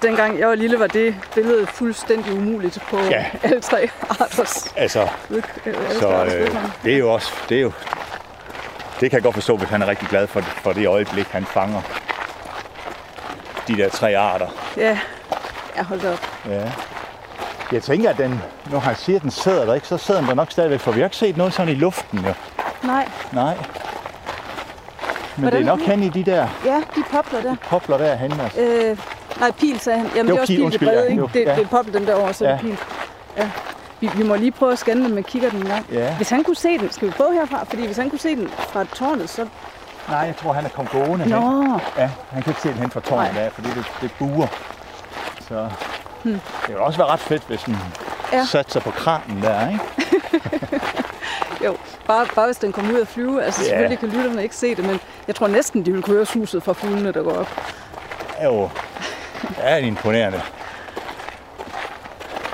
dengang 0.01 0.39
jeg 0.39 0.47
var 0.47 0.55
lille, 0.55 0.79
var 0.79 0.87
det 0.87 1.15
billede 1.35 1.67
fuldstændig 1.67 2.33
umuligt 2.33 2.79
på 2.89 2.99
Ja. 3.11 3.25
alle 3.43 3.61
tre 3.61 3.89
arters 4.09 4.73
Altså, 4.75 5.07
ved, 5.29 5.43
øh, 5.65 5.73
alle 5.89 5.99
så 5.99 6.35
øh, 6.37 6.55
det 6.83 6.93
er 6.93 6.97
jo 6.97 7.13
også, 7.13 7.31
det 7.49 7.57
er 7.57 7.61
jo, 7.61 7.71
det 8.99 9.09
kan 9.09 9.17
jeg 9.17 9.23
godt 9.23 9.35
forstå, 9.35 9.57
hvis 9.57 9.69
han 9.69 9.81
er 9.81 9.87
rigtig 9.87 10.07
glad 10.07 10.27
for, 10.27 10.41
for 10.41 10.73
det 10.73 10.87
øjeblik, 10.87 11.27
han 11.27 11.45
fanger 11.45 11.81
de 13.67 13.77
der 13.77 13.89
tre 13.89 14.17
arter. 14.17 14.47
Ja, 14.77 14.97
ja 15.77 15.83
hold 15.83 15.99
da 15.99 16.11
op. 16.11 16.27
Ja. 16.49 16.71
Jeg 17.71 17.83
tænker, 17.83 18.09
at 18.09 18.17
den, 18.17 18.41
når 18.71 18.79
han 18.79 18.95
siger, 18.95 19.15
at 19.15 19.21
den 19.23 19.31
sidder 19.31 19.65
der 19.65 19.73
ikke, 19.73 19.87
så 19.87 19.97
sidder 19.97 20.19
den 20.19 20.29
der 20.29 20.35
nok 20.35 20.51
stadigvæk, 20.51 20.79
for 20.79 20.91
vi 20.91 20.99
har 20.99 21.05
ikke 21.05 21.17
set 21.17 21.37
noget 21.37 21.53
sådan 21.53 21.71
i 21.73 21.75
luften, 21.75 22.19
jo. 22.19 22.33
Nej, 22.83 23.07
Nej. 23.31 23.55
Men 23.55 25.43
Hvordan 25.43 25.61
det 25.61 25.67
er 25.69 25.75
nok 25.75 25.79
hen 25.79 26.03
i 26.03 26.09
de 26.09 26.23
der 26.23 26.47
ja, 26.65 26.81
de 26.95 27.03
popler 27.11 27.41
der. 27.41 27.55
popler 27.69 27.97
derhen. 27.97 28.39
Altså. 28.39 28.61
Øh, 28.61 28.97
nej, 29.39 29.51
pil 29.51 29.79
sagde 29.79 29.99
han. 29.99 30.09
Jamen, 30.15 30.25
det, 30.25 30.31
var 30.33 30.37
er 30.37 30.41
også 30.41 30.53
pil, 30.53 30.63
pil, 30.69 30.79
det 30.79 30.87
brede, 30.87 31.09
ikke? 31.09 31.21
Jo, 31.21 31.29
Det, 31.33 31.45
ja. 31.45 31.55
det 31.55 31.63
er 31.63 31.67
popler 31.67 31.93
dem 31.93 32.05
derovre, 32.05 32.33
så 32.33 32.45
ja. 32.45 32.51
det 32.51 32.57
er 32.57 32.61
pil. 32.61 32.77
Ja. 33.37 33.49
Vi, 33.99 34.09
vi 34.15 34.23
må 34.23 34.35
lige 34.35 34.51
prøve 34.51 34.71
at 34.71 34.79
scanne 34.79 35.03
dem 35.03 35.11
med 35.11 35.23
kigger 35.23 35.49
den 35.49 35.59
en 35.59 35.67
gang. 35.67 35.85
Ja. 35.91 36.15
Hvis 36.15 36.29
han 36.29 36.43
kunne 36.43 36.55
se 36.55 36.77
den, 36.77 36.91
skal 36.91 37.07
vi 37.07 37.13
prøve 37.13 37.33
herfra? 37.33 37.63
Fordi 37.63 37.85
hvis 37.85 37.97
han 37.97 38.09
kunne 38.09 38.19
se 38.19 38.35
den 38.35 38.49
fra 38.49 38.83
tårnet, 38.83 39.29
så... 39.29 39.47
Nej, 40.09 40.19
jeg 40.19 40.35
tror, 40.41 40.53
han 40.53 40.65
er 40.65 40.69
kommet 40.69 40.91
gående 40.91 41.25
hen. 41.25 41.33
Nå, 41.33 41.79
Ja, 41.97 42.09
han 42.29 42.43
kan 42.43 42.51
ikke 42.51 42.61
se 42.61 42.69
den 42.69 42.77
hen 42.77 42.91
fra 42.91 42.99
tårnet 42.99 43.33
Nej. 43.33 43.43
af, 43.43 43.51
fordi 43.51 43.67
det, 43.69 43.85
det 44.01 44.11
buer. 44.19 44.47
Så 45.47 45.69
hmm. 46.23 46.33
det 46.33 46.67
ville 46.67 46.81
også 46.81 46.97
være 46.99 47.07
ret 47.07 47.19
fedt, 47.19 47.43
hvis 47.47 47.61
den 47.61 47.77
ja. 48.33 48.45
Satte 48.45 48.71
sig 48.71 48.81
på 48.81 48.91
kranen 48.91 49.41
der, 49.41 49.69
ikke? 49.69 49.79
jo. 51.65 51.77
Bare, 52.07 52.27
bare 52.35 52.45
hvis 52.45 52.57
den 52.57 52.71
kommer 52.71 52.93
ud 52.93 53.01
at 53.01 53.07
flyve. 53.07 53.43
Altså, 53.43 53.61
Ja. 53.61 53.67
selvfølgelig 53.67 53.99
kan 53.99 54.09
lytterne 54.09 54.43
ikke 54.43 54.55
se 54.55 54.75
det, 54.75 54.85
men 54.85 54.99
jeg 55.27 55.35
tror 55.35 55.47
næsten, 55.47 55.85
de 55.85 55.91
vil 55.91 56.01
kunne 56.01 56.15
høre 56.15 56.25
suset 56.25 56.63
fra 56.63 56.73
fuglene, 56.73 57.11
der 57.11 57.23
går 57.23 57.33
op. 57.35 57.61
jo 58.43 58.69
er 59.57 59.77
imponerende. 59.77 60.41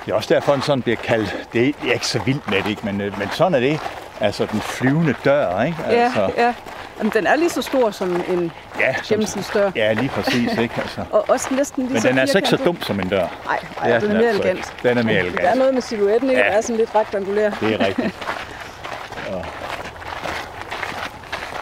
Det 0.06 0.12
er 0.12 0.16
også 0.16 0.34
derfor, 0.34 0.54
den 0.54 0.62
sådan 0.62 0.82
bliver 0.82 0.96
kaldt, 0.98 1.36
det 1.54 1.76
er 1.88 1.94
ikke 1.94 2.08
så 2.08 2.20
vildt 2.26 2.50
med 2.50 2.58
det, 2.64 2.70
ikke? 2.70 2.82
Men, 2.86 3.02
øh, 3.02 3.20
men 3.20 3.30
sådan 3.32 3.54
er 3.56 3.60
det. 3.60 3.80
Altså 4.22 4.46
den 4.52 4.62
flyvende 4.62 5.16
dør, 5.26 5.62
ikke? 5.64 5.78
Altså, 5.88 6.22
Ja, 6.38 6.46
ja. 6.46 6.54
Jamen, 7.00 7.12
den 7.16 7.28
er 7.28 7.36
lige 7.36 7.50
så 7.50 7.62
stor 7.62 7.92
som 7.92 8.24
en 8.28 8.52
ja, 8.80 8.94
som, 8.94 9.04
gennemsnitsdør. 9.10 9.72
ja, 9.76 9.94
lige 9.94 10.10
præcis, 10.10 10.58
ikke? 10.58 10.74
Altså. 10.78 11.02
Og 11.12 11.26
også 11.30 11.48
næsten 11.54 11.84
lige 11.84 11.94
Men 11.94 12.02
den 12.04 12.18
er 12.18 12.22
altså 12.22 12.38
ikke 12.38 12.50
så 12.50 12.58
dum 12.58 12.82
som 12.82 13.00
en 13.00 13.10
dør. 13.10 13.18
Nej, 13.20 13.30
nej 13.46 13.88
Det 13.88 13.96
er 13.96 14.00
den 14.00 14.10
er 14.10 14.14
den 14.14 14.18
mere 14.18 14.28
altså 14.30 14.42
elegant. 14.44 14.74
ikke. 14.76 14.90
Den 14.90 14.98
er 14.98 15.04
mere 15.04 15.14
Der 15.16 15.20
er 15.22 15.26
elegant. 15.26 15.58
noget 15.58 15.74
med 15.74 15.82
silhuetten, 15.82 16.30
ikke? 16.30 16.42
Ja. 16.42 16.48
Der 16.48 16.54
er 16.58 16.62
sådan 16.62 16.76
lidt 16.78 16.96
rektangulær. 16.96 17.50
Det 17.50 17.74
er 17.82 17.86
rigtigt. 17.88 18.16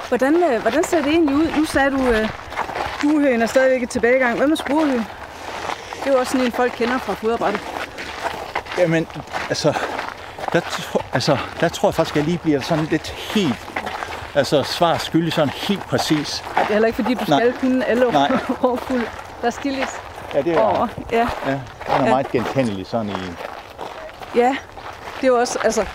Hvordan, 0.07 0.35
øh, 0.43 0.61
hvordan 0.61 0.83
ser 0.83 0.97
det 1.01 1.07
egentlig 1.07 1.35
ud? 1.35 1.47
Nu 1.57 1.65
sagde 1.65 1.91
du, 1.91 2.11
at 2.11 2.27
duehøen 3.01 3.41
er 3.41 3.45
stadigvæk 3.45 3.81
i 3.81 3.85
tilbagegang. 3.85 4.37
Hvad 4.37 4.47
med 4.47 4.57
sporehøen? 4.57 5.05
Det 6.03 6.07
er 6.07 6.11
jo 6.11 6.17
også 6.19 6.31
sådan 6.31 6.45
en, 6.45 6.51
folk 6.51 6.71
kender 6.77 6.97
fra 6.97 7.13
foderbrættet. 7.13 7.61
Jamen, 8.78 9.07
altså 9.49 9.74
der, 10.53 10.61
altså, 11.13 11.38
der 11.59 11.69
tror 11.69 11.89
jeg 11.89 11.93
faktisk, 11.95 12.15
at 12.15 12.19
jeg 12.19 12.26
lige 12.26 12.38
bliver 12.38 12.61
sådan 12.61 12.86
lidt 12.86 13.09
helt, 13.09 13.55
altså 14.36 14.63
svar 14.63 14.97
skyldig 14.97 15.34
sådan 15.34 15.49
helt 15.49 15.82
præcis. 15.82 16.43
Ej, 16.55 16.61
det 16.61 16.69
er 16.69 16.74
heller 16.74 16.88
ikke, 16.88 16.95
fordi 17.03 17.13
du 17.13 17.26
Nej. 17.28 17.39
skal 17.39 17.53
kunne 17.59 17.86
alle 17.86 18.11
Nej. 18.11 18.32
rovfulde. 18.63 19.05
Der 19.41 19.47
er 19.47 19.51
stilis 19.51 19.88
Ja, 20.34 20.41
det 20.41 20.53
er, 20.53 20.59
over. 20.59 20.88
Ja, 21.11 21.28
ja, 21.45 21.51
den 21.51 21.59
er 21.88 22.03
Ja. 22.03 22.09
meget 22.09 22.32
genkendelig 22.32 22.88
sådan 22.88 23.09
i, 23.09 23.13
ja. 24.36 24.55
Det 25.15 25.24
er 25.24 25.28
jo 25.28 25.39
også, 25.39 25.59
altså... 25.63 25.86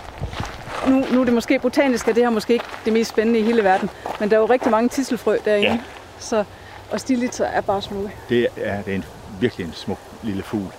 Nu, 0.86 1.04
nu 1.12 1.20
er 1.20 1.24
det 1.24 1.34
måske 1.34 1.58
botanisk, 1.58 2.08
og 2.08 2.14
det 2.14 2.22
her 2.22 2.30
måske 2.30 2.52
ikke 2.52 2.64
det 2.84 2.92
mest 2.92 3.10
spændende 3.10 3.40
i 3.40 3.42
hele 3.42 3.64
verden. 3.64 3.90
Men 4.20 4.30
der 4.30 4.36
er 4.36 4.40
jo 4.40 4.46
rigtig 4.46 4.70
mange 4.70 4.88
tisselfrø 4.88 5.38
derinde. 5.44 5.68
Ja. 5.70 5.78
Så, 6.18 6.44
og 6.90 7.00
stilitser 7.00 7.44
er 7.46 7.60
bare 7.60 7.82
smukke. 7.82 8.10
det 8.28 8.48
er, 8.56 8.82
det 8.82 8.92
er 8.92 8.96
en, 8.96 9.04
virkelig 9.40 9.66
en 9.66 9.72
smuk 9.74 9.98
lille 10.22 10.42
fugl. 10.42 10.72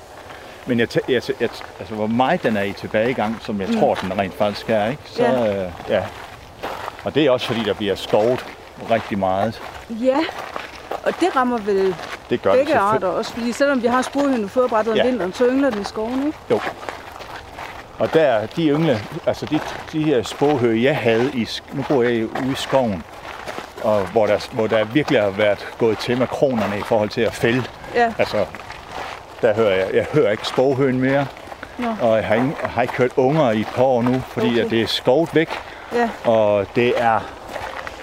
Men 0.67 0.79
jeg, 0.79 0.87
jeg, 0.95 1.21
jeg, 1.39 1.49
altså, 1.79 1.95
hvor 1.95 2.07
meget 2.07 2.43
den 2.43 2.57
er 2.57 2.63
i 2.63 2.73
tilbagegang, 2.73 3.37
som 3.41 3.61
jeg 3.61 3.69
mm. 3.69 3.79
tror, 3.79 3.95
den 3.95 4.17
rent 4.19 4.33
faktisk 4.37 4.69
er, 4.69 4.85
ikke? 4.85 5.01
Så, 5.05 5.23
Ja. 5.23 5.63
Øh, 5.63 5.71
ja. 5.89 6.03
Og 7.03 7.15
det 7.15 7.25
er 7.25 7.31
også 7.31 7.47
fordi, 7.47 7.63
der 7.63 7.73
bliver 7.73 7.95
skovet 7.95 8.45
rigtig 8.91 9.19
meget. 9.19 9.61
Ja, 9.89 10.17
og 11.03 11.13
det 11.19 11.35
rammer 11.35 11.57
vel 11.57 11.75
Det 12.29 12.41
gør 12.41 12.51
det 12.51 12.59
begge 12.59 12.71
selvfølgelig. 12.71 12.77
arter 12.77 13.07
også. 13.07 13.31
Fordi 13.33 13.51
selvom 13.51 13.81
vi 13.81 13.87
har 13.87 14.01
sporhøen 14.01 14.43
og 14.43 14.49
fodbrættet 14.49 14.91
om 14.91 14.97
Ja. 14.97 15.05
vinteren, 15.05 15.33
så 15.33 15.47
yngler 15.47 15.69
den 15.69 15.81
i 15.81 15.83
skoven, 15.83 16.25
ikke? 16.27 16.37
Jo. 16.51 16.59
Og 17.99 18.13
der, 18.13 18.45
de 18.45 18.67
yngle, 18.69 18.99
altså 19.25 19.45
de, 19.45 19.59
de 19.93 20.03
her 20.03 20.23
sporhøge, 20.23 20.83
jeg 20.83 20.97
havde 20.97 21.31
i, 21.33 21.47
nu 21.73 21.85
bor 21.89 22.03
jeg 22.03 22.23
ude 22.25 22.51
i 22.51 22.55
skoven, 22.55 23.03
og 23.83 24.01
hvor 24.07 24.27
der, 24.27 24.47
hvor 24.51 24.67
der 24.67 24.83
virkelig 24.83 25.21
har 25.21 25.29
været 25.29 25.67
gået 25.77 25.97
til 25.97 26.17
med 26.17 26.27
kronerne 26.27 26.77
i 26.77 26.81
forhold 26.81 27.09
til 27.09 27.21
at 27.21 27.33
fælde. 27.33 27.63
Ja. 27.95 28.13
Altså, 28.17 28.45
der 29.41 29.53
hører 29.53 29.75
jeg, 29.75 29.87
jeg 29.93 30.05
hører 30.13 30.31
ikke 30.31 30.47
sporhøen 30.47 30.99
mere, 31.01 31.25
Nå. 31.77 31.87
og 32.01 32.17
jeg 32.17 32.25
har, 32.25 32.35
ikke, 32.35 32.55
jeg 32.61 32.69
har 32.69 32.81
ikke 32.81 32.93
hørt 32.93 33.11
unger 33.15 33.51
i 33.51 33.59
et 33.61 33.67
par 33.75 33.83
år 33.83 34.01
nu, 34.01 34.21
fordi 34.27 34.47
Okay. 34.47 34.65
at 34.65 34.69
det 34.71 34.81
er 34.81 34.87
skovet 34.87 35.35
væk, 35.35 35.49
Ja, 35.93 36.09
og 36.31 36.65
det 36.75 36.93
er... 36.97 37.19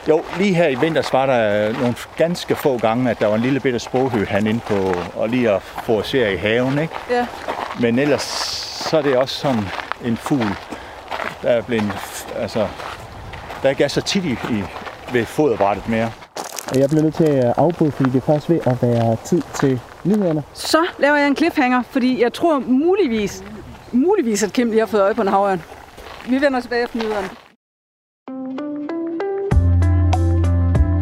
Jo, 0.08 0.22
lige 0.38 0.54
her 0.54 0.68
i 0.68 0.74
vinters 0.74 1.12
var 1.12 1.26
der 1.26 1.72
nogle 1.72 1.94
ganske 2.16 2.54
få 2.56 2.78
gange, 2.78 3.10
at 3.10 3.20
der 3.20 3.26
var 3.26 3.34
en 3.34 3.40
lille 3.40 3.60
bitte 3.60 3.78
sporhø 3.78 4.26
inde 4.38 4.60
på, 4.66 4.94
og 5.16 5.28
lige 5.28 5.50
at 5.50 5.62
forcere 5.62 6.32
i 6.32 6.36
haven, 6.36 6.78
ikke? 6.78 6.94
ja. 7.10 7.26
Men 7.80 7.98
ellers 7.98 8.22
så 8.90 8.98
er 8.98 9.02
det 9.02 9.16
også 9.16 9.34
sådan 9.34 9.64
en 10.04 10.16
fugl, 10.16 10.46
Der 11.42 11.48
er 11.48 11.62
blevet, 11.62 11.92
altså, 12.38 12.58
der 13.62 13.68
er 13.68 13.70
ikke 13.70 13.84
er 13.84 13.88
så 13.88 14.00
tit 14.00 14.24
i, 14.24 14.32
i 14.50 14.64
ved 15.12 15.24
foderbrættet 15.26 15.88
mere. 15.88 16.10
Og 16.70 16.78
jeg 16.78 16.88
bliver 16.88 17.02
nødt 17.02 17.14
til 17.14 17.24
at 17.24 17.54
afbryde, 17.56 17.90
fordi 17.92 18.10
det 18.10 18.16
er 18.16 18.26
faktisk 18.26 18.48
ved 18.50 18.60
at 18.66 18.82
være 18.82 19.16
tid 19.24 19.42
til 19.54 19.80
nyhederne. 20.04 20.42
Så 20.54 20.86
laver 20.98 21.16
jeg 21.16 21.26
en 21.26 21.36
cliffhanger, 21.36 21.82
fordi 21.82 22.22
jeg 22.22 22.32
tror 22.32 22.58
muligvis, 22.58 23.44
muligvis 23.92 24.42
at 24.42 24.52
Kim 24.52 24.68
lige 24.68 24.78
har 24.78 24.86
fået 24.86 25.02
øje 25.02 25.14
på 25.14 25.22
en 25.22 25.28
havørn. 25.28 25.62
Vi 26.28 26.40
vender 26.40 26.60
tilbage 26.60 26.82
efter 26.84 26.98
nyhederne. 26.98 27.28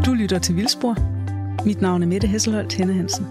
Du 0.06 0.12
lytter 0.14 0.38
til 0.38 0.56
Vildspor. 0.56 0.96
Mit 1.64 1.80
navn 1.82 2.02
er 2.02 2.06
Mette 2.06 2.26
Hesselholdt 2.28 2.72
Henne 2.72 2.92
Hansen. 2.92 3.26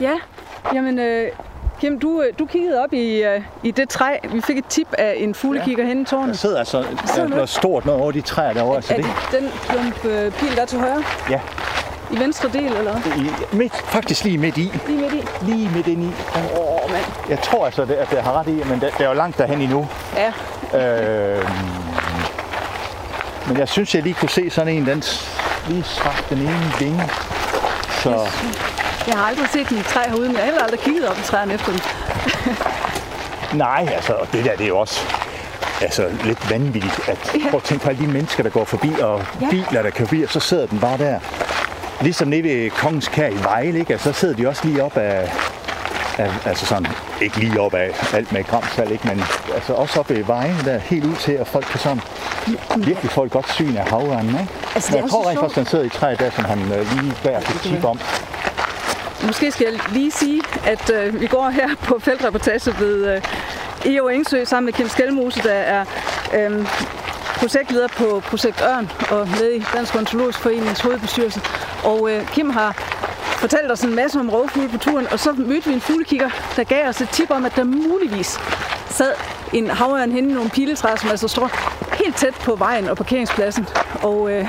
Ja, 0.00 0.14
jamen 0.74 0.98
øh, 0.98 1.28
Kim, 1.84 1.98
du, 2.00 2.22
øh, 2.22 2.32
du 2.38 2.46
kiggede 2.46 2.82
op 2.82 2.92
i, 2.92 3.22
øh, 3.22 3.40
i 3.62 3.70
det 3.70 3.88
træ. 3.88 4.16
Vi 4.32 4.40
fik 4.40 4.58
et 4.58 4.66
tip 4.68 4.88
af 4.98 5.14
en 5.16 5.34
fuglekigger 5.34 5.82
ja. 5.82 5.88
henne 5.88 6.00
i 6.02 6.04
Der 6.04 6.10
tårnet. 6.10 6.38
sidder 6.38 6.58
altså 6.58 6.78
der 6.78 6.86
sidder 7.06 7.24
er 7.24 7.28
noget 7.28 7.48
stort 7.48 7.86
noget 7.86 8.00
over 8.02 8.12
de 8.12 8.20
træer 8.20 8.52
derovre. 8.52 8.82
Så 8.82 8.92
Er 8.92 8.96
det, 8.96 9.06
det 9.32 9.40
den 9.40 9.50
klump 9.68 10.04
øh, 10.04 10.32
pil, 10.32 10.56
der 10.56 10.62
er 10.62 10.66
til 10.66 10.78
højre? 10.78 11.02
ja, 11.30 11.40
I 12.10 12.18
venstre 12.18 12.48
del, 12.52 12.72
eller 12.76 12.96
i, 13.16 13.30
midt, 13.56 13.76
faktisk 13.76 14.24
lige 14.24 14.38
midt 14.38 14.56
i. 14.58 14.72
Lige 14.86 15.00
midt 15.00 15.12
i? 15.14 15.22
Lige 15.46 15.70
midt 15.74 15.86
ind 15.86 16.02
i. 16.02 16.06
Åh, 16.36 16.90
mand. 16.90 17.04
Jeg 17.28 17.38
tror 17.42 17.66
altså, 17.66 17.82
at 17.82 18.12
jeg 18.12 18.22
har 18.22 18.32
ret 18.40 18.48
i, 18.48 18.62
men 18.70 18.80
det, 18.80 18.90
det 18.98 19.04
er 19.04 19.08
jo 19.08 19.14
langt 19.14 19.38
derhen 19.38 19.60
endnu. 19.60 19.88
Ja, 20.16 20.32
Øh, 20.74 21.44
men 23.48 23.56
jeg 23.56 23.68
synes, 23.68 23.94
jeg 23.94 24.02
lige 24.02 24.14
kunne 24.14 24.28
se 24.28 24.50
sådan 24.50 24.74
en, 24.74 24.86
den 24.86 25.02
lige 25.68 25.82
trak 25.82 26.28
den 26.30 26.38
ene 26.38 26.72
vinge. 26.78 27.02
Så 27.90 28.28
jeg 29.06 29.14
har 29.16 29.24
aldrig 29.26 29.48
set 29.52 29.68
en 29.68 29.82
træ 29.82 30.00
herude, 30.08 30.26
men 30.26 30.32
jeg 30.32 30.40
har 30.40 30.44
heller 30.44 30.62
aldrig 30.62 30.80
kigget 30.80 31.08
op 31.08 31.18
i 31.18 31.22
træerne 31.22 31.54
efter 31.54 31.72
dem. 31.72 31.80
nej, 33.64 33.88
altså 33.94 34.12
og 34.12 34.26
det 34.32 34.44
der, 34.44 34.56
det 34.56 34.64
er 34.64 34.68
jo 34.68 34.78
også 34.78 35.00
altså, 35.82 36.08
lidt 36.24 36.50
vanvittigt. 36.50 37.00
At, 37.08 37.34
Ja. 37.34 37.50
Prøv 37.50 37.56
at 37.58 37.62
tænke 37.64 37.84
på 37.84 37.88
alle 37.90 38.02
de 38.02 38.06
mennesker, 38.12 38.42
der 38.42 38.50
går 38.50 38.64
forbi, 38.64 38.90
og 39.02 39.22
Ja. 39.40 39.46
biler, 39.50 39.82
der 39.82 39.90
kører 39.90 40.06
forbi, 40.08 40.22
og 40.22 40.30
så 40.30 40.40
sidder 40.40 40.66
den 40.66 40.78
bare 40.80 40.98
der. 40.98 41.20
Ligesom 42.00 42.28
nede 42.28 42.42
ved 42.42 42.70
Kongens 42.70 43.08
Kær 43.08 43.28
i 43.28 43.42
Vejle, 43.42 43.78
ikke? 43.78 43.92
Altså, 43.92 44.12
så 44.12 44.18
sidder 44.20 44.34
de 44.36 44.48
også 44.48 44.62
lige 44.64 44.82
op 44.84 44.96
af, 44.96 45.32
af, 46.18 46.30
altså 46.44 46.66
sådan, 46.66 46.86
ikke 47.22 47.36
lige 47.38 47.60
op 47.60 47.74
af 47.74 47.90
alt 48.14 48.32
med 48.32 48.44
gramsal, 48.44 48.92
ikke? 48.92 49.08
men 49.08 49.24
altså 49.54 49.72
også 49.72 50.00
op 50.00 50.10
ved 50.10 50.24
vejen, 50.24 50.56
der 50.64 50.78
helt 50.78 51.04
ud 51.04 51.16
til, 51.16 51.32
at 51.32 51.46
folk 51.46 51.64
kan 51.66 51.80
sådan 51.80 52.00
virkelig 52.76 53.10
få 53.10 53.24
et 53.24 53.30
godt 53.30 53.52
syn 53.52 53.76
af 53.76 53.88
havørnen, 53.90 54.28
ikke? 54.28 54.46
Altså, 54.74 54.92
Men 54.92 55.02
jeg 55.02 55.10
tror 55.10 55.28
rent 55.30 55.40
faktisk, 55.40 55.56
han 55.56 55.66
sidder 55.66 55.84
i 55.84 55.88
træet 55.88 56.18
der, 56.18 56.30
som 56.30 56.44
han 56.44 56.58
øh, 56.72 57.02
lige 57.02 57.14
bærer 57.22 57.38
et 57.38 57.60
tip 57.62 57.84
om. 57.84 58.00
Måske 59.26 59.52
skal 59.52 59.66
jeg 59.70 59.92
lige 59.92 60.10
sige, 60.10 60.42
at 60.64 60.90
øh, 60.90 61.20
vi 61.20 61.26
går 61.26 61.50
her 61.50 61.68
på 61.82 61.98
feltreportage 61.98 62.74
ved 62.78 63.14
øh, 63.14 63.22
EO 63.94 64.08
Engsø 64.08 64.44
sammen 64.44 64.64
med 64.64 64.72
Kim 64.72 64.88
Skelmose, 64.88 65.42
der 65.42 65.52
er 65.52 65.84
øh, 66.34 66.66
projektleder 67.36 67.88
på 67.88 68.22
Projekt 68.26 68.62
Ørn 68.62 68.90
og 69.10 69.28
med 69.28 69.50
i 69.52 69.64
Dansk 69.74 69.94
Ontologisk 69.94 70.38
Forenings 70.38 70.80
hovedbestyrelse. 70.80 71.40
Og 71.84 72.10
øh, 72.10 72.26
Kim 72.28 72.50
har 72.50 72.72
fortalt 73.38 73.72
os 73.72 73.80
en 73.80 73.94
masse 73.94 74.20
om 74.20 74.30
rovfugle 74.30 74.68
på 74.68 74.78
turen, 74.78 75.06
og 75.12 75.18
så 75.20 75.32
mødte 75.32 75.68
vi 75.68 75.74
en 75.74 75.80
fuglekigger, 75.80 76.30
der 76.56 76.64
gav 76.64 76.88
os 76.88 77.00
et 77.00 77.08
tip 77.08 77.30
om, 77.30 77.44
at 77.44 77.56
der 77.56 77.64
muligvis 77.64 78.40
sad 78.90 79.12
en 79.52 79.70
havørn 79.70 80.12
henne 80.12 80.30
i 80.30 80.34
nogle 80.34 80.50
piletræer, 80.50 80.96
som 80.96 81.10
altså 81.10 81.28
står 81.28 81.50
helt 82.04 82.16
tæt 82.16 82.34
på 82.34 82.54
vejen 82.54 82.88
og 82.88 82.96
parkeringspladsen. 82.96 83.66
Og 84.02 84.32
øh, 84.32 84.48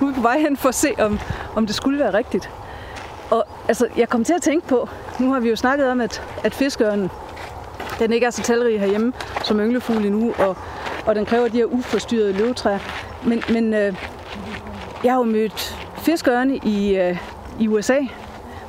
nu 0.00 0.06
er 0.06 0.10
vi 0.10 0.14
på 0.14 0.22
vej 0.22 0.38
hen 0.38 0.56
for 0.56 0.68
at 0.68 0.74
se, 0.74 0.94
om, 0.98 1.18
om 1.54 1.66
det 1.66 1.74
skulle 1.74 1.98
være 1.98 2.14
rigtigt. 2.14 2.50
Og 3.30 3.46
altså, 3.68 3.86
jeg 3.96 4.08
kom 4.08 4.24
til 4.24 4.32
at 4.32 4.42
tænke 4.42 4.66
på, 4.68 4.88
nu 5.20 5.32
har 5.32 5.40
vi 5.40 5.48
jo 5.48 5.56
snakket 5.56 5.88
om, 5.90 6.00
at, 6.00 6.22
at 6.44 6.54
fiskeørnen, 6.54 7.10
den 7.98 8.12
ikke 8.12 8.26
er 8.26 8.30
så 8.30 8.42
talrig 8.42 8.80
herhjemme 8.80 9.12
som 9.44 9.60
ynglefugl 9.60 10.04
endnu, 10.04 10.34
og, 10.38 10.56
og 11.06 11.14
den 11.14 11.26
kræver 11.26 11.48
de 11.48 11.56
her 11.56 11.64
uforstyrrede 11.64 12.32
løvtræer. 12.32 12.78
Men, 13.24 13.42
men 13.48 13.74
øh, 13.74 13.94
jeg 15.04 15.12
har 15.12 15.18
jo 15.18 15.24
mødt 15.24 15.76
fiskeørne 15.98 16.56
i, 16.56 16.96
øh, 16.96 17.18
i 17.60 17.68
USA, 17.68 17.98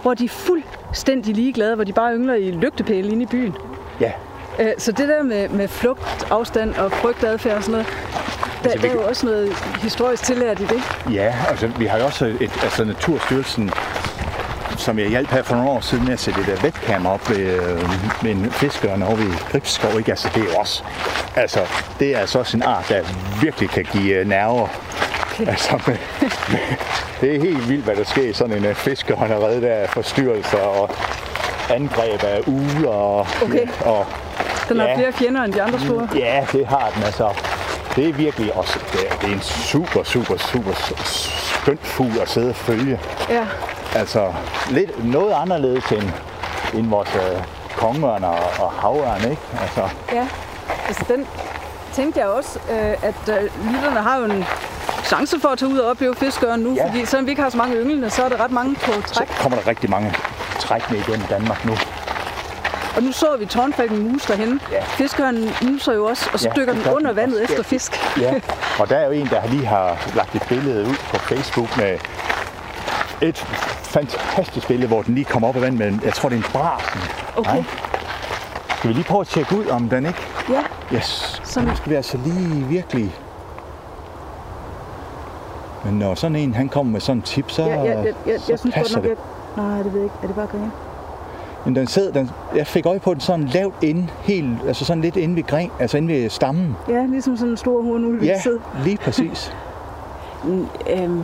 hvor 0.01 0.13
de 0.13 0.25
er 0.25 0.29
fuldstændig 0.29 1.35
ligeglade, 1.35 1.75
hvor 1.75 1.83
de 1.83 1.93
bare 1.93 2.15
yngler 2.15 2.33
i 2.33 2.51
lygtepæle 2.51 3.11
inde 3.11 3.23
i 3.23 3.25
byen. 3.25 3.55
Ja, 3.99 4.11
Øh, 4.59 4.71
Så 4.77 4.91
det 4.91 5.07
der 5.07 5.23
med, 5.23 5.49
med 5.49 5.67
flugt, 5.67 6.27
afstand 6.31 6.75
og 6.75 6.91
frygtadfærd 6.91 7.57
og 7.57 7.63
sådan 7.63 7.71
noget, 7.71 7.87
der, 8.63 8.69
Altså, 8.69 8.79
vi 8.81 8.87
der 8.87 8.93
er 8.93 9.01
jo 9.01 9.07
også 9.07 9.25
noget 9.25 9.53
historisk 9.81 10.23
tillært 10.23 10.59
i 10.59 10.65
det. 10.65 10.81
Ja, 11.13 11.35
altså 11.49 11.67
vi 11.67 11.85
har 11.85 11.97
jo 11.97 12.05
også 12.05 12.25
et, 12.25 12.51
altså 12.63 12.83
Naturstyrelsen, 12.83 13.71
som 14.77 14.99
jeg 14.99 15.07
hjalp 15.09 15.29
her 15.29 15.43
for 15.43 15.55
nogle 15.55 15.69
år 15.69 15.81
siden 15.81 16.03
med 16.05 16.13
at 16.13 16.19
sætte 16.19 16.41
et 16.41 16.47
øh, 16.49 16.63
webkamera 16.63 17.13
op 17.13 17.29
ved, 17.29 17.37
øh, 17.37 17.81
ved 18.23 18.31
en 18.31 18.51
fiskeren 18.51 19.03
over 19.03 19.15
ved 19.15 19.33
Gribskov, 19.51 19.97
ikke? 19.99 20.11
Altså 20.11 20.29
det 20.35 20.41
er 20.43 20.45
jo 20.53 20.59
også, 20.59 20.83
altså 21.35 21.59
det 21.99 22.15
er 22.15 22.19
altså 22.19 22.39
også 22.39 22.57
en 22.57 22.63
art, 22.63 22.85
der 22.89 23.01
virkelig 23.41 23.69
kan 23.69 23.85
give 23.91 24.13
øh, 24.15 24.27
nerver. 24.27 24.67
Altså, 25.47 25.79
med, 25.87 25.95
med, 26.49 26.59
det 27.21 27.35
er 27.35 27.39
helt 27.39 27.69
vildt, 27.69 27.83
hvad 27.85 27.95
der 27.95 28.03
sker 28.03 28.29
i 28.29 28.33
sådan 28.33 28.57
en 28.57 28.65
øh, 28.65 28.75
fiskeren 28.75 29.31
allerede 29.31 29.61
der 29.61 29.73
af 29.73 29.89
forstyrrelser 29.89 30.57
og 30.57 30.89
angreb 31.69 32.23
af 32.23 32.41
ugler 32.47 32.89
og, 32.89 33.27
Okay. 33.43 33.67
og 33.85 34.05
Den 34.69 34.79
har 34.79 34.87
Ja. 34.87 34.95
flere 34.97 35.11
fjender 35.13 35.43
end 35.43 35.53
de 35.53 35.61
andre 35.61 35.79
store. 35.79 36.07
Ja, 36.15 36.45
det 36.51 36.67
har 36.67 36.91
den 36.95 37.03
altså. 37.03 37.29
Det 37.97 38.09
er 38.09 38.13
virkelig 38.13 38.53
også, 38.53 38.79
det 38.93 38.99
er, 39.11 39.15
det 39.15 39.29
er 39.29 39.33
en 39.33 39.41
super, 39.41 40.03
super, 40.03 40.37
super 40.37 40.71
skøn 41.05 41.77
fugl 41.83 42.19
at 42.21 42.29
sidde 42.29 42.49
og 42.49 42.55
følge. 42.55 42.99
Ja. 43.29 43.45
Altså, 43.95 44.33
lidt 44.69 45.05
noget 45.05 45.33
anderledes 45.33 45.91
end, 45.91 46.09
end 46.73 46.89
vores 46.89 47.09
øh, 47.15 47.41
kongeørn 47.77 48.23
og, 48.23 48.39
og 48.59 48.71
havørn, 48.71 49.21
ikke? 49.31 49.41
Altså, 49.61 49.89
Ja, 50.13 50.27
altså 50.87 51.03
den 51.07 51.25
tænkte 51.93 52.19
jeg 52.19 52.27
også, 52.27 52.59
øh, 52.71 52.77
at 53.03 53.15
øh, 53.29 53.43
lytterne 53.73 53.99
har 54.01 54.17
jo 54.17 54.23
en 54.25 54.45
chance 55.05 55.39
for 55.39 55.49
at 55.49 55.57
tage 55.59 55.71
ud 55.71 55.77
og 55.77 55.89
opleve 55.89 56.15
fiskøren 56.15 56.59
nu, 56.59 56.75
Ja. 56.75 56.87
fordi 56.87 57.05
selvom 57.05 57.25
vi 57.25 57.29
ikke 57.31 57.41
har 57.41 57.49
så 57.49 57.57
mange 57.57 57.75
ynglende, 57.75 58.09
så 58.09 58.23
er 58.23 58.29
der 58.29 58.43
ret 58.43 58.51
mange 58.51 58.75
på 58.75 58.91
så 59.05 59.13
træk. 59.13 59.27
kommer 59.27 59.57
der 59.57 59.67
rigtig 59.67 59.89
mange 59.89 60.13
træk 60.59 60.91
med 60.91 60.99
igennem 60.99 61.25
Danmark 61.27 61.65
nu. 61.65 61.73
Og 62.97 63.03
nu 63.03 63.11
så 63.11 63.25
vi 63.39 63.45
tårnfalken 63.45 64.11
mus 64.11 64.25
derhenne. 64.25 64.59
Ja. 64.71 64.83
Fiskøren 64.83 65.49
muser 65.63 65.93
jo 65.93 66.05
også, 66.05 66.29
og 66.33 66.39
så 66.39 66.47
Ja, 66.55 66.61
dykker 66.61 66.73
den 66.73 66.81
under 66.93 67.07
den 67.07 67.15
vandet 67.15 67.43
efter 67.43 67.63
fisk. 67.63 67.91
Ja, 68.21 68.33
og 68.79 68.89
der 68.89 68.95
er 68.95 69.05
jo 69.05 69.11
en, 69.11 69.27
der 69.27 69.47
lige 69.47 69.65
har 69.65 70.11
lagt 70.15 70.35
et 70.35 70.43
billede 70.49 70.81
ud 70.89 70.95
på 71.11 71.17
Facebook 71.17 71.77
med 71.77 71.97
et 73.21 73.37
fantastisk 73.83 74.67
billede, 74.67 74.87
hvor 74.87 75.01
den 75.01 75.15
lige 75.15 75.25
kommer 75.25 75.47
op 75.49 75.55
af 75.55 75.61
vandet 75.61 75.79
med, 75.79 75.99
jeg 76.03 76.13
tror 76.13 76.29
det 76.29 76.35
er 76.35 76.43
en 76.43 76.51
brasen. 76.51 77.01
Okay. 77.37 77.51
Nej. 77.55 77.63
Skal 78.77 78.87
vi 78.87 78.93
lige 78.93 79.03
prøve 79.05 79.21
at 79.21 79.27
tjekke 79.27 79.57
ud, 79.57 79.65
om 79.67 79.89
den 79.89 80.05
ikke 80.05 80.19
Ja, 80.49 80.63
Yes, 80.97 81.05
så 81.43 81.53
Som- 81.53 81.63
nu 81.63 81.75
skal 81.75 81.89
vi 81.89 81.95
altså 81.95 82.17
lige 82.25 82.65
virkelig... 82.65 83.15
Men 85.85 85.93
når 85.99 86.15
sådan 86.15 86.35
en, 86.35 86.55
han 86.55 86.69
kommer 86.69 86.91
med 86.91 87.01
sådan 87.01 87.17
en 87.17 87.21
tip, 87.21 87.51
så, 87.51 87.61
ja, 87.63 87.83
ja, 87.83 87.83
ja, 87.83 88.03
ja 88.25 88.37
så 88.37 88.45
jeg 88.49 88.59
synes 88.59 88.61
godt 88.61 88.73
passer 88.73 88.95
nok, 88.97 89.03
det. 89.03 89.11
at... 89.11 89.17
Nej, 89.57 89.77
det 89.77 89.93
ved 89.93 89.99
jeg 89.99 90.03
ikke. 90.03 90.15
Er 90.23 90.27
det 90.27 90.35
bare 90.35 90.47
grin? 90.47 90.71
Men 91.67 91.75
den 91.75 91.87
sidder, 91.87 92.11
den, 92.13 92.31
jeg 92.55 92.67
fik 92.67 92.85
øje 92.85 92.99
på 92.99 93.13
den 93.13 93.21
sådan 93.21 93.45
lavt 93.45 93.75
inde, 93.83 94.07
helt, 94.21 94.47
altså 94.67 94.85
sådan 94.85 95.01
lidt 95.01 95.15
inde 95.15 95.35
ved 95.35 95.43
gren, 95.43 95.71
altså 95.79 95.97
inde 95.97 96.13
ved 96.13 96.29
stammen. 96.29 96.75
Ja, 96.89 97.05
ligesom 97.05 97.37
sådan 97.37 97.51
en 97.51 97.57
stor 97.57 97.81
hornulv, 97.83 98.21
vi 98.21 98.25
Ja, 98.25 98.41
lige 98.83 98.97
præcis. 98.97 99.53
Øhm, 100.89 101.23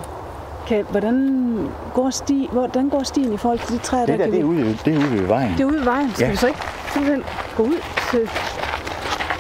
kan, 0.67 0.85
hvordan, 0.91 1.69
går 1.93 2.09
sti, 2.09 2.49
hvordan 2.51 2.89
går 2.89 3.03
stien 3.03 3.33
i 3.33 3.37
forhold 3.37 3.59
til 3.59 3.73
de 3.73 3.77
træer, 3.77 4.05
det 4.05 4.19
der, 4.19 4.25
Kan 4.25 4.31
det 4.33 4.39
er 4.39 4.43
vi- 4.45 4.49
ude, 4.63 4.77
det 4.85 4.93
er 4.93 4.97
ude 4.97 5.11
ved 5.11 5.27
vejen. 5.27 5.51
Det 5.51 5.59
er 5.61 5.65
ude 5.65 5.75
ved 5.77 5.83
vejen. 5.83 6.11
Skal 6.13 6.25
Ja. 6.25 6.31
vi 6.31 6.35
så 6.37 6.47
ikke 6.47 6.59
simpelthen 6.93 7.23
gå 7.57 7.63
ud 7.63 7.77
til... 8.11 8.29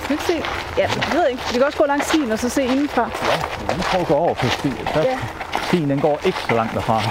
Skal 0.03 0.17
vi 0.17 0.21
se? 0.21 0.33
Ja, 0.77 0.81
jeg 0.81 1.13
ved 1.13 1.27
ikke. 1.31 1.43
Vi 1.51 1.57
kan 1.57 1.63
også 1.65 1.77
gå 1.77 1.85
langs 1.85 2.07
stien 2.07 2.31
og 2.31 2.39
så 2.39 2.49
se 2.49 2.63
indenfra. 2.63 3.01
Ja, 3.01 3.67
lad 3.73 3.79
os 3.79 3.85
prøve 3.85 4.01
at 4.01 4.07
gå 4.07 4.13
over 4.13 4.33
på 4.33 4.45
stien. 4.47 4.73
Ja. 4.95 5.17
Stien 5.67 5.89
den 5.89 5.99
går 5.99 6.19
ikke 6.25 6.37
så 6.49 6.55
langt 6.55 6.73
derfra. 6.73 7.01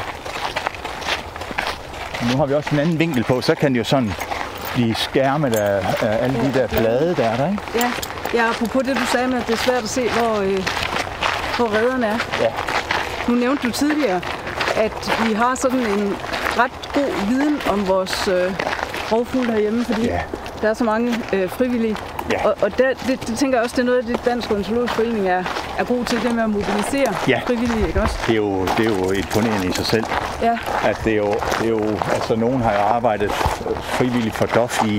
Nu 2.31 2.37
har 2.39 2.47
vi 2.47 2.55
også 2.55 2.71
en 2.73 2.79
anden 2.79 2.99
vinkel 2.99 3.25
på, 3.25 3.41
så 3.41 3.55
kan 3.55 3.69
den 3.69 3.77
jo 3.77 3.85
sådan 3.85 4.13
blive 4.75 4.95
skærmet 4.95 5.57
af, 5.57 5.85
af 6.03 6.25
alle 6.25 6.37
de 6.41 6.59
der 6.59 6.67
blade, 6.67 7.15
der 7.17 7.25
er 7.25 7.37
der, 7.37 7.51
ikke? 7.51 7.63
Ja, 7.75 7.91
ja 8.35 8.49
apropos 8.51 8.83
det, 8.83 8.97
du 8.97 9.07
sagde 9.07 9.29
med, 9.29 9.39
at 9.39 9.47
det 9.47 9.53
er 9.53 9.57
svært 9.59 9.83
at 9.83 9.89
se, 9.89 10.09
hvor, 10.09 10.41
øh, 10.41 10.67
hvor 11.57 11.75
redderne 11.77 12.07
er. 12.07 12.19
Ja. 12.41 12.53
Nu 13.29 13.35
nævnte 13.35 13.67
du 13.67 13.73
tidligere, 13.73 14.21
at 14.77 15.13
vi 15.27 15.33
har 15.33 15.55
sådan 15.55 15.79
en 15.81 16.17
ret 16.59 16.93
god 16.95 17.27
viden 17.29 17.61
om 17.71 17.89
vores 17.89 18.29
øh, 18.29 18.53
rovfugle 19.13 19.53
herhjemme, 19.53 19.85
fordi 19.85 20.07
Ja. 20.07 20.21
der 20.63 20.69
er 20.69 20.75
så 20.75 20.85
mange 20.85 21.15
øh, 21.33 21.51
frivillige. 21.51 21.97
Ja. 22.33 22.47
Og, 22.49 22.55
og 22.63 22.79
der, 22.79 22.89
det, 23.07 23.27
det, 23.29 23.39
tænker 23.39 23.59
jeg 23.59 23.65
også, 23.65 23.77
det 23.77 23.83
er 23.83 23.87
noget 23.87 23.99
af 23.99 24.05
det, 24.05 24.21
Dansk 24.25 24.51
Ornitologisk 24.51 24.95
Forening 24.95 25.29
er, 25.29 25.45
er 25.79 25.85
god 25.85 26.05
til, 26.05 26.23
det 26.23 26.35
med 26.35 26.43
at 26.43 26.51
mobilisere 26.51 27.15
Ja. 27.29 27.41
frivillige, 27.47 27.87
ikke 27.87 28.03
også? 28.03 28.15
Det 28.27 28.33
er, 28.33 28.37
jo, 28.37 28.63
det 28.79 28.87
er 28.87 28.91
jo 28.91 29.11
imponerende 29.13 29.67
i 29.69 29.73
sig 29.73 29.87
selv. 29.87 30.05
Ja, 30.43 30.59
at 30.85 30.97
det 31.05 31.13
er 31.13 31.17
jo, 31.17 31.33
det 31.33 31.65
er 31.65 31.69
jo 31.69 31.99
altså 32.15 32.37
nogen 32.37 32.63
har 32.63 32.73
jo 32.73 32.79
arbejdet 32.79 33.31
frivilligt 33.83 34.35
for 34.35 34.47
DOF 34.47 34.85
i, 34.85 34.99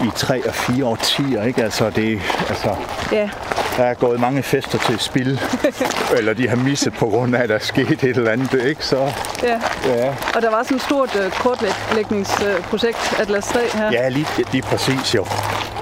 i 0.00 0.10
tre 0.16 0.48
og 0.48 0.54
fire 0.54 0.84
årtier, 0.86 1.42
ikke? 1.44 1.62
Altså 1.62 1.90
det, 1.90 2.20
altså, 2.48 2.74
ja. 3.12 3.30
der 3.76 3.84
er 3.84 3.94
gået 3.94 4.20
mange 4.20 4.42
fester 4.42 4.78
til 4.78 4.98
spil, 4.98 5.40
eller 6.18 6.34
de 6.34 6.48
har 6.48 6.56
misset 6.56 6.92
på 6.92 7.06
grund 7.06 7.36
af, 7.36 7.42
at 7.42 7.48
der 7.48 7.54
er 7.54 7.58
sket 7.58 7.90
et 8.04 8.16
eller 8.16 8.30
andet, 8.30 8.64
ikke? 8.64 8.84
Så 8.86 9.12
Ja. 9.42 9.60
ja, 9.86 10.14
Og 10.34 10.42
der 10.42 10.50
var 10.50 10.62
sådan 10.62 10.76
et 10.76 10.82
stort 10.82 11.16
uh, 11.16 11.30
kortlægningsprojekt, 11.32 13.14
Atlas 13.20 13.46
3 13.46 13.60
her. 13.74 13.92
ja 13.92 14.08
lige, 14.08 14.26
lige 14.52 14.62
præcis 14.62 15.14
jo. 15.14 15.26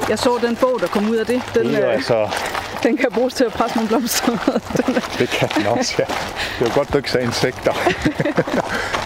Jeg 0.09 0.19
så 0.19 0.39
den 0.43 0.57
bog, 0.57 0.79
der 0.81 0.87
kom 0.87 1.11
ud 1.11 1.17
af 1.17 1.27
det. 1.27 1.43
Den, 1.55 1.67
Det 1.67 1.75
er 1.75 1.81
jo 1.81 1.87
øh, 1.87 1.95
altså, 1.95 2.29
den 2.83 2.97
kan 2.97 3.07
bruges 3.15 3.35
til 3.35 3.45
at 3.45 3.53
presse 3.53 3.77
nogle 3.77 3.89
blomster. 3.89 4.33
er, 4.33 5.01
det 5.19 5.29
kan 5.31 5.49
den 5.57 5.67
også, 5.67 5.95
ja. 5.99 6.05
Det 6.59 6.69
er 6.71 6.75
godt, 6.75 6.93
du 6.93 6.97
ikke 6.97 7.11
sagde 7.11 7.27
insekter. 7.27 7.73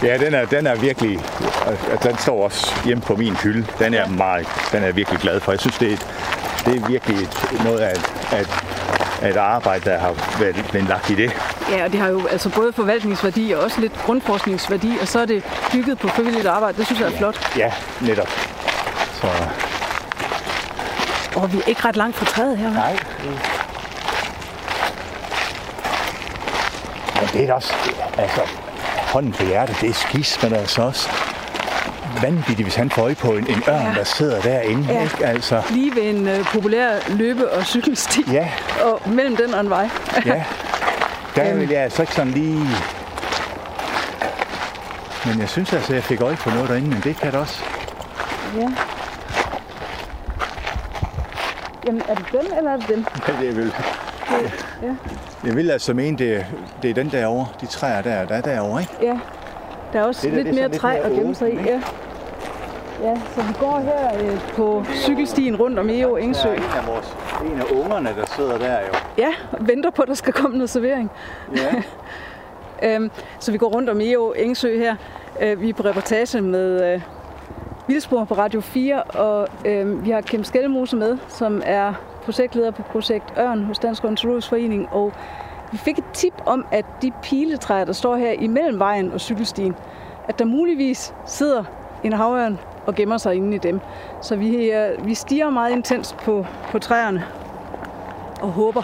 ja, 0.02 0.18
den 0.18 0.34
er, 0.34 0.44
den 0.44 0.66
er 0.66 0.74
virkelig, 0.74 1.18
altså, 1.66 2.08
den 2.08 2.18
står 2.18 2.44
også 2.44 2.74
hjemme 2.84 3.02
på 3.02 3.16
min 3.16 3.36
hylde. 3.36 3.66
Den 3.78 3.94
er 3.94 4.08
meget, 4.08 4.46
den 4.72 4.82
er 4.82 4.86
jeg 4.86 4.96
virkelig 4.96 5.20
glad 5.20 5.40
for. 5.40 5.52
Jeg 5.52 5.60
synes, 5.60 5.78
det 5.78 5.88
er, 5.88 5.92
et, 5.92 6.06
det 6.66 6.76
er 6.82 6.86
virkelig 6.88 7.16
et, 7.22 7.64
noget 7.64 7.78
af 7.78 7.92
et, 7.92 8.12
af 8.32 8.40
et, 8.40 8.48
af 9.22 9.30
et 9.30 9.36
arbejde, 9.36 9.90
der 9.90 9.98
har 9.98 10.38
været 10.40 10.84
lagt 10.88 11.10
i 11.10 11.14
det. 11.14 11.32
ja, 11.70 11.84
og 11.84 11.92
det 11.92 12.00
har 12.00 12.08
jo 12.08 12.26
altså 12.26 12.48
både 12.48 12.72
forvaltningsværdi 12.72 13.52
og 13.52 13.62
også 13.62 13.80
lidt 13.80 13.92
grundforskningsværdi, 14.06 14.98
og 15.00 15.08
så 15.08 15.20
er 15.20 15.26
det 15.26 15.42
bygget 15.72 15.98
på 15.98 16.08
frivilligt 16.08 16.46
arbejde. 16.46 16.78
Det 16.78 16.86
synes 16.86 17.00
jeg 17.00 17.12
er 17.12 17.16
flot. 17.16 17.56
Ja, 17.56 17.72
netop. 18.00 18.28
Så 19.20 19.26
Og 21.36 21.52
vi 21.52 21.58
er 21.58 21.62
ikke 21.66 21.84
ret 21.84 21.96
langt 21.96 22.16
fra 22.16 22.26
træet 22.26 22.58
her. 22.58 22.72
nej. 22.72 22.98
Det 27.34 27.48
er 27.48 27.52
også, 27.54 27.72
altså, 28.18 28.40
hånden 29.12 29.32
på 29.32 29.44
hjertet, 29.44 29.76
det 29.80 29.88
er 29.90 29.94
skis, 29.94 30.42
men 30.42 30.52
altså 30.54 30.82
også 30.82 31.08
vanvittigt, 32.22 32.62
hvis 32.62 32.74
han 32.74 32.90
får 32.90 33.02
øje 33.02 33.14
på 33.14 33.28
en, 33.32 33.46
en 33.50 33.62
ørn, 33.68 33.82
Ja. 33.86 33.92
der 33.98 34.04
sidder 34.04 34.40
derinde. 34.40 34.92
Ja. 34.94 35.02
Ikke? 35.02 35.26
Altså, 35.26 35.62
Lige 35.70 35.94
ved 35.94 36.02
en 36.02 36.28
uh, 36.40 36.44
populær 36.46 36.90
løbe- 37.08 37.50
og 37.52 37.64
cykelsti. 37.66 38.24
ja, 38.32 38.48
Og 38.84 39.00
mellem 39.06 39.36
den 39.36 39.54
og 39.54 39.60
en 39.60 39.70
vej. 39.70 39.88
ja. 40.26 40.44
Der 41.36 41.54
vil 41.54 41.68
jeg 41.68 41.82
altså 41.82 42.02
ikke 42.02 42.14
sådan 42.14 42.32
lige... 42.32 42.66
Men 45.26 45.40
jeg 45.40 45.48
synes 45.48 45.72
altså, 45.72 45.94
jeg 45.94 46.04
fik 46.04 46.20
øje 46.20 46.36
på 46.36 46.50
noget 46.50 46.68
derinde, 46.68 46.88
men 46.88 47.00
det 47.04 47.16
kan 47.16 47.32
det 47.32 47.40
også. 47.40 47.62
Ja. 48.56 48.68
Jamen, 51.86 52.02
er 52.08 52.14
det 52.14 52.24
den, 52.32 52.56
eller 52.58 52.70
er 52.72 52.76
det 52.76 52.88
den? 52.88 53.06
Ja, 53.28 53.32
det 53.46 53.56
vil. 53.56 53.72
Ja. 54.82 54.88
Jeg 55.46 55.56
vil 55.56 55.70
altså 55.70 55.94
mene, 55.94 56.18
det, 56.18 56.46
det 56.82 56.90
er 56.90 56.94
den 56.94 57.10
derovre, 57.10 57.46
de 57.60 57.66
træer 57.66 58.02
der, 58.02 58.26
der 58.26 58.34
er 58.34 58.40
derovre, 58.40 58.80
ikke? 58.80 58.94
Ja. 59.02 59.18
Der 59.92 60.00
er 60.00 60.04
også 60.04 60.20
Det 60.22 60.30
der, 60.30 60.42
lidt 60.42 60.54
det 60.54 60.62
er 60.62 60.68
mere 60.68 60.78
træ 60.78 60.96
at 60.96 61.12
gemme 61.12 61.34
sig 61.34 61.52
i. 61.52 61.56
Ja. 61.56 61.80
ja, 63.02 63.20
så 63.34 63.42
vi 63.42 63.52
går 63.60 63.78
her 63.80 64.32
øh, 64.32 64.40
på 64.54 64.84
cykelstien 64.94 65.56
rundt 65.56 65.78
om 65.78 65.90
EO 65.90 66.16
Engsø. 66.16 66.48
Der 66.48 66.54
er 66.54 66.56
en 66.56 66.62
af, 66.62 66.86
vores, 66.86 67.16
en 67.44 67.58
af 67.60 67.84
ungerne, 67.84 68.08
der 68.08 68.26
sidder 68.36 68.58
der 68.58 68.80
jo. 68.80 68.94
Ja, 69.18 69.32
og 69.52 69.58
venter 69.60 69.90
på, 69.90 70.02
at 70.02 70.08
der 70.08 70.14
skal 70.14 70.32
komme 70.32 70.56
noget 70.56 70.70
servering. 70.70 71.10
Ja. 71.56 71.74
Øhm, 72.82 73.10
så 73.38 73.52
vi 73.52 73.58
går 73.58 73.68
rundt 73.68 73.90
om 73.90 74.00
EO 74.00 74.32
Engsø 74.36 74.78
her. 74.78 74.96
Øh, 75.40 75.60
vi 75.60 75.68
er 75.68 75.74
på 75.74 75.82
reportage 75.82 76.40
med 76.40 76.94
øh, 76.94 77.00
Vildspor 77.88 78.24
på 78.24 78.34
Radio 78.34 78.60
4, 78.60 79.02
og 79.02 79.48
øh, 79.64 80.04
vi 80.04 80.10
har 80.10 80.20
Kim 80.20 80.44
Skelmose 80.44 80.96
med, 80.96 81.18
som 81.28 81.62
er 81.64 81.94
projektleder 82.24 82.70
på 82.70 82.82
projekt 82.82 83.34
Ørn 83.38 83.64
hos 83.64 83.78
Dansk 83.78 84.04
Ornitologisk 84.04 84.48
Forening. 84.48 84.88
Og 84.92 85.12
vi 85.72 85.78
fik 85.78 85.98
et 85.98 86.04
tip 86.12 86.34
om, 86.46 86.66
at 86.72 86.84
de 87.02 87.12
piletræer, 87.22 87.84
der 87.84 87.92
står 87.92 88.16
her 88.16 88.30
imellem 88.32 88.78
vejen 88.78 89.12
og 89.12 89.20
cykelstien, 89.20 89.74
at 90.28 90.38
der 90.38 90.44
muligvis 90.44 91.14
sidder 91.26 91.64
en 92.04 92.12
havørn 92.12 92.58
og 92.86 92.94
gemmer 92.94 93.18
sig 93.18 93.34
inde 93.34 93.56
i 93.56 93.58
dem. 93.58 93.80
Så 94.22 94.36
vi, 94.36 94.70
øh, 94.70 95.06
vi 95.06 95.14
stiger 95.14 95.50
meget 95.50 95.72
intenst 95.72 96.16
på, 96.16 96.46
på 96.70 96.78
træerne 96.78 97.24
og 98.42 98.48
håber. 98.48 98.82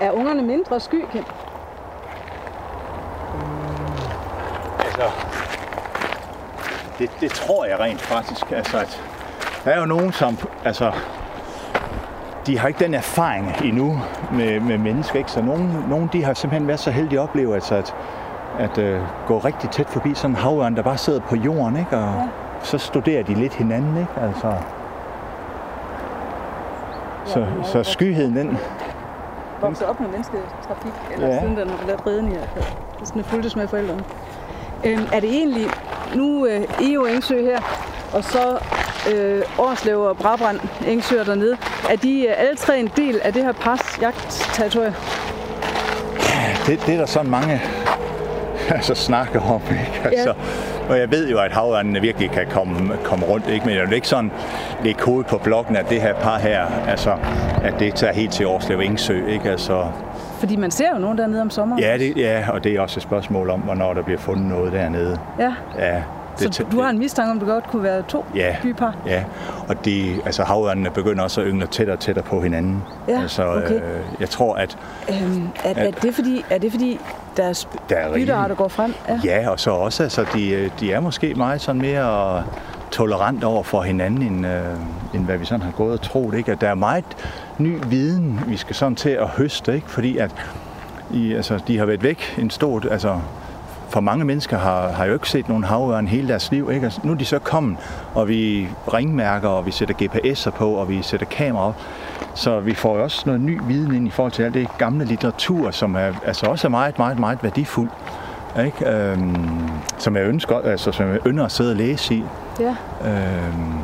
Er 0.00 0.10
ungerne 0.10 0.42
mindre 0.42 0.80
sky, 0.80 1.04
Kim? 1.12 1.24
Altså, 4.78 5.10
det, 6.98 7.10
det 7.20 7.30
tror 7.30 7.64
jeg 7.64 7.80
rent 7.80 8.00
faktisk. 8.00 8.50
Altså, 8.50 8.78
at 8.78 9.13
der 9.64 9.70
er 9.70 9.80
jo 9.80 9.86
nogen, 9.86 10.12
som 10.12 10.38
altså, 10.64 10.92
de 12.46 12.58
har 12.58 12.68
ikke 12.68 12.84
den 12.84 12.94
erfaring 12.94 13.52
endnu 13.64 14.00
med, 14.32 14.60
med 14.60 14.78
mennesker. 14.78 15.18
Ikke? 15.18 15.30
Så 15.30 15.42
nogen, 15.42 15.84
nogen 15.88 16.10
de 16.12 16.24
har 16.24 16.34
simpelthen 16.34 16.68
været 16.68 16.80
så 16.80 16.90
heldige 16.90 17.18
at 17.18 17.22
opleve, 17.22 17.54
altså, 17.54 17.74
at, 17.74 17.94
at 18.58 18.78
uh, 18.78 19.00
gå 19.26 19.38
rigtig 19.38 19.70
tæt 19.70 19.86
forbi 19.88 20.14
sådan 20.14 20.30
en 20.30 20.36
havørn, 20.36 20.76
der 20.76 20.82
bare 20.82 20.98
sidder 20.98 21.20
på 21.20 21.36
jorden. 21.36 21.76
Ikke? 21.76 21.96
Og 21.96 22.14
ja. 22.18 22.28
så 22.62 22.78
studerer 22.78 23.22
de 23.22 23.34
lidt 23.34 23.54
hinanden. 23.54 23.96
Ikke? 23.96 24.20
Altså, 24.20 24.52
så, 27.24 27.46
så 27.64 27.82
skyheden, 27.82 28.36
den, 28.36 28.58
Vokset 29.60 29.86
op 29.86 30.00
med 30.00 30.08
mennesketrafik, 30.08 30.92
eller 31.12 31.26
Ja. 31.26 31.34
ja. 31.34 31.40
siden 31.40 31.56
den 31.56 31.68
har 31.68 31.86
været 31.86 32.06
redden 32.06 32.32
i 32.32 32.34
hvert 32.34 32.48
fald. 32.54 32.64
Det 33.00 33.08
sådan, 33.08 33.24
fulgtes 33.24 33.56
med 33.56 33.68
forældrene. 33.68 34.04
Øhm, 34.84 35.06
er 35.12 35.20
det 35.20 35.30
egentlig, 35.30 35.66
nu 36.14 36.46
øh, 36.46 36.60
EO 36.82 37.04
Engsø 37.04 37.42
her, 37.42 37.60
og 38.14 38.24
så 38.24 38.58
øh, 39.12 39.42
Årslev 39.58 40.00
og 40.00 40.16
Brabrand 40.16 40.60
Engsø 40.86 41.24
dernede, 41.24 41.56
er 41.90 41.96
de 41.96 42.26
øh, 42.26 42.34
alle 42.36 42.56
tre 42.56 42.78
en 42.78 42.90
del 42.96 43.20
af 43.24 43.32
det 43.32 43.44
her 43.44 43.52
pars 43.52 43.98
jagtterritorie? 44.00 44.94
det, 46.66 46.86
det 46.86 46.94
er 46.94 46.98
der 46.98 47.06
sådan 47.06 47.30
mange 47.30 47.60
altså, 48.76 48.94
snakker 48.94 49.40
om. 49.40 49.60
Ikke? 49.70 50.00
Altså, 50.16 50.34
Og 50.88 50.98
jeg 50.98 51.10
ved 51.10 51.28
jo, 51.28 51.38
at 51.38 51.52
havørnene 51.52 52.00
virkelig 52.00 52.30
kan 52.30 52.46
komme, 52.50 52.96
komme 53.04 53.26
rundt, 53.26 53.48
ikke? 53.48 53.66
men 53.66 53.74
det 53.74 53.82
er 53.82 53.86
jo 53.88 53.94
ikke 53.94 54.08
sådan 54.08 54.30
lægge 54.84 55.02
hovedet 55.02 55.26
på 55.26 55.38
blokken, 55.38 55.76
at 55.76 55.86
det 55.90 56.00
her 56.00 56.14
par 56.14 56.38
her, 56.38 56.66
altså, 56.88 57.16
at 57.64 57.74
det 57.78 57.94
tager 57.94 58.12
helt 58.12 58.32
til 58.32 58.46
Årslev 58.46 58.80
Engsø. 58.80 59.26
Ikke? 59.26 59.50
Altså, 59.50 59.84
Fordi 60.38 60.56
man 60.56 60.70
ser 60.70 60.88
jo 60.94 60.98
nogen 60.98 61.18
dernede 61.18 61.42
om 61.42 61.50
sommeren. 61.50 61.82
ja, 61.82 61.98
det, 61.98 62.16
ja, 62.16 62.44
og 62.52 62.64
det 62.64 62.72
er 62.72 62.80
også 62.80 62.98
et 62.98 63.02
spørgsmål 63.02 63.50
om, 63.50 63.60
hvornår 63.60 63.94
der 63.94 64.02
bliver 64.02 64.18
fundet 64.20 64.46
noget 64.46 64.72
dernede. 64.72 65.18
ja. 65.38 65.54
Ja, 65.78 66.02
det, 66.38 66.54
Så 66.54 66.64
du 66.72 66.80
har 66.80 66.90
en 66.90 66.98
mistanke 66.98 67.30
om, 67.30 67.38
det 67.38 67.48
godt 67.48 67.66
kunne 67.70 67.82
være 67.82 68.02
to 68.08 68.24
Ja. 68.34 68.56
bypar? 68.62 68.96
Ja, 69.06 69.24
og 69.68 69.84
de, 69.84 70.20
altså 70.26 70.42
havørnene 70.44 70.90
begynder 70.90 71.22
også 71.24 71.40
at 71.40 71.46
yngle 71.50 71.66
tættere 71.66 71.96
og 71.96 72.00
tættere 72.00 72.24
på 72.24 72.40
hinanden. 72.40 72.82
Ja, 73.08 73.20
altså, 73.20 73.46
okay. 73.46 73.74
øh, 73.74 73.80
jeg 74.20 74.30
tror, 74.30 74.54
at 74.54 74.78
Øhm, 75.08 75.48
er, 75.64 75.74
er, 75.76 75.90
det 75.90 76.14
fordi, 76.14 76.44
er 76.50 76.58
det 76.58 76.70
fordi, 76.72 77.00
deres 77.36 77.68
Der 77.88 77.96
er 77.96 78.14
byttearter 78.14 78.54
går 78.54 78.68
frem? 78.68 78.94
Ja. 79.08 79.20
Ja, 79.24 79.48
og 79.50 79.60
så 79.60 79.70
også, 79.70 80.02
altså, 80.02 80.26
de, 80.34 80.50
øh, 80.50 80.70
de 80.80 80.92
er 80.92 81.00
måske 81.00 81.34
meget 81.34 81.60
sådan 81.60 81.80
mere 81.80 82.44
tolerant 82.90 83.44
over 83.44 83.62
for 83.62 83.82
hinanden, 83.82 84.22
end, 84.22 84.46
øh, 84.46 84.62
end 85.14 85.24
hvad 85.24 85.38
vi 85.38 85.44
sådan 85.44 85.62
har 85.62 85.70
gået 85.72 85.92
og 85.92 86.02
troet. 86.02 86.34
Ikke? 86.34 86.52
At 86.52 86.60
der 86.60 86.68
er 86.68 86.74
meget 86.74 87.04
ny 87.58 87.78
viden, 87.86 88.40
vi 88.46 88.56
skal 88.56 88.74
sådan 88.76 88.96
til 88.96 89.10
at 89.10 89.26
høste, 89.28 89.74
ikke? 89.74 89.90
fordi 89.90 90.18
at 90.18 90.30
i, 91.10 91.34
altså, 91.34 91.60
de 91.68 91.78
har 91.78 91.86
været 91.86 92.02
væk 92.02 92.34
en 92.38 92.50
stor... 92.50 92.82
Altså, 92.90 93.20
for 93.94 94.00
mange 94.00 94.24
mennesker 94.24 94.58
har, 94.58 94.88
har 94.88 95.04
jo 95.04 95.14
ikke 95.14 95.28
set 95.28 95.48
nogen 95.48 95.64
havørn 95.64 96.06
hele 96.06 96.28
deres 96.28 96.50
liv. 96.50 96.70
Ikke? 96.72 96.84
Altså, 96.84 97.00
nu 97.04 97.12
er 97.12 97.16
de 97.16 97.24
så 97.24 97.38
kommet, 97.38 97.78
og 98.14 98.28
vi 98.28 98.68
ringmærker, 98.94 99.48
og 99.48 99.66
vi 99.66 99.70
sætter 99.70 99.94
GPS'er 99.94 100.50
på, 100.50 100.70
og 100.72 100.88
vi 100.88 101.02
sætter 101.02 101.26
kameraer 101.26 101.68
op. 101.68 101.74
Så 102.34 102.60
vi 102.60 102.74
får 102.74 102.96
jo 102.96 103.02
også 103.02 103.22
noget 103.26 103.40
ny 103.40 103.60
viden 103.66 103.94
ind 103.94 104.06
i 104.06 104.10
forhold 104.10 104.32
til 104.32 104.42
alt 104.42 104.54
det 104.54 104.68
gamle 104.78 105.04
litteratur, 105.04 105.70
som 105.70 105.94
er, 105.94 106.12
altså 106.26 106.46
også 106.46 106.66
er 106.66 106.70
meget, 106.70 106.98
meget, 106.98 107.18
meget 107.18 107.38
værdifuld. 107.42 107.90
Ikke? 108.64 108.90
Øhm, 108.90 109.70
som 109.98 110.16
jeg 110.16 110.24
ønsker, 110.24 110.58
altså 110.58 110.92
som 110.92 111.08
jeg 111.08 111.18
ynder 111.26 111.44
at 111.44 111.52
sidde 111.52 111.70
og 111.70 111.76
læse 111.76 112.14
i. 112.14 112.24
ja. 112.60 112.76
Øhm, 113.04 113.78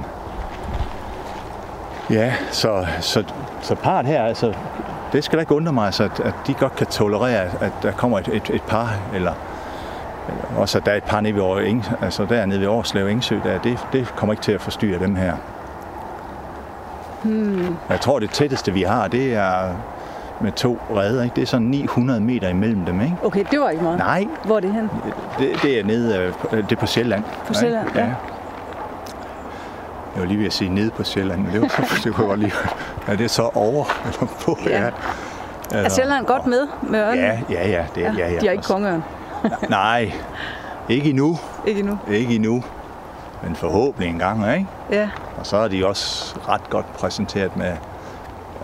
ja, 2.11 2.35
så, 2.51 2.87
så, 3.01 3.25
så 3.63 3.75
part 3.75 4.07
her, 4.07 4.23
altså, 4.23 4.55
det 5.13 5.25
skal 5.25 5.37
da 5.37 5.41
ikke 5.41 5.55
undre 5.55 5.73
mig, 5.73 5.87
altså, 5.87 6.05
at, 6.05 6.21
at 6.21 6.35
de 6.47 6.55
godt 6.55 6.77
kan 6.77 6.87
tolerere, 6.87 7.49
at 7.61 7.73
der 7.83 7.93
kommer 7.93 8.19
et, 8.19 8.29
et, 8.29 8.51
et 8.55 8.63
par, 8.63 8.99
eller, 9.15 9.33
også 10.57 10.79
at 10.79 10.87
der 10.87 10.93
er 10.93 10.97
et 10.97 11.05
par 11.05 11.21
nede 11.21 11.35
ved, 11.35 11.83
altså 12.03 12.25
dernede 12.25 12.61
ved 12.61 12.67
Årslev 12.67 13.07
Engsø, 13.07 13.39
der, 13.45 13.59
det, 13.59 13.79
det 13.93 14.15
kommer 14.17 14.33
ikke 14.33 14.43
til 14.43 14.53
at 14.53 14.61
forstyrre 14.61 14.99
dem 14.99 15.15
her. 15.15 15.35
Hmm. 17.23 17.77
Jeg 17.89 18.01
tror, 18.01 18.19
det 18.19 18.31
tætteste, 18.31 18.73
vi 18.73 18.83
har, 18.83 19.09
det 19.09 19.35
er 19.35 19.75
med 20.41 20.53
to 20.53 20.79
redder, 20.97 21.23
ikke? 21.23 21.35
det 21.37 21.43
er 21.43 21.47
sådan 21.47 21.67
900 21.67 22.21
meter 22.21 22.49
imellem 22.49 22.85
dem. 22.85 23.01
Ikke? 23.01 23.17
Okay, 23.23 23.45
det 23.51 23.61
var 23.61 23.71
ikke 23.71 23.83
meget. 23.83 23.99
Nej, 23.99 24.27
Hvor 24.45 24.57
er 24.57 24.61
det 24.61 24.73
hen? 24.73 24.91
det, 25.39 25.63
det 25.63 25.81
er 25.81 25.85
nede, 25.85 26.33
øh, 26.53 26.57
det 26.63 26.73
er 26.73 26.77
på 26.77 26.87
Sjælland. 26.87 27.25
På 27.47 27.55
Sjælland, 27.55 27.89
ja. 27.95 28.05
Jeg 30.15 30.23
var 30.23 30.25
lige 30.25 30.39
ved 30.39 30.47
at 30.47 30.53
sige 30.53 30.75
nede 30.75 30.91
på 30.91 31.05
Sjælland, 31.05 31.41
men 31.41 31.53
det 31.53 31.61
var 31.61 31.69
det 32.05 32.15
godt 32.15 32.41
lige. 32.41 32.53
Ja, 33.09 33.13
det 33.13 33.25
er 33.25 33.29
så 33.29 33.51
over 33.55 33.85
eller 34.05 34.33
på, 34.41 34.59
ja. 34.67 34.71
Ja. 34.71 34.91
ja. 35.73 35.85
Er 35.85 35.89
Sjælland 35.89 36.27
godt 36.27 36.47
med 36.47 36.67
med 36.83 37.01
ørnen? 37.01 37.19
Ja, 37.19 37.41
ja, 37.51 37.69
ja. 37.69 37.85
Det, 37.95 38.03
ja, 38.19 38.31
ja, 38.31 38.41
De 38.41 38.47
har 38.47 38.53
ikke 38.53 38.65
kongeørn. 38.65 39.05
Nej, 39.69 40.13
ikke 40.89 41.11
endnu. 41.11 41.39
Ikke 41.67 41.81
endnu. 41.81 41.99
Ikke 42.11 42.35
endnu. 42.35 42.63
Men 43.45 43.57
forhåbentlig 43.57 44.09
en 44.11 44.19
gang, 44.19 44.53
ikke? 44.53 44.67
Ja. 44.91 45.09
Og 45.39 45.47
så 45.47 45.57
er 45.57 45.69
de 45.69 45.87
også 45.87 46.35
ret 46.49 46.71
godt 46.71 46.93
præsenteret 46.93 47.57
med, 47.57 47.73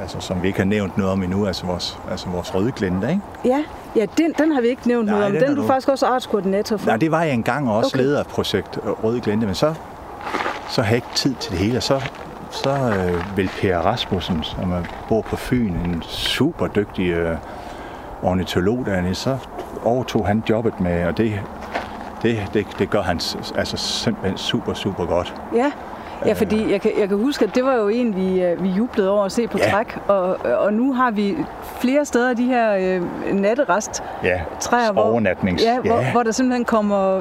altså, 0.00 0.20
som 0.20 0.42
vi 0.42 0.46
ikke 0.46 0.58
har 0.58 0.66
nævnt 0.66 0.98
noget 0.98 1.12
om 1.12 1.22
endnu, 1.22 1.46
altså 1.46 1.66
vores, 1.66 1.98
altså 2.10 2.28
vores 2.28 2.54
røde 2.54 2.72
glente, 2.72 3.08
ikke? 3.08 3.20
Ja, 3.44 3.64
ja 3.96 4.06
den, 4.18 4.32
den 4.38 4.52
har 4.52 4.60
vi 4.60 4.66
ikke 4.68 4.88
nævnt 4.88 5.06
Nej, 5.06 5.12
noget 5.14 5.26
om. 5.26 5.32
den 5.32 5.42
Den, 5.42 5.50
er 5.50 5.54
du 5.54 5.66
faktisk 5.66 5.88
også 5.88 6.06
artskoordinator 6.06 6.76
for. 6.76 6.86
Nej, 6.86 6.96
det 6.96 7.10
var 7.10 7.22
jeg 7.22 7.32
engang 7.34 7.70
også 7.70 7.90
Okay. 7.94 8.04
leder 8.04 8.18
af 8.18 8.26
projekt 8.26 8.78
øh, 8.84 9.04
Røde 9.04 9.20
Glente, 9.20 9.46
men 9.46 9.54
så, 9.54 9.74
så 10.68 10.82
havde 10.82 10.94
jeg 10.94 10.96
ikke 10.96 11.14
tid 11.16 11.34
til 11.34 11.50
det 11.52 11.58
hele, 11.58 11.76
og 11.76 11.82
så, 11.82 12.00
så 12.50 12.70
øh, 12.70 13.36
vil 13.36 13.50
Per 13.60 13.78
Rasmussen, 13.78 14.42
som 14.42 14.72
bor 15.08 15.20
på 15.22 15.36
Fyn, 15.36 15.72
en 15.74 16.02
super 16.02 16.66
dygtig 16.66 17.08
øh, 17.10 17.36
ornitolog 18.22 18.86
dernede, 18.86 19.14
så 19.14 19.36
overtog 19.84 20.26
han 20.26 20.42
jobbet 20.50 20.80
med, 20.80 21.06
og 21.06 21.16
det, 21.18 21.40
det, 22.22 22.38
det, 22.54 22.66
det 22.78 22.90
gør 22.90 23.02
han 23.02 23.20
altså 23.56 23.76
simpelthen 23.76 24.36
super, 24.38 24.74
super 24.74 25.06
godt. 25.06 25.34
Ja. 25.54 25.70
Ja, 26.26 26.32
fordi 26.32 26.72
jeg 26.72 26.80
kan, 26.80 26.90
jeg 26.98 27.08
kan 27.08 27.18
huske, 27.18 27.44
at 27.44 27.54
det 27.54 27.64
var 27.64 27.74
jo 27.74 27.88
en, 27.88 28.16
vi, 28.16 28.42
øh, 28.42 28.62
vi 28.62 28.68
jublede 28.68 29.10
over 29.10 29.24
at 29.24 29.32
se 29.32 29.46
på 29.48 29.58
Ja. 29.58 29.70
træk, 29.70 29.98
og, 30.08 30.36
og 30.58 30.72
nu 30.72 30.92
har 30.92 31.10
vi 31.10 31.36
flere 31.80 32.04
steder 32.04 32.34
de 32.34 32.44
her 32.44 32.76
øh, 32.76 33.02
natterest 33.34 34.02
Ja, 34.22 34.40
træer, 34.60 34.92
hvor, 34.92 35.02
overnatnings. 35.02 35.62
ja, 35.64 35.80
hvor, 35.80 36.12
hvor 36.12 36.22
der 36.22 36.30
simpelthen 36.32 36.64
kommer, 36.64 37.20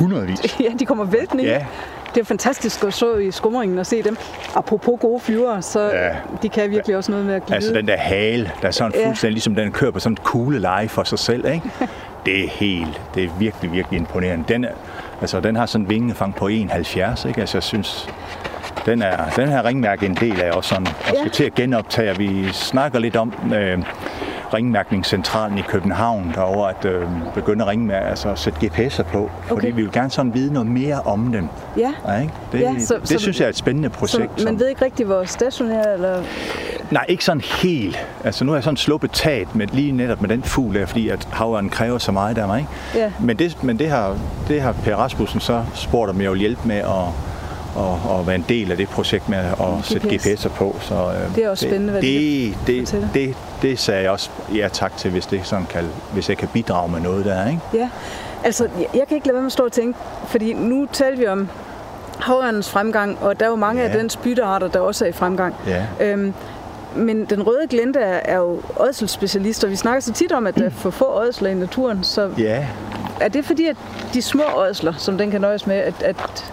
hundredvis. 0.00 0.60
ja, 0.64 0.68
de 0.78 0.86
kommer 0.86 1.04
væltende. 1.04 1.44
Ja, 1.44 1.66
Det 2.14 2.20
er 2.20 2.24
fantastisk 2.24 2.84
at 2.84 2.94
så 2.94 3.16
i 3.16 3.30
skumringen 3.30 3.78
og 3.78 3.86
se 3.86 4.02
dem. 4.02 4.16
Apropos 4.54 5.00
gode 5.00 5.20
flyvere, 5.20 5.62
så 5.62 5.80
Ja. 5.80 6.08
de 6.42 6.48
kan 6.48 6.70
virkelig 6.70 6.96
også 6.96 7.10
noget 7.12 7.26
med 7.26 7.34
at 7.34 7.46
glide. 7.46 7.54
altså 7.56 7.72
den 7.72 7.88
der 7.88 7.96
hale, 7.96 8.50
der 8.62 8.68
er 8.68 8.72
sådan 8.72 8.92
Ja. 9.00 9.06
fuldstændig 9.08 9.32
ligesom 9.32 9.54
den 9.54 9.72
kører 9.72 9.90
på 9.90 10.00
sådan 10.00 10.12
et 10.12 10.22
kugleleje 10.22 10.88
for 10.88 11.04
sig 11.04 11.18
selv, 11.18 11.46
ikke? 11.46 11.70
Det 12.26 12.44
er 12.44 12.48
helt, 12.48 13.00
det 13.14 13.24
er 13.24 13.28
virkelig, 13.38 13.72
virkelig 13.72 13.98
imponerende. 13.98 14.44
Den, 14.48 14.64
er, 14.64 14.68
altså, 15.20 15.40
den 15.40 15.56
har 15.56 15.66
sådan 15.66 15.84
en 15.84 15.90
vingefang 15.90 16.34
på 16.34 16.48
1,70, 16.48 17.28
ikke? 17.28 17.40
Altså, 17.40 17.56
jeg 17.58 17.62
synes, 17.62 18.08
den, 18.86 19.02
er, 19.02 19.16
den 19.36 19.48
her 19.48 19.64
ringmærke 19.64 20.06
er 20.06 20.10
en 20.10 20.16
del 20.16 20.40
af 20.40 20.50
også 20.50 20.68
sådan, 20.68 20.86
og 20.86 20.92
skal 21.06 21.18
Ja. 21.24 21.28
til 21.28 21.44
at 21.44 21.54
genoptage. 21.54 22.16
Vi 22.18 22.48
snakker 22.52 22.98
lidt 22.98 23.16
om 23.16 23.32
øh, 23.54 23.78
ringmærkningscentralen 24.54 25.58
i 25.58 25.62
København 25.62 26.32
derovre, 26.34 26.70
at 26.70 26.84
øh, 26.84 27.06
begynde 27.34 27.64
at 27.64 27.68
ringmærke, 27.68 28.06
altså 28.06 28.28
at 28.30 28.38
sætte 28.38 28.58
GPS'er 28.66 29.02
på, 29.02 29.30
fordi 29.46 29.52
Okay. 29.58 29.72
vi 29.72 29.82
vil 29.82 29.92
gerne 29.92 30.10
sådan 30.10 30.34
vide 30.34 30.52
noget 30.52 30.68
mere 30.68 31.00
om 31.00 31.32
dem. 31.32 31.48
Ja, 31.76 31.92
Ja, 32.08 32.20
ikke? 32.20 32.32
Det, 32.52 32.60
Ja, 32.60 32.74
så- 32.78 32.86
så, 32.86 32.94
det 33.00 33.08
så- 33.08 33.18
synes 33.18 33.38
jeg 33.40 33.44
er 33.44 33.48
et 33.50 33.56
spændende 33.56 33.90
så 33.92 33.98
projekt. 33.98 34.44
man 34.44 34.58
ved 34.58 34.68
ikke 34.68 34.84
rigtig, 34.84 35.06
hvor 35.06 35.24
stationær 35.24 35.82
eller... 35.82 36.22
Nej, 36.90 37.04
ikke 37.08 37.24
sådan 37.24 37.40
helt. 37.62 38.06
Altså 38.24 38.44
nu 38.44 38.52
er 38.52 38.56
jeg 38.56 38.64
sådan 38.64 38.76
sluppet 38.76 39.10
taget 39.10 39.54
med, 39.54 39.66
lige 39.66 39.92
netop 39.92 40.20
med 40.20 40.28
den 40.28 40.42
fugl 40.42 40.74
der, 40.74 40.86
fordi 40.86 41.08
at 41.08 41.28
havørnen 41.32 41.70
kræver 41.70 41.98
så 41.98 42.12
meget 42.12 42.38
af 42.38 42.46
mig. 42.46 42.58
Ikke? 42.58 42.70
Ja. 43.04 43.12
Men, 43.20 43.36
det, 43.38 43.62
men 43.64 43.78
det, 43.78 43.90
har, 43.90 44.16
det 44.48 44.60
har 44.62 44.72
Per 44.72 44.96
Rasmussen 44.96 45.40
så 45.40 45.64
spurgt, 45.74 46.10
om 46.10 46.20
jeg 46.20 46.30
vil 46.30 46.38
hjælpe 46.40 46.60
med 46.64 46.76
at, 46.76 46.84
at, 47.76 48.18
at 48.20 48.26
være 48.26 48.36
en 48.36 48.44
del 48.48 48.70
af 48.70 48.76
det 48.76 48.88
projekt 48.88 49.28
med 49.28 49.38
at 49.38 49.54
sætte 49.82 50.16
GPS. 50.16 50.26
GPS'er 50.26 50.48
på. 50.48 50.76
Så, 50.80 50.94
øh, 50.94 51.36
Det 51.36 51.44
er 51.44 51.50
også 51.50 51.66
spændende, 51.66 51.90
hvad 51.90 52.02
det, 52.02 52.10
de 52.66 52.72
det, 52.72 52.92
det, 52.92 53.08
det, 53.14 53.34
det 53.62 53.78
sagde 53.78 54.02
jeg 54.02 54.10
også 54.10 54.30
ja 54.54 54.68
tak 54.72 54.96
til, 54.96 55.10
hvis, 55.10 55.26
det 55.26 55.40
sådan 55.46 55.66
kan, 55.66 55.84
hvis 56.12 56.28
jeg 56.28 56.36
kan 56.36 56.48
bidrage 56.48 56.90
med 56.92 57.00
noget 57.00 57.24
der. 57.24 57.48
Ikke? 57.48 57.60
Ja, 57.74 57.88
altså 58.44 58.68
jeg, 58.94 59.02
kan 59.08 59.14
ikke 59.14 59.26
lade 59.26 59.34
være 59.34 59.42
med 59.42 59.46
at 59.48 59.52
stå 59.52 59.64
og 59.64 59.72
tænke, 59.72 59.98
fordi 60.26 60.52
nu 60.52 60.86
taler 60.92 61.16
vi 61.18 61.26
om 61.26 61.48
havørnens 62.18 62.70
fremgang, 62.70 63.18
og 63.20 63.40
der 63.40 63.46
er 63.46 63.50
jo 63.50 63.56
mange 63.56 63.82
ja. 63.82 63.88
af 63.88 63.98
dens 63.98 64.16
byttearter, 64.16 64.68
der 64.68 64.80
også 64.80 65.04
er 65.04 65.08
i 65.08 65.12
fremgang. 65.12 65.54
Ja. 65.66 65.84
Øhm, 66.00 66.34
men 66.96 67.24
den 67.24 67.42
røde 67.46 67.66
glente 67.70 68.00
er, 68.00 68.20
er 68.24 68.36
jo 68.36 68.60
ådselsspecialist, 68.76 69.64
og 69.64 69.70
vi 69.70 69.76
snakker 69.76 70.00
så 70.00 70.12
tit 70.12 70.32
om, 70.32 70.46
at 70.46 70.54
der 70.58 70.64
er 70.64 70.70
for 70.70 70.90
få 70.90 71.04
ådsler 71.04 71.50
i 71.50 71.54
naturen. 71.54 72.04
Så 72.04 72.30
Ja, 72.38 72.66
er 73.20 73.28
det 73.28 73.44
fordi, 73.44 73.66
at 73.66 73.76
de 74.14 74.22
små 74.22 74.42
ådsler, 74.56 74.92
som 74.98 75.18
den 75.18 75.30
kan 75.30 75.40
nøjes 75.40 75.66
med, 75.66 75.76
at, 75.76 75.94
at 76.02 76.52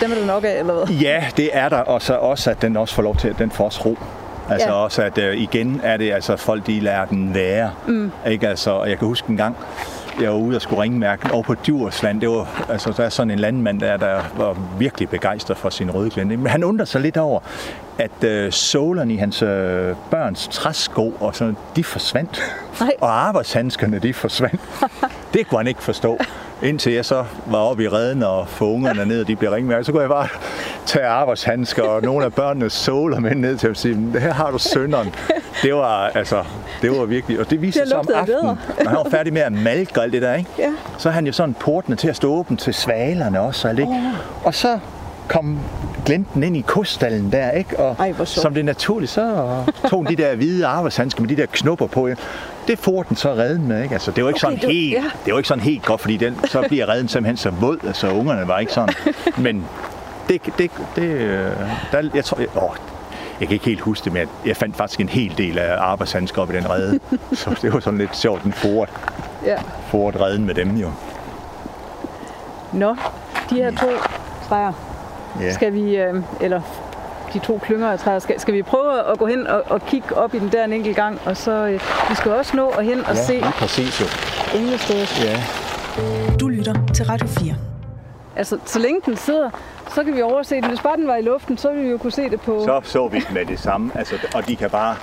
dem 0.00 0.10
er 0.12 0.14
der 0.14 0.26
nok 0.26 0.44
af, 0.44 0.58
eller 0.58 0.74
hvad? 0.74 0.96
Ja, 0.96 1.24
det 1.36 1.50
er 1.52 1.68
der, 1.68 1.78
og 1.78 2.02
så 2.02 2.14
også, 2.14 2.50
at 2.50 2.62
den 2.62 2.76
også 2.76 2.94
får 2.94 3.02
lov 3.02 3.16
til, 3.16 3.28
at 3.28 3.38
den 3.38 3.50
får 3.50 3.64
også 3.64 3.82
ro. 3.84 3.98
Altså 4.50 4.68
Ja. 4.68 4.74
også, 4.74 5.02
at 5.02 5.18
uh, 5.18 5.24
igen 5.24 5.80
er 5.84 5.96
det 5.96 6.12
altså 6.12 6.36
folk, 6.36 6.66
de 6.66 6.80
lader 6.80 7.04
den 7.04 7.34
være. 7.34 7.70
Mm. 7.86 8.10
Ikke? 8.26 8.48
Altså, 8.48 8.70
og 8.70 8.90
jeg 8.90 8.98
kan 8.98 9.08
huske 9.08 9.30
en 9.30 9.36
gang, 9.36 9.56
jeg 10.20 10.30
var 10.30 10.36
ude 10.36 10.56
og 10.56 10.62
skulle 10.62 10.82
ringe 10.82 10.98
mærken 10.98 11.30
over 11.30 11.42
på 11.42 11.54
Djursland. 11.54 12.20
Det 12.20 12.28
var, 12.28 12.64
altså, 12.68 12.92
der 12.96 13.04
er 13.04 13.08
sådan 13.08 13.30
en 13.30 13.38
landmand 13.38 13.80
der, 13.80 13.96
der 13.96 14.20
var 14.36 14.56
virkelig 14.78 15.08
begejstret 15.08 15.56
for 15.56 15.70
sin 15.70 15.90
røde 15.90 16.10
glente. 16.10 16.36
Men 16.36 16.46
han 16.46 16.64
undrer 16.64 16.84
sig 16.84 17.00
lidt 17.00 17.16
over, 17.16 17.40
at 17.98 18.24
øh, 18.24 18.52
sålerne 18.52 19.14
i 19.14 19.16
hans 19.16 19.42
øh, 19.42 19.94
børns 20.10 20.48
træsko 20.52 21.14
og 21.20 21.36
sådan, 21.36 21.56
de 21.76 21.84
forsvandt. 21.84 22.42
Nej. 22.80 22.92
Og 23.00 23.26
arbejdshandskerne, 23.26 23.98
de 23.98 24.14
forsvandt. 24.14 24.60
det 25.34 25.48
kunne 25.48 25.58
han 25.58 25.66
ikke 25.66 25.82
forstå. 25.82 26.18
Indtil 26.62 26.92
jeg 26.92 27.04
så 27.04 27.24
var 27.46 27.58
oppe 27.58 27.84
i 27.84 27.88
redden 27.88 28.22
og 28.22 28.48
få 28.48 28.72
ungerne 28.72 29.04
ned, 29.04 29.20
og 29.20 29.28
de 29.28 29.36
blev 29.36 29.50
ringmærket, 29.50 29.86
så 29.86 29.92
kunne 29.92 30.02
jeg 30.02 30.10
bare 30.10 30.28
tage 30.86 31.06
arbejdshandsker 31.06 31.82
og 31.82 32.02
nogle 32.02 32.24
af 32.24 32.34
børnenes 32.34 32.72
såler 32.72 33.20
med 33.20 33.34
ned 33.34 33.56
til 33.56 33.68
at 33.68 33.76
sige, 33.76 34.20
her 34.20 34.32
har 34.32 34.50
du 34.50 34.58
sønderen. 34.58 35.14
Det 35.62 35.74
var, 35.74 36.10
altså, 36.14 36.44
det 36.82 36.90
var 36.90 37.04
virkelig, 37.04 37.40
og 37.40 37.50
det 37.50 37.62
viste 37.62 37.80
Det 37.80 37.88
sig 37.88 37.98
om 37.98 38.06
aftenen, 38.14 38.44
når 38.82 38.88
han 38.88 38.96
var 38.96 39.10
færdig 39.10 39.32
med 39.32 39.42
at 39.42 39.52
malke 39.52 40.00
alt 40.00 40.12
det 40.12 40.22
der, 40.22 40.34
ikke? 40.34 40.50
Ja. 40.58 40.72
så 40.98 41.10
han 41.10 41.26
jo 41.26 41.32
sådan 41.32 41.54
portene 41.54 41.96
til 41.96 42.08
at 42.08 42.16
stå 42.16 42.32
åben 42.32 42.56
til 42.56 42.74
svalerne 42.74 43.40
også, 43.40 43.68
og, 43.68 43.70
alt, 43.70 43.78
ikke? 43.80 44.12
og 44.44 44.54
så 44.54 44.78
kom 45.28 45.58
glinten 46.06 46.42
ind 46.42 46.56
i 46.56 46.60
kostallen 46.60 47.32
der, 47.32 47.50
ikke? 47.50 47.78
Og 47.78 47.96
Ej, 47.98 48.24
som 48.24 48.54
det 48.54 48.60
er 48.60 48.64
naturligt, 48.64 49.12
så 49.12 49.46
tog 49.88 50.08
de 50.08 50.16
der 50.16 50.34
hvide 50.34 50.66
arbejdshandsker 50.66 51.20
med 51.20 51.28
de 51.28 51.36
der 51.36 51.46
knupper 51.46 51.86
på. 51.86 52.06
ikke? 52.06 52.22
Det 52.66 52.78
får 52.78 53.02
den 53.02 53.16
så 53.16 53.32
redden 53.32 53.68
med, 53.68 53.82
ikke? 53.82 53.92
Altså, 53.94 54.10
det 54.10 54.24
var 54.24 54.30
ikke 54.30 54.46
Okay, 54.46 54.56
sådan 54.56 54.68
det- 54.68 54.76
helt, 54.76 54.92
ja. 54.94 55.04
det 55.24 55.32
var 55.32 55.38
ikke 55.38 55.48
sådan 55.48 55.64
helt 55.64 55.84
godt, 55.84 56.00
fordi 56.00 56.16
den, 56.16 56.38
så 56.44 56.64
bliver 56.68 56.88
redden 56.88 57.08
simpelthen 57.08 57.36
så 57.36 57.50
våd, 57.50 57.78
altså 57.86 58.08
ungerne 58.10 58.48
var 58.48 58.58
ikke 58.58 58.72
sådan. 58.72 58.94
Men 59.36 59.64
det, 60.28 60.42
det, 60.58 60.70
det 60.96 61.02
øh, 61.02 61.50
der, 61.92 62.10
jeg 62.14 62.24
tror, 62.24 62.38
jeg, 62.38 62.48
åh, 62.62 62.70
jeg 63.40 63.48
kan 63.48 63.54
ikke 63.54 63.64
helt 63.64 63.80
huske 63.80 64.04
det, 64.04 64.12
men 64.12 64.20
jeg, 64.20 64.28
jeg 64.46 64.56
fandt 64.56 64.76
faktisk 64.76 65.00
en 65.00 65.08
hel 65.08 65.34
del 65.38 65.58
af 65.58 65.76
arbejdshandsker 65.80 66.42
op 66.42 66.50
i 66.50 66.56
den 66.56 66.70
redde. 66.70 67.00
så 67.32 67.58
det 67.62 67.72
var 67.72 67.80
sådan 67.80 67.98
lidt 67.98 68.16
sjovt, 68.16 68.42
den 68.44 68.52
foret, 68.52 68.88
Ja. 69.44 69.56
foret 69.88 70.20
redden 70.20 70.44
med 70.46 70.54
dem 70.54 70.76
jo. 70.76 70.90
Nå, 72.72 72.96
de 73.50 73.54
her 73.54 73.70
to 73.70 73.86
træer, 74.48 74.72
Ja. 75.40 75.52
skal 75.52 75.72
vi, 75.72 75.96
øh, 75.96 76.14
eller 76.40 76.60
de 77.36 77.46
to 77.46 77.58
klynger 77.58 77.90
af 77.90 77.98
træer, 77.98 78.18
skal, 78.18 78.40
skal 78.40 78.54
vi 78.54 78.62
prøve 78.62 79.12
at 79.12 79.18
gå 79.18 79.26
hen 79.26 79.46
og, 79.46 79.62
og 79.66 79.86
kigge 79.86 80.16
op 80.16 80.34
i 80.34 80.38
den 80.38 80.52
der 80.52 80.64
en 80.64 80.72
enkelt 80.72 80.96
gang, 80.96 81.20
og 81.24 81.36
så 81.36 81.50
øh, 81.50 81.80
vi 82.08 82.14
skal 82.14 82.30
også 82.30 82.56
nå 82.56 82.68
at 82.68 82.84
hen 82.84 83.00
og 83.00 83.14
ja, 83.14 83.24
se 83.24 83.40
præcis 83.40 84.00
jo. 84.00 84.06
englestedet. 84.58 85.24
Ja. 85.24 85.42
Du 86.40 86.48
lytter 86.48 86.74
til 86.94 87.04
Radio 87.04 87.26
4. 87.26 87.54
Altså, 88.36 88.58
så 88.64 88.78
længe 88.78 89.00
den 89.06 89.16
sidder, 89.16 89.50
så 89.94 90.04
kan 90.04 90.16
vi 90.16 90.22
overse 90.22 90.54
den. 90.54 90.64
Hvis 90.64 90.80
bare 90.80 90.96
den 90.96 91.06
var 91.06 91.16
i 91.16 91.22
luften, 91.22 91.58
så 91.58 91.68
ville 91.68 91.84
vi 91.84 91.90
jo 91.90 91.98
kunne 91.98 92.12
se 92.12 92.30
det 92.30 92.40
på... 92.40 92.64
Så 92.64 92.80
så 92.90 93.08
vi 93.08 93.22
med 93.32 93.46
det 93.46 93.58
samme, 93.60 93.92
altså, 93.94 94.14
og 94.34 94.48
de 94.48 94.56
kan 94.56 94.70
bare 94.70 94.96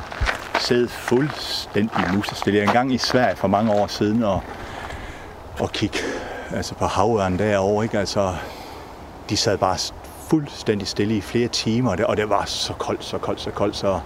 sidde 0.59 0.87
fuldstændig 0.87 2.15
musestille. 2.15 2.57
Jeg 2.57 2.63
er 2.63 2.69
engang 2.69 2.93
i 2.93 2.97
Sverige 2.97 3.35
for 3.35 3.47
mange 3.47 3.71
år 3.71 3.87
siden 3.87 4.23
og, 4.23 4.41
og 5.59 5.71
kigge 5.71 5.99
altså 6.55 6.75
på 6.75 6.85
havørnen 6.85 7.39
derovre, 7.39 7.83
ikke? 7.83 7.99
Altså, 7.99 8.33
de 9.29 9.37
sad 9.37 9.57
bare 9.57 9.77
fuldstændig 10.33 10.87
stille 10.87 11.15
i 11.17 11.21
flere 11.21 11.47
timer, 11.47 11.91
og 11.91 11.97
det, 11.97 12.05
og 12.05 12.17
det 12.17 12.29
var 12.29 12.43
så 12.45 12.73
koldt, 12.73 13.03
så 13.05 13.17
koldt, 13.17 13.41
så 13.41 13.49
koldt, 13.51 13.75
så 13.75 13.99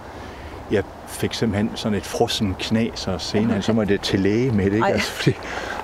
jeg 0.70 0.82
fik 1.06 1.34
simpelthen 1.34 1.70
sådan 1.74 1.98
et 1.98 2.04
frossen 2.06 2.56
knæ, 2.58 2.88
så 2.94 3.18
senere 3.18 3.62
så 3.62 3.72
må 3.72 3.84
det 3.84 4.00
til 4.00 4.20
læge 4.20 4.50
med 4.52 4.64
det, 4.64 4.72
ikke? 4.72 4.84
Ej. 4.86 4.92
Altså, 4.92 5.10
fordi, 5.12 5.36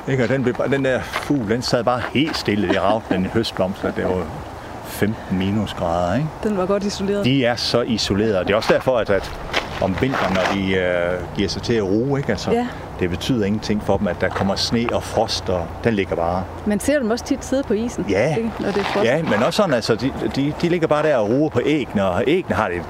ikke? 0.08 0.22
Og 0.22 0.28
den, 0.28 0.42
blev, 0.42 0.54
bare- 0.54 0.70
den 0.70 0.84
der 0.84 1.00
fugl, 1.02 1.50
den 1.50 1.62
sad 1.62 1.84
bare 1.84 2.02
helt 2.14 2.36
stille 2.36 2.74
i 2.74 2.78
ravten, 2.78 3.14
den 3.14 3.26
høstblomst, 3.26 3.84
og 3.84 3.96
det 3.96 4.04
var 4.04 4.26
15 4.84 5.38
minusgrader, 5.38 6.14
ikke? 6.14 6.28
Den 6.42 6.56
var 6.56 6.66
godt 6.66 6.84
isoleret. 6.84 7.24
De 7.24 7.44
er 7.44 7.56
så 7.56 7.80
isolerede, 7.82 8.38
og 8.38 8.46
det 8.46 8.52
er 8.52 8.56
også 8.56 8.72
derfor, 8.72 8.98
at, 8.98 9.10
at 9.10 9.32
om 9.82 9.96
vinteren, 10.00 10.34
når 10.34 10.42
de 10.54 10.74
øh, 10.74 11.36
giver 11.36 11.48
sig 11.48 11.62
til 11.62 11.74
at 11.74 11.82
ruge, 11.82 12.18
ikke? 12.20 12.30
Altså, 12.32 12.50
Ja. 12.52 12.66
det 13.00 13.10
betyder 13.10 13.44
ingenting 13.46 13.82
for 13.82 13.96
dem, 13.96 14.06
at 14.08 14.16
der 14.20 14.28
kommer 14.28 14.54
sne 14.56 14.86
og 14.92 15.02
frost, 15.02 15.48
og 15.48 15.66
den 15.84 15.94
ligger 15.94 16.16
bare. 16.16 16.44
Man 16.66 16.80
ser 16.80 16.98
dem 16.98 17.10
også 17.10 17.24
tit 17.24 17.44
sidde 17.44 17.62
på 17.62 17.72
isen, 17.74 18.06
Ja. 18.08 18.36
ikke? 18.36 18.50
når 18.60 18.70
det 18.70 18.80
er 18.80 18.84
frost. 18.84 19.04
Ja, 19.04 19.22
men 19.22 19.32
også 19.42 19.56
sådan, 19.56 19.74
altså, 19.74 19.94
de, 19.94 20.12
de, 20.36 20.52
de 20.62 20.68
ligger 20.68 20.86
bare 20.86 21.02
der 21.02 21.16
og 21.16 21.28
ruger 21.30 21.50
på 21.50 21.60
æggene, 21.64 22.04
og 22.08 22.24
æggene 22.26 22.54
har 22.56 22.68
det 22.68 22.82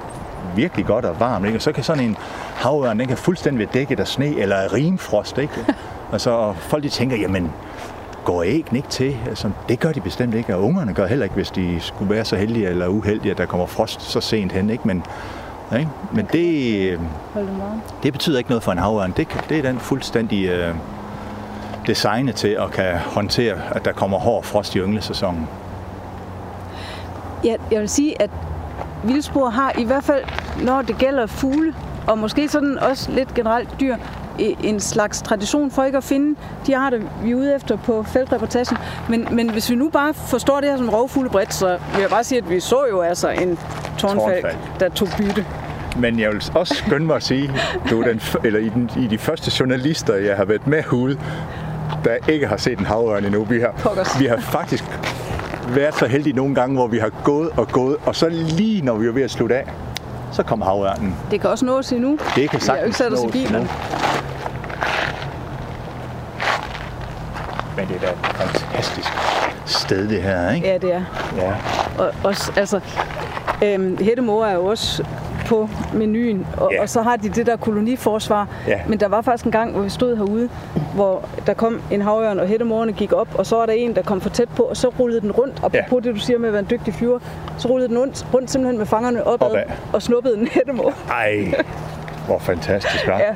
virkelig 0.57 0.87
godt 0.87 1.05
og 1.05 1.21
varmt, 1.21 1.47
ikke? 1.47 1.59
Og 1.59 1.63
så 1.63 1.73
kan 1.73 1.85
sådan 1.85 2.05
en 2.05 2.17
havørn, 2.57 2.99
den 2.99 3.09
kan 3.09 3.17
fuldstændig 3.17 3.59
være 3.59 3.69
dækket 3.75 4.01
af 4.01 4.09
sne 4.09 4.39
eller 4.39 4.73
rimfrost, 4.73 5.39
ikke? 5.39 5.53
og 6.13 6.21
så 6.21 6.53
folk 6.59 6.83
de 6.83 6.89
tænker, 6.89 7.17
jamen, 7.17 7.53
går 8.25 8.43
æggene 8.43 8.79
ikke 8.79 8.89
til? 8.89 9.17
Altså, 9.29 9.51
det 9.69 9.81
gør 9.81 9.93
de 9.93 10.01
bestemt 10.01 10.35
ikke, 10.35 10.57
og 10.57 10.63
ungerne 10.65 10.93
gør 10.95 11.07
heller 11.07 11.25
ikke, 11.25 11.35
hvis 11.35 11.51
de 11.51 11.77
skulle 11.81 12.15
være 12.15 12.25
så 12.25 12.37
heldige 12.37 12.69
eller 12.69 12.87
uheldige, 12.89 13.31
at 13.33 13.39
der 13.39 13.47
kommer 13.47 13.67
frost 13.67 14.03
så 14.03 14.21
sent 14.21 14.53
hen, 14.53 14.71
ikke? 14.71 14.89
Men, 14.89 15.03
ikke? 15.73 15.91
Men 16.13 16.29
det, 16.33 16.99
Hold 17.35 17.47
dem 17.47 17.59
varme. 17.61 17.81
det 18.03 18.13
betyder 18.13 18.39
ikke 18.39 18.51
noget 18.51 18.63
for 18.63 18.73
en 18.73 18.79
havørn. 18.79 19.13
Det, 19.17 19.29
det 19.49 19.59
er 19.59 19.63
den 19.63 19.79
fuldstændig 19.79 20.45
øh, 20.49 20.75
designet 21.87 22.35
til 22.35 22.49
at 22.49 22.71
kan 22.71 22.99
håndtere, 22.99 23.57
at 23.71 23.85
der 23.85 23.93
kommer 23.93 24.19
hård 24.19 24.45
frost 24.45 24.75
i 24.75 24.79
ynglesæsonen. 24.79 25.49
Ja, 27.45 27.55
jeg 27.71 27.81
vil 27.81 27.89
sige, 27.89 28.23
at 28.23 28.31
vildspor 29.05 29.49
har 29.49 29.73
i 29.79 29.85
hvert 29.85 30.05
fald, 30.05 30.25
når 30.65 30.83
det 30.83 30.99
gælder 30.99 31.27
fugle, 31.27 31.75
og 32.07 32.19
måske 32.19 32.49
sådan 32.49 32.79
også 32.79 33.13
lidt 33.13 33.35
generelt 33.35 33.81
dyr, 33.81 33.97
en 34.39 34.81
slags 34.81 35.23
tradition 35.23 35.71
for 35.71 35.85
ikke 35.85 35.99
at 35.99 36.05
finde 36.05 36.39
de 36.67 36.77
arter, 36.77 36.99
vi 37.23 37.31
er 37.31 37.35
ude 37.35 37.55
efter 37.55 37.77
på 37.77 38.03
feltreportagen. 38.03 38.77
Men, 39.09 39.29
men 39.31 39.51
hvis 39.51 39.71
vi 39.71 39.75
nu 39.75 39.89
bare 39.89 40.15
forstår 40.15 40.61
det 40.61 40.71
her 40.71 40.77
som 40.77 40.89
rovfuglebredt, 40.89 41.55
så 41.55 41.67
vil 41.95 42.01
jeg 42.01 42.11
bare 42.11 42.25
sige, 42.25 42.39
at 42.39 42.51
vi 42.51 42.61
så 42.61 42.79
jo 42.91 43.01
altså 43.01 43.29
en 43.29 43.59
tårnfalk, 43.99 44.43
Tårnfalk. 44.43 44.81
der 44.81 44.89
tog 44.89 45.09
bytte. 45.19 45.47
Men 45.99 46.19
jeg 46.21 46.31
vil 46.31 46.43
også 46.55 46.75
skynde 46.75 47.07
mig 47.07 47.17
at 47.17 47.23
sige, 47.23 47.51
du 47.91 48.01
er 48.03 48.07
den, 48.07 48.21
eller 48.45 48.61
i, 48.61 48.69
den, 48.69 48.91
i 48.97 49.07
de 49.07 49.19
første 49.19 49.53
journalister, 49.61 50.15
jeg 50.15 50.37
har 50.37 50.45
været 50.45 50.67
med 50.67 50.93
ude, 50.93 51.19
der 52.05 52.17
ikke 52.29 52.47
har 52.47 52.57
set 52.57 52.79
en 52.79 52.85
havørn 52.87 53.25
endnu. 53.25 53.45
Vi 53.45 53.61
har, 53.61 53.73
Pokkers. 53.79 54.21
vi 54.21 54.27
har 54.27 54.37
faktisk 54.37 54.85
været 55.69 55.95
så 55.95 56.07
heldige 56.07 56.37
nogle 56.37 56.55
gange, 56.55 56.77
hvor 56.77 56.87
vi 56.87 56.99
har 56.99 57.11
gået 57.25 57.51
og 57.57 57.69
gået, 57.69 57.97
og 58.07 58.15
så 58.17 58.29
lige 58.29 58.83
når 58.85 58.95
vi 58.95 59.07
er 59.07 59.13
ved 59.13 59.23
at 59.23 59.31
slutte 59.31 59.57
af, 59.57 59.65
så 60.33 60.43
kommer 60.43 60.67
havørnen. 60.67 61.17
Det 61.31 61.41
kan 61.41 61.51
også 61.51 61.65
nås 61.65 61.93
endnu. 61.93 62.19
Det 62.37 62.51
kan 62.51 62.61
sagtens 62.61 63.03
nås 63.11 63.21
endnu. 63.35 63.67
Men 67.77 67.89
det 67.89 67.97
er 67.97 68.01
da 68.01 68.07
et 68.11 68.17
fantastisk 68.37 69.09
sted, 69.85 70.09
det 70.09 70.23
her, 70.23 70.51
ikke? 70.51 70.67
Ja, 70.69 70.79
det 70.79 70.95
er. 70.95 71.03
Ja. 71.37 71.53
Og, 72.05 72.11
også, 72.25 72.53
altså, 72.57 72.81
øhm, 73.65 73.99
Hættemor 74.05 74.45
er 74.45 74.55
jo 74.55 74.65
også 74.65 75.05
på 75.47 75.69
menuen, 75.95 76.47
og, 76.57 76.71
Ja. 76.73 76.83
og 76.83 76.89
så 76.89 77.03
har 77.03 77.17
de 77.17 77.29
det 77.29 77.47
der 77.47 77.57
koloniforsvar. 77.57 78.49
Ja. 78.67 78.81
Men 78.89 79.01
der 79.01 79.09
var 79.09 79.21
faktisk 79.23 79.45
en 79.45 79.53
gang, 79.53 79.73
hvor 79.73 79.83
vi 79.83 79.89
stod 79.91 80.17
herude, 80.17 80.49
hvor 80.95 81.29
der 81.47 81.55
kom 81.55 81.81
en 81.91 82.03
havørn, 82.03 82.39
og 82.39 82.47
hættemorerne 82.47 82.93
gik 82.93 83.13
op, 83.13 83.29
og 83.35 83.47
så 83.47 83.57
var 83.57 83.67
der 83.67 83.73
en, 83.73 83.95
der 83.97 84.03
kom 84.03 84.21
for 84.21 84.29
tæt 84.31 84.49
på, 84.49 84.63
og 84.63 84.77
så 84.77 84.89
rullede 85.01 85.21
den 85.21 85.33
rundt. 85.33 85.55
Og 85.63 85.71
Ja. 85.75 85.81
på 85.89 86.01
det, 86.01 86.15
du 86.15 86.21
siger 86.21 86.39
med 86.39 86.49
at 86.49 86.53
være 86.53 86.61
en 86.63 86.69
dygtig 86.71 86.95
flyver, 86.95 87.19
så 87.59 87.69
rullede 87.69 87.89
den 87.89 87.99
rundt, 87.99 88.27
rundt 88.35 88.51
simpelthen 88.51 88.79
med 88.79 88.87
fangerne 88.87 89.27
opad, 89.27 89.47
Opad. 89.51 89.63
og 89.93 90.03
snuppede 90.03 90.39
en 90.39 90.49
hættemor. 90.53 90.93
Ej, 91.11 91.55
hvor 92.27 92.39
fantastisk, 92.39 93.05
hva'? 93.05 93.23
Ja, 93.23 93.35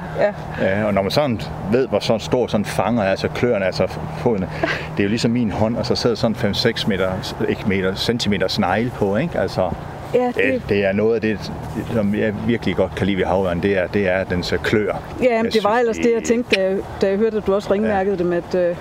ja. 0.60 0.78
Ja, 0.78 0.84
og 0.84 0.94
når 0.94 1.02
man 1.02 1.10
sådan 1.10 1.40
ved, 1.72 1.88
hvor 1.88 1.98
sådan 1.98 2.20
stor 2.20 2.46
sådan 2.46 2.64
fanger 2.64 3.02
er, 3.02 3.10
altså 3.10 3.28
kløerne, 3.28 3.64
altså 3.66 3.86
fodene, 4.18 4.48
det 4.96 5.00
er 5.00 5.04
jo 5.04 5.08
ligesom 5.08 5.30
min 5.30 5.50
hånd, 5.50 5.76
og 5.76 5.86
så 5.86 5.94
sidder 5.94 6.16
sådan 6.16 6.36
5-6 6.36 6.88
meter, 6.88 7.34
ikke 7.48 7.62
meter, 7.66 7.94
centimeter 7.94 8.48
snegle 8.48 8.90
på, 8.90 9.16
ikke? 9.16 9.38
Altså, 9.38 9.70
Ja, 10.14 10.26
det, 10.26 10.34
det, 10.36 10.62
det 10.68 10.84
er 10.84 10.92
noget 10.92 11.14
af 11.14 11.20
det, 11.20 11.52
som 11.92 12.14
jeg 12.14 12.34
virkelig 12.46 12.76
godt 12.76 12.94
kan 12.94 13.06
lide 13.06 13.16
ved 13.16 13.24
havørn, 13.24 13.62
det 13.62 13.78
er, 13.78 13.86
det 13.86 14.08
er 14.08 14.24
dens 14.24 14.52
øh, 14.52 14.58
klør. 14.58 15.02
ja 15.22 15.42
men 15.42 15.52
det 15.52 15.64
var 15.64 15.78
ellers 15.78 15.96
det, 15.96 16.12
jeg 16.14 16.22
tænkte, 16.22 16.56
da 16.56 16.62
jeg, 16.62 16.76
da 17.00 17.08
jeg 17.08 17.16
hørte, 17.16 17.36
at 17.36 17.46
du 17.46 17.54
også 17.54 17.72
ringmærkede 17.72 18.16
ja. 18.16 18.22
dem, 18.22 18.32
at 18.32 18.54
øh, 18.54 18.76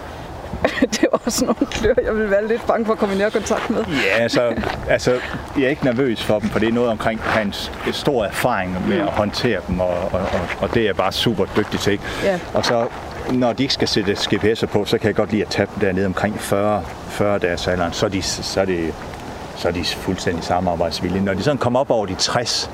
det 0.95 1.06
var 1.11 1.22
også 1.26 1.45
nogle 1.45 1.65
klør, 1.72 1.94
jeg 2.03 2.15
ville 2.15 2.32
være 2.32 2.48
lidt 2.48 2.68
bange 2.68 2.86
for 2.86 2.94
at 2.94 2.99
komme 2.99 3.15
i 3.15 3.18
nærkontakt 3.18 3.69
med. 3.69 3.86
Ja, 3.86 4.22
altså, 4.22 4.53
altså, 4.90 5.19
jeg 5.57 5.64
er 5.64 5.69
ikke 5.69 5.86
nervøs 5.86 6.24
for 6.24 6.40
dem, 6.40 6.49
for 6.49 6.60
det 6.60 6.69
er 6.69 6.74
noget 6.74 6.90
omkring 6.90 7.22
hans 7.22 7.72
stor 7.91 8.26
erfaring 8.26 8.88
med 8.88 8.98
at 8.98 9.07
håndtere 9.07 9.61
dem, 9.68 9.80
og, 9.80 9.90
og, 9.90 10.11
og, 10.11 10.41
og 10.60 10.74
det 10.74 10.82
er 10.82 10.86
jeg 10.86 10.95
bare 10.95 11.11
super 11.11 11.45
dygtig 11.57 11.80
til. 11.80 11.91
Ikke? 11.91 12.03
Ja. 12.24 12.40
Og 12.53 12.65
så, 12.65 12.88
når 13.32 13.53
de 13.53 13.64
ikke 13.64 13.74
skal 13.74 13.88
sætte 13.88 14.14
GPS'er 14.14 14.65
på, 14.65 14.86
så 14.86 14.98
kan 14.98 15.07
jeg 15.07 15.15
godt 15.15 15.32
lide 15.32 15.41
at 15.41 15.48
tage 15.48 15.68
dem 15.76 15.80
dernede 15.80 16.06
omkring 16.06 16.40
40, 16.40 16.84
40 17.10 17.40
dages 17.40 17.68
alderen, 17.68 17.94
så 17.94 18.06
er 18.06 18.10
de, 18.10 18.22
så 18.22 18.61
er 18.61 18.65
det, 18.65 18.94
så 19.56 19.68
er 19.68 19.72
de 19.72 19.84
fuldstændig 19.84 20.44
samarbejdsvillige. 20.44 21.26
Når 21.26 21.34
de 21.34 21.44
sådan 21.44 21.57
kommer 21.57 21.80
op 21.80 21.91
over 21.91 22.06
de 22.06 22.15
60, 22.15 22.72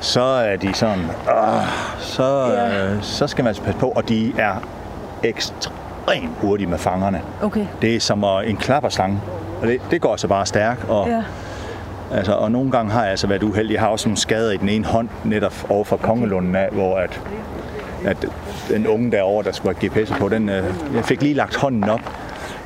så 0.00 0.22
er 0.22 0.56
de 0.56 0.74
sådan, 0.74 1.04
øh, 1.04 1.62
så, 1.98 2.54
øh, 2.54 3.02
så 3.02 3.26
skal 3.26 3.42
man 3.42 3.48
altså 3.48 3.62
passe 3.62 3.80
på, 3.80 3.88
og 3.88 4.08
de 4.08 4.32
er 4.38 4.54
ekstremt 6.08 6.30
hurtige 6.40 6.66
med 6.66 6.78
fangerne. 6.78 7.22
Okay. 7.42 7.66
Det 7.82 7.96
er 7.96 8.00
som 8.00 8.24
en 8.44 8.56
klapperslange, 8.56 9.20
og 9.62 9.66
det, 9.66 9.80
det 9.90 10.00
går 10.00 10.16
så 10.16 10.28
bare 10.28 10.46
stærkt, 10.46 10.84
og 10.88 11.08
Ja. 11.08 11.22
Altså, 12.14 12.32
og 12.32 12.52
nogle 12.52 12.70
gange 12.70 12.92
har 12.92 13.02
jeg 13.02 13.10
altså 13.10 13.26
været 13.26 13.42
uheldig. 13.42 13.72
Jeg 13.74 13.80
har 13.80 13.88
også 13.88 14.08
nogle 14.08 14.16
skader 14.16 14.52
i 14.52 14.56
den 14.56 14.68
ene 14.68 14.84
hånd, 14.84 15.08
netop 15.24 15.54
over 15.68 15.84
for 15.84 15.96
Kongelunden 15.96 16.56
af, 16.56 16.68
hvor 16.72 16.96
at, 16.96 17.20
at 18.04 18.16
den 18.68 18.86
unge 18.86 19.10
derovre, 19.10 19.44
der 19.44 19.52
skulle 19.52 19.76
have 19.80 20.02
GPS 20.02 20.10
på, 20.10 20.28
den, 20.28 20.48
øh, 20.48 20.64
jeg 20.94 21.04
fik 21.04 21.22
lige 21.22 21.34
lagt 21.34 21.56
hånden 21.56 21.84
op, 21.84 22.00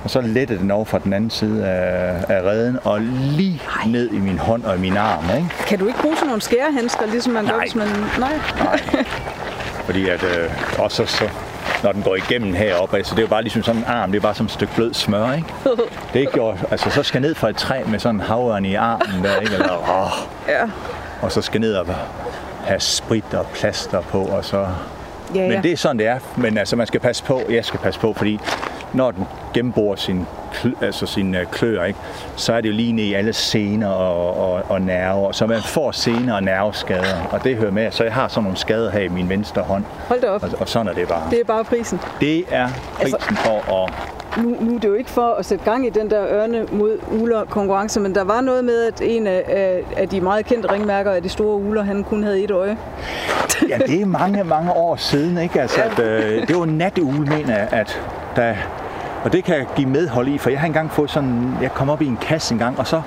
og 0.05 0.11
så 0.11 0.21
lettede 0.21 0.59
den 0.59 0.71
over 0.71 0.85
fra 0.85 0.99
den 0.99 1.13
anden 1.13 1.31
side 1.31 1.67
af, 1.67 2.25
af 2.29 2.43
redden, 2.43 2.79
og 2.85 3.01
lige 3.01 3.63
ned 3.87 4.11
i 4.11 4.19
min 4.19 4.39
hånd 4.39 4.65
og 4.65 4.77
i 4.77 4.81
min 4.81 4.97
arm, 4.97 5.25
ikke? 5.37 5.49
Kan 5.67 5.79
du 5.79 5.87
ikke 5.87 6.01
bruge 6.01 6.17
sådan 6.17 6.27
nogle 6.29 6.43
skærehandsker, 6.43 7.07
ligesom 7.07 7.33
man 7.33 7.45
gør, 7.45 7.53
Nej. 7.53 7.61
hvis 7.61 7.75
man... 7.75 7.89
Nej. 8.19 8.33
Fordi 9.87 10.09
at, 10.09 10.23
øh, 10.23 10.51
og 10.79 10.93
så, 10.93 11.07
så, 11.07 11.25
når 11.83 11.93
den 11.93 12.03
går 12.03 12.17
igennem 12.17 12.55
heroppe, 12.55 12.97
altså 12.97 13.15
det 13.15 13.19
er 13.21 13.23
jo 13.23 13.29
bare 13.29 13.43
ligesom 13.43 13.63
sådan 13.63 13.81
en 13.81 13.87
arm, 13.89 14.11
det 14.13 14.19
er 14.19 14.23
bare 14.23 14.35
som 14.35 14.47
et 14.47 14.53
stykke 14.53 14.75
blød 14.75 14.95
smør, 14.95 15.33
ikke? 15.33 15.49
Det 16.13 16.23
er 16.35 16.55
altså 16.71 16.91
så 16.91 17.03
skal 17.03 17.21
ned 17.23 17.35
fra 17.35 17.49
et 17.49 17.57
træ 17.57 17.83
med 17.87 17.99
sådan 17.99 18.15
en 18.15 18.21
havørn 18.21 18.65
i 18.65 18.75
armen 18.75 19.25
der, 19.25 19.41
ikke? 19.41 19.55
Eller, 19.55 19.73
åh, 20.03 20.29
Ja. 20.49 20.63
og 21.23 21.33
så 21.33 21.43
skal 21.43 21.61
ned 21.61 21.75
og 21.75 21.87
have 22.65 22.81
sprit 22.81 23.35
og 23.35 23.47
plaster 23.55 24.01
på, 24.01 24.23
og 24.23 24.45
så... 24.45 24.67
Ja, 25.35 25.41
ja. 25.41 25.49
Men 25.49 25.63
det 25.63 25.73
er 25.73 25.77
sådan, 25.77 25.99
det 25.99 26.07
er. 26.07 26.19
Men 26.37 26.59
altså, 26.59 26.77
man 26.77 26.87
skal 26.87 27.01
passe 27.01 27.25
på, 27.25 27.43
jeg 27.51 27.65
skal 27.65 27.81
passe 27.81 28.01
på, 28.01 28.13
fordi 28.13 28.41
når 28.93 29.11
den 29.11 29.25
gennemborer 29.55 29.97
sin, 29.97 30.27
altså 30.83 31.07
sin 31.07 31.35
øh, 31.35 31.47
klør, 31.47 31.85
ikke, 31.85 31.99
så 32.37 32.53
er 32.53 32.61
det 32.61 32.69
jo 32.69 32.75
lige 32.75 32.93
ned 32.93 33.05
i 33.05 33.13
alle 33.15 33.33
sener 33.33 33.89
og, 33.89 34.53
og, 34.55 34.63
og 34.69 34.81
nerver, 34.83 35.33
så 35.33 35.47
man 35.47 35.61
får 35.63 35.93
sener 35.93 36.35
og 36.35 36.43
nerveskader, 36.43 37.29
og 37.31 37.45
det 37.45 37.57
hører 37.57 37.71
med. 37.73 37.91
Så 37.91 38.05
jeg 38.05 38.15
har 38.15 38.29
sådan 38.29 38.43
nogle 38.43 38.57
skader 38.59 38.91
her 38.91 39.01
i 39.01 39.09
min 39.09 39.29
venstre 39.29 39.63
hånd, 39.63 39.85
Hold 40.09 40.21
da 40.21 40.29
op. 40.29 40.43
og, 40.43 40.51
og 40.61 40.69
sådan 40.69 40.89
er 40.89 40.93
det 40.93 41.09
bare. 41.09 41.23
Det 41.31 41.41
er 41.41 41.45
bare 41.45 41.65
prisen. 41.65 42.01
Det 42.21 42.45
er 42.51 42.69
Altså- 43.01 43.17
prisen 43.17 43.37
for 43.37 43.85
at... 43.85 43.93
Nu, 44.43 44.57
nu 44.61 44.75
er 44.75 44.79
det 44.81 44.89
jo 44.89 44.95
ikke 44.95 45.11
for 45.11 45.35
at 45.39 45.47
sætte 45.47 45.65
gang 45.65 45.87
i 45.87 45.91
den 45.91 46.11
der 46.11 46.27
ørne 46.29 46.67
mod 46.73 46.99
uler 47.21 47.45
konkurrence, 47.45 48.01
men 48.01 48.15
der 48.15 48.25
var 48.25 48.41
noget 48.41 48.65
med, 48.65 48.83
at 48.85 49.01
en 49.05 49.27
af, 49.27 49.45
af, 49.97 50.09
de 50.09 50.21
meget 50.21 50.47
kendte 50.47 50.73
ringmærker 50.73 51.11
af 51.11 51.23
de 51.23 51.29
store 51.29 51.57
uler, 51.57 51.83
han 51.83 52.05
kun 52.05 52.23
havde 52.25 52.41
et 52.45 52.51
øje. 52.51 52.77
Ja, 53.69 53.79
det 53.87 54.01
er 54.03 54.07
mange, 54.07 54.45
mange 54.45 54.73
år 54.73 54.97
siden, 54.97 55.39
ikke? 55.39 55.61
Altså, 55.61 55.81
at, 55.83 55.99
øh, 55.99 56.49
det 56.49 56.57
var 56.57 56.63
en 56.65 56.79
natugle, 56.79 57.19
mener 57.31 57.59
jeg, 57.59 57.69
at 57.71 58.03
der, 58.37 58.55
og 59.25 59.33
det 59.33 59.45
kan 59.45 59.57
jeg 59.57 59.67
give 59.77 59.89
medhold 59.89 60.29
i, 60.29 60.39
for 60.39 60.51
jeg 60.51 60.61
har 60.61 60.67
engang 60.67 60.91
fået 60.91 61.11
sådan, 61.11 61.57
jeg 61.63 61.73
kom 61.73 61.91
op 61.91 62.03
i 62.03 62.07
en 62.07 62.17
kasse 62.17 62.55
en 62.55 62.59
gang, 62.59 62.79
og 62.79 62.87
så, 62.87 63.03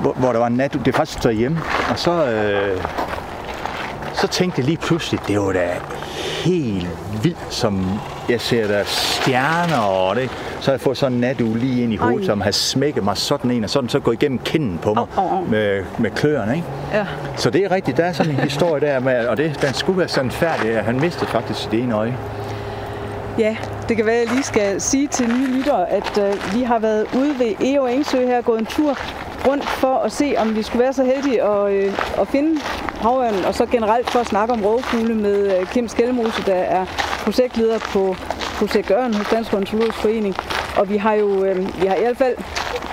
hvor, 0.00 0.12
hvor 0.12 0.32
der 0.32 0.38
var 0.38 0.46
en 0.46 0.52
nat, 0.52 0.72
det 0.72 0.88
er 0.88 0.92
faktisk 0.92 1.22
derhjemme, 1.22 1.58
og 1.90 1.98
så, 1.98 2.26
øh, 2.26 2.80
så 4.14 4.26
tænkte 4.26 4.58
jeg 4.58 4.66
lige 4.66 4.76
pludselig, 4.76 5.20
det 5.28 5.40
var 5.40 5.52
da 5.52 5.68
helt 6.44 6.88
vildt, 7.22 7.54
som 7.54 7.86
jeg 8.28 8.40
ser 8.40 8.66
der 8.66 8.84
stjerner 8.84 9.78
og 9.78 10.16
det. 10.16 10.30
Så 10.60 10.70
har 10.70 10.72
jeg 10.72 10.80
fået 10.80 10.96
sådan 10.96 11.12
en 11.12 11.20
natugle 11.20 11.60
lige 11.60 11.82
ind 11.82 11.92
i 11.92 11.96
hovedet, 11.96 12.20
Ej. 12.20 12.26
som 12.26 12.40
har 12.40 12.50
smækket 12.50 13.04
mig 13.04 13.16
sådan 13.16 13.50
en, 13.50 13.64
og 13.64 13.70
sådan 13.70 13.88
så 13.88 14.00
går 14.00 14.12
igennem 14.12 14.38
kinden 14.38 14.78
på 14.78 14.94
mig 14.94 15.04
Au, 15.16 15.24
au, 15.24 15.36
au. 15.36 15.44
med, 15.44 15.84
med 15.98 16.10
kløerne, 16.10 16.54
ikke? 16.56 16.66
Ja. 16.92 17.06
Så 17.36 17.50
det 17.50 17.64
er 17.64 17.70
rigtigt, 17.70 17.96
der 17.96 18.04
er 18.04 18.12
sådan 18.12 18.32
en 18.32 18.40
historie 18.40 18.80
der 18.80 19.00
med, 19.00 19.26
og 19.26 19.36
det, 19.36 19.62
den 19.62 19.74
skulle 19.74 19.98
være 19.98 20.08
sådan 20.08 20.30
færdig, 20.30 20.70
at 20.70 20.84
han 20.84 21.00
mistede 21.00 21.26
faktisk 21.26 21.60
sit 21.60 21.74
ene 21.74 21.94
øje. 21.94 22.16
Ja, 23.38 23.56
det 23.88 23.96
kan 23.96 24.06
være, 24.06 24.14
at 24.14 24.26
jeg 24.26 24.34
lige 24.34 24.44
skal 24.44 24.80
sige 24.80 25.08
til 25.08 25.28
nye 25.28 25.46
lyttere, 25.46 25.90
at 25.90 26.18
øh, 26.18 26.54
vi 26.54 26.62
har 26.62 26.78
været 26.78 27.06
ude 27.16 27.38
ved 27.38 27.54
Eo 27.60 27.86
Engsø 27.86 28.26
her 28.26 28.38
og 28.38 28.44
gået 28.44 28.60
en 28.60 28.66
tur 28.66 28.98
rundt 29.46 29.64
for 29.64 29.96
at 29.96 30.12
se, 30.12 30.34
om 30.38 30.56
vi 30.56 30.62
skulle 30.62 30.82
være 30.82 30.92
så 30.92 31.04
heldige 31.04 31.42
at, 31.42 31.72
øh, 31.72 32.20
at 32.20 32.28
finde 32.28 32.60
havørnen, 33.00 33.44
og 33.44 33.54
så 33.54 33.66
generelt 33.66 34.10
for 34.10 34.18
at 34.18 34.26
snakke 34.26 34.54
om 34.54 34.64
rovfugle 34.64 35.14
med 35.14 35.60
øh, 35.60 35.66
Kim 35.66 35.88
Skelmose, 35.88 36.42
der 36.46 36.54
er 36.54 36.84
projektleder 37.24 37.78
på 37.78 38.16
projekt 38.58 38.90
Ørn 38.90 39.14
hos 39.14 39.28
Dansk 39.28 39.54
Ornitologisk 39.54 39.98
Forening. 39.98 40.34
Og 40.76 40.90
vi 40.90 40.96
har 40.96 41.14
jo 41.14 41.44
øh, 41.44 41.82
vi 41.82 41.86
har 41.86 41.94
i 41.94 42.00
hvert 42.00 42.16
fald 42.16 42.36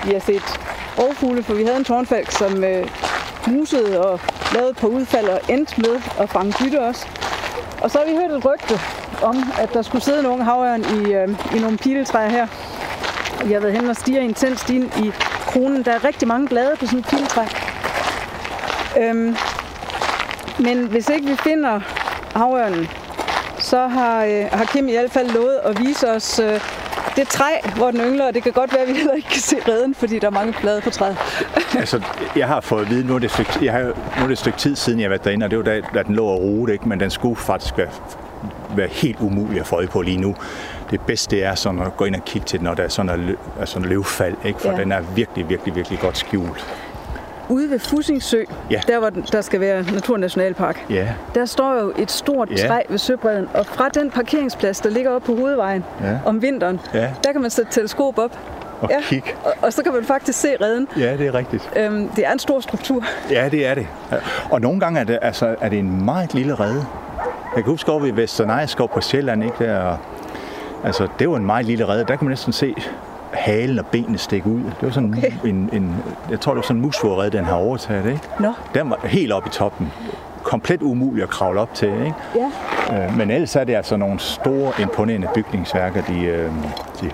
vi 0.04 0.12
har 0.12 0.20
set 0.20 0.60
rovfugle, 0.98 1.42
for 1.42 1.54
vi 1.54 1.64
havde 1.64 1.76
en 1.76 1.84
tårnfalk, 1.84 2.30
som 2.30 2.64
øh, 2.64 2.86
musede 3.46 4.06
og 4.06 4.20
lavede 4.54 4.70
et 4.70 4.76
par 4.76 4.88
udfald 4.88 5.28
og 5.28 5.40
endte 5.48 5.80
med 5.80 6.00
at 6.18 6.30
fange 6.30 6.54
bytte 6.60 6.80
også. 6.80 7.06
Og 7.82 7.90
så 7.90 7.98
har 7.98 8.04
vi 8.04 8.16
hørt 8.16 8.30
et 8.30 8.44
rygte 8.44 8.80
om, 9.22 9.52
at 9.58 9.74
der 9.74 9.82
skulle 9.82 10.04
sidde 10.04 10.34
en 10.34 10.40
havørn 10.40 10.80
i, 10.80 11.12
øh, 11.12 11.28
i 11.56 11.58
nogle 11.58 11.78
piletræer 11.78 12.28
her. 12.28 12.46
Jeg 13.40 13.56
har 13.56 13.60
været 13.60 13.76
hen 13.76 13.88
og 13.88 13.96
stiger 13.96 14.20
intenst 14.20 14.70
ind 14.70 15.04
i 15.04 15.12
kronen. 15.46 15.84
Der 15.84 15.92
er 15.92 16.04
rigtig 16.04 16.28
mange 16.28 16.48
blade 16.48 16.76
på 16.80 16.86
sådan 16.86 16.98
et 16.98 17.06
piletræ. 17.06 17.44
Øhm, 19.00 19.36
men 20.58 20.86
hvis 20.86 21.08
ikke 21.08 21.26
vi 21.28 21.36
finder 21.36 21.80
havørnen, 22.34 22.88
så 23.58 23.86
har, 23.86 24.24
øh, 24.24 24.44
har 24.52 24.64
Kim 24.64 24.88
i 24.88 24.92
hvert 24.92 25.10
fald 25.10 25.30
lovet 25.30 25.60
at 25.64 25.80
vise 25.80 26.10
os 26.10 26.38
øh, 26.38 26.60
det 27.16 27.28
træ, 27.28 27.52
hvor 27.76 27.90
den 27.90 28.00
yngler. 28.00 28.26
Og 28.26 28.34
det 28.34 28.42
kan 28.42 28.52
godt 28.52 28.72
være, 28.72 28.82
at 28.82 28.88
vi 28.88 28.92
heller 28.92 29.14
ikke 29.14 29.28
kan 29.28 29.40
se 29.40 29.56
redden, 29.68 29.94
fordi 29.94 30.18
der 30.18 30.26
er 30.26 30.30
mange 30.30 30.54
blade 30.60 30.80
på 30.80 30.90
træet. 30.90 31.16
altså, 31.78 32.02
jeg 32.36 32.46
har 32.48 32.60
fået 32.60 32.82
at 32.82 32.90
vide, 32.90 33.06
nu 33.06 33.14
er 33.14 33.18
det 33.18 33.24
et 33.24 33.32
stykke, 33.32 33.58
jeg 33.62 33.72
har, 33.72 33.82
nu 33.82 33.92
er 34.22 34.26
det 34.26 34.30
et 34.30 34.38
stykke 34.38 34.58
tid 34.58 34.76
siden, 34.76 35.00
jeg 35.00 35.04
har 35.04 35.08
været 35.08 35.24
derinde, 35.24 35.44
og 35.44 35.50
det 35.50 35.58
var 35.58 35.64
da, 35.64 35.80
da 35.94 36.02
den 36.02 36.14
lå 36.14 36.26
og 36.26 36.40
rode, 36.40 36.72
ikke? 36.72 36.88
men 36.88 37.00
den 37.00 37.10
skulle 37.10 37.36
faktisk 37.36 37.78
være, 37.78 37.90
være 38.76 38.88
helt 38.88 39.20
umulig 39.20 39.60
at 39.60 39.66
få 39.66 39.76
øje 39.76 39.86
på 39.86 40.02
lige 40.02 40.20
nu. 40.20 40.36
Det 40.90 41.00
bedste 41.00 41.40
er 41.40 41.54
sådan 41.54 41.80
at 41.80 41.96
gå 41.96 42.04
ind 42.04 42.14
og 42.14 42.24
kigge 42.24 42.46
til 42.46 42.58
den, 42.58 42.64
når 42.64 42.74
der 42.74 42.82
er 42.82 42.88
sådan 42.88 43.20
en, 43.20 43.36
altså 43.60 43.78
løvfald, 43.80 44.36
ikke? 44.44 44.60
for 44.60 44.70
ja. 44.70 44.76
den 44.76 44.92
er 44.92 45.00
virkelig, 45.00 45.48
virkelig, 45.48 45.74
virkelig 45.74 45.98
godt 45.98 46.18
skjult. 46.18 46.66
Ude 47.48 47.70
ved 47.70 47.78
Fusingsø, 47.78 48.42
Ja. 48.70 48.80
der 48.88 48.98
hvor 48.98 49.10
der 49.10 49.40
skal 49.40 49.60
være 49.60 49.84
Naturnationalpark, 49.92 50.84
Ja, 50.90 51.08
Der 51.34 51.44
står 51.44 51.74
jo 51.80 51.92
et 51.98 52.10
stort 52.10 52.50
Ja. 52.50 52.66
træ 52.68 52.82
ved 52.88 52.98
søbredden, 52.98 53.48
og 53.54 53.66
fra 53.66 53.88
den 53.88 54.10
parkeringsplads, 54.10 54.80
der 54.80 54.90
ligger 54.90 55.10
oppe 55.10 55.26
på 55.26 55.36
hovedvejen 55.40 55.84
Ja. 56.02 56.18
om 56.24 56.42
vinteren, 56.42 56.80
Ja. 56.94 57.08
der 57.24 57.32
kan 57.32 57.40
man 57.40 57.50
sætte 57.50 57.72
teleskop 57.72 58.18
op, 58.18 58.38
og 58.80 58.90
ja. 58.90 59.00
kig. 59.02 59.22
og, 59.44 59.52
og 59.62 59.72
så 59.72 59.82
kan 59.82 59.92
man 59.92 60.04
faktisk 60.04 60.40
se 60.40 60.48
redden. 60.60 60.88
Ja, 60.98 61.16
det 61.16 61.26
er 61.26 61.34
rigtigt. 61.34 61.70
Øhm, 61.76 62.08
det 62.08 62.26
er 62.26 62.32
en 62.32 62.38
stor 62.38 62.60
struktur. 62.60 63.04
Ja, 63.30 63.48
det 63.48 63.66
er 63.66 63.74
det. 63.74 63.86
Og 64.50 64.60
nogle 64.60 64.80
gange 64.80 65.00
er 65.00 65.04
det, 65.04 65.18
altså, 65.22 65.54
er 65.60 65.68
det 65.68 65.78
en 65.78 66.04
meget 66.04 66.34
lille 66.34 66.54
rede. 66.54 66.84
Jeg 67.56 67.64
kan 67.64 67.70
huske 67.70 67.90
over 67.92 68.00
ved 68.00 68.12
Vesternejskov 68.12 68.88
på 68.88 69.00
Sjælland, 69.00 69.44
ikke? 69.44 69.64
Der, 69.64 69.96
altså, 70.84 71.08
det 71.18 71.30
var 71.30 71.36
en 71.36 71.46
meget 71.46 71.66
lille 71.66 71.88
rede. 71.88 71.98
Der 71.98 72.16
kan 72.16 72.18
man 72.24 72.28
næsten 72.28 72.52
se 72.52 72.74
halen 73.32 73.78
og 73.78 73.86
benene 73.86 74.18
stikke 74.18 74.48
ud. 74.48 74.60
Det 74.60 74.74
var 74.82 74.90
sådan 74.90 75.14
Okay. 75.18 75.32
en, 75.50 75.70
en, 75.72 75.96
jeg 76.30 76.40
tror, 76.40 76.52
det 76.52 76.56
var 76.56 76.62
sådan 76.62 76.76
en 76.76 76.82
musvårede, 76.82 77.30
den 77.30 77.44
har 77.44 77.54
overtaget, 77.54 78.06
ikke? 78.06 78.20
Nå, 78.40 78.52
Den 78.74 78.90
var 78.90 78.98
helt 79.04 79.32
oppe 79.32 79.48
i 79.48 79.52
toppen. 79.52 79.92
Komplet 80.42 80.82
umulig 80.82 81.22
at 81.22 81.28
kravle 81.28 81.60
op 81.60 81.74
til, 81.74 81.88
ikke? 81.88 82.14
ja. 82.90 83.04
Øh, 83.06 83.16
Men 83.18 83.30
ellers 83.30 83.56
er 83.56 83.64
det 83.64 83.74
altså 83.74 83.96
nogle 83.96 84.18
store, 84.18 84.72
imponerende 84.80 85.28
bygningsværker, 85.34 86.02
de... 86.02 86.20
Øh, 86.24 86.50
de 87.00 87.10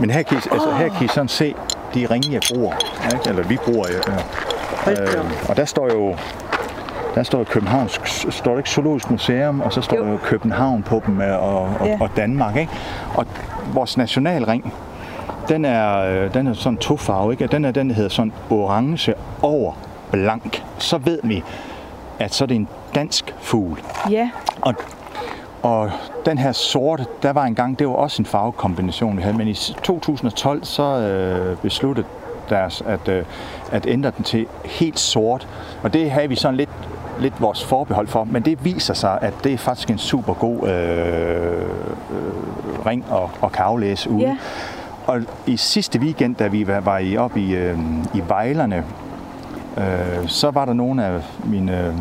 men 0.00 0.10
her 0.10 0.22
kan, 0.22 0.36
I, 0.36 0.40
altså, 0.52 0.70
her 0.78 0.88
kan 0.88 1.04
I 1.04 1.08
sådan 1.08 1.28
se 1.28 1.54
de 1.94 2.06
ringe, 2.10 2.32
jeg 2.32 2.40
bruger, 2.54 2.72
ikke? 3.14 3.28
eller 3.28 3.42
vi 3.42 3.56
bruger. 3.64 3.86
Øh, 4.86 4.92
øh, 4.92 5.24
og 5.48 5.56
der 5.56 5.64
står 5.64 5.88
jo 5.92 6.14
der 7.14 7.22
står 7.22 7.44
Københavns, 7.44 8.00
står 8.30 8.50
der 8.50 8.58
ikke 8.58 8.70
Zoologisk 8.70 9.10
Museum, 9.10 9.60
og 9.60 9.72
så 9.72 9.80
står 9.80 9.96
Jo. 9.96 10.10
jo 10.10 10.16
København 10.22 10.82
på 10.82 11.02
dem, 11.06 11.20
øh, 11.20 11.42
og, 11.42 11.62
og, 11.80 11.86
Ja. 11.86 11.96
og 12.00 12.10
Danmark. 12.16 12.56
Ikke? 12.56 12.72
Og 13.14 13.26
vores 13.74 13.96
nationalring, 13.96 14.72
den 15.48 15.64
er, 15.64 15.98
øh, 15.98 16.34
den 16.34 16.46
er 16.46 16.52
sådan 16.52 16.76
tofarve, 16.76 17.32
ikke? 17.32 17.44
Og 17.44 17.52
Den 17.52 17.64
er 17.64 17.70
den 17.70 17.88
der 17.88 17.94
hedder 17.94 18.10
sådan 18.10 18.32
orange 18.50 19.14
over 19.42 19.72
blank. 20.12 20.62
Så 20.78 20.98
ved 20.98 21.18
vi, 21.22 21.42
at 22.18 22.34
så 22.34 22.44
er 22.44 22.46
det 22.46 22.54
en 22.54 22.68
dansk 22.94 23.34
fugl. 23.40 23.80
Ja, 24.10 24.30
Og, 24.60 24.74
og 25.62 25.90
den 26.26 26.38
her 26.38 26.52
sorte, 26.52 27.06
der 27.22 27.32
var 27.32 27.44
engang, 27.44 27.78
det 27.78 27.88
var 27.88 27.94
også 27.94 28.22
en 28.22 28.26
farvekombination, 28.26 29.16
vi 29.16 29.22
havde, 29.22 29.36
men 29.36 29.48
i 29.48 29.54
2012 29.54 30.64
så 30.64 30.82
øh, 30.82 31.56
besluttede 31.56 32.06
deres 32.50 32.82
at, 32.86 33.08
øh, 33.08 33.24
at 33.72 33.86
ændre 33.86 34.12
den 34.16 34.24
til 34.24 34.46
helt 34.64 34.98
sort. 34.98 35.48
Og 35.82 35.92
det 35.92 36.10
havde 36.10 36.28
vi 36.28 36.34
sådan 36.36 36.56
lidt, 36.56 36.70
lidt 37.20 37.40
vores 37.40 37.64
forbehold 37.64 38.08
for, 38.08 38.24
men 38.24 38.42
det 38.42 38.64
viser 38.64 38.94
sig, 38.94 39.18
at 39.22 39.34
det 39.44 39.52
er 39.52 39.58
faktisk 39.58 39.90
en 39.90 39.98
super 39.98 40.34
god 40.34 40.68
øh, 40.68 41.60
øh, 41.60 42.86
ring 42.86 43.04
at 43.42 43.52
kan 43.52 43.64
aflæse 43.64 44.10
ude. 44.10 44.22
Ja. 44.22 44.36
Og 45.06 45.20
i 45.46 45.56
sidste 45.56 45.98
weekend, 45.98 46.34
da 46.34 46.46
vi 46.46 46.66
var, 46.66 46.98
i, 46.98 47.16
op 47.16 47.36
i, 47.36 47.54
øh, 47.54 47.78
i 48.14 48.22
Vejlerne, 48.28 48.84
øh, 49.78 50.28
så 50.28 50.50
var 50.50 50.64
der 50.64 50.72
nogle 50.72 51.04
af 51.04 51.20
mine 51.44 51.86
øh, 51.86 51.94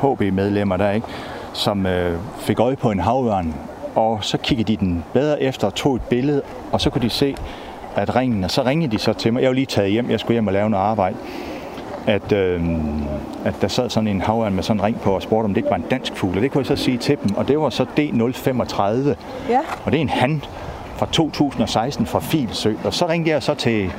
HB-medlemmer 0.00 0.76
der, 0.76 0.90
ikke, 0.90 1.06
som 1.52 1.86
øh, 1.86 2.18
fik 2.38 2.60
øje 2.60 2.76
på 2.76 2.90
en 2.90 3.00
havørn, 3.00 3.54
og 3.94 4.18
så 4.24 4.38
kiggede 4.38 4.72
de 4.72 4.76
den 4.76 5.04
bedre 5.12 5.42
efter 5.42 5.66
og 5.66 5.74
tog 5.74 5.96
et 5.96 6.02
billede, 6.02 6.42
og 6.72 6.80
så 6.80 6.90
kunne 6.90 7.02
de 7.02 7.10
se, 7.10 7.36
at 7.96 8.16
ringen, 8.16 8.44
og 8.44 8.50
så 8.50 8.62
ringede 8.62 8.92
de 8.92 8.98
så 8.98 9.12
til 9.12 9.32
mig. 9.32 9.42
Jeg 9.42 9.48
var 9.48 9.54
lige 9.54 9.66
taget 9.66 9.90
hjem, 9.90 10.10
jeg 10.10 10.20
skulle 10.20 10.34
hjem 10.34 10.46
og 10.46 10.52
lave 10.52 10.70
noget 10.70 10.84
arbejde. 10.84 11.16
At, 12.06 12.32
øh, 12.32 12.60
at 13.44 13.54
der 13.60 13.68
sad 13.68 13.90
sådan 13.90 14.08
en 14.08 14.20
havørn 14.20 14.54
med 14.54 14.62
sådan 14.62 14.80
en 14.80 14.84
ring 14.84 15.00
på 15.00 15.14
og 15.14 15.22
spurgte, 15.22 15.44
om 15.44 15.54
det 15.54 15.58
ikke 15.58 15.70
var 15.70 15.76
en 15.76 15.84
dansk 15.90 16.16
fugl. 16.16 16.36
Og 16.36 16.42
det 16.42 16.50
kunne 16.50 16.60
jeg 16.68 16.78
så 16.78 16.84
sige 16.84 16.98
til 16.98 17.18
dem, 17.22 17.36
og 17.36 17.48
det 17.48 17.58
var 17.58 17.70
så 17.70 17.82
D035. 17.82 18.82
ja. 19.50 19.60
Og 19.84 19.92
det 19.92 19.98
er 19.98 20.00
en 20.00 20.08
han 20.08 20.42
fra 20.96 21.06
2016 21.12 22.06
fra 22.06 22.20
Filsø. 22.20 22.74
Og 22.84 22.94
så 22.94 23.08
ringte 23.08 23.30
jeg 23.30 23.42
så 23.42 23.54
til 23.54 23.92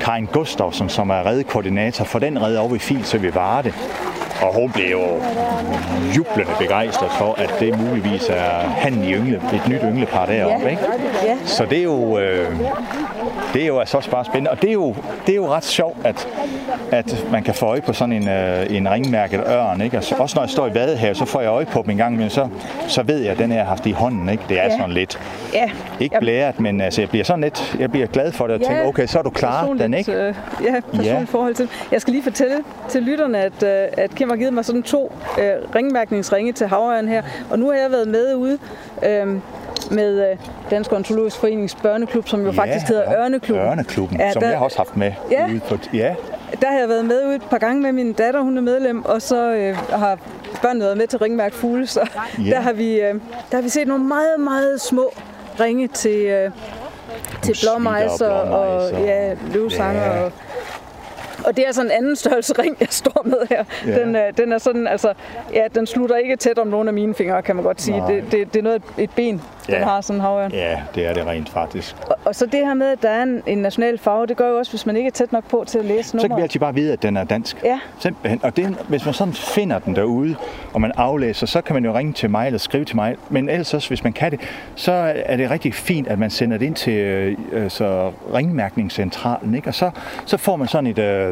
Karin 0.00 0.26
Gustafsson, 0.26 0.88
som 0.88 1.10
er 1.10 1.26
reddekoordinator 1.26 2.04
for 2.04 2.18
den 2.18 2.42
redde 2.42 2.58
over 2.60 2.68
ved 2.68 2.78
Filsø 2.78 3.18
ved 3.18 3.32
Varde. 3.32 3.72
Og 4.42 4.54
hun 4.54 4.70
blev 4.70 4.90
jo 4.90 5.00
jublende 6.16 6.52
begejstret 6.58 7.10
for, 7.18 7.34
at 7.38 7.54
det 7.60 7.78
muligvis 7.78 8.28
er 8.28 8.68
han 8.68 9.04
i 9.04 9.12
yngle, 9.14 9.36
et 9.54 9.68
nyt 9.68 9.80
ynglepar 9.84 10.26
deroppe. 10.26 10.70
Ikke? 10.70 10.82
Så 11.44 11.64
det 11.64 11.78
er 11.78 11.82
jo, 11.82 12.18
øh, 12.18 12.60
det 13.54 13.62
er 13.62 13.66
jo 13.66 13.78
altså 13.78 13.96
også 13.96 14.10
bare 14.10 14.24
spændende. 14.24 14.50
Og 14.50 14.62
det 14.62 14.68
er 14.68 14.72
jo, 14.74 14.94
det 15.26 15.32
er 15.32 15.36
jo 15.36 15.46
ret 15.48 15.64
sjovt, 15.64 15.96
at, 16.04 16.28
at 16.90 17.26
man 17.32 17.42
kan 17.42 17.54
få 17.54 17.66
øje 17.66 17.80
på 17.80 17.92
sådan 17.92 18.12
en, 18.12 18.28
øh, 18.28 18.76
en 18.76 18.90
ringmærket 18.90 19.40
ørn. 19.48 19.80
Ikke? 19.80 19.96
Altså, 19.96 20.14
også 20.18 20.36
når 20.36 20.42
jeg 20.42 20.50
står 20.50 20.66
i 20.66 20.74
Vadehavet, 20.74 21.16
så 21.16 21.24
får 21.24 21.40
jeg 21.40 21.48
øje 21.50 21.64
på 21.64 21.82
dem 21.82 21.90
en 21.90 21.96
gang, 21.96 22.16
men 22.16 22.30
så, 22.30 22.48
så 22.88 23.02
ved 23.02 23.18
jeg, 23.18 23.32
at 23.32 23.38
den 23.38 23.52
her 23.52 23.58
har 23.58 23.68
haft 23.68 23.86
i 23.86 23.90
hånden. 23.92 24.28
Ikke? 24.28 24.42
Det 24.48 24.58
er 24.60 24.64
Ja. 24.64 24.70
sådan 24.70 24.90
lidt, 24.90 25.20
Ja, 25.54 25.70
ikke 26.00 26.16
blæret, 26.20 26.60
men 26.60 26.80
altså, 26.80 27.00
jeg 27.00 27.08
bliver 27.10 27.24
sådan 27.24 27.40
lidt, 27.40 27.76
jeg 27.78 27.90
bliver 27.90 28.06
glad 28.06 28.32
for 28.32 28.46
det 28.46 28.54
og 28.56 28.60
Ja, 28.62 28.66
tænker, 28.66 28.86
okay, 28.88 29.06
så 29.06 29.18
er 29.18 29.22
du 29.22 29.30
klar, 29.30 29.66
den 29.66 29.94
ikke? 29.94 30.12
Øh, 30.12 30.34
ja, 30.64 30.80
personligt 30.80 31.06
ja. 31.06 31.24
forhold 31.28 31.54
til. 31.54 31.68
Jeg 31.92 32.00
skal 32.00 32.12
lige 32.12 32.22
fortælle 32.22 32.56
til 32.88 33.02
lytterne, 33.02 33.38
at, 33.38 33.62
øh, 33.62 33.88
at 34.04 34.14
Kim 34.14 34.28
har 34.28 34.36
givet 34.36 34.52
mig 34.52 34.64
sådan 34.64 34.82
to 34.82 35.12
øh, 35.38 35.44
ringmærkningsringe 35.74 36.52
til 36.52 36.66
havøren 36.66 37.08
her. 37.08 37.22
Og 37.50 37.58
nu 37.58 37.66
har 37.70 37.74
jeg 37.76 37.90
været 37.90 38.08
med 38.08 38.34
ude 38.34 38.58
øh, 39.06 39.26
med 39.92 40.30
øh, 40.30 40.36
Dansk 40.70 40.92
Ontologisk 40.92 41.36
Forenings 41.36 41.74
Børneklub, 41.74 42.28
som 42.28 42.40
jo 42.40 42.50
ja, 42.50 42.62
faktisk 42.62 42.86
hedder 42.86 43.10
ja. 43.12 43.18
Ørneklubben. 43.24 43.66
Ørneklubben, 43.66 44.20
Ja, 44.20 44.32
som 44.32 44.40
der- 44.42 44.48
jeg 44.48 44.58
har 44.58 44.64
også 44.64 44.76
haft 44.76 44.96
med 44.96 45.12
Ja. 45.30 45.46
ude 45.46 45.60
på... 45.68 45.76
Ja, 45.94 46.14
Der 46.60 46.70
har 46.70 46.78
jeg 46.78 46.88
været 46.88 47.04
med 47.04 47.26
ude 47.26 47.36
et 47.36 47.42
par 47.50 47.58
gange 47.58 47.82
med 47.82 47.92
min 47.92 48.12
datter, 48.12 48.40
hun 48.40 48.56
er 48.56 48.62
medlem, 48.62 49.04
og 49.04 49.22
så 49.22 49.52
øh, 49.52 49.76
har 49.76 50.18
børnene 50.62 50.84
været 50.84 50.96
med 50.96 51.06
til 51.06 51.18
Ringmærk 51.18 51.52
Fugle, 51.52 51.86
så 51.86 52.00
Ja. 52.38 52.50
der, 52.50 52.60
har 52.60 52.72
vi, 52.72 53.00
øh, 53.00 53.14
der 53.50 53.56
har 53.56 53.62
vi 53.62 53.68
set 53.68 53.88
nogle 53.88 54.04
meget, 54.04 54.40
meget 54.40 54.80
små 54.80 55.12
ringe 55.60 55.88
til, 55.88 56.18
øh, 56.26 56.50
til 57.42 57.54
snitter 57.54 57.70
og 57.70 57.76
blåmejser 57.80 58.28
og, 58.28 58.46
blåmejser. 58.90 58.98
ja, 59.12 59.34
løvsanger 59.52 60.02
Ja. 60.02 60.22
og 60.24 60.32
og 61.46 61.56
det 61.56 61.68
er 61.68 61.72
sådan 61.72 61.90
en 61.90 61.96
anden 61.96 62.16
størrelse 62.16 62.54
ring, 62.58 62.76
jeg 62.80 62.88
står 62.90 63.22
med 63.24 63.38
her. 63.50 63.64
Ja. 63.86 64.00
Den, 64.04 64.16
er, 64.16 64.30
den 64.30 64.52
er 64.52 64.58
sådan, 64.58 64.86
altså, 64.86 65.12
ja, 65.54 65.62
den 65.74 65.86
slutter 65.86 66.16
ikke 66.16 66.36
tæt 66.36 66.58
om 66.58 66.66
nogle 66.66 66.88
af 66.90 66.94
mine 66.94 67.14
fingre, 67.14 67.42
kan 67.42 67.56
man 67.56 67.64
godt 67.64 67.82
sige. 67.82 67.98
Nej. 67.98 68.10
Det, 68.12 68.24
det, 68.32 68.52
det 68.54 68.58
er 68.58 68.62
noget, 68.62 68.82
et 68.98 69.10
ben, 69.10 69.34
den 69.66 69.74
Ja. 69.74 69.84
har 69.84 70.00
sådan 70.00 70.16
en 70.16 70.20
havørn. 70.20 70.52
ja, 70.52 70.80
det 70.94 71.06
er 71.06 71.14
det 71.14 71.26
rent 71.26 71.48
faktisk. 71.48 71.96
Og, 72.06 72.16
og, 72.24 72.34
så 72.34 72.46
det 72.46 72.60
her 72.66 72.74
med, 72.74 72.86
at 72.86 73.02
der 73.02 73.08
er 73.08 73.22
en, 73.22 73.42
en 73.46 73.58
national 73.58 73.98
farve, 73.98 74.26
det 74.26 74.36
gør 74.36 74.48
jo 74.48 74.58
også, 74.58 74.72
hvis 74.72 74.86
man 74.86 74.96
ikke 74.96 75.06
er 75.06 75.10
tæt 75.10 75.32
nok 75.32 75.48
på 75.48 75.64
til 75.66 75.78
at 75.78 75.84
læse 75.84 76.08
Så 76.08 76.12
kan 76.12 76.22
vi 76.22 76.28
nummeret. 76.28 76.42
altid 76.42 76.60
bare 76.60 76.74
vide, 76.74 76.92
at 76.92 77.02
den 77.02 77.16
er 77.16 77.24
dansk. 77.24 77.56
Ja. 77.64 77.78
Simpelthen. 77.98 78.40
Og 78.42 78.56
det, 78.56 78.76
hvis 78.88 79.04
man 79.04 79.14
sådan 79.14 79.34
finder 79.34 79.78
den 79.78 79.96
derude, 79.96 80.36
og 80.72 80.80
man 80.80 80.92
aflæser, 80.96 81.46
så 81.46 81.60
kan 81.60 81.74
man 81.74 81.84
jo 81.84 81.94
ringe 81.98 82.12
til 82.12 82.30
mig 82.30 82.46
eller 82.46 82.58
skrive 82.58 82.84
til 82.84 82.96
mig. 82.96 83.16
Men 83.30 83.48
ellers 83.48 83.74
også, 83.74 83.88
hvis 83.88 84.04
man 84.04 84.12
kan 84.12 84.30
det, 84.30 84.40
så 84.74 84.92
er 85.26 85.36
det 85.36 85.50
rigtig 85.50 85.74
fint, 85.74 86.08
at 86.08 86.18
man 86.18 86.30
sender 86.30 86.58
det 86.58 86.66
ind 86.66 86.74
til 86.74 86.92
øh, 86.92 87.36
øh, 87.52 87.70
så 87.70 88.12
ringmærkningscentralen. 88.34 89.54
Ikke? 89.54 89.68
Og 89.68 89.74
så, 89.74 89.90
så 90.26 90.36
får 90.36 90.56
man 90.56 90.68
sådan 90.68 90.86
et, 90.86 90.98
øh, 90.98 91.31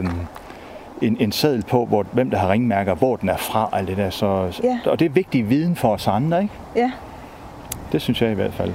en, 1.02 1.16
en 1.20 1.32
seddel 1.32 1.62
på, 1.62 1.84
hvor, 1.86 2.06
hvem 2.12 2.30
der 2.30 2.38
har 2.38 2.50
ringmærker, 2.50 2.94
hvor 2.94 3.16
den 3.16 3.28
er 3.28 3.36
fra. 3.36 3.68
Alt 3.72 3.88
det 3.88 3.96
der. 3.96 4.10
Så, 4.10 4.60
Ja. 4.62 4.78
Og 4.90 4.98
det 4.98 5.04
er 5.04 5.08
vigtig 5.10 5.48
viden 5.50 5.76
for 5.76 5.88
os 5.88 6.06
andre. 6.08 6.42
Ikke? 6.42 6.54
Ja. 6.76 6.90
Det 7.92 8.02
synes 8.02 8.22
jeg 8.22 8.30
i 8.30 8.34
hvert 8.34 8.52
fald. 8.54 8.72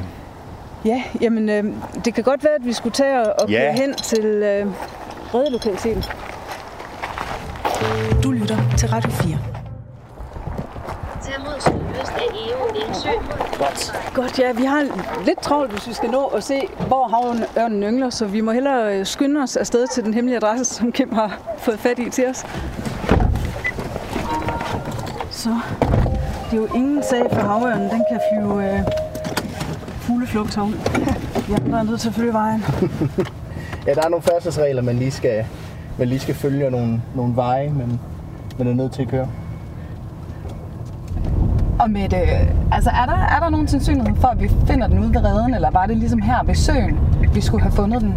Ja, 0.85 1.03
jamen 1.22 1.49
øh, 1.49 1.64
det 2.06 2.14
kan 2.14 2.23
godt 2.23 2.43
være, 2.43 2.53
at 2.60 2.65
vi 2.65 2.73
skulle 2.73 2.93
tage 2.93 3.19
og, 3.22 3.34
og 3.39 3.49
Ja. 3.49 3.60
køre 3.60 3.73
hen 3.73 3.93
til 3.93 4.26
øh, 4.26 4.68
reddelokaliteten. 5.34 6.03
Du 8.23 8.31
lytter 8.31 8.57
til 8.77 8.89
Radio 8.89 9.10
4. 9.11 9.38
Tag 11.36 11.44
mod 11.44 11.62
sydøst 11.62 12.12
af 12.12 12.28
Eo 12.48 12.88
Engsø. 12.88 13.10
Godt, 14.14 14.40
ja, 14.40 14.52
vi 14.52 14.64
har 14.64 14.84
lidt 15.26 15.41
travlt, 15.41 15.72
hvis 15.72 15.88
vi 15.88 15.94
skal 15.94 16.10
nå 16.10 16.26
at 16.26 16.44
se, 16.44 16.62
hvor 16.88 17.07
havørnen 17.07 17.84
yngler, 17.84 18.10
så 18.10 18.26
vi 18.26 18.41
må 18.41 18.52
hellere 18.52 18.99
øh, 18.99 19.06
skynde 19.06 19.41
os 19.41 19.57
afsted 19.57 19.88
til 19.88 20.03
den 20.03 20.14
hemmelige 20.14 20.38
adresse, 20.38 20.76
som 20.76 20.91
Kim 20.91 21.12
har 21.14 21.40
fået 21.57 21.80
fat 21.80 21.99
i 21.99 22.10
til 22.10 22.28
os. 22.28 22.45
Så 25.32 25.49
det 26.52 26.53
er 26.53 26.57
jo 26.57 26.68
ingen 26.76 27.03
sag 27.03 27.24
for 27.32 27.41
havørnen, 27.41 27.90
den 27.90 28.06
kan 28.10 28.20
flyve 28.34 28.74
øh, 28.74 28.80
fugleflugt 29.99 30.56
herud. 30.56 30.74
Vi 31.48 31.53
andre 31.53 31.80
er 31.80 31.84
nødt 31.84 32.02
til 32.02 32.10
at 32.10 32.16
følge 32.16 32.34
vejen. 32.34 32.64
Ja, 33.88 33.94
der 33.94 34.06
er 34.06 34.10
nogle 34.10 34.24
færdselsregler, 34.24 34.82
man 34.82 34.95
lige 34.95 35.12
skal, 35.12 35.45
man 35.98 36.07
lige 36.07 36.20
skal 36.20 36.36
følge 36.36 36.66
og 36.66 36.72
nogle, 36.72 37.02
nogle 37.16 37.36
veje, 37.36 37.70
men 37.70 37.99
man 38.57 38.68
er 38.68 38.74
nødt 38.74 38.91
til 38.91 39.02
at 39.02 39.07
køre. 39.07 39.28
Og 41.80 41.90
med 41.90 42.10
det, 42.10 42.18
altså 42.72 42.90
er 42.90 43.06
der, 43.06 43.36
er 43.36 43.40
der 43.40 43.50
nogen 43.50 43.68
sandsynlighed 43.68 44.16
for, 44.16 44.28
at 44.28 44.42
vi 44.42 44.52
finder 44.68 44.88
den 44.88 45.00
ude 45.00 45.14
ved 45.14 45.26
redden, 45.26 45.54
eller 45.54 45.72
var 45.72 45.86
det 45.86 45.98
ligesom 45.98 46.22
her 46.22 46.44
ved 46.44 46.56
søen, 46.56 47.00
vi 47.34 47.42
skulle 47.42 47.64
have 47.64 47.72
fundet 47.72 48.02
den? 48.02 48.14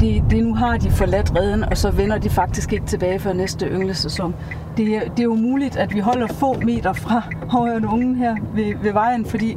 Det, 0.00 0.22
det 0.30 0.44
nu 0.44 0.54
har 0.54 0.76
de 0.76 0.90
forladt 0.90 1.36
redden, 1.38 1.64
og 1.64 1.76
så 1.76 1.90
vender 1.90 2.18
de 2.18 2.30
faktisk 2.30 2.72
ikke 2.72 2.86
tilbage 2.86 3.18
for 3.18 3.32
næste 3.32 3.66
ynglesæson. 3.66 4.34
Det, 4.76 4.86
det 4.86 5.18
er 5.18 5.24
jo 5.24 5.34
muligt, 5.34 5.76
at 5.76 5.94
vi 5.94 6.00
holder 6.00 6.26
få 6.26 6.60
meter 6.60 6.92
fra 6.92 7.22
højre 7.48 7.88
ungen 7.92 8.16
her 8.16 8.36
ved, 8.54 8.74
ved 8.82 8.92
vejen, 8.92 9.24
fordi 9.24 9.56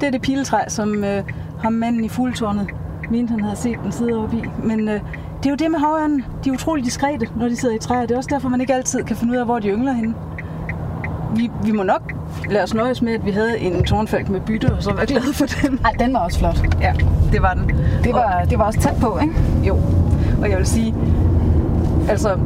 det 0.00 0.06
er 0.06 0.10
det 0.10 0.22
piletræ, 0.22 0.58
som 0.68 1.04
øh, 1.04 1.22
ham 1.62 1.72
manden 1.72 2.04
i 2.04 2.08
fuldtårnet 2.08 2.66
mente, 3.10 3.30
han 3.30 3.40
havde 3.40 3.56
set 3.56 3.78
den 3.82 3.92
sidde 3.92 4.22
oppe 4.22 4.36
i. 4.36 4.42
Men 4.64 4.88
øh, 4.88 5.00
det 5.38 5.46
er 5.46 5.50
jo 5.50 5.56
det 5.56 5.70
med 5.70 5.78
havørnen. 5.78 6.24
De 6.44 6.48
er 6.48 6.54
utrolig 6.54 6.84
diskrete, 6.84 7.28
når 7.36 7.48
de 7.48 7.56
sidder 7.56 7.74
i 7.74 7.78
træer. 7.78 8.00
Det 8.00 8.10
er 8.10 8.16
også 8.16 8.30
derfor, 8.32 8.48
man 8.48 8.60
ikke 8.60 8.74
altid 8.74 9.04
kan 9.04 9.16
finde 9.16 9.32
ud 9.32 9.38
af, 9.38 9.44
hvor 9.44 9.58
de 9.58 9.68
yngler 9.68 9.92
henne. 9.92 10.14
Vi, 11.36 11.50
vi 11.64 11.72
må 11.72 11.82
nok 11.82 12.12
lade 12.50 12.64
os 12.64 12.74
nøjes 12.74 13.02
med, 13.02 13.12
at 13.12 13.26
vi 13.26 13.30
havde 13.30 13.58
en 13.58 13.84
tårnfalk 13.84 14.28
med 14.28 14.40
bytte, 14.40 14.72
og 14.76 14.82
så 14.82 14.92
være 14.92 15.06
glade 15.06 15.32
for 15.34 15.46
den. 15.46 15.80
Ej, 15.84 15.92
den 15.98 16.12
var 16.12 16.18
også 16.18 16.38
flot. 16.38 16.60
Ja, 16.80 16.92
det 17.32 17.42
var 17.42 17.54
den. 17.54 17.70
Det 18.04 18.12
var, 18.12 18.44
det 18.50 18.58
var 18.58 18.64
også 18.64 18.80
tæt 18.80 18.94
på, 19.00 19.18
ikke? 19.22 19.34
Jo, 19.62 19.76
og 20.42 20.50
jeg 20.50 20.58
vil 20.58 20.66
sige, 20.66 20.94
altså, 22.08 22.36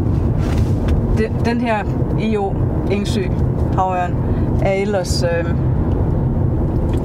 den, 1.19 1.33
den 1.45 1.61
her 1.61 1.85
EO 2.21 2.55
Engsø 2.91 3.23
havørn 3.75 4.17
er 4.63 4.73
ellers, 4.73 5.23
øh, 5.23 5.55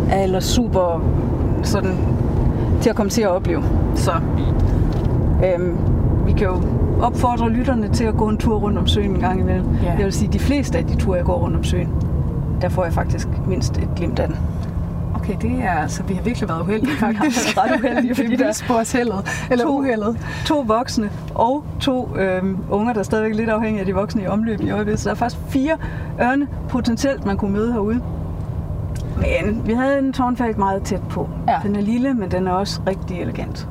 er 0.09 0.23
ellers 0.23 0.43
super 0.43 1.03
sådan, 1.63 1.97
til 2.81 2.89
at 2.89 2.95
komme 2.95 3.09
til 3.09 3.21
at 3.21 3.29
opleve. 3.29 3.63
Så 3.95 4.11
øh, 5.45 5.75
vi 6.27 6.31
kan 6.33 6.47
jo 6.47 6.61
opfordre 7.01 7.49
lytterne 7.49 7.87
til 7.89 8.03
at 8.03 8.17
gå 8.17 8.27
en 8.29 8.37
tur 8.37 8.55
rundt 8.59 8.77
om 8.77 8.87
søen 8.87 9.11
en 9.11 9.19
gang 9.19 9.39
imellem. 9.39 9.67
Ja. 9.83 9.91
Jeg 9.91 10.03
vil 10.05 10.13
sige, 10.13 10.33
de 10.33 10.39
fleste 10.39 10.77
af 10.77 10.85
de 10.85 10.95
ture, 10.95 11.15
jeg 11.17 11.25
går 11.25 11.33
rundt 11.37 11.55
om 11.57 11.63
søen, 11.63 11.89
der 12.61 12.69
får 12.69 12.83
jeg 12.83 12.93
faktisk 12.93 13.27
mindst 13.47 13.77
et 13.77 13.89
glimt 13.95 14.19
af 14.19 14.27
den. 14.27 14.37
Okay, 15.15 15.33
det 15.41 15.51
er 15.63 15.71
altså, 15.71 16.03
vi 16.03 16.13
har 16.13 16.21
virkelig 16.21 16.49
været 16.49 16.61
uheldige 16.61 16.95
faktisk. 17.05 17.57
ret 17.57 17.79
uheldige, 17.83 18.15
fordi 18.21 18.27
der- 18.27 18.33
er 18.33 18.45
vildsporsheldet, 18.47 19.47
eller 19.51 19.65
To- 19.65 19.77
uheldet. 19.79 20.17
to 20.45 20.59
voksne 20.67 21.09
og 21.35 21.63
to 21.79 22.09
øhm, 22.17 22.57
unger, 22.69 22.93
der 22.93 22.99
er 22.99 23.03
stadigvæk 23.03 23.35
lidt 23.35 23.49
afhængige 23.49 23.79
af 23.79 23.85
de 23.85 23.93
voksne 23.95 24.21
i 24.23 24.27
omløb 24.27 24.61
i 24.61 24.69
øjeblikket. 24.69 24.99
Så 24.99 25.09
der 25.09 25.15
er 25.15 25.17
faktisk 25.17 25.41
fire 25.49 25.77
ørne 26.21 26.47
potentielt, 26.69 27.25
man 27.25 27.37
kunne 27.37 27.51
møde 27.53 27.73
herude. 27.73 28.01
Men 29.17 29.61
vi 29.65 29.73
havde 29.73 29.99
en 29.99 30.13
tårnfalk 30.13 30.57
meget 30.57 30.83
tæt 30.83 31.01
på. 31.09 31.29
Ja. 31.47 31.55
Den 31.63 31.75
er 31.75 31.81
lille, 31.81 32.13
men 32.13 32.31
den 32.31 32.47
er 32.47 32.51
også 32.51 32.81
rigtig 32.87 33.21
elegant. 33.21 33.67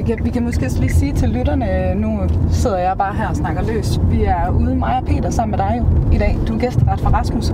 Vi 0.00 0.04
kan, 0.04 0.18
vi 0.24 0.30
kan 0.30 0.44
måske 0.44 0.66
også 0.66 0.80
lige 0.80 0.92
sige 0.92 1.12
til 1.12 1.28
lytterne, 1.28 1.94
nu 1.94 2.18
sidder 2.50 2.78
jeg 2.78 2.98
bare 2.98 3.14
her 3.14 3.28
og 3.28 3.36
snakker 3.36 3.62
løs. 3.62 4.00
Vi 4.10 4.24
er 4.24 4.50
ude, 4.50 4.74
mig 4.76 4.96
og 4.96 5.04
Peter, 5.04 5.30
sammen 5.30 5.50
med 5.50 5.58
dig 5.58 5.78
jo 5.78 6.12
i 6.12 6.18
dag. 6.18 6.38
Du 6.48 6.54
er 6.54 6.58
gæsteret 6.58 7.00
for 7.00 7.10
Rasmus. 7.10 7.52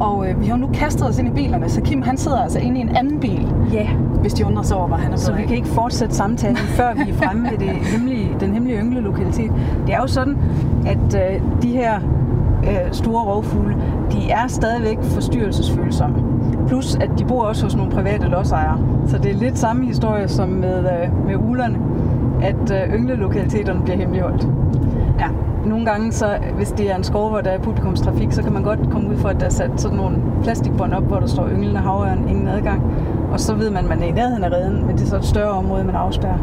Og 0.00 0.28
øh, 0.28 0.40
vi 0.40 0.46
har 0.46 0.56
nu 0.56 0.68
kastet 0.74 1.08
os 1.08 1.18
ind 1.18 1.28
i 1.28 1.30
bilerne, 1.30 1.68
så 1.68 1.80
Kim 1.80 2.02
han 2.02 2.16
sidder 2.16 2.42
altså 2.42 2.58
inde 2.58 2.78
i 2.78 2.80
en 2.80 2.96
anden 2.96 3.20
bil, 3.20 3.46
Ja, 3.72 3.88
hvis 4.20 4.34
de 4.34 4.46
undrer 4.46 4.62
sig 4.62 4.76
over, 4.76 4.86
hvor 4.86 4.96
han 4.96 5.12
er 5.12 5.16
så 5.16 5.32
vi 5.32 5.42
af. 5.42 5.48
kan 5.48 5.56
ikke 5.56 5.68
fortsætte 5.68 6.14
samtalen, 6.14 6.56
før 6.56 6.94
vi 6.94 7.10
er 7.10 7.14
fremme 7.14 7.50
ved 7.50 7.58
det 7.58 7.68
hemmelige, 7.68 8.28
den 8.40 8.52
hemmelige 8.52 8.80
ynglelokalitet. 8.80 9.52
Det 9.86 9.94
er 9.94 9.98
jo 10.00 10.06
sådan, 10.06 10.36
at 10.86 11.14
øh, 11.34 11.40
de 11.62 11.68
her 11.68 12.00
øh, 12.70 12.92
store 12.92 13.24
rovfugle, 13.24 13.76
de 14.12 14.30
er 14.30 14.46
stadigvæk 14.48 14.98
forstyrrelsesfølsomme. 15.02 16.16
Plus, 16.68 16.94
at 16.94 17.10
de 17.18 17.24
bor 17.24 17.42
også 17.42 17.64
hos 17.64 17.76
nogle 17.76 17.92
private 17.92 18.28
lodsejere. 18.28 18.78
Så 19.06 19.18
det 19.18 19.30
er 19.30 19.34
lidt 19.34 19.58
samme 19.58 19.86
historie 19.86 20.28
som 20.28 20.48
med, 20.48 20.78
øh, 20.78 21.26
med 21.26 21.36
ulerne, 21.36 21.78
at 22.42 22.70
øh, 22.70 22.94
ynglelokaliteterne 22.94 23.80
bliver 23.82 23.96
hemmeligholdt. 23.96 24.48
Ja, 25.18 25.26
nogle 25.66 25.86
gange, 25.86 26.12
så, 26.12 26.26
hvis 26.56 26.72
det 26.72 26.90
er 26.90 26.96
en 26.96 27.04
skov, 27.04 27.30
hvor 27.30 27.40
der 27.40 27.50
er 27.50 27.58
publikumstrafik, 27.58 28.32
så 28.32 28.42
kan 28.42 28.52
man 28.52 28.62
godt 28.62 28.90
komme 28.90 29.10
ud 29.10 29.16
for, 29.16 29.28
at 29.28 29.40
der 29.40 29.46
er 29.46 29.50
sat 29.50 29.70
sådan 29.76 29.96
nogle 29.96 30.16
plastikbånd 30.42 30.92
op, 30.92 31.02
hvor 31.02 31.20
der 31.20 31.26
står 31.26 31.48
ynglende 31.48 31.80
havørn, 31.80 32.28
ingen 32.28 32.48
adgang. 32.48 32.82
Og 33.32 33.40
så 33.40 33.54
ved 33.54 33.70
man, 33.70 33.84
at 33.84 33.88
man 33.88 34.02
er 34.02 34.06
i 34.06 34.10
nærheden 34.10 34.44
af 34.44 34.50
redden, 34.50 34.86
men 34.86 34.96
det 34.96 35.02
er 35.02 35.06
så 35.06 35.16
et 35.16 35.24
større 35.24 35.50
område, 35.50 35.84
man 35.84 35.94
afspærrer. 35.94 36.38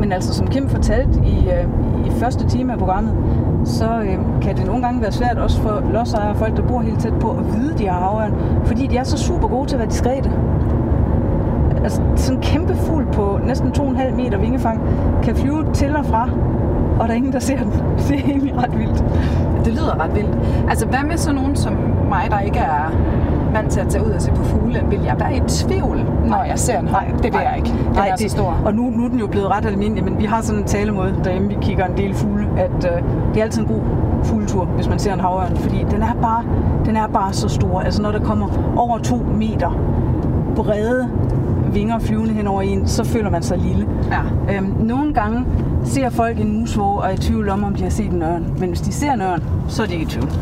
Men 0.00 0.12
altså, 0.12 0.34
som 0.34 0.46
Kim 0.46 0.68
fortalte 0.68 1.20
i, 1.24 1.48
øh, 1.48 2.06
i 2.06 2.10
første 2.10 2.46
time 2.48 2.72
af 2.72 2.78
programmet, 2.78 3.14
så 3.64 4.00
øh, 4.00 4.42
kan 4.42 4.56
det 4.56 4.66
nogle 4.66 4.82
gange 4.82 5.02
være 5.02 5.12
svært 5.12 5.38
også 5.38 5.60
for 5.60 5.82
lodsejere 5.92 6.30
og 6.30 6.36
folk, 6.36 6.56
der 6.56 6.62
bor 6.62 6.80
helt 6.80 7.00
tæt 7.00 7.14
på, 7.20 7.30
at 7.30 7.56
vide, 7.56 7.78
de 7.78 7.86
har 7.86 8.00
havørn, 8.00 8.34
fordi 8.64 8.86
de 8.86 8.96
er 8.96 9.04
så 9.04 9.18
super 9.18 9.48
gode 9.48 9.68
til 9.68 9.74
at 9.74 9.78
være 9.78 9.88
diskrete. 9.88 10.30
Altså, 11.82 12.02
sådan 12.16 12.36
en 12.36 12.42
kæmpe 12.42 12.74
fugl 12.74 13.06
på 13.12 13.40
næsten 13.46 13.68
2,5 13.68 14.14
meter 14.14 14.38
vingefang 14.38 14.80
kan 15.22 15.36
flyve 15.36 15.72
til 15.72 15.96
og 15.96 16.06
fra, 16.06 16.28
og 17.00 17.08
der 17.08 17.12
er 17.12 17.16
ingen, 17.16 17.32
der 17.32 17.38
ser 17.38 17.56
den. 17.56 17.72
Det 18.08 18.18
er 18.18 18.24
egentlig 18.24 18.56
ret 18.56 18.78
vildt. 18.78 19.04
Det 19.64 19.72
lyder 19.72 20.00
ret 20.00 20.14
vildt. 20.14 20.38
Altså, 20.68 20.86
hvad 20.86 21.04
med 21.08 21.16
sådan 21.16 21.34
nogen 21.34 21.56
som 21.56 21.72
mig, 22.08 22.26
der 22.30 22.40
ikke 22.40 22.58
er 22.58 22.92
vant 23.52 23.70
til 23.70 23.80
at 23.80 23.88
tage 23.88 24.06
ud 24.06 24.10
og 24.10 24.22
se 24.22 24.30
på 24.30 24.44
fugle? 24.44 24.84
Vil 24.90 25.00
jeg 25.04 25.16
være 25.18 25.36
i 25.36 25.40
tvivl, 25.48 26.06
når 26.26 26.44
jeg 26.44 26.58
ser 26.58 26.78
en 26.78 26.84
Nej, 26.84 27.10
det 27.22 27.32
vil 27.32 27.40
jeg 27.44 27.54
ikke. 27.56 27.68
Den 27.68 27.92
Nej, 27.94 28.08
er 28.08 28.16
så 28.16 28.28
stor. 28.28 28.56
Og 28.64 28.74
nu, 28.74 28.90
nu 28.90 29.04
er 29.04 29.08
den 29.08 29.18
jo 29.18 29.26
blevet 29.26 29.48
ret 29.48 29.66
almindelig, 29.66 30.04
men 30.04 30.18
vi 30.18 30.24
har 30.24 30.42
sådan 30.42 30.60
en 30.60 30.66
talemåde 30.66 31.14
derhjemme, 31.24 31.48
vi 31.48 31.56
kigger 31.60 31.86
en 31.86 31.96
del 31.96 32.14
fugle, 32.14 32.46
at 32.56 32.84
øh, 32.84 33.02
det 33.34 33.40
er 33.40 33.44
altid 33.44 33.62
en 33.62 33.68
god 33.68 33.80
fugletur, 34.24 34.64
hvis 34.64 34.88
man 34.88 34.98
ser 34.98 35.12
en 35.12 35.20
havørn, 35.20 35.56
fordi 35.56 35.86
den 35.90 36.02
er 36.02 36.14
bare, 36.22 36.44
den 36.84 36.96
er 36.96 37.06
bare 37.06 37.32
så 37.32 37.48
stor. 37.48 37.80
Altså 37.80 38.02
når 38.02 38.12
der 38.12 38.20
kommer 38.20 38.74
over 38.76 38.98
to 38.98 39.16
meter 39.16 39.78
brede 40.56 41.08
vinger 41.72 41.98
flyvende 41.98 42.34
hen 42.34 42.46
over 42.46 42.62
en, 42.62 42.88
så 42.88 43.04
føler 43.04 43.30
man 43.30 43.42
sig 43.42 43.58
lille. 43.58 43.86
Ja. 44.10 44.54
Øhm, 44.56 44.74
nogle 44.80 45.14
gange 45.14 45.44
ser 45.84 46.10
folk 46.10 46.40
en 46.40 46.60
musvåge 46.60 46.98
og 46.98 47.08
er 47.08 47.10
i 47.10 47.16
tvivl 47.16 47.48
om, 47.48 47.64
om 47.64 47.74
de 47.74 47.82
har 47.82 47.90
set 47.90 48.10
en 48.10 48.22
ørn. 48.22 48.46
Men 48.58 48.68
hvis 48.68 48.80
de 48.80 48.92
ser 48.92 49.12
en 49.12 49.20
ørn, 49.20 49.42
så 49.68 49.82
er 49.82 49.86
de 49.86 49.92
ikke 49.92 50.04
i 50.04 50.08
tvivl. 50.08 50.28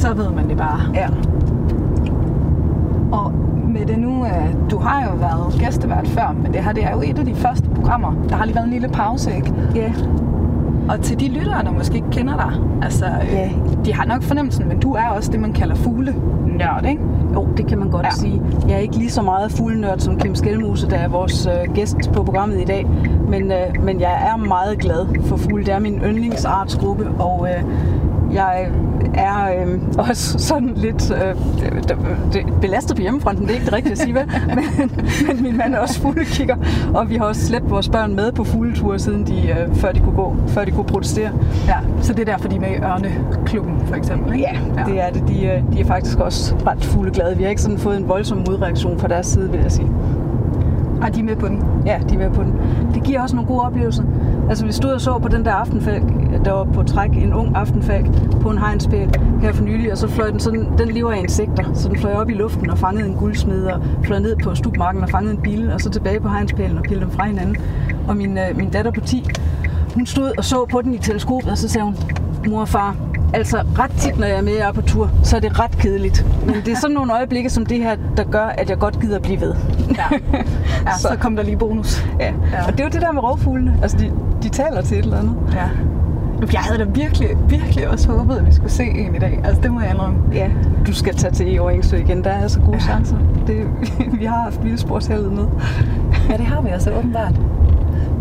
Så 0.00 0.14
ved 0.14 0.30
man 0.30 0.48
det 0.48 0.56
bare. 0.56 0.80
Ja. 0.94 1.08
Og 3.12 3.32
med 3.68 3.86
det 3.86 3.98
nu, 3.98 4.24
øh, 4.24 4.54
du 4.70 4.78
har 4.78 5.04
jo 5.04 5.10
været 5.16 5.54
gæstevært 5.58 6.08
før, 6.08 6.34
men 6.42 6.52
det 6.52 6.64
her 6.64 6.72
det 6.72 6.84
er 6.84 6.90
jo 6.90 7.02
et 7.04 7.18
af 7.18 7.24
de 7.26 7.34
første 7.34 7.68
programmer. 7.74 8.12
Der 8.28 8.36
har 8.36 8.44
lige 8.44 8.54
været 8.54 8.64
en 8.66 8.72
lille 8.72 8.88
pause, 8.88 9.36
ikke? 9.36 9.52
Ja, 9.74 9.92
Og 10.88 11.00
til 11.00 11.20
de 11.20 11.28
lyttere, 11.28 11.64
der 11.64 11.70
måske 11.72 11.94
ikke 11.94 12.10
kender 12.10 12.36
dig, 12.36 12.52
altså, 12.82 13.04
øh, 13.06 13.32
Ja. 13.32 13.50
de 13.84 13.94
har 13.94 14.04
nok 14.06 14.22
fornemmelsen, 14.22 14.68
men 14.68 14.80
du 14.80 14.92
er 14.92 15.06
også 15.16 15.32
det, 15.32 15.40
man 15.40 15.52
kalder 15.52 15.74
fugle 15.74 16.14
nørd, 16.58 16.84
ikke? 16.88 17.02
Jo, 17.34 17.46
det 17.56 17.66
kan 17.66 17.78
man 17.78 17.90
godt 17.90 18.02
Ja. 18.02 18.08
ja. 18.08 18.14
sige. 18.16 18.42
Jeg 18.68 18.74
er 18.74 18.78
ikke 18.78 18.96
lige 18.96 19.10
så 19.10 19.22
meget 19.22 19.52
fuglenørd 19.52 19.98
som 19.98 20.18
Kim 20.18 20.34
Skelmose, 20.34 20.90
der 20.90 20.96
er 20.96 21.08
vores 21.08 21.46
øh, 21.46 21.74
gæst 21.74 22.12
på 22.12 22.22
programmet 22.22 22.60
i 22.60 22.64
dag. 22.64 22.86
Men, 23.28 23.42
øh, 23.52 23.84
men 23.84 24.00
jeg 24.00 24.30
er 24.32 24.36
meget 24.36 24.78
glad 24.78 25.06
for 25.24 25.36
fugle. 25.36 25.64
Det 25.64 25.74
er 25.74 25.78
min 25.78 25.94
yndlingsartsgruppe, 26.04 27.08
og 27.18 27.48
øh, 27.48 27.64
jeg 28.32 28.68
er 29.14 29.62
øh, 29.66 29.78
også 29.98 30.38
sådan 30.38 30.72
lidt 30.76 31.10
øh, 31.10 31.34
det, 32.32 32.42
belastet 32.60 32.96
på 32.96 33.02
hjemmefronten. 33.02 33.42
Det 33.44 33.50
er 33.50 33.54
ikke 33.54 33.66
det 33.66 33.74
rigtige 33.74 33.92
at 33.92 33.98
sige, 33.98 34.14
vel? 34.14 34.22
Men, 34.56 34.90
men 35.26 35.42
min 35.42 35.56
mand 35.56 35.74
er 35.74 35.78
også 35.78 36.00
fuglekigger, 36.00 36.56
og 36.94 37.10
vi 37.10 37.16
har 37.16 37.24
også 37.24 37.46
slæbt 37.46 37.70
vores 37.70 37.88
børn 37.88 38.14
med 38.14 38.32
på 38.32 38.44
fugleture, 38.44 38.98
siden 38.98 39.26
de, 39.26 39.48
øh, 39.48 39.74
før 39.74 39.92
de 39.92 40.00
kunne 40.00 40.16
gå, 40.16 40.36
før 40.48 40.64
de 40.64 40.70
kunne 40.70 40.84
protestere. 40.84 41.30
Ja, 41.66 41.74
så 42.00 42.12
det 42.12 42.20
er 42.28 42.32
derfor, 42.32 42.48
de 42.48 42.56
er 42.56 42.60
med 42.60 42.68
i 42.70 42.74
Ørneklubben, 42.74 43.74
for 43.86 43.94
eksempel, 43.94 44.32
ikke? 44.32 44.46
Ja, 44.76 44.84
det 44.92 45.00
er 45.00 45.10
det. 45.10 45.22
De, 45.28 45.46
er- 45.46 45.62
de 45.72 45.80
er 45.80 45.84
faktisk 45.84 46.18
også 46.18 46.54
ret 46.66 46.84
fugleglade. 46.84 47.36
Vi 47.36 47.42
har 47.42 47.50
ikke 47.50 47.62
sådan 47.62 47.78
fået 47.78 47.96
en 47.96 48.08
voldsom 48.08 48.38
modreaktion 48.48 48.98
fra 48.98 49.08
deres 49.08 49.26
side, 49.26 49.50
vil 49.50 49.60
jeg 49.60 49.72
sige. 49.72 49.88
Og 51.02 51.14
de 51.14 51.20
er 51.20 51.24
med 51.24 51.36
på 51.36 51.48
den. 51.48 51.62
Ja, 51.86 51.98
de 52.08 52.14
er 52.14 52.18
med 52.18 52.30
på 52.30 52.42
den. 52.42 52.54
Det 52.94 53.02
giver 53.02 53.20
også 53.22 53.36
nogle 53.36 53.48
gode 53.48 53.60
oplevelser. 53.60 54.02
Altså, 54.50 54.66
vi 54.66 54.72
stod 54.72 54.90
og 54.90 55.00
så 55.00 55.18
på 55.18 55.28
den 55.28 55.44
der 55.44 55.52
aftenfalk, 55.52 56.04
der 56.44 56.52
var 56.52 56.64
på 56.64 56.82
træk, 56.82 57.10
en 57.10 57.32
ung 57.34 57.56
aftenfalk 57.56 58.06
på 58.40 58.50
en 58.50 58.58
hegnspæl 58.58 59.10
her 59.42 59.52
for 59.52 59.64
nylig, 59.64 59.92
og 59.92 59.98
så 59.98 60.08
fløj 60.08 60.30
den 60.30 60.40
sådan, 60.40 60.66
den 60.78 60.88
lever 60.88 61.12
af 61.12 61.18
insekter, 61.18 61.64
så 61.74 61.88
den 61.88 61.98
fløj 61.98 62.12
op 62.12 62.30
i 62.30 62.32
luften 62.34 62.70
og 62.70 62.78
fangede 62.78 63.08
en 63.08 63.14
guldsmed, 63.14 63.64
og 63.66 63.82
fløj 64.04 64.18
ned 64.18 64.36
på 64.44 64.54
stupmarken 64.54 65.02
og 65.02 65.10
fangede 65.10 65.34
en 65.34 65.40
bille, 65.42 65.74
og 65.74 65.80
så 65.80 65.90
tilbage 65.90 66.20
på 66.20 66.28
hegnspælen 66.28 66.78
og 66.78 66.82
pillede 66.82 67.00
dem 67.00 67.10
fra 67.10 67.24
hinanden. 67.26 67.56
Og 68.08 68.16
min, 68.16 68.38
øh, 68.38 68.56
min 68.56 68.70
datter 68.70 68.90
på 68.90 69.00
10, 69.00 69.28
hun 69.94 70.06
stod 70.06 70.32
og 70.38 70.44
så 70.44 70.66
på 70.70 70.82
den 70.82 70.94
i 70.94 70.98
teleskopet, 70.98 71.50
og 71.50 71.58
så 71.58 71.68
sagde 71.68 71.84
hun, 71.84 71.96
mor 72.48 72.60
og 72.60 72.68
far, 72.68 72.96
altså 73.34 73.62
ret 73.78 73.90
tit, 73.90 74.18
når 74.18 74.26
jeg 74.26 74.36
er 74.36 74.42
med 74.42 74.52
jer 74.52 74.72
på 74.72 74.82
tur, 74.82 75.10
så 75.22 75.36
er 75.36 75.40
det 75.40 75.58
ret 75.60 75.78
kedeligt. 75.78 76.26
Men 76.46 76.54
det 76.54 76.68
er 76.68 76.76
sådan 76.76 76.94
nogle 76.94 77.12
øjeblikke 77.12 77.50
som 77.50 77.66
det 77.66 77.78
her, 77.78 77.96
der 78.16 78.24
gør, 78.24 78.44
at 78.46 78.70
jeg 78.70 78.78
godt 78.78 79.00
gider 79.00 79.18
blive 79.18 79.40
ved. 79.40 79.54
Ja. 79.90 80.04
ja 80.86 80.96
så, 80.96 81.08
Så- 81.08 81.16
kom 81.20 81.36
der 81.36 81.42
lige 81.42 81.56
bonus. 81.56 82.04
Ja. 82.20 82.24
Ja. 82.26 82.32
ja. 82.52 82.66
Og 82.66 82.72
det 82.72 82.80
er 82.80 82.84
jo 82.84 82.90
det 82.90 83.00
der 83.00 83.12
med 83.12 83.22
rovfuglene. 83.22 83.78
Altså, 83.82 83.96
de, 83.98 84.12
de 84.42 84.48
taler 84.48 84.80
til 84.80 84.98
et 84.98 85.04
eller 85.04 85.18
andet. 85.18 85.36
Ja. 85.52 85.68
Jeg 86.52 86.60
havde 86.60 86.78
da 86.78 86.84
virkelig, 86.84 87.28
virkelig 87.48 87.88
også 87.88 88.08
håbet, 88.12 88.36
at 88.36 88.46
vi 88.46 88.52
skulle 88.52 88.70
se 88.70 88.84
en 88.84 89.14
i 89.14 89.18
dag. 89.18 89.40
Altså, 89.44 89.62
det 89.62 89.72
må 89.72 89.80
jeg 89.80 89.90
indrømme. 89.90 90.18
Ja, 90.32 90.50
du 90.86 90.94
skal 90.94 91.14
tage 91.14 91.34
til 91.34 91.60
over 91.60 91.70
Engsø 91.70 91.96
igen. 91.96 92.24
Der 92.24 92.30
er 92.30 92.42
altså 92.42 92.60
gode 92.60 92.72
ja. 92.72 92.78
chancer. 92.78 93.16
Det, 93.46 93.66
vi 94.20 94.24
har 94.24 94.42
haft 94.42 94.64
vildsportsheldet 94.64 95.32
med. 95.32 95.44
Ja, 96.30 96.36
det 96.36 96.46
har 96.46 96.62
vi 96.62 96.68
altså 96.68 96.92
åbenbart. 96.92 97.40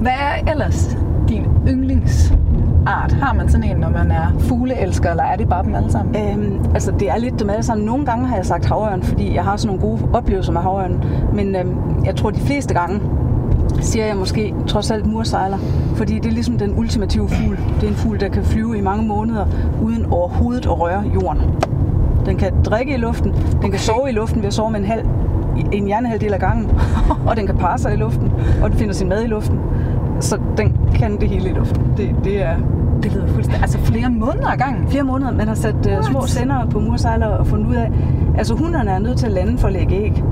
Hvad 0.01 0.11
er 0.11 0.51
ellers 0.51 0.97
din 1.29 1.45
yndlingsart? 1.67 3.11
Har 3.21 3.33
man 3.33 3.49
sådan 3.49 3.69
en, 3.69 3.77
når 3.77 3.89
man 3.89 4.11
er 4.11 4.39
fugleelsker, 4.39 5.09
eller 5.09 5.23
er 5.23 5.35
det 5.35 5.49
bare 5.49 5.63
dem 5.63 5.75
alle 5.75 5.91
sammen? 5.91 6.15
Øhm, 6.15 6.65
altså, 6.73 6.91
det 6.99 7.09
er 7.09 7.17
lidt 7.17 7.39
dem 7.39 7.49
alle 7.49 7.63
sammen. 7.63 7.85
Nogle 7.85 8.05
gange 8.05 8.27
har 8.27 8.35
jeg 8.35 8.45
sagt 8.45 8.65
havørn, 8.65 9.03
fordi 9.03 9.35
jeg 9.35 9.43
har 9.43 9.57
sådan 9.57 9.77
nogle 9.77 9.97
gode 9.97 10.09
oplevelser 10.13 10.51
med 10.51 10.61
havørn. 10.61 11.03
Men 11.33 11.55
øhm, 11.55 12.05
jeg 12.05 12.15
tror, 12.15 12.29
de 12.29 12.39
fleste 12.39 12.73
gange 12.73 13.01
siger 13.81 14.05
jeg 14.05 14.17
måske 14.17 14.53
trods 14.67 14.91
alt 14.91 15.05
mursejler. 15.05 15.57
Fordi 15.95 16.15
det 16.15 16.25
er 16.25 16.31
ligesom 16.31 16.57
den 16.57 16.79
ultimative 16.79 17.29
fugl. 17.29 17.57
Det 17.75 17.83
er 17.83 17.87
en 17.87 17.95
fugl, 17.95 18.19
der 18.19 18.29
kan 18.29 18.43
flyve 18.43 18.77
i 18.77 18.81
mange 18.81 19.07
måneder, 19.07 19.45
uden 19.81 20.05
overhovedet 20.05 20.65
at 20.65 20.79
røre 20.79 21.03
jorden. 21.13 21.41
Den 22.25 22.37
kan 22.37 22.53
drikke 22.63 22.93
i 22.93 22.97
luften, 22.97 23.35
den 23.61 23.71
kan 23.71 23.79
sove 23.79 24.09
i 24.09 24.13
luften 24.13 24.41
ved 24.41 24.47
at 24.47 24.53
sove 24.53 24.71
med 24.71 24.79
en 24.79 24.85
halv 24.85 25.05
en 25.71 25.85
hjernehalvdel 25.85 26.33
af 26.33 26.39
gangen, 26.39 26.71
og 27.27 27.37
den 27.37 27.45
kan 27.45 27.57
parre 27.57 27.77
sig 27.77 27.93
i 27.93 27.97
luften, 27.97 28.31
og 28.63 28.69
den 28.69 28.79
finder 28.79 28.93
sin 28.93 29.09
mad 29.09 29.23
i 29.23 29.27
luften. 29.27 29.59
Så 30.19 30.39
den 30.57 30.77
kan 30.95 31.17
det 31.21 31.29
hele 31.29 31.49
i 31.49 31.53
luften. 31.53 31.83
Det, 31.97 32.15
det 32.23 32.43
er 32.43 32.55
Det 33.03 33.13
lyder 33.13 33.27
fuldstændig... 33.27 33.61
Altså 33.61 33.77
flere 33.79 34.09
måneder 34.09 34.47
ad 34.47 34.57
gangen. 34.57 34.87
flere 34.87 35.03
måneder, 35.03 35.31
man 35.31 35.47
har 35.47 35.55
sat 35.55 35.75
uh, 35.75 36.05
små 36.05 36.21
sender 36.25 36.65
på 36.65 36.79
mursejler 36.79 37.27
og 37.27 37.47
fundet 37.47 37.67
ud 37.67 37.75
af, 37.75 37.91
altså 38.37 38.55
hunderne 38.55 38.91
er 38.91 38.99
nødt 38.99 39.17
til 39.17 39.25
at 39.25 39.31
lande 39.31 39.57
for 39.57 39.67
at 39.67 39.73
lægge 39.73 39.95
æg. 39.95 40.23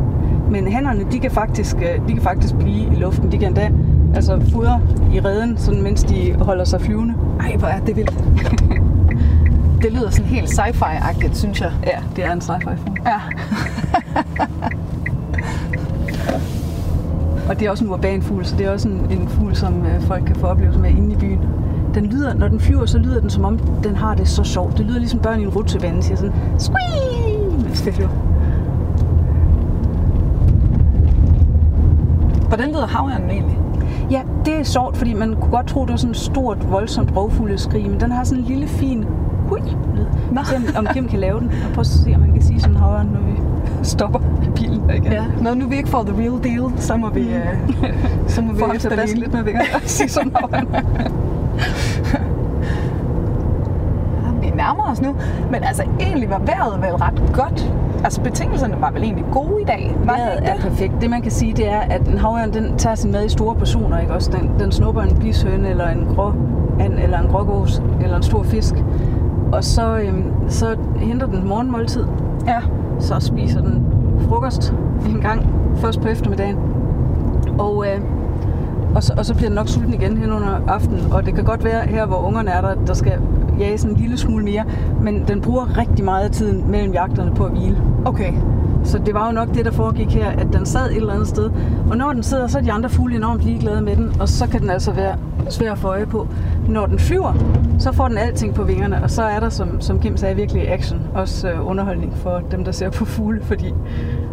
Men 0.52 0.72
hannerne, 0.72 1.06
de 1.12 1.20
kan 1.20 1.32
faktisk, 1.32 1.76
øh, 1.76 2.08
de 2.08 2.14
kan 2.14 2.22
faktisk 2.22 2.56
blive 2.56 2.94
i 2.94 2.96
luften. 2.96 3.32
De 3.32 3.38
kan 3.38 3.48
endda 3.48 3.72
altså, 4.16 4.42
fodre 4.52 4.82
i 5.14 5.20
redden, 5.20 5.58
sådan, 5.58 5.84
mens 5.84 6.04
de 6.04 6.36
holder 6.42 6.64
sig 6.64 6.82
flyvende. 6.82 7.14
Ej, 7.40 7.56
hvor 7.56 7.68
er 7.68 7.80
det 7.80 7.96
vildt. 7.96 8.24
det 9.84 9.94
lyder 9.94 10.10
sådan 10.10 10.26
helt 10.26 10.50
sci-fi-agtigt, 10.50 11.38
synes 11.38 11.62
jeg. 11.62 11.72
Ja, 11.86 11.98
det 12.16 12.26
er 12.26 12.32
en 12.32 12.40
sci-fi 12.42 12.76
film. 12.76 12.98
Ja. 13.06 13.20
Og 17.50 17.60
det 17.60 17.66
er 17.68 17.72
også 17.72 17.84
en 17.84 17.92
urban 17.92 18.22
fugl, 18.22 18.46
så 18.46 18.56
det 18.58 18.66
er 18.66 18.72
også 18.72 18.90
en, 18.90 19.08
en 19.10 19.28
fugl, 19.28 19.56
som 19.56 19.86
øh, 19.86 20.02
folk 20.02 20.26
kan 20.26 20.36
få 20.36 20.48
oplevelser 20.48 20.82
med 20.82 20.90
inde 20.90 21.14
i 21.14 21.18
byen. 21.18 21.40
Den 21.94 22.06
lyder, 22.06 22.34
når 22.34 22.48
den 22.48 22.60
flyver, 22.60 22.86
så 22.86 22.98
lyder 22.98 23.20
den 23.20 23.30
som 23.30 23.46
om, 23.46 23.60
den 23.84 23.96
har 23.96 24.16
det 24.16 24.28
så 24.28 24.44
sjovt. 24.44 24.78
Det 24.78 24.86
lyder 24.86 25.00
ligesom 25.00 25.20
børn 25.20 25.40
i 25.40 25.44
en 25.44 25.50
rutsjebane, 25.50 26.04
siger 26.04 26.18
sådan, 26.18 26.34
squee, 26.58 27.50
mens 27.64 27.82
det 27.82 27.94
flyver. 27.94 28.27
Hvordan 32.58 32.72
lyder 32.74 32.88
havørnen 32.88 33.30
egentlig? 33.30 33.58
Ja, 34.12 34.22
det 34.46 34.60
er 34.60 34.64
sjovt, 34.64 34.98
fordi 34.98 35.14
man 35.14 35.36
kunne 35.42 35.52
godt 35.52 35.68
tro, 35.68 35.82
det 35.82 35.90
var 35.92 35.98
sådan 35.98 36.12
et 36.12 36.18
stort, 36.18 36.72
voldsomt 36.72 37.16
rovfugleskrig, 37.18 37.90
men 37.90 38.00
den 38.00 38.12
har 38.12 38.24
sådan 38.24 38.44
en 38.44 38.50
lille, 38.50 38.68
fin 38.68 39.06
hui 39.48 39.60
lyd. 39.96 40.06
Nå. 40.32 40.42
Se, 40.44 40.56
om- 40.78 40.88
Kim 40.94 41.08
kan 41.08 41.20
lave 41.20 41.40
den. 41.40 41.48
Og 41.48 41.74
prøv 41.74 41.80
at 41.82 41.88
se, 41.88 42.12
om 42.16 42.20
man 42.22 42.32
kan 42.34 42.42
sige 42.42 42.60
sådan 42.60 42.76
en 42.76 42.82
havørn, 42.82 43.06
når 43.14 43.20
vi 43.20 43.40
stopper 43.94 44.20
bilen 44.56 44.90
igen. 44.90 45.12
Ja. 45.12 45.24
Når 45.42 45.54
nu 45.54 45.68
vi 45.68 45.76
ikke 45.76 45.90
får 45.90 46.04
the 46.04 46.14
real 46.22 46.44
deal, 46.44 46.72
så 46.82 46.98
må 46.98 47.10
vi, 47.10 47.22
øh, 47.22 47.46
så 48.28 48.42
må 48.42 48.54
vi 48.54 48.60
Få 48.60 48.66
ham 48.68 48.78
til 48.78 48.88
at 48.88 48.98
baske 48.98 49.04
efterligne. 49.04 49.20
lidt 49.20 49.34
med 49.34 49.44
vingerne 49.44 49.68
og 49.76 49.82
sige 49.86 50.10
sådan 50.10 50.28
en 50.30 50.36
havørn. 50.36 50.68
Vi 54.42 54.50
nærmer 54.56 54.92
os 54.92 55.02
nu. 55.02 55.16
Men 55.52 55.64
altså, 55.64 55.84
egentlig 56.00 56.30
var 56.30 56.40
vejret 56.40 56.82
vel 56.82 56.96
ret 56.96 57.24
godt. 57.34 57.72
Altså 58.08 58.22
betingelserne 58.22 58.82
var 58.82 58.92
vel 58.92 59.04
egentlig 59.04 59.26
gode 59.32 59.62
i 59.62 59.66
dag, 59.66 59.96
var 60.06 60.16
det 60.16 60.22
ikke 60.38 60.48
er 60.48 60.54
det? 60.54 60.62
perfekt. 60.62 60.94
Det 61.02 61.10
man 61.10 61.22
kan 61.22 61.32
sige, 61.32 61.54
det 61.54 61.70
er, 61.70 61.80
at 61.80 62.08
en 62.08 62.18
havørn, 62.18 62.54
den 62.54 62.78
tager 62.78 62.96
sin 62.96 63.12
mad 63.12 63.26
i 63.26 63.30
store 63.30 63.56
portioner, 63.56 64.00
ikke 64.00 64.14
også? 64.14 64.32
Den, 64.32 64.52
den 64.60 64.72
snupper 64.72 65.02
en 65.02 65.18
bishøne, 65.18 65.70
eller 65.70 65.88
en 65.88 66.08
grå 66.16 66.34
and, 66.80 66.94
eller 67.04 67.20
en 67.20 67.28
grågås, 67.28 67.82
eller 68.02 68.18
en 68.18 68.24
stor 68.24 68.44
fisk. 68.44 68.74
Og 69.52 69.64
så, 69.64 69.98
øhm, 69.98 70.24
så 70.50 70.78
henter 70.96 71.28
den 71.28 71.48
morgenmåltid. 71.48 72.06
Ja. 72.46 72.60
Så 73.00 73.20
spiser 73.20 73.62
den 73.62 73.86
frokost 74.30 74.74
en 75.06 75.22
gang, 75.22 75.50
først 75.76 76.02
på 76.02 76.08
eftermiddagen. 76.08 76.58
Og, 77.60 77.86
øh, 77.88 78.02
og, 78.96 79.04
så, 79.04 79.14
og 79.18 79.26
så 79.26 79.36
bliver 79.36 79.50
den 79.50 79.56
nok 79.56 79.68
sulten 79.68 79.94
igen 79.94 80.18
hen 80.18 80.32
under 80.32 80.60
aftenen. 80.68 81.12
Og 81.12 81.26
det 81.26 81.36
kan 81.36 81.44
godt 81.44 81.64
være 81.64 81.88
her, 81.88 82.06
hvor 82.06 82.28
ungerne 82.28 82.52
er 82.52 82.62
der, 82.62 82.74
der 82.88 82.94
skal 82.94 83.20
jages 83.60 83.84
en 83.84 83.96
lille 83.96 84.18
smule 84.18 84.46
mere. 84.46 84.64
Men 85.02 85.24
den 85.28 85.42
bruger 85.42 85.78
rigtig 85.78 86.06
meget 86.06 86.24
af 86.26 86.32
tiden 86.32 86.72
mellem 86.72 86.94
jagterne 86.94 87.36
på 87.36 87.46
at 87.46 87.52
hvile. 87.52 87.78
Okay. 88.06 88.34
Så 88.84 89.00
det 89.06 89.14
var 89.14 89.28
jo 89.28 89.32
nok 89.32 89.54
det, 89.54 89.66
der 89.66 89.72
foregik 89.72 90.16
her, 90.16 90.30
at 90.30 90.48
den 90.54 90.66
sad 90.66 90.90
et 90.90 90.96
eller 90.96 91.14
andet 91.14 91.28
sted. 91.28 91.52
Og 91.90 91.98
når 91.98 92.14
den 92.14 92.24
sidder, 92.24 92.48
så 92.48 92.58
er 92.58 92.62
de 92.62 92.72
andre 92.72 92.90
fugle 92.90 93.16
enormt 93.16 93.42
ligeglade 93.42 93.82
med 93.82 93.96
den, 93.96 94.22
og 94.22 94.30
så 94.30 94.48
kan 94.48 94.62
den 94.62 94.70
altså 94.70 94.92
være 94.92 95.16
svær 95.50 95.72
at 95.72 95.78
få 95.78 95.88
øje 95.88 96.06
på. 96.06 96.28
Når 96.70 96.86
den 96.86 97.00
flyver, 97.00 97.34
så 97.80 97.92
får 97.92 98.08
den 98.08 98.18
alting 98.18 98.54
på 98.54 98.64
vingerne, 98.64 99.04
og 99.04 99.12
så 99.12 99.24
er 99.24 99.40
der, 99.40 99.50
som, 99.50 99.82
som 99.82 100.00
Kim 100.00 100.18
sagde, 100.18 100.36
virkelig 100.36 100.72
action. 100.72 101.02
Også 101.16 101.50
øh, 101.50 101.68
underholdning 101.68 102.14
for 102.16 102.42
dem, 102.52 102.64
der 102.64 102.72
ser 102.72 102.90
på 102.90 103.06
fugle, 103.06 103.42
fordi 103.44 103.74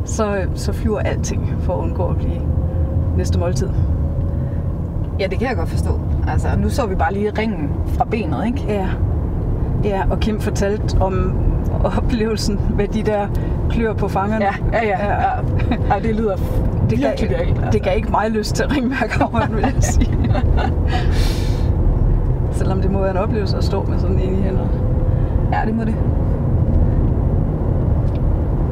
så, 0.04 0.36
øh, 0.36 0.46
så 0.54 0.72
flyver 0.72 0.98
alting 0.98 1.54
for 1.60 1.74
at 1.74 1.78
undgå 1.78 2.06
at 2.06 2.16
blive 2.16 2.40
næste 3.16 3.38
måltid. 3.38 3.68
Ja, 5.20 5.26
det 5.26 5.38
kan 5.38 5.48
jeg 5.48 5.56
godt 5.56 5.68
forstå. 5.68 6.00
Altså, 6.28 6.48
nu 6.58 6.68
så 6.68 6.86
vi 6.86 6.94
bare 6.94 7.12
lige 7.12 7.32
ringen 7.38 7.70
fra 7.86 8.04
benet, 8.04 8.46
ikke? 8.46 8.64
Ja. 8.68 8.88
Ja, 9.84 10.02
og 10.10 10.20
Kim 10.20 10.40
fortalte 10.40 10.96
om 11.00 11.32
oplevelsen 11.98 12.60
med 12.76 12.88
de 12.88 13.02
der 13.02 13.26
klør 13.70 13.92
på 13.92 14.08
fangerne. 14.08 14.44
Ja, 14.44 14.52
ja, 14.72 14.86
ja. 14.88 15.12
ja. 15.12 15.28
Ej, 15.90 15.98
det 15.98 16.14
lyder 16.16 16.36
Det 16.90 16.98
gav, 16.98 17.10
virkelig 17.20 17.56
det 17.72 17.82
gav 17.82 17.96
ikke 17.96 18.10
mig 18.10 18.30
lyst 18.30 18.54
til 18.54 18.62
at 18.62 18.72
ringe 18.76 18.88
mærkehaveren, 18.88 19.54
vil 19.54 19.60
jeg 19.62 19.72
sige. 19.92 20.18
Selvom 22.52 22.80
det 22.80 22.90
må 22.90 23.00
være 23.00 23.10
en 23.10 23.16
oplevelse 23.16 23.56
at 23.56 23.64
stå 23.64 23.82
med 23.82 23.98
sådan 23.98 24.18
en 24.18 24.38
i 24.38 24.42
hænderne. 24.42 24.70
Ja, 25.52 25.58
det 25.66 25.74
må 25.74 25.84
det. 25.84 25.94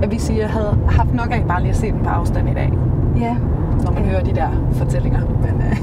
Jeg 0.02 0.10
vil 0.10 0.20
sige, 0.20 0.36
at 0.36 0.42
jeg 0.42 0.50
havde 0.50 0.78
haft 0.88 1.14
nok 1.14 1.28
af 1.30 1.44
bare 1.48 1.60
lige 1.60 1.70
at 1.70 1.76
se 1.76 1.92
den 1.92 2.00
på 2.04 2.08
afstand 2.08 2.48
i 2.48 2.54
dag, 2.54 2.72
Ja. 3.20 3.36
når 3.84 3.90
man 3.92 4.02
Ja. 4.04 4.08
hører 4.10 4.22
de 4.24 4.34
der 4.34 4.48
fortællinger. 4.72 5.20
Men, 5.20 5.62
øh, 5.62 5.76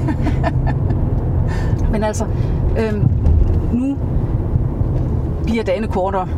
Men 1.92 2.04
altså, 2.04 2.24
øhm, 2.78 3.08
nu 3.72 3.96
bliver 5.50 5.64
dagene 5.64 5.88
kortere. 5.88 6.28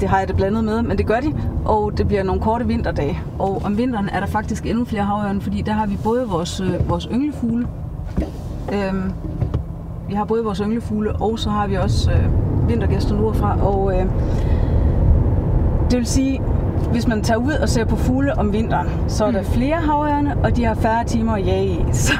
Det 0.00 0.08
har 0.08 0.18
jeg 0.18 0.28
det 0.28 0.36
blandet 0.36 0.64
med, 0.64 0.82
men 0.82 0.98
det 0.98 1.06
gør 1.06 1.20
de. 1.20 1.34
Og 1.64 1.98
det 1.98 2.08
bliver 2.08 2.22
nogle 2.22 2.40
korte 2.40 2.66
vinterdage. 2.66 3.20
Og 3.38 3.62
om 3.64 3.78
vinteren 3.78 4.08
er 4.08 4.20
der 4.20 4.26
faktisk 4.26 4.66
endnu 4.66 4.84
flere 4.84 5.02
havørne, 5.02 5.40
fordi 5.40 5.62
der 5.62 5.72
har 5.72 5.86
vi 5.86 5.98
både 6.04 6.28
vores, 6.28 6.60
øh, 6.60 6.90
vores 6.90 7.08
ynglefugle. 7.12 7.66
Øhm, 8.72 9.12
vi 10.08 10.14
har 10.14 10.24
både 10.24 10.44
vores 10.44 10.58
ynglefugle, 10.58 11.12
og 11.12 11.38
så 11.38 11.50
har 11.50 11.66
vi 11.66 11.74
også 11.74 12.10
øh, 12.10 12.68
vintergæster 12.68 13.14
nordfra. 13.14 13.66
Og 13.66 13.92
øh, 13.94 14.06
det 15.90 15.98
vil 15.98 16.06
sige, 16.06 16.42
hvis 16.92 17.08
man 17.08 17.22
tager 17.22 17.38
ud 17.38 17.52
og 17.52 17.68
ser 17.68 17.84
på 17.84 17.96
fugle 17.96 18.38
om 18.38 18.52
vinteren, 18.52 18.88
så 19.08 19.24
er 19.24 19.30
der 19.30 19.42
flere 19.42 19.76
havørne, 19.76 20.36
og 20.44 20.56
de 20.56 20.64
har 20.64 20.74
færre 20.74 21.04
timer 21.04 21.32
at 21.32 21.46
jage 21.46 21.66
i. 21.66 21.84
Så, 21.92 22.12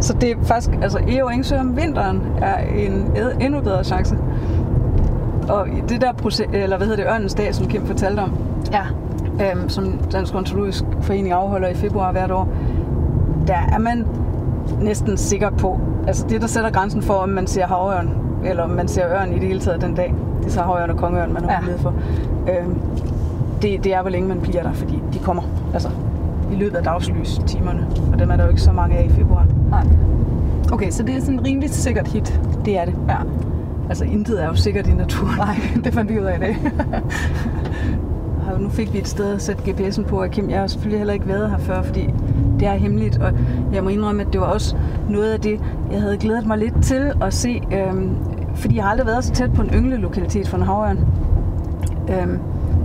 så 0.00 0.12
det 0.12 0.30
er 0.30 0.34
faktisk, 0.44 0.70
altså 0.82 0.98
Eo 1.08 1.28
Engsø 1.28 1.56
om 1.56 1.76
vinteren 1.76 2.22
er 2.38 2.58
en 2.58 3.16
endnu 3.40 3.60
bedre 3.60 3.84
chance. 3.84 4.16
Og 5.48 5.66
det 5.88 6.00
der 6.00 6.12
proces, 6.12 6.46
eller 6.52 6.76
hvad 6.76 6.86
hedder 6.86 7.04
det, 7.04 7.12
Ørnens 7.12 7.34
Dag, 7.34 7.54
som 7.54 7.66
Kim 7.66 7.86
fortalte 7.86 8.20
om, 8.20 8.32
ja. 8.72 8.82
øhm, 9.52 9.68
som 9.68 9.98
Dansk 10.12 10.34
Ornitologisk 10.34 10.84
Forening 11.00 11.32
afholder 11.32 11.68
i 11.68 11.74
februar 11.74 12.12
hvert 12.12 12.30
år, 12.30 12.48
der 13.46 13.58
er 13.72 13.78
man 13.78 14.06
næsten 14.80 15.16
sikker 15.16 15.50
på, 15.50 15.80
altså 16.06 16.26
det, 16.28 16.40
der 16.40 16.46
sætter 16.46 16.70
grænsen 16.70 17.02
for, 17.02 17.14
om 17.14 17.28
man 17.28 17.46
ser 17.46 17.66
havørn, 17.66 18.10
eller 18.44 18.62
om 18.62 18.70
man 18.70 18.88
ser 18.88 19.06
ørn 19.08 19.32
i 19.32 19.38
det 19.38 19.48
hele 19.48 19.60
taget 19.60 19.80
den 19.82 19.94
dag, 19.94 20.14
det 20.40 20.46
er 20.46 20.50
så 20.50 20.62
havørn 20.62 20.90
og 20.90 20.96
kongeørn, 20.96 21.32
man 21.32 21.42
har 21.44 21.50
Ja. 21.52 21.60
mulighed 21.60 21.78
for, 21.78 21.94
øhm, 22.48 22.78
det, 23.62 23.84
det 23.84 23.94
er, 23.94 24.00
hvor 24.02 24.10
længe 24.10 24.28
man 24.28 24.40
bliver 24.40 24.62
der, 24.62 24.72
fordi 24.72 25.02
de 25.12 25.18
kommer 25.18 25.42
altså, 25.74 25.88
i 26.52 26.54
løbet 26.56 26.76
af 26.76 26.84
dagslys-timerne, 26.84 27.86
og 28.12 28.18
dem 28.18 28.30
er 28.30 28.36
der 28.36 28.44
jo 28.44 28.50
ikke 28.50 28.62
så 28.62 28.72
mange 28.72 28.96
af 28.96 29.04
i 29.04 29.08
februar. 29.08 29.46
Nej. 29.70 29.86
Okay, 30.72 30.90
så 30.90 31.02
det 31.02 31.16
er 31.16 31.20
sådan 31.20 31.34
en 31.34 31.46
rimelig 31.46 31.70
sikkert 31.70 32.08
hit. 32.08 32.40
Det 32.64 32.78
er 32.78 32.84
det. 32.84 32.94
Ja. 33.08 33.16
Altså, 33.88 34.04
intet 34.04 34.42
er 34.42 34.46
jo 34.46 34.54
sikkert 34.54 34.86
i 34.86 34.92
naturen. 34.92 35.36
Nej, 35.36 35.56
det 35.84 35.94
fandt 35.94 36.14
vi 36.14 36.20
ud 36.20 36.24
af 36.24 36.36
i 36.36 36.40
dag. 36.40 36.56
Og 38.52 38.60
nu 38.62 38.68
fik 38.68 38.92
vi 38.92 38.98
et 38.98 39.08
sted 39.08 39.34
at 39.34 39.42
sætte 39.42 39.62
GPS'en 39.62 40.02
på, 40.02 40.22
og 40.22 40.30
Kim, 40.30 40.50
jeg 40.50 40.60
har 40.60 40.66
selvfølgelig 40.66 41.00
heller 41.00 41.14
ikke 41.14 41.28
været 41.28 41.50
her 41.50 41.58
før, 41.58 41.82
fordi 41.82 42.10
det 42.60 42.68
er 42.68 42.74
hemmeligt, 42.74 43.18
og 43.18 43.32
jeg 43.72 43.84
må 43.84 43.88
indrømme, 43.88 44.22
at 44.22 44.32
det 44.32 44.40
var 44.40 44.46
også 44.46 44.76
noget 45.08 45.32
af 45.32 45.40
det, 45.40 45.60
jeg 45.92 46.00
havde 46.00 46.16
glædet 46.16 46.46
mig 46.46 46.58
lidt 46.58 46.82
til 46.82 47.12
at 47.22 47.34
se, 47.34 47.62
øhm, 47.72 48.16
fordi 48.54 48.76
jeg 48.76 48.84
har 48.84 48.90
aldrig 48.90 49.06
været 49.06 49.24
så 49.24 49.32
tæt 49.32 49.52
på 49.52 49.62
en 49.62 49.70
ynglelokalitet 49.74 50.48
for 50.48 50.56
en 50.56 50.62
havørn. 50.62 50.98
Øhm, 52.08 52.38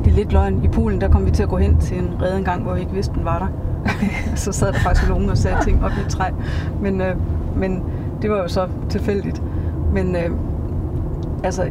det 0.04 0.12
er 0.12 0.16
lidt 0.16 0.34
løgn. 0.34 0.64
I 0.64 0.68
Polen, 0.68 1.02
der 1.02 1.10
kom 1.10 1.26
vi 1.26 1.32
til 1.32 1.44
at 1.44 1.50
gå 1.50 1.58
hen 1.58 1.78
til 1.78 1.98
en 1.98 2.10
rede 2.22 2.38
en 2.38 2.44
gang, 2.44 2.64
hvor 2.64 2.74
vi 2.74 2.80
ikke 2.80 2.94
vidste, 2.94 3.14
den 3.14 3.26
var 3.26 3.40
der. 3.40 3.48
så 4.36 4.52
sad 4.52 4.74
der 4.74 4.80
faktisk 4.80 5.10
nogen 5.10 5.30
og 5.30 5.38
sagde 5.38 5.58
ting 5.64 5.86
op 5.86 5.92
i 5.92 6.02
et 6.06 6.10
træ. 6.10 6.30
Men, 6.82 7.02
øh, 7.02 7.16
men 7.56 7.84
det 8.22 8.30
var 8.30 8.38
jo 8.38 8.48
så 8.48 8.68
tilfældigt. 8.90 9.42
Men 9.94 10.16
øh, 10.16 10.32
altså, 11.44 11.70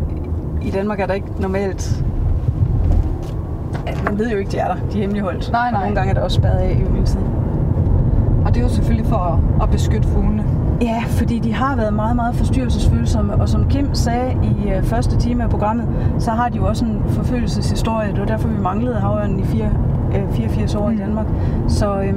i 0.63 0.71
Danmark 0.71 1.01
er 1.01 1.07
der 1.07 1.15
ikke 1.15 1.29
normalt 1.39 2.05
man 4.11 4.19
ved 4.19 4.31
jo 4.31 4.39
ikke, 4.39 4.51
de 4.51 4.59
er 4.59 4.67
der. 4.67 4.75
De 4.75 4.97
er 4.97 5.01
hemmeligholdt. 5.01 5.53
Nej, 5.53 5.67
Og 5.67 5.73
nej. 5.73 5.81
nogle 5.81 5.97
gange 5.97 6.11
er 6.11 6.15
der 6.15 6.23
også 6.23 6.35
spærret 6.35 6.59
af 6.59 6.71
i 6.71 6.85
yngletiden. 6.85 7.27
Og 8.45 8.55
det 8.55 8.61
er 8.61 8.65
jo 8.65 8.69
selvfølgelig 8.69 9.07
for 9.07 9.17
at, 9.17 9.63
at 9.63 9.71
beskytte 9.71 10.09
fuglene. 10.09 10.45
Ja, 10.83 11.03
fordi 11.07 11.39
de 11.39 11.55
har 11.55 11.77
været 11.77 11.93
meget, 11.93 12.17
meget 12.17 12.35
forstyrrelsesfølsomme. 12.35 13.35
Og 13.35 13.49
som 13.49 13.69
Kim 13.69 13.95
sagde 13.95 14.39
i 14.43 14.71
øh, 14.71 14.83
første 14.85 15.17
time 15.17 15.43
af 15.43 15.51
programmet, 15.51 15.87
så 16.19 16.31
har 16.31 16.49
de 16.49 16.57
jo 16.57 16.67
også 16.67 16.85
en 16.85 17.03
forfølgelseshistorie. 17.09 18.11
Det 18.13 18.21
var 18.21 18.27
derfor, 18.27 18.49
vi 18.49 18.59
manglede 18.59 18.95
havørnen 18.95 19.41
i 19.41 19.45
fire, 19.45 19.71
øh, 20.15 20.33
84 20.33 20.75
år 20.75 20.89
mm. 20.89 20.95
i 20.95 20.99
Danmark. 20.99 21.27
Så 21.69 22.01
øh, 22.01 22.15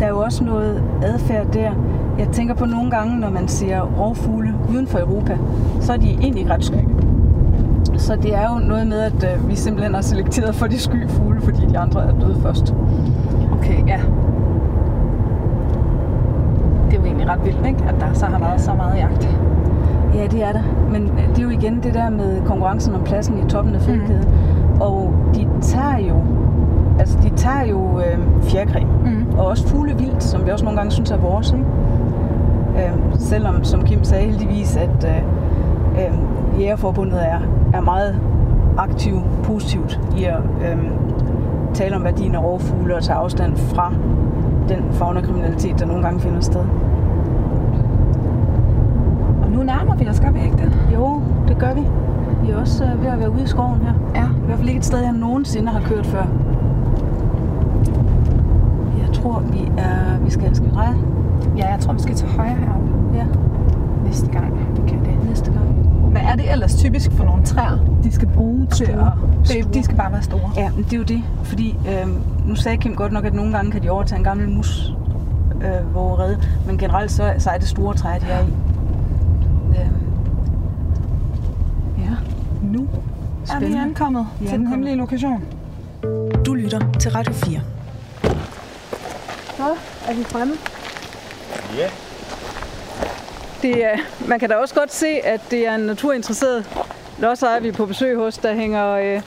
der 0.00 0.06
er 0.06 0.10
jo 0.10 0.18
også 0.18 0.44
noget 0.44 0.82
adfærd 1.02 1.46
der. 1.52 1.72
Jeg 2.18 2.28
tænker 2.28 2.54
på 2.54 2.64
nogle 2.64 2.90
gange, 2.90 3.20
når 3.20 3.30
man 3.30 3.48
ser 3.48 3.80
rovfugle 3.80 4.54
uden 4.70 4.86
for 4.86 4.98
Europa, 4.98 5.38
så 5.80 5.92
er 5.92 5.96
de 5.96 6.10
egentlig 6.10 6.50
ret 6.50 6.64
sky. 6.64 6.91
Så 8.02 8.16
det 8.16 8.34
er 8.34 8.52
jo 8.52 8.58
noget 8.58 8.86
med, 8.86 9.00
at 9.00 9.24
øh, 9.34 9.48
vi 9.48 9.56
simpelthen 9.56 9.94
har 9.94 10.02
selekteret 10.02 10.54
for 10.54 10.66
de 10.66 10.78
sky 10.78 11.08
fugle, 11.08 11.40
fordi 11.40 11.66
de 11.66 11.78
andre 11.78 12.06
er 12.06 12.12
døde 12.20 12.40
først. 12.42 12.74
Okay, 13.52 13.88
ja. 13.88 14.00
Det 16.90 16.96
er 16.96 17.00
jo 17.00 17.04
egentlig 17.04 17.28
ret 17.28 17.44
vildt, 17.44 17.66
ikke? 17.66 17.84
At 17.88 17.94
der 18.00 18.12
så 18.12 18.26
har 18.26 18.38
været 18.38 18.60
så 18.60 18.74
meget 18.74 18.98
jagt. 18.98 19.38
Ja, 20.14 20.26
det 20.26 20.44
er 20.44 20.52
der. 20.52 20.62
Men 20.90 21.02
øh, 21.02 21.28
det 21.28 21.38
er 21.38 21.42
jo 21.42 21.50
igen 21.50 21.80
det 21.82 21.94
der 21.94 22.10
med 22.10 22.42
konkurrencen 22.46 22.94
om 22.94 23.02
pladsen 23.04 23.38
i 23.46 23.50
toppen 23.50 23.74
af 23.74 23.80
fødekæden. 23.80 24.28
Mm. 24.74 24.80
Og 24.80 25.14
de 25.34 25.48
tager 25.60 25.98
jo, 25.98 26.16
altså 26.98 27.18
de 27.22 27.30
tager 27.36 27.66
jo 27.70 28.00
øh, 28.00 28.18
fjerkræ. 28.42 28.80
Mm. 29.04 29.26
Og 29.38 29.46
også 29.46 29.68
fuglevildt, 29.68 30.22
som 30.22 30.46
vi 30.46 30.50
også 30.50 30.64
nogle 30.64 30.78
gange 30.78 30.92
synes 30.92 31.10
er 31.10 31.16
vores. 31.16 31.52
Ikke? 31.52 31.64
Øh, 32.86 32.92
selvom, 33.18 33.64
som 33.64 33.84
Kim 33.84 34.04
sagde 34.04 34.24
heldigvis, 34.24 34.76
at 34.76 35.06
øh, 35.06 35.22
øh, 36.04 36.60
Jægerforbundet 36.60 37.28
er, 37.28 37.38
er 37.72 37.80
meget 37.80 38.20
aktiv, 38.78 39.20
positivt 39.44 40.00
i 40.16 40.24
at 40.24 40.36
øh, 40.70 40.78
tale 41.74 41.96
om 41.96 42.04
værdien 42.04 42.34
af 42.34 42.42
rovfugle 42.42 42.96
og 42.96 43.02
tage 43.02 43.16
afstand 43.16 43.56
fra 43.56 43.92
den 44.68 44.78
faunakriminalitet, 44.92 45.78
der 45.78 45.86
nogle 45.86 46.02
gange 46.02 46.20
finder 46.20 46.40
sted. 46.40 46.64
Og 49.42 49.50
nu 49.50 49.62
nærmer 49.62 49.94
vi 49.96 50.08
os, 50.08 50.20
gør 50.20 50.30
vi 50.30 50.40
ikke 50.44 50.56
det? 50.56 50.72
Jo, 50.94 51.20
det 51.48 51.58
gør 51.58 51.74
vi. 51.74 51.82
Vi 52.42 52.50
er 52.50 52.56
også 52.56 52.84
øh, 52.84 53.02
ved 53.02 53.10
at 53.10 53.18
være 53.18 53.30
ude 53.30 53.42
i 53.42 53.46
skoven 53.46 53.80
her. 53.80 53.92
Ja. 54.14 54.24
I 54.24 54.46
hvert 54.46 54.58
fald 54.58 54.68
ikke 54.68 54.78
et 54.78 54.84
sted, 54.84 54.98
jeg 55.02 55.12
nogensinde 55.12 55.68
har 55.68 55.80
kørt 55.80 56.06
før. 56.06 56.24
Jeg 59.02 59.12
tror, 59.12 59.42
vi 59.52 59.72
er... 59.78 60.18
Vi 60.24 60.30
skal, 60.30 60.56
skal 60.56 60.68
vi 60.68 60.74
dreje? 60.74 60.94
Ja, 61.56 61.70
jeg 61.70 61.80
tror, 61.80 61.92
vi 61.92 62.00
skal 62.00 62.14
til 62.14 62.28
højre 62.28 62.48
heroppe 62.54 62.88
Ja, 63.14 63.24
næste 64.04 64.30
gang. 64.30 64.52
Vi 64.76 64.82
kan 64.88 64.98
det. 65.04 65.28
næste 65.28 65.52
gang. 65.52 65.81
Hvad 66.12 66.22
er 66.22 66.36
det 66.36 66.52
ellers 66.52 66.74
typisk 66.74 67.12
for 67.12 67.24
nogle 67.24 67.44
træer, 67.44 67.78
de 68.04 68.12
skal 68.12 68.28
bruge 68.28 68.66
til 68.66 68.86
Store. 68.86 69.12
at... 69.42 69.48
Store. 69.48 69.62
De 69.74 69.82
skal 69.82 69.96
bare 69.96 70.12
være 70.12 70.22
store. 70.22 70.50
Ja, 70.56 70.70
men 70.70 70.84
det 70.84 70.92
er 70.92 70.96
jo 70.96 71.02
det. 71.02 71.22
Fordi 71.44 71.76
øh, 71.88 72.08
nu 72.48 72.54
sagde 72.54 72.76
Kim 72.78 72.94
godt 72.94 73.12
nok, 73.12 73.24
at 73.24 73.34
nogle 73.34 73.52
gange 73.52 73.70
kan 73.72 73.82
de 73.82 73.90
overtage 73.90 74.18
en 74.18 74.24
gammel 74.24 74.48
mus 74.48 74.92
øh, 75.56 75.96
redde. 75.96 76.38
Men 76.66 76.78
generelt 76.78 77.10
så, 77.12 77.32
så 77.38 77.50
er 77.50 77.58
det 77.58 77.68
store 77.68 77.94
træer, 77.94 78.18
de 78.18 78.26
er 78.26 78.40
i. 78.40 78.48
Øh, 79.70 79.88
ja, 81.98 82.10
Nu 82.62 82.80
er 82.80 82.86
vi 83.42 83.46
Spændende. 83.46 83.82
ankommet 83.82 84.26
Vi 84.40 84.46
til 84.46 84.58
den 84.58 84.66
hemmelige 84.66 84.96
lokation. 84.96 85.44
Du 86.46 86.54
lytter 86.54 86.80
til 87.00 87.10
Radio 87.10 87.32
4. 87.32 87.60
så 89.56 89.62
er 90.08 90.14
vi 90.14 90.24
fremme. 90.24 90.54
Det 93.62 93.84
er, 93.84 93.96
man 94.28 94.38
kan 94.38 94.48
da 94.48 94.56
også 94.56 94.74
godt 94.74 94.92
se, 94.94 95.06
at 95.06 95.40
det 95.50 95.66
er 95.66 95.74
en 95.74 95.80
naturinteresseret 95.80 96.86
lodsejer, 97.18 97.60
vi 97.60 97.68
er 97.68 97.72
på 97.72 97.86
besøg 97.86 98.16
hos, 98.16 98.38
der 98.38 98.54
hænger 98.54 98.88
øh, 98.88 99.22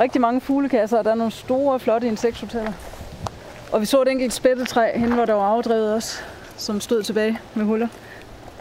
rigtig 0.00 0.20
mange 0.20 0.40
fuglekasser, 0.40 0.98
og 0.98 1.04
der 1.04 1.10
er 1.10 1.14
nogle 1.14 1.32
store, 1.32 1.80
flotte 1.80 2.06
insekthoteller. 2.06 2.72
Og 3.72 3.80
vi 3.80 3.86
så 3.86 4.02
et 4.02 4.08
enkelt 4.08 4.32
spættetræ 4.32 4.98
hen, 4.98 5.12
hvor 5.12 5.24
der 5.24 5.32
var 5.34 5.42
afdrevet 5.44 5.94
også, 5.94 6.18
som 6.56 6.80
stod 6.80 7.02
tilbage 7.02 7.38
med 7.54 7.64
huller. 7.64 7.88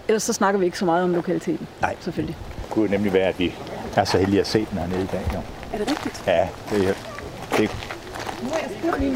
Ellers 0.07 0.23
så 0.23 0.33
snakker 0.33 0.59
vi 0.59 0.65
ikke 0.65 0.77
så 0.77 0.85
meget 0.85 1.03
om 1.03 1.13
lokaliteten. 1.15 1.67
Nej. 1.81 1.95
Selvfølgelig. 1.99 2.37
Det 2.61 2.69
kunne 2.69 2.91
nemlig 2.91 3.13
være, 3.13 3.27
at 3.27 3.39
vi 3.39 3.55
er 3.95 4.03
så 4.03 4.17
heldige 4.17 4.39
at 4.39 4.47
se 4.47 4.67
den 4.71 4.77
hernede 4.77 5.03
i 5.03 5.07
dag. 5.11 5.21
Jo. 5.33 5.39
Er 5.73 5.77
det 5.77 5.89
rigtigt? 5.89 6.23
Ja, 6.27 6.47
det 6.69 6.89
er, 6.89 6.93
det, 7.57 7.71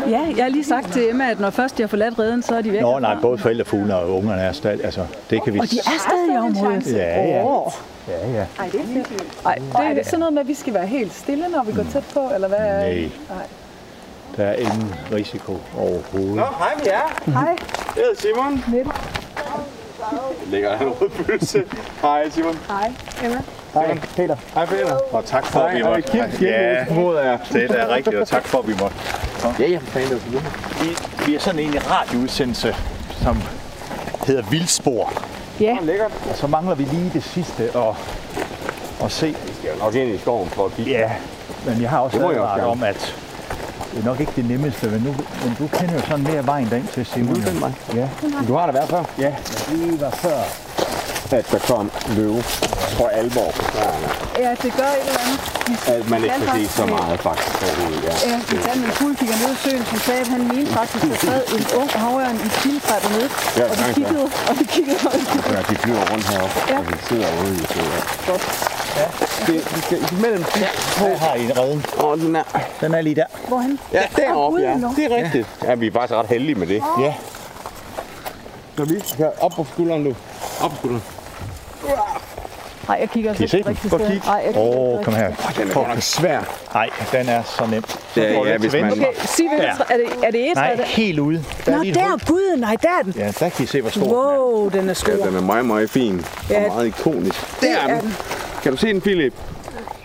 Ja, 0.09 0.21
jeg 0.37 0.43
har 0.45 0.49
lige 0.49 0.63
sagt 0.63 0.93
til 0.93 1.09
Emma, 1.09 1.31
at 1.31 1.39
når 1.39 1.49
først 1.49 1.77
de 1.77 1.83
har 1.83 1.87
forladt 1.87 2.19
redden, 2.19 2.43
så 2.43 2.55
er 2.55 2.61
de 2.61 2.71
væk. 2.71 2.81
Nå, 2.81 2.99
nej, 2.99 3.17
både 3.21 3.37
forældrefugle 3.37 3.95
og 3.95 4.15
ungerne 4.15 4.41
er 4.41 4.51
stadig, 4.51 4.85
altså, 4.85 5.05
det 5.29 5.43
kan 5.43 5.53
vi... 5.53 5.59
Og 5.59 5.71
de 5.71 5.77
er 5.77 5.99
stadig 6.07 6.33
i 6.33 6.37
området. 6.37 6.93
Ja, 6.93 7.21
ja. 7.27 7.61
Ja, 8.07 8.31
ja. 8.33 8.45
Ej, 8.59 8.69
det 8.71 8.79
er 8.81 8.85
fedt. 8.85 9.23
Ej, 9.45 9.55
Det 9.55 9.89
er 9.89 9.93
det 9.93 10.05
sådan 10.05 10.19
noget 10.19 10.33
med, 10.33 10.41
at 10.41 10.47
vi 10.47 10.53
skal 10.53 10.73
være 10.73 10.85
helt 10.85 11.13
stille, 11.13 11.47
når 11.47 11.63
vi 11.63 11.71
går 11.71 11.83
tæt 11.91 12.03
på, 12.13 12.31
eller 12.35 12.47
hvad? 12.47 12.59
Nej. 12.59 12.93
Nej. 13.29 13.45
Der 14.37 14.43
er 14.43 14.53
ingen 14.55 14.95
risiko 15.13 15.57
overhovedet. 15.77 16.35
Nå, 16.35 16.43
hej 16.57 16.73
med 16.77 16.85
jer. 16.85 17.31
Hej. 17.31 17.55
Jeg 17.95 18.03
hedder 18.03 18.15
Simon. 18.21 18.63
Mette. 18.67 18.91
Lægger 20.51 20.79
en 20.79 20.87
rød 20.89 21.09
pølse. 21.09 21.63
Hej 22.01 22.29
Simon. 22.29 22.59
Hej, 22.67 22.91
Emma. 23.25 23.41
Hej, 23.85 23.97
Peter. 24.15 24.35
Hej 24.53 24.65
Peter. 24.65 24.97
Og 25.11 25.25
tak 25.25 25.45
for, 25.45 25.59
at 25.59 25.73
vi 25.75 25.77
Hej, 25.79 25.87
og 25.89 25.95
måtte... 25.95 26.11
Kim, 26.11 26.23
Kim, 26.37 26.47
Ja, 26.47 26.85
det 27.53 27.71
er 27.81 27.95
rigtigt, 27.95 28.15
og 28.15 28.27
tak 28.27 28.45
for, 28.45 28.59
at 28.59 28.67
vi 28.67 28.73
måtte. 28.81 28.95
Ja, 29.59 29.71
jeg 29.71 29.81
fandt 29.81 30.09
det. 30.09 30.21
Vi, 30.81 30.97
vi 31.25 31.35
er 31.35 31.39
sådan 31.39 31.59
en 31.59 31.75
radioudsendelse, 31.91 32.75
som 33.23 33.41
hedder 34.27 34.43
Vildspor. 34.49 35.13
Ja, 35.59 35.77
Lækkert. 35.81 36.11
Og 36.29 36.35
så 36.35 36.47
mangler 36.47 36.75
vi 36.75 36.83
lige 36.83 37.11
det 37.13 37.23
sidste 37.23 37.63
at, 37.63 37.83
at 39.03 39.11
se. 39.11 39.27
Vi 39.27 39.53
skal 39.59 39.69
jo 39.77 39.83
nok 39.83 39.95
ind 39.95 40.09
i 40.09 40.17
skoven 40.17 40.49
for 40.49 40.65
at 40.65 40.71
kigge. 40.71 40.91
Ja, 40.91 41.11
men 41.65 41.81
jeg 41.81 41.89
har 41.89 41.99
også 41.99 42.17
Det 42.17 42.25
advaret 42.25 42.63
om, 42.63 42.83
at 42.83 43.15
det 43.93 43.99
er 44.01 44.05
nok 44.05 44.19
ikke 44.19 44.31
det 44.35 44.45
nemmeste, 44.45 44.89
men, 44.89 45.01
nu, 45.01 45.15
men 45.43 45.55
du 45.59 45.67
kender 45.77 45.93
jo 45.93 46.01
sådan 46.01 46.23
mere 46.23 46.45
vejen 46.45 46.69
derind 46.69 46.87
til 46.87 47.05
Simon. 47.05 47.35
du? 47.35 47.71
Ja, 47.95 48.07
Du 48.47 48.53
har 48.55 48.65
da 48.65 48.71
været 48.71 48.89
før? 48.89 49.03
ja, 49.19 49.35
lige 49.71 50.01
var 50.01 50.09
før. 50.09 50.37
At 51.31 51.51
der 51.51 51.59
kom 51.59 51.91
løve 52.17 52.41
for 52.97 53.07
alvor 53.07 53.49
ja, 54.39 54.51
det 54.63 54.71
gør 54.79 54.89
et 54.99 55.07
eller 55.09 55.21
andet. 55.25 55.39
At 55.95 56.09
man 56.09 56.23
ikke 56.23 56.35
kan 56.35 56.41
se 56.41 56.47
faktisk 56.51 56.75
så 56.75 56.85
meget 56.85 57.19
faktisk 57.19 57.53
overhovedet. 57.65 58.03
Ja. 58.09 58.13
Ja, 58.29 58.35
vi 58.49 58.57
fandt 58.67 58.85
en 58.85 58.91
fuglekigger 58.99 59.37
nede 59.41 59.53
i 59.57 59.59
søen, 59.63 59.83
som 59.91 59.99
sagde, 60.07 60.21
at 60.21 60.27
han 60.27 60.41
mente 60.53 60.71
faktisk, 60.79 61.03
at 61.03 61.09
der 61.11 61.17
sad 61.29 61.41
en 61.59 61.65
ung 61.81 61.91
havørn 62.03 62.35
i 62.43 62.45
et 62.49 62.55
filtræ 62.63 62.95
dernede. 63.03 63.29
Ja, 63.57 63.63
og 63.71 63.75
de 63.77 63.83
tak, 63.83 63.93
kiggede, 63.95 64.25
og 64.49 64.53
de 64.59 64.65
kiggede, 64.75 64.99
og 65.07 65.13
de 65.19 65.25
kiggede. 65.31 65.55
Ja, 65.55 65.61
de 65.69 65.75
flyver 65.83 66.03
rundt 66.11 66.25
heroppe, 66.31 66.55
Ja. 66.71 66.77
og 66.79 66.85
de 66.91 66.97
sidder 67.09 67.29
ude 67.41 67.53
i 67.63 67.65
søen. 67.73 68.01
Godt. 68.29 68.43
Ja. 68.99 69.07
Det, 69.47 69.57
vi 69.75 69.79
skal 69.87 69.99
imellem 70.17 70.43
de 70.43 70.59
Her 70.99 71.17
har 71.17 71.33
I 71.35 71.43
en 71.45 71.57
redden. 71.59 71.85
Åh, 72.03 72.17
den 72.19 72.35
er. 72.35 72.43
Den 72.81 72.93
er 72.93 73.01
lige 73.01 73.15
der. 73.15 73.29
Hvorhen? 73.47 73.79
Ja, 73.93 74.03
deroppe, 74.15 74.59
ja. 74.59 74.73
Det 74.97 75.03
er 75.11 75.15
rigtigt. 75.23 75.47
Ja, 75.63 75.75
vi 75.75 75.87
er 75.87 75.91
faktisk 75.91 76.13
ret 76.19 76.27
heldige 76.27 76.55
med 76.55 76.67
det. 76.67 76.83
Ja. 76.99 77.13
Så 78.77 78.83
vi 78.85 78.99
skal 79.05 79.29
op 79.39 79.51
på 79.51 79.65
skulderen 79.73 80.01
nu. 80.03 80.15
Op 80.61 80.69
på 80.71 80.75
skulderen. 80.77 81.01
Nej, 82.87 82.97
jeg 83.01 83.09
kigger 83.09 83.29
altså 83.29 83.43
ikke 83.43 83.57
den? 83.57 83.67
rigtig 83.67 83.91
Godt 83.91 84.01
sted. 84.01 84.11
kig. 84.11 84.57
Åh, 84.57 84.97
oh, 84.97 85.03
kom 85.03 85.13
her. 85.13 85.27
rigtig 85.27 85.63
Den 85.63 85.69
er 85.69 85.73
godt 85.73 85.87
nok 85.87 86.01
svær. 86.01 86.41
Nej, 86.73 86.89
den 87.11 87.29
er 87.29 87.43
så 87.43 87.65
nem. 87.71 87.83
Så 87.87 87.97
Det 88.15 88.29
er- 88.35 88.39
du 88.39 88.45
ja, 88.47 88.57
hvis 88.57 88.73
man-. 88.73 88.91
Okay, 88.91 89.05
sig 89.25 89.45
Ja. 89.59 89.73
træ. 89.77 89.93
Er 89.93 89.97
det, 89.97 90.05
er 90.23 90.31
det 90.31 90.51
Nej, 90.55 90.67
egetræet? 90.67 90.87
helt 90.89 91.19
ude. 91.19 91.43
Der 91.65 91.71
Nå, 91.71 91.77
er 91.77 91.81
et 91.81 91.95
der, 91.95 92.25
gud, 92.27 92.57
nej, 92.57 92.75
der 92.81 92.87
er 92.99 93.03
den. 93.03 93.13
Ja, 93.17 93.31
der 93.39 93.49
kan 93.49 93.63
I 93.63 93.67
se, 93.67 93.81
hvor 93.81 93.89
stor 93.89 94.01
den 94.01 94.11
er. 94.11 94.15
Wow, 94.15 94.69
den 94.69 94.89
er 94.89 94.93
stor. 94.93 95.11
Ja, 95.11 95.17
den 95.27 95.35
er 95.35 95.41
meget, 95.41 95.65
meget 95.65 95.89
fin. 95.89 96.25
Ja. 96.49 96.63
Og 96.65 96.67
meget 96.75 96.87
ikonisk. 96.87 97.41
Det 97.61 97.61
Der 97.61 97.77
er 97.77 97.87
er 97.95 98.01
den. 98.01 98.13
Kan 98.63 98.71
du 98.71 98.77
se 98.77 98.87
den, 98.87 99.01
Philip? 99.01 99.33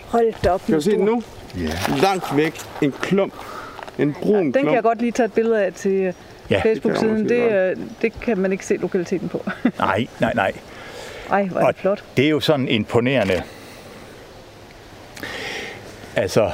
Hold 0.07 0.33
da 0.43 0.49
op, 0.49 0.61
Kan 0.65 0.75
du 0.75 0.81
se 0.81 0.91
den 0.91 1.05
nu? 1.05 1.23
Ja. 1.57 1.69
Langt 2.01 2.37
væk. 2.37 2.59
En 2.81 2.93
klump. 3.01 3.33
En 3.99 4.15
brun 4.21 4.35
Den 4.35 4.51
klump. 4.51 4.65
kan 4.67 4.75
jeg 4.75 4.83
godt 4.83 4.99
lige 5.01 5.11
tage 5.11 5.25
et 5.25 5.33
billede 5.33 5.65
af 5.65 5.73
til 5.73 5.91
øh, 5.91 6.13
Ja. 6.49 6.61
Facebook-siden. 6.65 7.29
Det 7.29 7.77
Det, 7.77 7.87
det 8.01 8.19
kan 8.21 8.37
man 8.37 8.51
ikke 8.51 8.65
se 8.65 8.77
lokaliteten 8.77 9.29
på. 9.29 9.45
Nej, 9.79 10.07
nej, 10.19 10.31
nej. 10.35 10.51
Ej, 11.29 11.43
hvor 11.45 11.61
er 11.61 11.67
det 11.67 11.75
flot. 11.75 12.03
det 12.17 12.25
er 12.25 12.29
jo 12.29 12.39
sådan 12.39 12.67
imponerende. 12.67 13.43
Altså, 16.15 16.51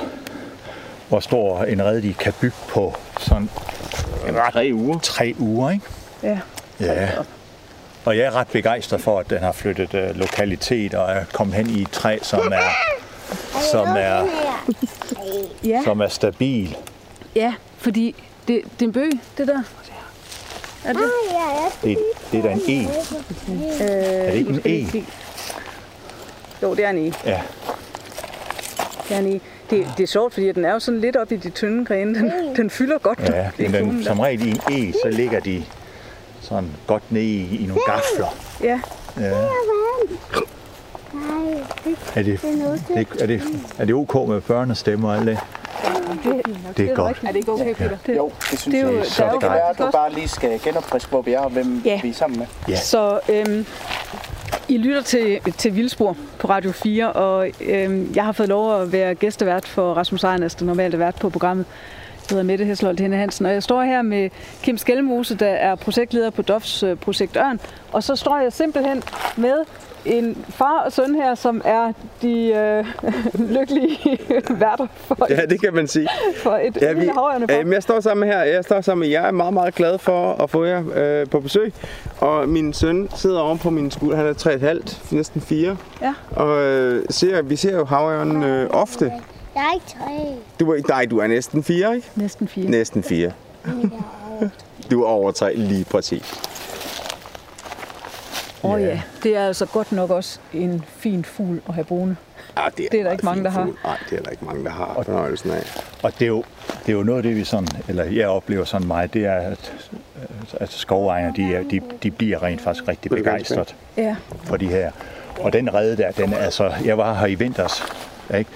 hvor 1.09 1.19
stor 1.19 1.63
en 1.63 1.83
redde 1.85 2.01
de 2.01 2.13
kan 2.13 2.33
bygge 2.41 2.55
på 2.69 2.95
sådan 3.19 3.49
Tre 4.53 4.69
uger. 4.73 4.99
tre 4.99 5.33
uger, 5.39 5.71
ikke? 5.71 5.85
Ja. 6.23 6.39
Ja. 6.79 7.09
Og 8.05 8.17
jeg 8.17 8.25
er 8.25 8.35
ret 8.35 8.47
begejstret 8.47 9.01
for, 9.01 9.19
at 9.19 9.29
den 9.29 9.37
har 9.39 9.51
flyttet 9.51 9.93
øh, 9.93 10.15
lokalitet 10.15 10.93
og 10.93 11.11
er 11.11 11.23
kommet 11.33 11.55
hen 11.55 11.69
i 11.69 11.81
et 11.81 11.89
træ, 11.91 12.17
som 12.21 12.51
er, 12.53 12.69
som 13.71 13.87
er, 13.97 14.27
Ja, 15.63 15.81
som 15.83 15.99
er 16.01 16.07
stabil. 16.07 16.77
ja 17.35 17.53
fordi 17.77 18.15
det, 18.47 18.61
det 18.63 18.81
er 18.81 18.85
en 18.85 18.93
bøg, 18.93 19.11
det 19.37 19.47
der. 19.47 19.63
Er 20.85 20.93
det? 20.93 21.01
Det, 21.83 21.97
det 22.31 22.39
er 22.39 22.43
da 22.43 22.49
en 22.51 22.61
E. 22.67 22.87
Øh, 23.49 23.69
Er 23.81 24.31
det 24.31 24.37
ikke 24.37 24.49
en 24.49 24.61
E? 24.65 25.05
Jo, 26.61 26.75
det 26.75 26.85
er 26.85 26.89
en 26.89 26.97
E. 27.07 27.13
Ja. 27.25 27.41
Det 29.09 29.15
er 29.15 29.19
en 29.19 29.27
E. 29.35 29.39
Det, 29.69 29.87
det 29.97 30.03
er 30.03 30.07
sjovt, 30.07 30.33
fordi 30.33 30.51
den 30.51 30.65
er 30.65 30.73
jo 30.73 30.79
sådan 30.79 30.99
lidt 30.99 31.15
op 31.15 31.31
i 31.31 31.35
de 31.35 31.49
tynde 31.49 31.85
grene. 31.85 32.15
Den, 32.19 32.31
den 32.55 32.69
fylder 32.69 32.97
godt. 32.97 33.19
Ja, 33.19 33.49
men 33.57 33.73
den, 33.73 34.03
som 34.03 34.19
regel 34.19 34.47
i 34.47 34.49
en 34.49 34.89
E, 34.89 34.93
så 35.03 35.09
ligger 35.09 35.39
de 35.39 35.63
sådan 36.41 36.69
godt 36.87 37.03
ned 37.11 37.21
i, 37.21 37.63
i 37.63 37.65
nogle 37.65 37.81
gafler. 37.85 38.35
Ja, 38.63 38.79
Ja. 39.19 39.31
Er 42.15 42.23
det, 42.23 42.41
det, 42.41 43.07
er, 43.21 43.25
det, 43.27 43.41
er 43.77 43.85
det 43.85 43.95
ok 43.95 44.27
med 44.29 44.41
børnestemmer 44.41 45.09
og 45.09 45.17
alt 45.17 45.27
det? 45.27 45.39
Det 46.77 46.89
er 46.89 46.95
godt. 46.95 47.19
Er 47.23 47.27
det 47.27 47.35
ikke 47.35 47.51
okay, 47.51 47.73
Peter? 47.75 47.97
Det, 48.07 48.15
Jo, 48.17 48.31
det 48.51 48.59
synes 48.59 48.75
det 48.75 48.83
er 48.83 48.91
jo, 48.91 48.97
jeg. 48.97 49.05
så 49.05 49.23
er 49.25 49.31
Det 49.31 49.39
kan 49.39 49.49
være, 49.49 49.69
at 49.69 49.77
du 49.77 49.89
bare 49.91 50.13
lige 50.13 50.27
skal 50.27 50.59
genopfriske, 50.63 51.09
hvor 51.09 51.21
vi 51.21 51.33
er 51.33 51.39
og 51.39 51.49
hvem 51.49 51.81
Ja. 51.85 51.99
vi 52.03 52.09
er 52.09 52.13
sammen 52.13 52.39
med. 52.39 52.47
Ja. 52.67 52.75
Så 52.75 53.19
øhm, 53.29 53.65
I 54.67 54.77
lytter 54.77 55.01
til, 55.01 55.39
til 55.57 55.75
Vildspor 55.75 56.17
på 56.39 56.47
Radio 56.49 56.71
4, 56.71 57.11
og 57.13 57.49
øhm, 57.61 58.11
jeg 58.15 58.25
har 58.25 58.31
fået 58.31 58.49
lov 58.49 58.81
at 58.81 58.91
være 58.91 59.15
gæstevært 59.15 59.67
for 59.67 59.93
Rasmus 59.93 60.23
Ejnernes, 60.23 60.55
der 60.55 60.65
normalt 60.65 60.93
er 60.93 60.97
vært 60.97 61.15
på 61.15 61.29
programmet. 61.29 61.65
Jeg 62.29 62.29
hedder 62.35 62.43
Mette 62.43 62.65
Hesselholt 62.65 62.99
Henne 62.99 63.15
Hansen, 63.17 63.45
og 63.45 63.53
jeg 63.53 63.63
står 63.63 63.83
her 63.83 64.01
med 64.01 64.29
Kim 64.63 64.77
Skelmose, 64.77 65.35
der 65.35 65.47
er 65.47 65.75
projektleder 65.75 66.29
på 66.29 66.41
DOFs 66.41 66.83
øh, 66.83 66.95
projekt 66.97 67.37
Ørn. 67.37 67.59
Og 67.91 68.03
så 68.03 68.15
står 68.15 68.37
jeg 68.39 68.53
simpelthen 68.53 69.03
med 69.37 69.55
en 70.05 70.45
far 70.49 70.79
og 70.85 70.91
søn 70.91 71.15
her, 71.15 71.35
som 71.35 71.61
er 71.65 71.91
de 72.21 72.45
øh, 72.47 72.85
lykkelige 73.57 74.19
værter 74.61 74.87
for, 74.95 75.27
Ja, 75.29 75.41
det 75.49 75.61
kan 75.61 75.73
man 75.73 75.87
sige. 75.87 76.07
for 76.37 76.51
et 76.63 76.77
Ja, 76.81 76.93
vi, 76.93 77.09
øh, 77.49 77.71
jeg 77.73 77.83
står 77.83 77.99
sammen 77.99 78.29
her. 78.29 78.39
Jeg 78.43 78.63
står 78.63 78.81
sammen 78.81 78.99
med 78.99 79.07
jer. 79.07 79.19
Jeg 79.21 79.27
er 79.27 79.31
meget, 79.31 79.53
meget 79.53 79.75
glad 79.75 79.97
for 79.97 80.33
at 80.43 80.49
få 80.49 80.63
jer 80.65 80.83
øh, 80.95 81.27
på 81.29 81.39
besøg. 81.39 81.73
Og 82.19 82.49
min 82.49 82.73
søn 82.73 83.09
sidder 83.15 83.39
oven 83.39 83.57
på 83.57 83.69
min 83.69 83.91
skulder. 83.91 84.17
Han 84.17 84.25
er 84.25 84.33
3,5, 84.93 85.15
næsten 85.15 85.41
4. 85.41 85.77
Ja. 86.01 86.13
Og 86.31 86.61
øh, 86.63 87.05
ser, 87.09 87.41
vi 87.41 87.55
ser 87.55 87.75
jo 87.75 87.85
havørnen 87.85 88.43
øh, 88.43 88.69
ofte. 88.69 89.11
Jeg 89.55 89.63
er 89.69 89.73
ikke 89.73 89.85
tre. 89.87 90.35
Du 90.59 90.71
er, 90.71 90.81
nej, 90.89 91.05
du 91.05 91.17
er 91.19 91.27
næsten 91.27 91.63
4, 91.63 91.95
ikke? 91.95 92.07
Næsten 92.15 92.47
fire. 92.47 92.69
Næsten 92.69 93.03
4. 93.03 93.31
Du 94.91 95.03
er 95.03 95.07
over 95.07 95.31
3 95.31 95.55
lige 95.55 95.85
præcis. 95.85 96.41
Åh 98.63 98.71
oh, 98.71 98.81
ja, 98.81 99.01
det 99.23 99.37
er 99.37 99.45
altså 99.47 99.65
godt 99.65 99.91
nok 99.91 100.09
også 100.09 100.39
en 100.53 100.83
fin 100.97 101.23
fugl 101.25 101.61
at 101.69 101.73
have 101.73 101.85
boende. 101.85 102.15
Ja, 102.57 102.63
Det 102.77 102.85
er 102.85 102.89
der 102.91 103.03
meget 103.03 103.13
ikke 103.13 103.25
mange, 103.25 103.43
der 103.43 103.49
har. 103.49 103.63
fugl. 103.63 103.77
Nej, 103.83 103.97
det 104.09 104.19
er 104.19 104.23
der 104.23 104.29
ikke 104.31 104.45
mange, 104.45 104.63
der 104.63 104.69
har 104.71 105.01
fornøjelsen 105.05 105.51
af. 105.51 105.63
Og 106.03 106.11
det 106.19 106.21
er, 106.21 106.27
jo, 106.27 106.43
det 106.85 106.89
er 106.89 106.93
jo 106.97 107.03
noget 107.03 107.17
af 107.19 107.23
det, 107.23 107.35
vi 107.35 107.43
sådan, 107.43 107.67
eller 107.87 108.03
jeg 108.03 108.27
oplever 108.27 108.65
sådan 108.65 108.87
meget, 108.87 109.13
det 109.13 109.25
er, 109.25 109.33
at, 109.35 109.73
at 110.53 110.71
skovejere, 110.71 111.33
de, 111.35 111.55
er, 111.55 111.63
de, 111.63 111.81
de 112.03 112.11
bliver 112.11 112.43
rent 112.43 112.61
faktisk 112.61 112.87
rigtig 112.87 113.11
begejstret 113.11 113.75
Ja. 113.97 114.15
for 114.43 114.57
de 114.57 114.67
her. 114.67 114.91
Og 115.39 115.53
den 115.53 115.73
redde 115.73 115.97
der, 115.97 116.11
den 116.11 116.33
er 116.33 116.37
altså, 116.37 116.73
jeg 116.85 116.97
var 116.97 117.13
her 117.13 117.27
i 117.27 117.35
vinters, 117.35 117.83
ikke? 118.37 118.49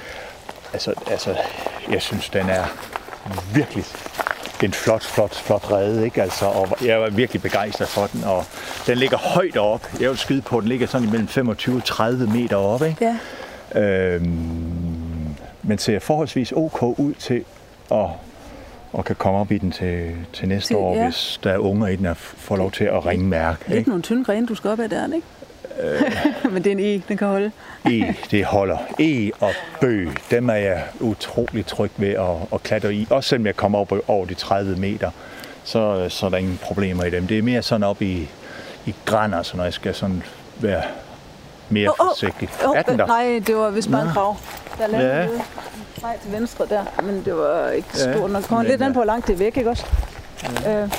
Altså, 0.74 0.94
altså, 1.12 1.36
jeg 1.92 2.02
synes, 2.02 2.30
den 2.30 2.50
er 2.50 2.64
virkelig 3.54 3.84
en 4.64 4.73
flot, 4.73 5.03
flot, 5.03 5.35
flot 5.35 5.72
redde, 5.72 6.06
ikke? 6.06 6.22
Altså, 6.22 6.45
og 6.45 6.68
jeg 6.85 7.02
var 7.02 7.10
virkelig 7.10 7.41
begejstret 7.41 7.88
for 7.88 8.07
den, 8.14 8.23
og 8.23 8.45
den 8.88 8.98
ligger 8.98 9.18
højt 9.18 9.57
op. 9.57 9.88
Jeg 9.99 10.10
vil 10.10 10.18
skyde 10.18 10.41
på, 10.41 10.57
at 10.57 10.61
den 10.61 10.69
ligger 10.69 10.88
sådan 10.88 11.07
imellem 11.07 11.27
25 11.27 11.76
og 11.76 11.84
30 11.84 12.27
meter 12.27 12.56
oppe, 12.56 12.88
ikke? 12.88 13.06
Ja. 13.76 13.81
Øhm, 13.81 15.35
men 15.64 15.77
ser 15.77 15.99
forholdsvis 15.99 16.52
ok 16.52 16.84
ud 16.84 17.14
til 17.14 17.44
at, 17.91 18.06
at 18.98 19.06
kan 19.06 19.15
komme 19.15 19.40
op 19.40 19.52
i 19.52 19.57
den 19.57 19.72
til, 19.72 20.11
til 20.34 20.48
næste 20.48 20.68
Til- 20.69 20.77
år, 20.77 20.95
ja. 20.95 21.03
hvis 21.03 21.40
der 21.44 21.52
er 21.52 21.57
unger 21.57 21.88
i 21.88 21.95
den, 21.95 22.06
og 22.06 22.18
får 22.18 22.56
lov 22.56 22.72
til 22.72 22.84
at 22.84 23.06
ringe 23.06 23.26
mærke. 23.26 23.60
Det 23.68 23.73
er 23.73 23.77
ikke 23.77 23.90
nogle 23.90 24.03
tynde 24.03 24.23
grene, 24.26 24.48
du 24.48 24.56
skal 24.56 24.69
op 24.69 24.80
af 24.80 24.90
der, 24.90 25.06
ikke? 25.14 25.27
Men 26.53 26.64
det 26.64 26.68
er 26.68 26.72
en 26.72 26.80
E, 26.80 27.02
den 27.07 27.18
kan 27.18 27.27
holde. 27.27 27.52
E, 27.86 28.14
det 28.32 28.46
holder. 28.46 28.78
E 29.00 29.32
og 29.40 29.52
bøg, 29.82 30.10
dem 30.32 30.50
er 30.50 30.54
jeg 30.54 30.84
utrolig 31.00 31.66
tryg 31.66 31.92
ved 31.98 32.10
at, 32.10 32.36
at 32.54 32.64
klatre 32.64 32.94
i. 32.94 33.08
Også 33.10 33.30
selvom 33.30 33.46
jeg 33.46 33.56
kommer 33.56 33.80
op 33.80 33.94
over 34.08 34.26
de 34.26 34.34
30 34.34 34.76
meter, 34.76 35.12
så, 35.64 36.06
så 36.10 36.26
er 36.26 36.30
der 36.30 36.38
ingen 36.38 36.60
problemer 36.64 37.04
i 37.04 37.10
dem. 37.10 37.28
Det 37.28 37.38
er 37.38 37.42
mere 37.42 37.62
sådan 37.62 37.84
op 37.84 38.02
i, 38.02 38.30
i 38.86 38.96
grænder, 39.06 39.44
så 39.44 39.58
når 39.58 39.64
jeg 39.64 39.74
skal 39.74 39.96
sådan 39.96 40.24
være 40.60 40.82
mere 41.70 41.90
Åh, 41.90 41.96
åh, 42.06 42.10
forsigtig. 42.12 42.50
åh, 42.68 42.78
er 42.78 42.82
den 42.82 43.00
der? 43.00 43.06
Nej, 43.06 43.42
det 43.48 43.56
var 43.56 43.70
vist 43.70 43.92
bare 43.92 44.02
en 44.02 44.10
krav. 44.14 44.38
Der 44.78 44.88
lander 44.88 45.16
Ja. 45.18 45.28
vej 46.02 46.18
til 46.24 46.32
venstre 46.32 46.66
der, 46.70 46.84
men 47.04 47.26
det 47.26 47.36
var 47.38 47.70
ikke 47.70 47.88
Ja, 47.98 48.14
stort 48.14 48.32
nok. 48.32 48.44
Kommer 48.44 48.64
lidt 48.64 48.82
an 48.82 48.94
på, 48.94 48.98
hvor 49.00 49.06
langt 49.06 49.28
det 49.28 49.34
er 49.34 49.38
væk, 49.38 49.58
ikke 49.58 49.70
også? 49.70 49.86
Ja. 50.64 50.82
Øh. 50.84 50.90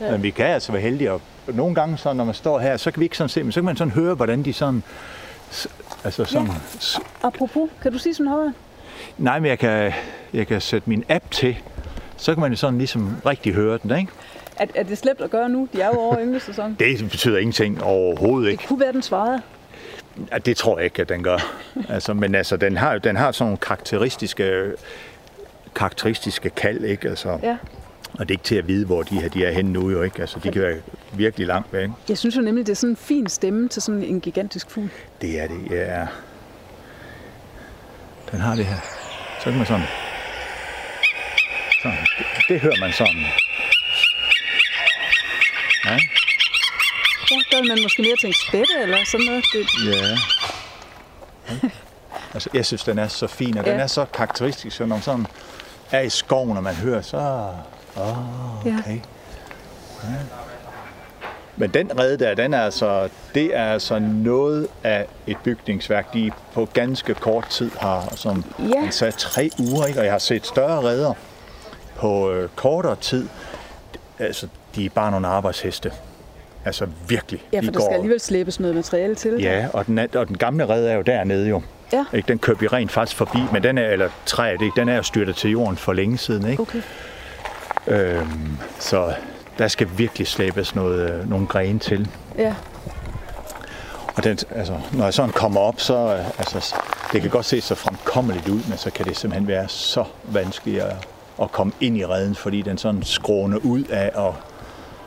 Men 0.00 0.22
vi 0.22 0.30
kan 0.30 0.46
altså 0.46 0.72
være 0.72 0.82
heldige, 0.82 1.12
og 1.12 1.20
nogle 1.54 1.74
gange, 1.74 1.98
så, 1.98 2.12
når 2.12 2.24
man 2.24 2.34
står 2.34 2.58
her, 2.58 2.76
så 2.76 2.90
kan 2.90 3.00
vi 3.00 3.04
ikke 3.04 3.16
sådan 3.16 3.28
se, 3.28 3.42
men 3.42 3.52
så 3.52 3.60
kan 3.60 3.64
man 3.64 3.76
sådan 3.76 3.90
høre, 3.92 4.14
hvordan 4.14 4.42
de 4.42 4.52
sådan... 4.52 4.82
Altså 6.04 6.24
sådan, 6.24 6.48
s- 6.80 6.98
apropos, 7.22 7.70
kan 7.82 7.92
du 7.92 7.98
sige 7.98 8.14
sådan 8.14 8.32
højere? 8.32 8.52
Nej, 9.18 9.38
men 9.40 9.48
jeg 9.48 9.58
kan, 9.58 9.92
jeg 10.32 10.46
kan 10.46 10.60
sætte 10.60 10.90
min 10.90 11.04
app 11.08 11.30
til, 11.30 11.56
så 12.16 12.34
kan 12.34 12.40
man 12.40 12.50
jo 12.50 12.56
sådan 12.56 12.78
ligesom 12.78 13.16
rigtig 13.26 13.54
høre 13.54 13.78
den, 13.82 13.98
ikke? 13.98 14.12
Er, 14.56 14.66
er 14.74 14.82
det 14.82 14.98
slemt 14.98 15.20
at 15.20 15.30
gøre 15.30 15.48
nu? 15.48 15.68
De 15.72 15.80
er 15.80 15.86
jo 15.86 15.98
over 16.00 16.16
ynglesæson. 16.20 16.76
Det 16.78 17.10
betyder 17.10 17.38
ingenting 17.38 17.82
overhovedet 17.82 18.50
ikke. 18.50 18.60
Det 18.60 18.68
kunne 18.68 18.80
være, 18.80 18.92
den 18.92 19.02
svarede. 19.02 19.42
Ja, 20.32 20.38
det 20.38 20.56
tror 20.56 20.76
jeg 20.78 20.84
ikke, 20.84 21.02
at 21.02 21.08
den 21.08 21.22
gør. 21.22 21.38
Altså, 21.88 22.14
men 22.14 22.34
altså, 22.34 22.56
den 22.56 22.76
har, 22.76 22.98
den 22.98 23.16
har 23.16 23.32
sådan 23.32 23.44
nogle 23.46 23.56
karakteristiske, 23.58 24.72
karakteristiske 25.74 26.50
kald, 26.50 26.84
ikke? 26.84 27.08
Altså, 27.08 27.38
Ja. 27.42 27.56
Og 28.18 28.28
det 28.28 28.34
er 28.34 28.38
ikke 28.38 28.44
til 28.44 28.54
at 28.54 28.68
vide, 28.68 28.86
hvor 28.86 29.02
de 29.02 29.20
her 29.20 29.28
de 29.28 29.44
er 29.44 29.52
henne 29.52 29.72
nu, 29.72 29.90
jo 29.90 30.02
ikke? 30.02 30.20
Altså, 30.20 30.38
de 30.38 30.50
kan 30.52 30.62
være 30.62 30.76
virkelig 31.12 31.46
langt 31.46 31.72
væk. 31.72 31.88
Jeg 32.08 32.18
synes 32.18 32.36
jo 32.36 32.40
nemlig, 32.40 32.66
det 32.66 32.72
er 32.72 32.76
sådan 32.76 32.90
en 32.90 32.96
fin 32.96 33.28
stemme 33.28 33.68
til 33.68 33.82
sådan 33.82 34.02
en 34.02 34.20
gigantisk 34.20 34.70
fugl. 34.70 34.88
Det 35.20 35.40
er 35.40 35.48
det, 35.48 35.66
ja. 35.70 36.06
Den 38.32 38.40
har 38.40 38.54
det 38.56 38.64
her. 38.66 38.76
Så 39.38 39.44
kan 39.44 39.56
man 39.58 39.66
sådan... 39.66 39.84
sådan. 41.82 41.98
Det, 42.18 42.26
det 42.48 42.60
hører 42.60 42.80
man 42.80 42.92
sådan. 42.92 43.22
Ja, 45.84 45.98
Ja, 47.30 47.36
der 47.50 47.60
vil 47.60 47.68
man 47.68 47.78
måske 47.82 48.02
mere 48.02 48.16
tænke 48.20 48.38
spætte 48.48 48.72
eller 48.82 48.98
sådan 49.04 49.26
noget. 49.26 49.44
Det, 49.52 49.66
ja. 49.86 50.16
Altså, 52.34 52.50
jeg 52.54 52.66
synes, 52.66 52.84
den 52.84 52.98
er 52.98 53.08
så 53.08 53.26
fin, 53.26 53.58
og 53.58 53.64
den 53.64 53.76
Ja. 53.76 53.82
er 53.82 53.86
så 53.86 54.04
karakteristisk, 54.04 54.76
så 54.76 54.86
når 54.86 54.96
man 54.96 55.02
sådan 55.02 55.26
er 55.90 56.00
i 56.00 56.08
skoven, 56.08 56.56
og 56.56 56.62
man 56.62 56.74
hører, 56.74 57.02
så... 57.02 57.48
Ja. 58.64 58.76
okay. 58.78 58.98
Ja. 60.04 60.08
Men 61.56 61.70
den 61.70 61.90
rede 62.00 62.18
der, 62.18 62.34
den 62.34 62.54
er 62.54 62.60
altså, 62.60 63.08
det 63.34 63.56
er 63.56 63.64
altså 63.64 63.98
noget 63.98 64.68
af 64.84 65.06
et 65.26 65.36
bygningsværk, 65.44 66.14
de 66.14 66.30
på 66.54 66.68
ganske 66.74 67.14
kort 67.14 67.46
tid 67.48 67.70
har, 67.80 68.12
som 68.16 68.44
Ja. 68.58 68.80
han 68.80 68.92
sagde, 68.92 69.12
tre 69.12 69.50
uger, 69.58 69.86
ikke? 69.86 70.00
og 70.00 70.04
jeg 70.04 70.12
har 70.12 70.18
set 70.18 70.46
større 70.46 70.82
redder 70.82 71.12
på 71.96 72.30
øh, 72.30 72.48
kortere 72.56 72.96
tid. 72.96 73.28
Altså, 74.18 74.48
de 74.74 74.84
er 74.86 74.90
bare 74.90 75.10
nogle 75.10 75.26
arbejdsheste. 75.26 75.92
Altså 76.64 76.86
virkelig. 77.08 77.42
ja, 77.52 77.60
de 77.60 77.64
for 77.66 77.72
der 77.72 77.80
skal 77.80 77.94
alligevel 77.94 78.20
slæbes 78.20 78.60
noget 78.60 78.76
materiale 78.76 79.14
til. 79.14 79.34
Ja, 79.40 79.66
og 79.72 79.86
den, 79.86 79.98
og 79.98 80.28
den 80.28 80.38
gamle 80.38 80.68
rede 80.68 80.90
er 80.90 80.94
jo 80.94 81.02
dernede 81.02 81.48
jo. 81.48 81.62
Ja. 81.92 82.04
Ikke? 82.12 82.28
Den 82.28 82.38
kører 82.38 82.56
vi 82.56 82.66
rent 82.66 82.92
faktisk 82.92 83.16
forbi, 83.16 83.38
men 83.52 83.62
den 83.62 83.78
er, 83.78 83.88
eller 83.88 84.08
træet, 84.26 84.62
ikke? 84.62 84.80
den 84.80 84.88
er 84.88 85.02
styrtet 85.02 85.36
til 85.36 85.50
jorden 85.50 85.76
for 85.76 85.92
længe 85.92 86.18
siden. 86.18 86.48
Ikke? 86.50 86.62
Okay. 86.62 86.82
Øhm, 87.86 88.58
så 88.78 89.14
der 89.58 89.68
skal 89.68 89.88
virkelig 89.96 90.26
slæbes 90.26 90.74
noget, 90.74 91.10
øh, 91.10 91.30
nogle 91.30 91.46
grene 91.46 91.78
til. 91.78 92.08
Ja. 92.38 92.54
Og 94.16 94.24
den, 94.24 94.38
altså, 94.50 94.80
når 94.92 95.04
jeg 95.04 95.14
sådan 95.14 95.32
kommer 95.32 95.60
op, 95.60 95.80
så 95.80 95.94
øh, 95.94 96.38
altså, 96.38 96.74
det 97.12 97.22
kan 97.22 97.30
godt 97.30 97.46
se 97.46 97.60
så 97.60 97.74
fremkommeligt 97.74 98.48
ud, 98.48 98.60
men 98.68 98.78
så 98.78 98.90
kan 98.90 99.06
det 99.06 99.16
simpelthen 99.16 99.48
være 99.48 99.68
så 99.68 100.04
vanskeligt 100.24 100.82
at, 100.82 101.08
at 101.42 101.52
komme 101.52 101.72
ind 101.80 101.96
i 101.96 102.06
redden, 102.06 102.34
fordi 102.34 102.62
den 102.62 102.78
sådan 102.78 103.02
skråner 103.02 103.58
ud 103.58 103.84
af 103.84 104.10
og 104.14 104.34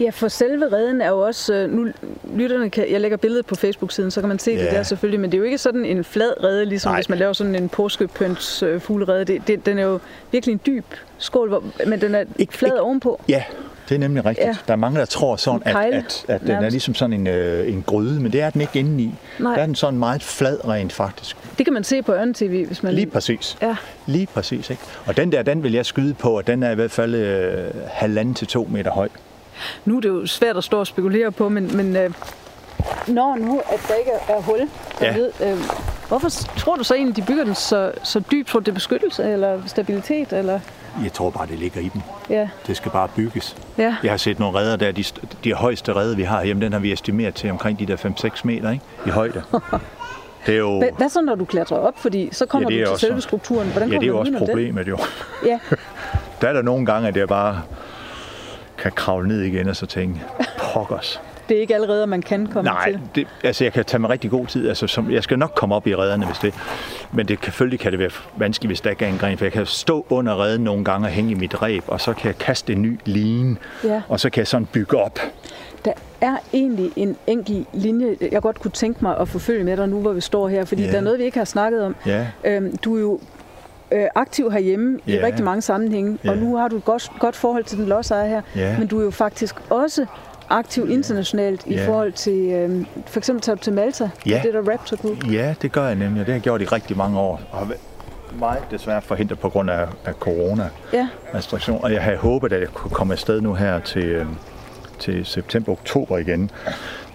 Ja, 0.02 0.10
for 0.10 0.28
selve 0.28 0.66
redden 0.74 1.02
er 1.02 1.10
jo 1.10 1.20
også, 1.20 1.54
øh, 1.54 1.70
nu 1.72 1.88
lytterne 2.36 2.70
kan, 2.70 2.92
jeg 2.92 3.02
lægger 3.02 3.18
billedet 3.18 3.46
på 3.46 3.56
Facebook-siden, 3.56 4.12
så 4.12 4.20
kan 4.22 4.28
man 4.28 4.40
se 4.40 4.52
det 4.52 4.58
Ja. 4.66 4.72
der 4.72 4.84
selvfølgelig, 4.84 5.20
men 5.20 5.32
det 5.32 5.38
er 5.38 5.40
jo 5.40 5.46
ikke 5.46 5.58
sådan 5.58 5.86
en 5.86 6.04
flad 6.04 6.44
redde, 6.44 6.66
ligesom 6.66 6.90
Nej. 6.92 6.98
hvis 6.98 7.10
man 7.10 7.18
laver 7.18 7.34
sådan 7.34 7.56
en 7.56 7.70
påskepøns 7.70 8.64
øh, 8.64 8.80
fuglerede. 8.82 9.26
Det, 9.26 9.48
det, 9.48 9.66
den 9.66 9.78
er 9.80 9.84
jo 9.84 10.00
virkelig 10.32 10.54
en 10.54 10.60
dyb 10.66 10.86
skål, 11.18 11.50
hvor, 11.50 11.64
men 11.88 12.02
den 12.02 12.16
er 12.16 12.24
Ikke- 12.38 12.54
flad 12.54 12.70
ikke- 12.70 12.82
ovenpå. 12.82 13.22
Ja, 13.30 13.44
det 13.90 13.96
er 13.96 14.00
nemlig 14.00 14.26
rigtigt. 14.26 14.48
Ja. 14.48 14.56
Der 14.68 14.74
er 14.74 14.78
mange, 14.78 15.00
der 15.00 15.06
tror 15.06 15.36
sådan, 15.36 15.62
at, 15.66 15.76
at, 15.76 16.26
at 16.28 16.42
den 16.42 16.50
er 16.50 16.54
nærmest. 16.54 16.72
ligesom 16.72 16.96
sådan 16.96 17.14
en, 17.14 17.28
øh, 17.28 17.74
en 17.74 17.84
gryde, 17.88 18.20
men 18.22 18.32
det 18.32 18.42
er 18.42 18.50
den 18.50 18.62
ikke 18.62 18.80
indeni. 18.80 19.14
Nej. 19.40 19.54
Der 19.56 19.62
er 19.62 19.66
den 19.66 19.76
sådan 19.76 20.00
meget 20.00 20.24
flad 20.24 20.68
rent 20.68 20.94
faktisk. 20.94 21.38
Det 21.58 21.66
kan 21.66 21.74
man 21.74 21.84
se 21.84 22.02
på 22.02 22.14
Ørn 22.14 22.34
TV, 22.34 22.66
hvis 22.68 22.84
man... 22.84 22.94
Lige 22.94 23.08
præcis. 23.08 23.58
Ja. 23.62 23.76
Lige 24.06 24.28
præcis, 24.34 24.70
ikke? 24.70 24.82
Og 25.06 25.18
den 25.18 25.32
der, 25.32 25.42
den 25.44 25.64
vil 25.64 25.72
jeg 25.74 25.86
skyde 25.86 26.14
på, 26.14 26.38
at 26.38 26.48
den 26.48 26.64
er 26.64 26.72
i 26.72 26.76
hvert 26.76 26.92
fald 26.92 27.16
øh, 27.16 27.64
halvanden 27.88 28.34
til 28.34 28.48
to 28.48 28.68
meter 28.72 28.92
høj. 28.92 29.10
Nu 29.86 29.98
er 29.98 30.02
det 30.02 30.10
jo 30.10 30.26
svært 30.26 30.58
at 30.58 30.64
stå 30.64 30.80
og 30.80 30.88
spekulere 30.88 31.32
på, 31.32 31.50
men, 31.50 31.78
men 31.78 31.96
øh, 31.96 32.10
når 33.08 33.36
nu, 33.36 33.60
at 33.74 33.80
der 33.88 33.94
ikke 33.94 34.12
er, 34.28 34.34
er 34.34 34.42
hul 34.42 34.60
Ja. 35.02 35.06
dernede, 35.06 35.32
øh, 35.44 35.58
hvorfor 36.08 36.30
tror 36.58 36.76
du 36.76 36.84
så 36.84 36.96
egentlig, 36.96 37.16
de 37.16 37.22
bygger 37.22 37.44
den 37.44 37.56
så, 37.56 37.92
så 38.04 38.20
dybt? 38.32 38.48
Tror 38.50 38.60
du, 38.60 38.64
det 38.64 38.72
er 38.72 38.74
beskyttelse 38.74 39.24
eller 39.24 39.62
stabilitet? 39.66 40.34
Eller? 40.34 40.60
Jeg 41.04 41.14
tror 41.14 41.30
bare, 41.30 41.48
det 41.48 41.60
ligger 41.60 41.82
i 41.82 41.90
dem. 41.94 42.02
Ja, 42.30 42.48
Det 42.68 42.78
skal 42.78 42.92
bare 42.92 43.08
bygges. 43.16 43.56
ja. 43.78 43.96
Jeg 44.04 44.12
har 44.12 44.18
set 44.18 44.40
nogle 44.40 44.60
redder 44.60 44.76
der, 44.76 44.92
de, 44.92 45.04
de 45.44 45.54
højeste 45.54 45.94
redder, 45.96 46.16
vi 46.16 46.24
har 46.24 46.44
hjemme, 46.44 46.66
den 46.66 46.74
har 46.74 46.80
vi 46.80 46.92
estimeret 46.94 47.36
til 47.36 47.50
omkring 47.52 47.80
de 47.80 47.86
der 47.86 47.96
5-6 47.98 48.42
meter 48.44 48.72
ikke? 48.72 48.84
i 49.06 49.10
højde. 49.10 49.44
Det 50.46 50.54
er 50.54 50.58
jo, 50.60 50.78
Hvad, 50.78 50.90
hvad 50.98 51.10
så, 51.10 51.22
når 51.22 51.36
du 51.36 51.46
klatrer 51.46 51.78
op? 51.78 51.94
Fordi 52.00 52.30
så 52.32 52.46
kommer 52.46 52.72
Ja, 52.72 52.78
det 52.78 52.80
du 52.80 52.82
er 52.82 52.86
til 52.86 52.94
også 52.94 53.06
selve 53.08 53.22
strukturen. 53.22 53.68
Hvordan 53.68 53.90
ja, 53.90 53.96
det 53.96 54.04
er 54.04 54.08
jo 54.08 54.20
også 54.20 54.34
problemet 54.38 54.88
jo. 54.88 54.96
Den? 54.96 55.06
Ja, 55.50 55.60
Der 56.42 56.48
er 56.48 56.54
der 56.54 56.62
nogle 56.62 56.86
gange, 56.86 57.08
at 57.08 57.18
jeg 57.18 57.28
bare 57.28 57.62
kan 58.82 58.92
kravle 58.92 59.28
ned 59.28 59.42
igen 59.42 59.68
og 59.68 59.76
så 59.76 59.86
tænke, 59.86 60.22
pokkers. 60.74 61.22
det 61.50 61.58
er 61.58 61.62
ikke 61.62 61.76
allerede, 61.76 62.08
man 62.08 62.22
kan 62.22 62.48
komme 62.48 62.70
Nej, 62.70 62.92
til. 62.92 63.00
det, 63.16 63.28
altså 63.44 63.64
jeg 63.64 63.74
kan 63.74 63.86
tage 63.86 64.02
mig 64.02 64.10
rigtig 64.10 64.32
god 64.32 64.48
tid. 64.48 64.70
Altså, 64.70 64.88
som, 64.88 65.12
jeg 65.12 65.24
skal 65.24 65.40
nok 65.40 65.52
komme 65.56 65.76
op 65.76 65.88
i 65.88 65.96
redderne, 65.96 66.26
hvis 66.26 66.38
det... 66.38 66.54
Men 67.14 67.28
det, 67.28 67.40
selvfølgelig 67.44 67.80
kan 67.80 67.92
det 67.92 68.00
være 68.00 68.10
vanskeligt, 68.38 68.70
hvis 68.70 68.82
der 68.82 68.90
ikke 68.90 69.06
er 69.06 69.10
en 69.10 69.18
gren, 69.18 69.38
for 69.38 69.46
jeg 69.46 69.52
kan 69.52 69.66
stå 69.66 70.06
under 70.10 70.44
redden 70.44 70.64
nogle 70.64 70.84
gange 70.86 71.08
og 71.08 71.12
hænge 71.12 71.32
i 71.32 71.34
mit 71.36 71.62
reb, 71.62 71.84
og 71.88 72.02
så 72.02 72.14
kan 72.14 72.28
jeg 72.28 72.38
kaste 72.38 72.74
en 72.74 72.82
ny 72.82 73.00
line, 73.06 73.58
Ja. 73.84 74.02
og 74.10 74.20
så 74.20 74.30
kan 74.30 74.40
jeg 74.40 74.48
sådan 74.48 74.66
bygge 74.66 74.98
op. 74.98 75.20
Der 75.86 75.94
er 76.22 76.38
egentlig 76.54 76.92
en 76.96 77.16
enkelt 77.28 77.68
linje, 77.74 78.16
jeg 78.32 78.42
godt 78.42 78.60
kunne 78.60 78.72
tænke 78.72 79.00
mig 79.02 79.18
at 79.18 79.28
forfølge 79.28 79.64
med 79.64 79.78
dig 79.78 79.88
nu, 79.90 80.00
hvor 80.02 80.14
vi 80.14 80.22
står 80.22 80.48
her, 80.48 80.66
fordi 80.66 80.84
Ja. 80.84 80.92
der 80.92 80.98
er 80.98 81.02
noget, 81.02 81.20
vi 81.20 81.24
ikke 81.24 81.38
har 81.38 81.46
snakket 81.46 81.84
om. 81.84 81.96
Ja, 82.06 82.28
Øhm, 82.44 82.78
du 82.78 82.96
er 82.96 83.00
jo 83.02 83.20
øh, 83.92 84.06
aktiv 84.16 84.52
herhjemme 84.52 85.00
i 85.06 85.14
Ja. 85.16 85.26
rigtig 85.26 85.46
mange 85.46 85.62
sammenhænge, 85.62 86.18
og 86.28 86.36
Ja. 86.36 86.40
nu 86.40 86.56
har 86.56 86.68
du 86.68 86.78
et 86.78 86.86
godt, 86.86 87.12
godt 87.20 87.36
forhold 87.36 87.64
til 87.64 87.78
den 87.78 87.86
lodsejer 87.86 88.28
her, 88.28 88.42
Ja. 88.56 88.76
men 88.80 88.88
du 88.88 89.00
er 89.00 89.04
jo 89.04 89.12
faktisk 89.12 89.56
også 89.70 90.06
aktiv 90.50 90.90
internationalt 90.90 91.64
i 91.66 91.74
Ja. 91.76 91.88
forhold 91.88 92.12
til, 92.12 92.52
øh, 92.52 92.86
for 93.08 93.20
eksempel 93.20 93.42
tager 93.42 93.56
du 93.56 93.62
til 93.64 93.74
Malta, 93.74 94.10
Ja. 94.26 94.42
det 94.46 94.54
der 94.54 94.72
Raptor 94.72 94.98
Group. 95.02 95.32
ja, 95.32 95.54
det 95.62 95.72
gør 95.72 95.86
jeg 95.86 95.96
nemlig, 95.96 96.22
og 96.22 96.26
det 96.26 96.28
har 96.28 96.34
jeg 96.34 96.42
gjort 96.42 96.62
i 96.62 96.66
rigtig 96.66 96.98
mange 96.98 97.20
år. 97.20 97.42
Og 97.52 97.68
meget 98.40 98.64
desværre 98.72 99.02
forhindret 99.02 99.40
på 99.40 99.50
grund 99.50 99.70
af, 99.70 99.88
af 100.06 100.14
corona. 100.14 100.70
Ja, 100.94 101.08
restriktion, 101.36 101.84
og 101.84 101.94
jeg 101.94 102.02
havde 102.04 102.18
håbet, 102.18 102.54
at 102.54 102.60
jeg 102.62 102.68
kunne 102.70 102.92
komme 102.92 103.14
afsted 103.14 103.42
nu 103.42 103.54
her 103.54 103.80
til, 103.80 104.06
øh, 104.06 104.26
til 105.00 105.26
september-oktober 105.26 106.18
igen. 106.18 106.52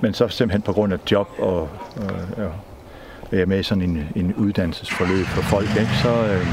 Men 0.00 0.14
så 0.14 0.28
simpelthen 0.28 0.62
på 0.62 0.72
grund 0.72 0.92
af 0.92 0.98
job 1.10 1.28
og 1.38 1.68
øh, 1.96 2.42
ja, 2.44 2.48
jeg 3.32 3.40
er 3.40 3.46
med 3.46 3.62
sådan 3.62 3.82
en, 3.82 4.08
en 4.14 4.34
uddannelsesforløb 4.34 5.26
for 5.26 5.42
folk, 5.42 5.68
ikke? 5.80 5.92
Så, 6.02 6.26
øh, 6.26 6.46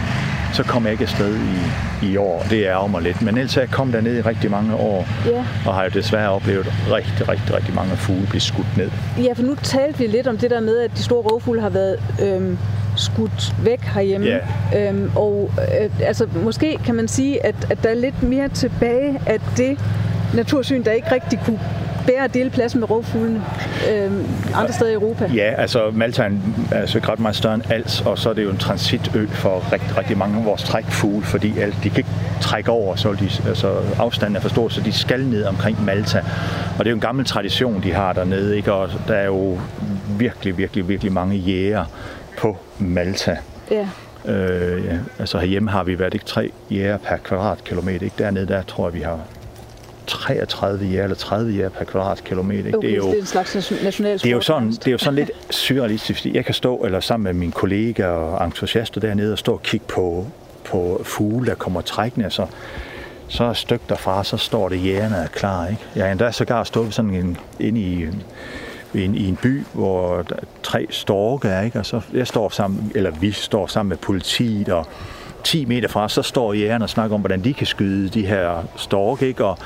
så 0.53 0.63
kom 0.63 0.83
jeg 0.83 0.91
ikke 0.91 1.03
afsted 1.03 1.37
i, 1.37 2.07
i 2.11 2.17
år, 2.17 2.45
det 2.49 2.63
ærger 2.65 2.87
mig 2.87 3.01
lidt. 3.01 3.21
Men 3.21 3.37
ellers 3.37 3.57
er 3.57 3.61
jeg 3.61 3.69
kommet 3.69 3.93
derned 3.93 4.17
i 4.17 4.21
rigtig 4.21 4.51
mange 4.51 4.75
år, 4.75 5.07
ja. 5.25 5.45
og 5.65 5.73
har 5.73 5.83
jo 5.83 5.89
desværre 5.93 6.29
oplevet 6.29 6.73
rigtig, 6.91 7.29
rigtig, 7.29 7.55
rigtig 7.55 7.75
mange 7.75 7.97
fugle 7.97 8.27
blive 8.27 8.41
skudt 8.41 8.77
ned. 8.77 8.91
ja, 9.17 9.33
for 9.33 9.43
nu 9.43 9.55
talte 9.55 9.99
vi 9.99 10.07
lidt 10.07 10.27
om 10.27 10.37
det 10.37 10.49
der 10.51 10.59
med, 10.59 10.79
at 10.79 10.91
de 10.97 11.03
store 11.03 11.21
rovfugle 11.21 11.61
har 11.61 11.69
været 11.69 11.99
øhm, 12.21 12.57
skudt 12.95 13.55
væk 13.63 13.81
herhjemme. 13.81 14.27
Ja. 14.73 14.89
Øhm, 14.89 15.11
og 15.15 15.51
øh, 15.81 15.89
altså, 16.01 16.27
måske 16.43 16.79
kan 16.85 16.95
man 16.95 17.07
sige, 17.07 17.45
at, 17.45 17.55
at 17.69 17.83
der 17.83 17.89
er 17.89 17.93
lidt 17.95 18.23
mere 18.23 18.49
tilbage 18.49 19.19
af 19.25 19.39
det 19.57 19.79
natursyn, 20.33 20.83
der 20.83 20.91
ikke 20.91 21.11
rigtig 21.11 21.39
kunne 21.45 21.59
bære 22.07 22.23
at 22.23 22.33
dele 22.33 22.49
pladsen 22.49 22.79
med 22.79 22.89
rovfuglene 22.89 23.41
øhm, 23.91 24.25
andre 24.53 24.73
steder 24.73 24.91
i 24.91 24.93
Europa. 24.93 25.29
Ja, 25.35 25.53
altså 25.57 25.91
Malta 25.93 26.23
er, 26.23 26.27
en, 26.27 26.55
altså 26.71 26.97
ikke 26.97 27.09
ret 27.09 27.19
meget 27.19 27.35
større 27.35 27.53
end 27.53 27.71
Als, 27.71 28.01
og 28.01 28.17
så 28.17 28.29
er 28.29 28.33
det 28.33 28.43
jo 28.43 28.49
en 28.49 28.57
transitø 28.57 29.27
for 29.27 29.71
rigtig, 29.71 29.97
rigtig 29.97 30.17
mange 30.17 30.39
af 30.39 30.45
vores 30.45 30.63
trækfugle, 30.63 31.25
fordi 31.25 31.59
alt, 31.59 31.75
de 31.83 31.89
kan 31.89 31.97
ikke 31.97 32.09
trække 32.41 32.71
over, 32.71 32.95
så 32.95 33.13
de, 33.13 33.29
altså, 33.47 33.73
afstanden 33.99 34.35
er 34.35 34.39
for 34.39 34.49
stor, 34.49 34.69
så 34.69 34.81
de 34.81 34.91
skal 34.91 35.25
ned 35.25 35.43
omkring 35.45 35.85
Malta. 35.85 36.19
Og 36.77 36.79
det 36.79 36.85
er 36.85 36.89
jo 36.91 36.95
en 36.95 37.01
gammel 37.01 37.25
tradition, 37.25 37.83
de 37.83 37.93
har 37.93 38.13
dernede, 38.13 38.57
ikke? 38.57 38.73
og 38.73 38.89
der 39.07 39.15
er 39.15 39.25
jo 39.25 39.57
virkelig, 40.17 40.57
virkelig, 40.57 40.87
virkelig 40.87 41.11
mange 41.11 41.35
jæger 41.35 41.85
på 42.37 42.57
Malta. 42.79 43.37
Ja. 43.71 43.87
Øh, 44.25 44.85
ja. 44.85 44.97
Altså 45.19 45.37
herhjemme 45.37 45.69
har 45.69 45.83
vi 45.83 45.99
været 45.99 46.13
ikke 46.13 46.25
tre 46.25 46.51
jæger 46.71 46.97
per 46.97 47.17
kvadratkilometer. 47.17 48.03
Ikke? 48.03 48.15
Dernede 48.17 48.47
der 48.47 48.61
tror 48.61 48.87
jeg, 48.87 48.93
vi 48.93 49.01
har 49.01 49.19
33 50.07 50.85
jæger 50.85 51.03
eller 51.03 51.15
30 51.15 51.51
jæger 51.51 51.69
per 51.69 51.85
kvadratkilometer. 51.85 52.65
Ikke? 52.65 52.77
Okay, 52.77 52.87
det 52.87 52.97
er, 52.97 53.01
det 53.01 53.15
er 53.15 53.19
en 53.19 53.25
slags 53.25 53.55
nation- 53.55 53.83
national 53.83 54.13
Det 54.19 54.25
er 54.25 54.31
jo 54.31 54.41
sådan, 54.41 54.69
det 54.71 54.87
er 54.87 54.91
jo 54.91 54.97
sådan 54.97 55.15
lidt 55.15 55.31
surrealistisk, 55.49 56.19
fordi 56.19 56.35
jeg 56.35 56.45
kan 56.45 56.53
stå 56.53 56.77
eller 56.77 56.99
sammen 56.99 57.23
med 57.23 57.33
mine 57.33 57.51
kollegaer 57.51 58.07
og 58.07 58.45
entusiaster 58.45 59.01
dernede 59.01 59.31
og 59.31 59.37
stå 59.37 59.53
og 59.53 59.63
kigge 59.63 59.85
på, 59.87 60.27
på 60.65 61.01
fugle, 61.03 61.47
der 61.49 61.55
kommer 61.55 61.81
trækkende, 61.81 62.29
så, 62.29 62.45
så 63.27 63.43
er 63.43 63.49
et 63.49 63.57
stykke 63.57 63.85
derfra, 63.89 64.23
så 64.23 64.37
står 64.37 64.69
det 64.69 64.85
jægerne 64.85 65.15
er 65.15 65.27
klar. 65.27 65.67
Ikke? 65.67 65.81
Jeg 65.95 66.03
har 66.05 66.11
endda 66.11 66.31
sågar 66.31 66.63
stået 66.63 66.93
sådan 66.93 67.13
en, 67.13 67.37
inde 67.59 67.79
i 67.81 68.07
i 68.95 69.05
en, 69.05 69.15
i 69.15 69.27
en 69.29 69.35
by, 69.35 69.63
hvor 69.73 70.21
der 70.21 70.35
er 70.35 70.45
tre 70.63 70.87
storke 70.89 71.47
er, 71.47 71.61
ikke? 71.61 71.79
og 71.79 71.85
så 71.85 72.01
jeg 72.13 72.27
står 72.27 72.49
sammen, 72.49 72.91
eller 72.95 73.11
vi 73.11 73.31
står 73.31 73.67
sammen 73.67 73.89
med 73.89 73.97
politiet, 73.97 74.69
og 74.69 74.87
10 75.43 75.65
meter 75.65 75.87
fra, 75.87 76.09
så 76.09 76.21
står 76.21 76.53
jægerne 76.53 76.85
og 76.85 76.89
snakker 76.89 77.15
om, 77.15 77.21
hvordan 77.21 77.43
de 77.43 77.53
kan 77.53 77.67
skyde 77.67 78.09
de 78.09 78.25
her 78.25 78.63
storke, 78.75 79.27
ikke? 79.27 79.45
og 79.45 79.57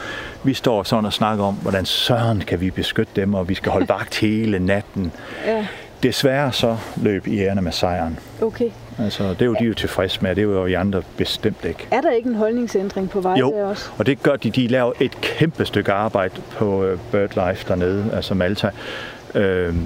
vi 0.43 0.53
står 0.53 0.83
sådan 0.83 1.05
og 1.05 1.13
snakker 1.13 1.43
om, 1.43 1.53
hvordan 1.55 1.85
søren 1.85 2.41
kan 2.41 2.61
vi 2.61 2.69
beskytte 2.71 3.11
dem, 3.15 3.33
og 3.33 3.49
vi 3.49 3.53
skal 3.53 3.71
holde 3.71 3.87
vagt 3.97 4.19
hele 4.19 4.59
natten. 4.59 5.11
Ja, 5.45 5.65
Desværre 6.03 6.51
så 6.51 6.77
løb 7.01 7.27
jægerne 7.27 7.61
med 7.61 7.71
sejren. 7.71 8.19
okay. 8.41 8.69
Altså, 8.99 9.23
det 9.29 9.41
er 9.41 9.45
jo 9.45 9.53
de 9.53 9.63
er 9.63 9.67
jo 9.67 9.73
tilfredse 9.73 10.19
med, 10.21 10.35
det 10.35 10.41
er 10.41 10.45
jo 10.45 10.65
I 10.65 10.73
andre 10.73 11.01
bestemt 11.17 11.65
ikke. 11.65 11.87
Er 11.91 12.01
der 12.01 12.11
ikke 12.11 12.29
en 12.29 12.35
holdningsændring 12.35 13.09
på 13.09 13.21
vej 13.21 13.33
der 13.33 13.39
Jo, 13.39 13.51
også? 13.51 13.89
og 13.97 14.05
det 14.05 14.23
gør 14.23 14.35
de. 14.35 14.49
De 14.51 14.67
laver 14.67 14.91
et 14.99 15.21
kæmpe 15.21 15.65
stykke 15.65 15.91
arbejde 15.91 16.33
på 16.57 16.83
øh, 16.83 16.99
BirdLife 17.11 17.65
dernede, 17.67 18.05
altså 18.13 18.33
Malta. 18.33 18.69
Øhm, 19.35 19.77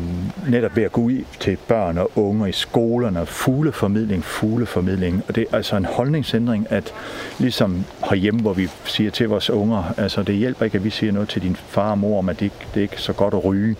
netop 0.47 0.75
ved 0.75 0.83
at 0.83 0.91
gå 0.91 1.01
ud 1.01 1.23
til 1.39 1.57
børn 1.67 1.97
og 1.97 2.11
unge 2.15 2.49
i 2.49 2.51
skolerne, 2.51 3.25
fugleformidling, 3.25 4.23
fugleformidling. 4.25 5.23
Og 5.27 5.35
det 5.35 5.45
er 5.51 5.55
altså 5.57 5.75
en 5.75 5.85
holdningsændring, 5.85 6.67
at 6.69 6.93
ligesom 7.39 7.85
herhjemme, 8.09 8.41
hvor 8.41 8.53
vi 8.53 8.69
siger 8.85 9.11
til 9.11 9.29
vores 9.29 9.49
unger, 9.49 9.93
altså 9.97 10.23
det 10.23 10.35
hjælper 10.35 10.65
ikke, 10.65 10.77
at 10.77 10.83
vi 10.83 10.89
siger 10.89 11.11
noget 11.13 11.29
til 11.29 11.41
din 11.41 11.55
far 11.55 11.91
og 11.91 11.97
mor 11.97 12.19
om, 12.19 12.29
at 12.29 12.39
det, 12.39 12.45
ikke- 12.45 12.67
det 12.73 12.79
er 12.79 12.81
ikke 12.83 13.01
så 13.01 13.13
godt 13.13 13.33
at 13.33 13.45
ryge. 13.45 13.75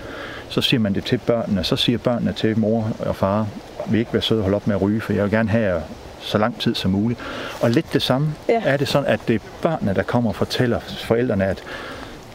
Så 0.50 0.62
siger 0.62 0.80
man 0.80 0.94
det 0.96 1.06
til 1.06 1.18
børnene, 1.18 1.64
så 1.64 1.76
siger 1.76 1.98
børnene 1.98 2.34
til 2.34 2.60
mor 2.60 2.92
og 3.00 3.16
far, 3.16 3.48
vil 3.90 3.98
I 3.98 4.00
ikke 4.00 4.14
være 4.14 4.22
søde 4.22 4.40
og 4.40 4.44
holde 4.44 4.56
op 4.56 4.68
med 4.68 4.76
at 4.76 4.82
ryge, 4.82 5.02
for 5.02 5.14
jeg 5.14 5.24
vil 5.24 5.32
gerne 5.32 5.50
have 5.50 5.76
jer 5.76 5.82
så 6.20 6.38
lang 6.38 6.60
tid 6.60 6.76
som 6.76 6.92
muligt. 6.92 7.20
Og 7.62 7.70
lidt 7.70 7.94
det 7.94 8.02
samme 8.02 8.28
ja. 8.50 8.62
er 8.66 8.78
det 8.78 8.88
sådan, 8.88 9.08
at 9.10 9.20
det 9.28 9.36
er 9.36 9.40
børnene, 9.62 9.94
der 9.94 10.04
kommer 10.04 10.30
og 10.30 10.36
fortæller 10.36 10.80
forældrene, 10.80 11.46
at, 11.46 11.64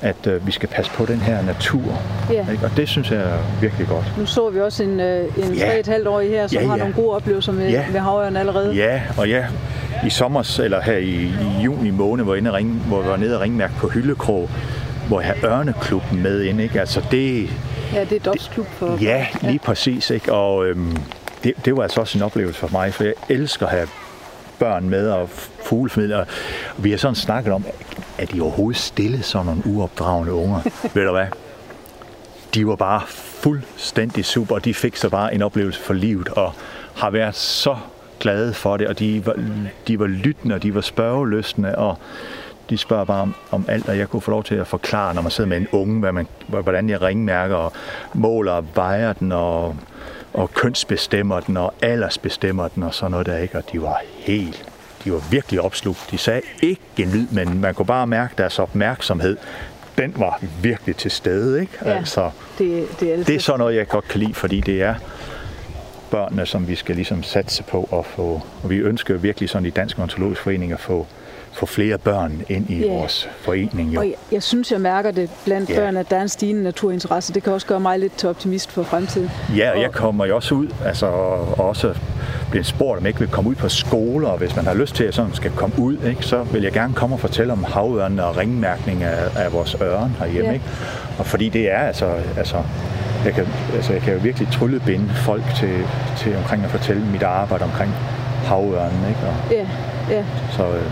at 0.03 0.27
øh, 0.27 0.47
vi 0.47 0.53
skal 0.53 0.69
passe 0.69 0.91
på 0.93 1.07
den 1.07 1.21
her 1.21 1.43
natur. 1.43 2.03
Ja. 2.31 2.47
Ikke? 2.53 2.65
Og 2.65 2.71
det 2.77 2.89
synes 2.89 3.11
jeg 3.11 3.19
er 3.21 3.39
virkelig 3.61 3.87
godt. 3.89 4.05
Nu 4.19 4.27
så 4.27 4.51
vi 4.51 4.61
også 4.61 4.83
en, 4.83 5.01
øh, 5.01 5.25
en 5.39 5.55
Ja. 5.55 5.81
3,5-årig 5.81 6.29
her, 6.31 6.47
som 6.47 6.59
Ja, 6.61 6.67
har 6.67 6.73
ja. 6.77 6.79
nogle 6.79 6.95
gode 6.95 7.11
oplevelser 7.17 7.53
med, 7.53 7.71
Ja. 7.71 7.85
med 7.93 8.01
havørn 8.01 8.37
allerede. 8.37 8.75
Ja, 8.75 9.03
og 9.19 9.29
ja, 9.29 9.45
i 10.07 10.11
sommer, 10.11 10.61
eller 10.65 10.81
her 10.83 10.97
i, 10.97 11.11
i 11.15 11.63
juni 11.65 11.91
måned, 11.91 12.25
hvor, 12.25 12.35
inde 12.35 12.53
ringe, 12.53 12.73
hvor 12.73 13.03
vi 13.03 13.09
var 13.09 13.17
nede 13.17 13.35
og 13.37 13.41
ringmærke 13.41 13.75
på 13.79 13.89
Hyllekrog, 13.89 14.51
hvor 15.09 15.21
jeg 15.21 15.35
har 15.41 15.49
Ørneklubben 15.49 16.23
med 16.23 16.43
inde, 16.43 16.63
ikke? 16.63 16.81
Altså 16.81 17.03
det, 17.11 17.51
Ja, 17.95 18.05
det 18.05 18.13
er 18.13 18.21
Dogs 18.21 18.51
klub 18.55 18.67
for... 18.79 18.99
Ja, 19.03 19.27
lige 19.43 19.59
præcis. 19.59 20.11
Ikke? 20.11 20.33
Og 20.33 20.67
øhm, 20.67 20.97
det, 21.45 21.53
det 21.65 21.77
var 21.77 21.83
altså 21.83 22.01
også 22.01 22.19
en 22.19 22.23
oplevelse 22.25 22.61
for 22.61 22.69
mig, 22.73 22.95
for 22.95 23.05
jeg 23.05 23.13
elsker 23.29 23.67
at 23.67 23.73
have 23.73 23.89
børn 24.59 24.89
med 24.89 25.09
og 25.09 25.29
fuglefamilier. 25.65 26.17
Og 26.19 26.27
vi 26.77 26.91
har 26.91 26.99
sådan 26.99 27.15
snakket 27.15 27.53
om, 27.53 27.65
at 28.19 28.33
de 28.33 28.41
overhovedet 28.41 28.81
stille 28.81 29.23
sådan 29.23 29.47
nogle 29.47 29.63
uopdragende 29.67 30.33
unger. 30.33 30.61
Ved 30.95 31.05
du 31.05 31.13
hvad? 31.13 31.27
De 32.55 32.67
var 32.67 32.77
bare 32.77 33.03
fuldstændig 33.07 34.25
super, 34.25 34.55
og 34.55 34.65
de 34.65 34.75
fik 34.75 34.97
så 34.97 35.09
bare 35.09 35.35
en 35.35 35.43
oplevelse 35.43 35.81
for 35.81 35.95
livet, 35.95 36.29
og 36.29 36.53
har 36.95 37.11
været 37.11 37.35
så 37.35 37.77
glade 38.21 38.55
for 38.55 38.77
det, 38.77 38.87
og 38.87 38.99
de 38.99 39.27
var, 39.27 39.35
de 39.89 39.99
var 39.99 40.07
lyttende, 40.07 40.55
og 40.55 40.63
de 40.63 40.75
var 40.75 40.81
spørgeløsende, 40.81 41.79
og 41.79 41.99
de 42.71 42.79
spørger 42.79 43.05
bare 43.05 43.23
om, 43.23 43.35
om 43.51 43.65
alt, 43.69 43.89
og 43.89 43.99
jeg 43.99 44.09
kunne 44.09 44.21
få 44.21 44.31
lov 44.31 44.45
til 44.45 44.55
at 44.55 44.67
forklare, 44.67 45.15
når 45.15 45.23
man 45.23 45.31
sidder 45.31 45.49
med 45.49 45.57
en 45.57 45.69
unge, 45.73 46.01
hvad 46.01 46.13
man, 46.13 46.27
hvordan 46.47 46.89
jeg 46.89 47.03
ringmærker 47.03 47.57
og 47.57 47.73
måler 48.15 48.53
og 48.53 48.65
vejer 48.75 49.13
den, 49.13 49.33
og, 49.33 49.77
og 50.33 50.55
kønsbestemmer 50.55 51.41
den, 51.41 51.57
og 51.57 51.75
aldersbestemmer 51.83 52.69
den, 52.69 52.83
og 52.83 52.95
sådan 52.95 53.11
noget 53.11 53.27
der, 53.27 53.39
ikke? 53.39 53.59
Og 53.59 53.65
de 53.73 53.83
var 53.83 54.01
helt, 54.19 54.65
de 55.07 55.13
var 55.13 55.23
virkelig 55.31 55.61
opslugt. 55.61 56.09
De 56.11 56.19
sagde 56.19 56.41
ikke 56.63 56.81
en 56.97 57.11
lyd, 57.11 57.27
men 57.31 57.61
man 57.61 57.75
kunne 57.75 57.87
bare 57.87 58.07
mærke 58.07 58.35
deres 58.39 58.59
opmærksomhed. 58.59 59.37
Den 59.99 60.15
var 60.17 60.43
virkelig 60.63 60.97
til 60.97 61.11
stede, 61.11 61.61
ikke? 61.61 61.73
Ja. 61.85 61.91
Altså, 61.91 62.31
Det, 62.59 62.87
det, 63.01 63.13
er 63.13 63.25
det 63.25 63.35
er 63.35 63.41
sådan 63.41 63.59
noget, 63.59 63.77
jeg 63.77 63.89
godt 63.89 64.09
kan 64.09 64.21
lide, 64.21 64.35
fordi 64.35 64.61
det 64.61 64.83
er 64.83 64.95
børnene, 66.11 66.47
som 66.47 66.69
vi 66.69 66.75
skal 66.75 66.97
ligesom 66.97 67.23
satse 67.23 67.63
på 67.63 67.89
at 67.93 68.07
få. 68.07 68.43
Og 68.63 68.71
vi 68.71 68.77
ønsker 68.77 69.15
virkelig 69.15 69.49
sådan 69.49 69.67
i 69.67 69.71
Dansk 69.71 69.99
Ontologisk 69.99 70.41
Forening 70.41 70.73
at 70.73 70.81
få, 70.81 71.07
få 71.57 71.67
flere 71.67 71.99
børn 71.99 72.43
ind 72.49 72.71
i 72.71 72.79
Ja. 72.87 72.93
vores 72.93 73.29
forening. 73.41 73.95
Jo. 73.95 74.01
Og 74.01 74.07
jeg, 74.07 74.15
jeg 74.33 74.43
synes, 74.43 74.73
jeg 74.73 74.81
mærker 74.81 75.11
det 75.11 75.31
blandt 75.45 75.71
Ja. 75.71 75.77
børn, 75.81 75.97
at 75.97 76.11
der 76.11 76.17
er 76.17 76.23
en 76.23 76.29
stigende 76.29 76.63
naturinteresse. 76.63 77.35
Det 77.35 77.43
kan 77.43 77.53
også 77.53 77.67
gøre 77.67 77.81
mig 77.81 77.99
lidt 77.99 78.17
til 78.17 78.29
optimist 78.29 78.73
for 78.73 78.83
fremtiden. 78.83 79.31
Ja, 79.57 79.71
og 79.71 79.81
jeg 79.81 79.91
kommer 79.93 80.25
jo 80.27 80.37
også 80.37 80.55
ud, 80.55 80.69
altså 80.85 81.07
og 81.07 81.61
også 81.69 81.95
bliver 82.51 82.65
spurgt, 82.65 82.99
om 82.99 83.05
jeg 83.05 83.09
ikke 83.09 83.21
vil 83.21 83.29
komme 83.29 83.51
ud 83.51 83.55
på 83.55 83.69
skoler, 83.69 84.29
og 84.29 84.39
hvis 84.39 84.57
man 84.57 84.65
har 84.67 84.75
lyst 84.75 84.95
til 84.95 85.05
at 85.05 85.15
sådan 85.15 85.35
skal 85.35 85.51
komme 85.51 85.79
ud, 85.79 85.97
ikke, 86.07 86.23
så 86.27 86.43
vil 86.43 86.63
jeg 86.63 86.73
gerne 86.73 86.95
komme 86.95 87.17
og 87.17 87.21
fortælle 87.21 87.53
om 87.53 87.65
havørnen 87.65 88.21
og 88.21 88.37
ringmærkning 88.37 89.03
af, 89.03 89.19
af 89.37 89.53
vores 89.53 89.77
ørn 89.83 90.17
herhjemme. 90.19 90.49
Ja. 90.49 90.53
Ikke? 90.55 90.65
Og 91.19 91.27
fordi 91.27 91.49
det 91.49 91.71
er 91.73 91.79
altså, 91.79 92.07
altså 92.37 92.57
jeg 93.25 93.35
kan, 93.35 93.47
altså 93.75 93.93
jeg 93.93 94.03
kan 94.03 94.13
jo 94.15 94.19
virkelig 94.23 94.49
tryllebinde 94.53 95.09
folk 95.15 95.43
til, 95.57 95.79
til 96.17 96.37
omkring 96.37 96.65
at 96.65 96.71
fortælle 96.71 97.03
mit 97.13 97.23
arbejde 97.23 97.65
omkring 97.65 97.95
havørnen. 98.45 99.09
Ikke? 99.09 99.21
Og, 99.27 99.35
Ja, 99.53 99.67
ja. 100.17 100.25
så, 100.57 100.67
øh, 100.67 100.83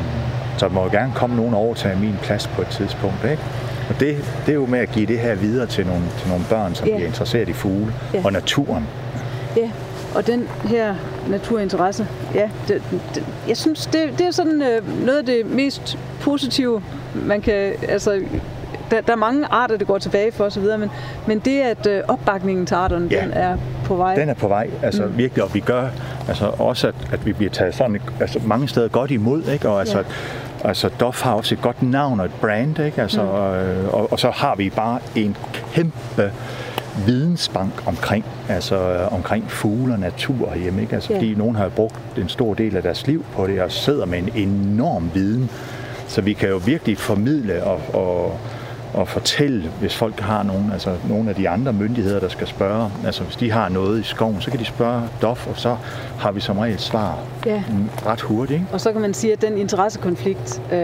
så 0.57 0.69
må 0.69 0.83
jo 0.85 0.91
gerne 0.91 1.13
komme 1.15 1.37
nogen 1.37 1.55
og 1.55 1.61
overtage 1.61 1.97
min 2.01 2.17
plads 2.23 2.47
på 2.47 2.63
et 2.63 2.69
tidspunkt. 2.69 3.25
Ikke? 3.31 3.43
Og 3.89 4.01
det, 4.01 4.17
det 4.47 4.53
er 4.53 4.55
jo 4.55 4.67
med 4.67 4.79
at 4.79 4.91
give 4.91 5.07
det 5.07 5.19
her 5.19 5.35
videre 5.35 5.67
til 5.67 5.87
nogle, 5.87 6.03
til 6.19 6.29
nogle 6.29 6.45
børn, 6.51 6.75
som 6.75 6.89
Ja. 6.89 6.95
bliver 6.95 7.07
interesseret 7.09 7.49
i 7.49 7.53
fugle 7.53 7.93
Ja. 8.15 8.21
og 8.25 8.33
naturen. 8.33 8.87
Ja, 9.57 9.71
og 10.15 10.27
den 10.27 10.49
her 10.65 10.95
naturinteresse, 11.29 12.07
ja, 12.35 12.49
det, 12.69 12.83
det, 13.15 13.25
jeg 13.49 13.57
synes, 13.57 13.87
det, 13.87 14.19
det 14.19 14.27
er 14.27 14.31
sådan 14.31 14.63
øh, 14.63 15.05
noget 15.07 15.19
af 15.19 15.25
det 15.25 15.47
mest 15.47 15.99
positive, 16.21 16.83
man 17.15 17.41
kan, 17.41 17.73
altså, 17.89 18.21
der, 18.91 19.01
der 19.01 19.13
er 19.13 19.17
mange 19.17 19.47
arter, 19.51 19.77
det 19.77 19.87
går 19.87 19.99
tilbage 19.99 20.33
for 20.33 20.45
osv., 20.45 20.63
men, 20.79 20.91
men 21.27 21.39
det, 21.39 21.61
at 21.61 21.87
øh, 21.87 22.03
opbakningen 22.09 22.67
til 22.67 22.75
arterne, 22.75 23.09
Ja. 23.11 23.21
den 23.23 23.31
er 23.33 23.57
på 23.85 23.95
vej. 23.97 24.15
Den 24.15 24.29
er 24.29 24.35
på 24.35 24.49
vej, 24.49 24.71
altså 24.83 25.03
mm. 25.05 25.19
virkelig, 25.19 25.45
og 25.45 25.55
vi 25.55 25.61
gør 25.61 25.87
altså 26.29 26.47
også, 26.59 26.89
at, 26.89 26.95
at 27.13 27.27
vi 27.27 27.33
bliver 27.33 27.51
taget 27.51 27.75
sådan 27.75 28.01
altså, 28.21 28.39
mange 28.47 28.69
steder 28.69 28.89
godt 28.89 29.11
imod, 29.11 29.43
ikke? 29.53 29.69
og 29.69 29.81
altså, 29.81 29.99
Ja. 29.99 30.05
Altså 30.65 30.89
Doff 31.01 31.23
har 31.23 31.35
også 31.35 31.55
et 31.55 31.61
godt 31.63 31.83
navn 31.83 32.21
og 32.21 32.27
et 32.27 32.33
brand, 32.41 32.79
ikke? 32.79 33.03
Altså, 33.03 33.23
mm. 33.23 33.29
og, 33.29 33.51
og, 34.01 34.13
og, 34.13 34.21
så 34.21 34.31
har 34.31 34.55
vi 34.55 34.71
bare 34.71 34.99
en 35.17 35.37
kæmpe 35.75 36.33
vidensbank 37.07 37.73
omkring, 37.87 38.25
altså 38.49 38.77
øh, 38.77 39.13
omkring 39.13 39.51
fugle 39.51 39.93
og 39.93 39.99
natur 39.99 40.51
herhjemme, 40.51 40.83
ikke? 40.83 40.95
Altså, 40.95 41.13
Ja. 41.13 41.19
fordi 41.19 41.35
nogen 41.35 41.57
har 41.57 41.69
brugt 41.69 42.19
en 42.19 42.29
stor 42.29 42.55
del 42.55 42.77
af 42.77 42.83
deres 42.83 43.07
liv 43.07 43.25
på 43.37 43.47
det, 43.47 43.63
og 43.63 43.73
sidder 43.73 44.07
med 44.07 44.19
en 44.19 44.31
enorm 44.35 45.11
viden, 45.15 45.51
så 46.09 46.21
vi 46.21 46.33
kan 46.33 46.49
jo 46.49 46.61
virkelig 46.65 46.99
formidle 46.99 47.65
og, 47.65 47.81
og, 47.93 48.39
og 48.95 49.09
fortælle, 49.09 49.71
hvis 49.81 49.95
folk 49.95 50.21
har 50.21 50.43
nogen, 50.43 50.71
altså 50.73 50.91
nogle 51.09 51.29
af 51.31 51.35
de 51.37 51.49
andre 51.49 51.73
myndigheder, 51.73 52.21
der 52.21 52.29
skal 52.29 52.47
spørge. 52.47 52.91
Altså 53.07 53.23
hvis 53.25 53.37
de 53.37 53.51
har 53.53 53.69
noget 53.69 54.01
i 54.01 54.03
skoven, 54.03 54.41
så 54.41 54.51
kan 54.51 54.61
de 54.61 54.65
spørge 54.65 55.03
DOF, 55.23 55.47
og 55.47 55.59
så 55.59 55.77
har 56.19 56.33
vi 56.33 56.41
som 56.41 56.59
regel 56.59 56.79
svar 56.79 57.19
Ja. 57.47 57.63
ret 58.07 58.21
hurtigt. 58.21 58.55
Ikke? 58.61 58.73
Og 58.73 58.81
så 58.81 58.93
kan 58.93 59.01
man 59.01 59.15
sige, 59.15 59.33
at 59.33 59.43
den 59.43 59.59
interessekonflikt, 59.59 60.63
øh, 60.73 60.79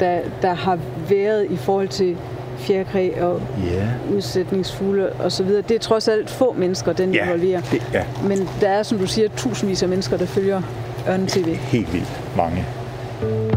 der, 0.00 0.18
der 0.42 0.54
har 0.54 0.78
været 1.08 1.46
i 1.50 1.56
forhold 1.56 1.88
til 1.88 2.16
fjerkræ 2.58 3.10
og 3.20 3.40
Ja, 3.72 3.88
udsætningsfugle 4.14 5.08
osv., 5.24 5.46
det 5.48 5.70
er 5.70 5.78
trods 5.78 6.08
alt 6.08 6.30
få 6.30 6.54
mennesker, 6.58 6.92
den 6.92 7.14
ja, 7.14 7.24
involverer. 7.24 7.60
det 7.60 7.82
er 7.94 8.04
Men 8.28 8.38
der 8.60 8.68
er, 8.68 8.82
som 8.82 8.98
du 8.98 9.06
siger, 9.06 9.28
tusindvis 9.36 9.82
af 9.82 9.88
mennesker, 9.88 10.16
der 10.16 10.26
følger 10.26 10.62
Ørnen 11.08 11.26
TV. 11.26 11.54
helt 11.56 11.92
vildt 11.92 12.20
mange. 12.36 12.64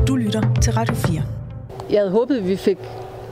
Du 0.07 0.15
lytter 0.15 0.41
til 0.61 0.73
Radio 0.73 0.95
4. 0.95 1.21
Jeg 1.89 1.99
havde 1.99 2.11
håbet, 2.11 2.38
at 2.38 2.47
vi 2.47 2.55
fik 2.55 2.77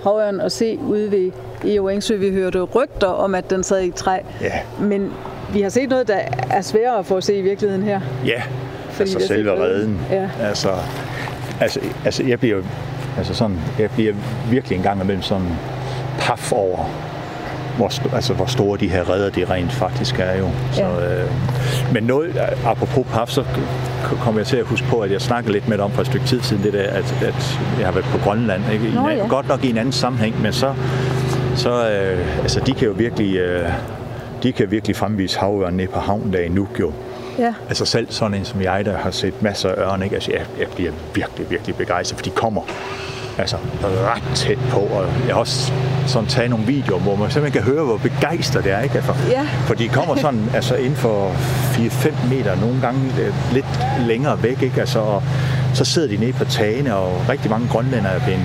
havørn 0.03 0.39
at 0.41 0.51
se 0.51 0.79
ude 0.87 1.11
ved 1.11 1.31
EO 1.65 1.87
Engsø. 1.87 2.15
Vi 2.17 2.29
hørte 2.31 2.61
rygter 2.61 3.07
om, 3.07 3.35
at 3.35 3.49
den 3.49 3.63
sad 3.63 3.83
i 3.83 3.91
træ. 3.91 4.17
Ja, 4.41 4.51
Men 4.79 5.11
vi 5.53 5.61
har 5.61 5.69
set 5.69 5.89
noget, 5.89 6.07
der 6.07 6.19
er 6.49 6.61
sværere 6.61 6.99
at 6.99 7.05
få 7.05 7.17
at 7.17 7.23
se 7.23 7.35
i 7.35 7.41
virkeligheden 7.41 7.83
her. 7.83 7.99
ja. 8.25 8.41
Fordi 8.89 9.13
altså 9.13 9.27
selve 9.27 9.51
redden. 9.63 9.99
Ja. 10.11 10.29
Altså, 10.43 10.69
altså, 11.59 11.79
altså 12.05 12.23
jeg 12.23 12.39
bliver 12.39 12.61
altså 13.17 13.33
sådan, 13.33 13.57
jeg 13.79 13.89
bliver 13.91 14.13
virkelig 14.49 14.75
en 14.75 14.81
gang 14.83 15.01
imellem 15.01 15.21
sådan 15.21 15.47
paf 16.19 16.51
over, 16.51 16.89
hvor, 17.77 18.15
altså, 18.15 18.33
hvor 18.33 18.45
store 18.45 18.77
de 18.79 18.87
her 18.87 19.09
redder 19.09 19.29
de 19.29 19.45
rent 19.45 19.71
faktisk 19.71 20.19
er 20.19 20.37
jo. 20.37 20.49
Så, 20.71 20.81
Ja. 20.83 21.21
øh, 21.23 21.29
men 21.93 22.03
noget, 22.03 22.37
apropos 22.65 23.05
paf, 23.13 23.27
så 23.27 23.43
kom 24.01 24.37
jeg 24.37 24.45
til 24.45 24.57
at 24.57 24.65
huske 24.65 24.87
på, 24.87 24.99
at 24.99 25.11
jeg 25.11 25.21
snakkede 25.21 25.53
lidt 25.53 25.67
med 25.67 25.77
dig 25.77 25.85
om 25.85 25.91
for 25.91 26.01
et 26.01 26.07
stykke 26.07 26.25
tid 26.25 26.41
siden, 26.41 26.63
det 26.63 26.73
der, 26.73 26.83
at, 26.83 27.15
at 27.21 27.59
jeg 27.77 27.87
har 27.87 27.91
været 27.91 28.05
på 28.05 28.17
Grønland. 28.17 28.63
Ikke? 28.73 28.87
I 28.87 28.91
Nå, 28.91 29.09
ja. 29.09 29.27
Godt 29.27 29.47
nok 29.47 29.63
i 29.63 29.69
en 29.69 29.77
anden 29.77 29.91
sammenhæng, 29.91 30.41
men 30.41 30.53
så, 30.53 30.73
så 31.55 31.89
øh, 31.89 32.41
altså, 32.41 32.59
de 32.59 32.73
kan 32.73 32.87
jo 32.87 32.93
virkelig, 32.93 33.35
øh, 33.35 33.69
de 34.43 34.51
kan 34.51 34.71
virkelig 34.71 34.95
fremvise 34.95 35.39
havørn 35.39 35.73
nede 35.73 35.87
på 35.87 35.99
havnen 35.99 36.33
der 36.33 36.39
i 36.39 36.49
Nuuk 36.49 36.79
jo. 36.79 36.93
Ja. 37.39 37.53
Altså 37.69 37.85
selv 37.85 38.07
sådan 38.09 38.37
en 38.37 38.45
som 38.45 38.61
jeg, 38.61 38.85
der 38.85 38.97
har 38.97 39.11
set 39.11 39.41
masser 39.41 39.69
af 39.69 39.75
ørne, 39.77 40.03
ikke? 40.05 40.15
Altså, 40.15 40.31
jeg, 40.31 40.45
jeg 40.59 40.67
bliver 40.75 40.91
virkelig, 41.15 41.49
virkelig 41.49 41.75
begejstret, 41.75 42.19
for 42.19 42.23
de 42.23 42.29
kommer 42.29 42.61
altså 43.41 43.57
ret 43.83 44.35
tæt 44.35 44.57
på, 44.69 44.79
og 44.79 45.05
jeg 45.27 45.33
har 45.35 45.39
også 45.39 45.71
sådan 46.07 46.29
taget 46.29 46.49
nogle 46.49 46.65
videoer, 46.65 46.99
hvor 46.99 47.15
man 47.15 47.31
simpelthen 47.31 47.63
kan 47.63 47.73
høre, 47.73 47.83
hvor 47.85 47.97
begejstret 47.97 48.63
det 48.63 48.71
er, 48.71 48.79
ikke? 48.81 48.95
Altså, 48.95 49.13
Ja. 49.29 49.41
For 49.65 49.73
de 49.73 49.87
kommer 49.89 50.15
sådan 50.15 50.49
altså 50.55 50.75
inden 50.75 50.95
for 50.95 51.31
4-5 51.31 52.29
meter, 52.29 52.55
nogle 52.55 52.81
gange 52.81 52.99
øh, 53.21 53.33
lidt 53.53 53.65
længere 54.07 54.43
væk, 54.43 54.61
ikke? 54.61 54.79
Altså, 54.79 54.99
og 54.99 55.23
så 55.73 55.85
sidder 55.85 56.07
de 56.07 56.17
nede 56.17 56.33
på 56.33 56.45
tagene, 56.45 56.95
og 56.95 57.29
rigtig 57.29 57.51
mange 57.51 57.67
grønlændere 57.67 58.13
er 58.13 58.19
blevet 58.19 58.41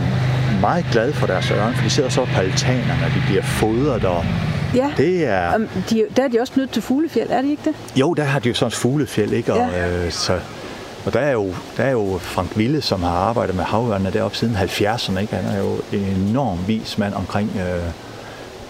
meget 0.61 0.87
glade 0.93 1.13
for 1.13 1.27
deres 1.27 1.51
ørne, 1.51 1.75
for 1.75 1.85
de 1.85 1.91
sidder 1.91 2.09
så 2.09 2.25
på 2.35 2.41
altanerne, 2.41 3.05
og 3.07 3.11
de 3.15 3.23
bliver 3.29 3.43
fodret, 3.43 4.05
og 4.05 4.25
Ja. 4.75 4.91
Det 4.97 5.27
er... 5.29 5.55
Om 5.55 5.69
de, 5.91 6.05
der 6.17 6.23
er 6.25 6.29
de 6.29 6.41
også 6.41 6.53
nødt 6.57 6.71
til 6.71 6.83
fuglefjeld, 6.83 7.31
er 7.31 7.43
de 7.43 7.51
ikke 7.51 7.63
det? 7.65 7.75
Jo, 8.01 8.15
der 8.15 8.25
har 8.25 8.39
de 8.39 8.49
jo 8.49 8.55
sådan 8.55 8.73
fuglefjeld, 8.73 9.33
ikke? 9.33 9.53
Og, 9.53 9.59
Ja. 9.59 9.89
øh, 10.05 10.11
så, 10.13 10.33
og 11.07 11.13
der 11.13 11.21
er, 11.21 11.33
jo, 11.33 11.55
der 11.77 11.85
er 11.85 11.91
jo 11.91 12.19
Frank 12.19 12.57
Ville, 12.57 12.83
som 12.83 13.03
har 13.03 13.11
arbejdet 13.11 13.57
med 13.57 13.65
havørnene 13.65 14.11
deroppe 14.11 14.37
siden 14.37 14.57
70'erne, 14.57 15.19
ikke? 15.19 15.37
Han 15.37 15.57
er 15.57 15.59
jo 15.59 15.77
en 15.93 16.29
enorm 16.29 16.59
vis 16.67 16.99
mand 16.99 17.15
omkring 17.15 17.51
øh, 17.57 17.87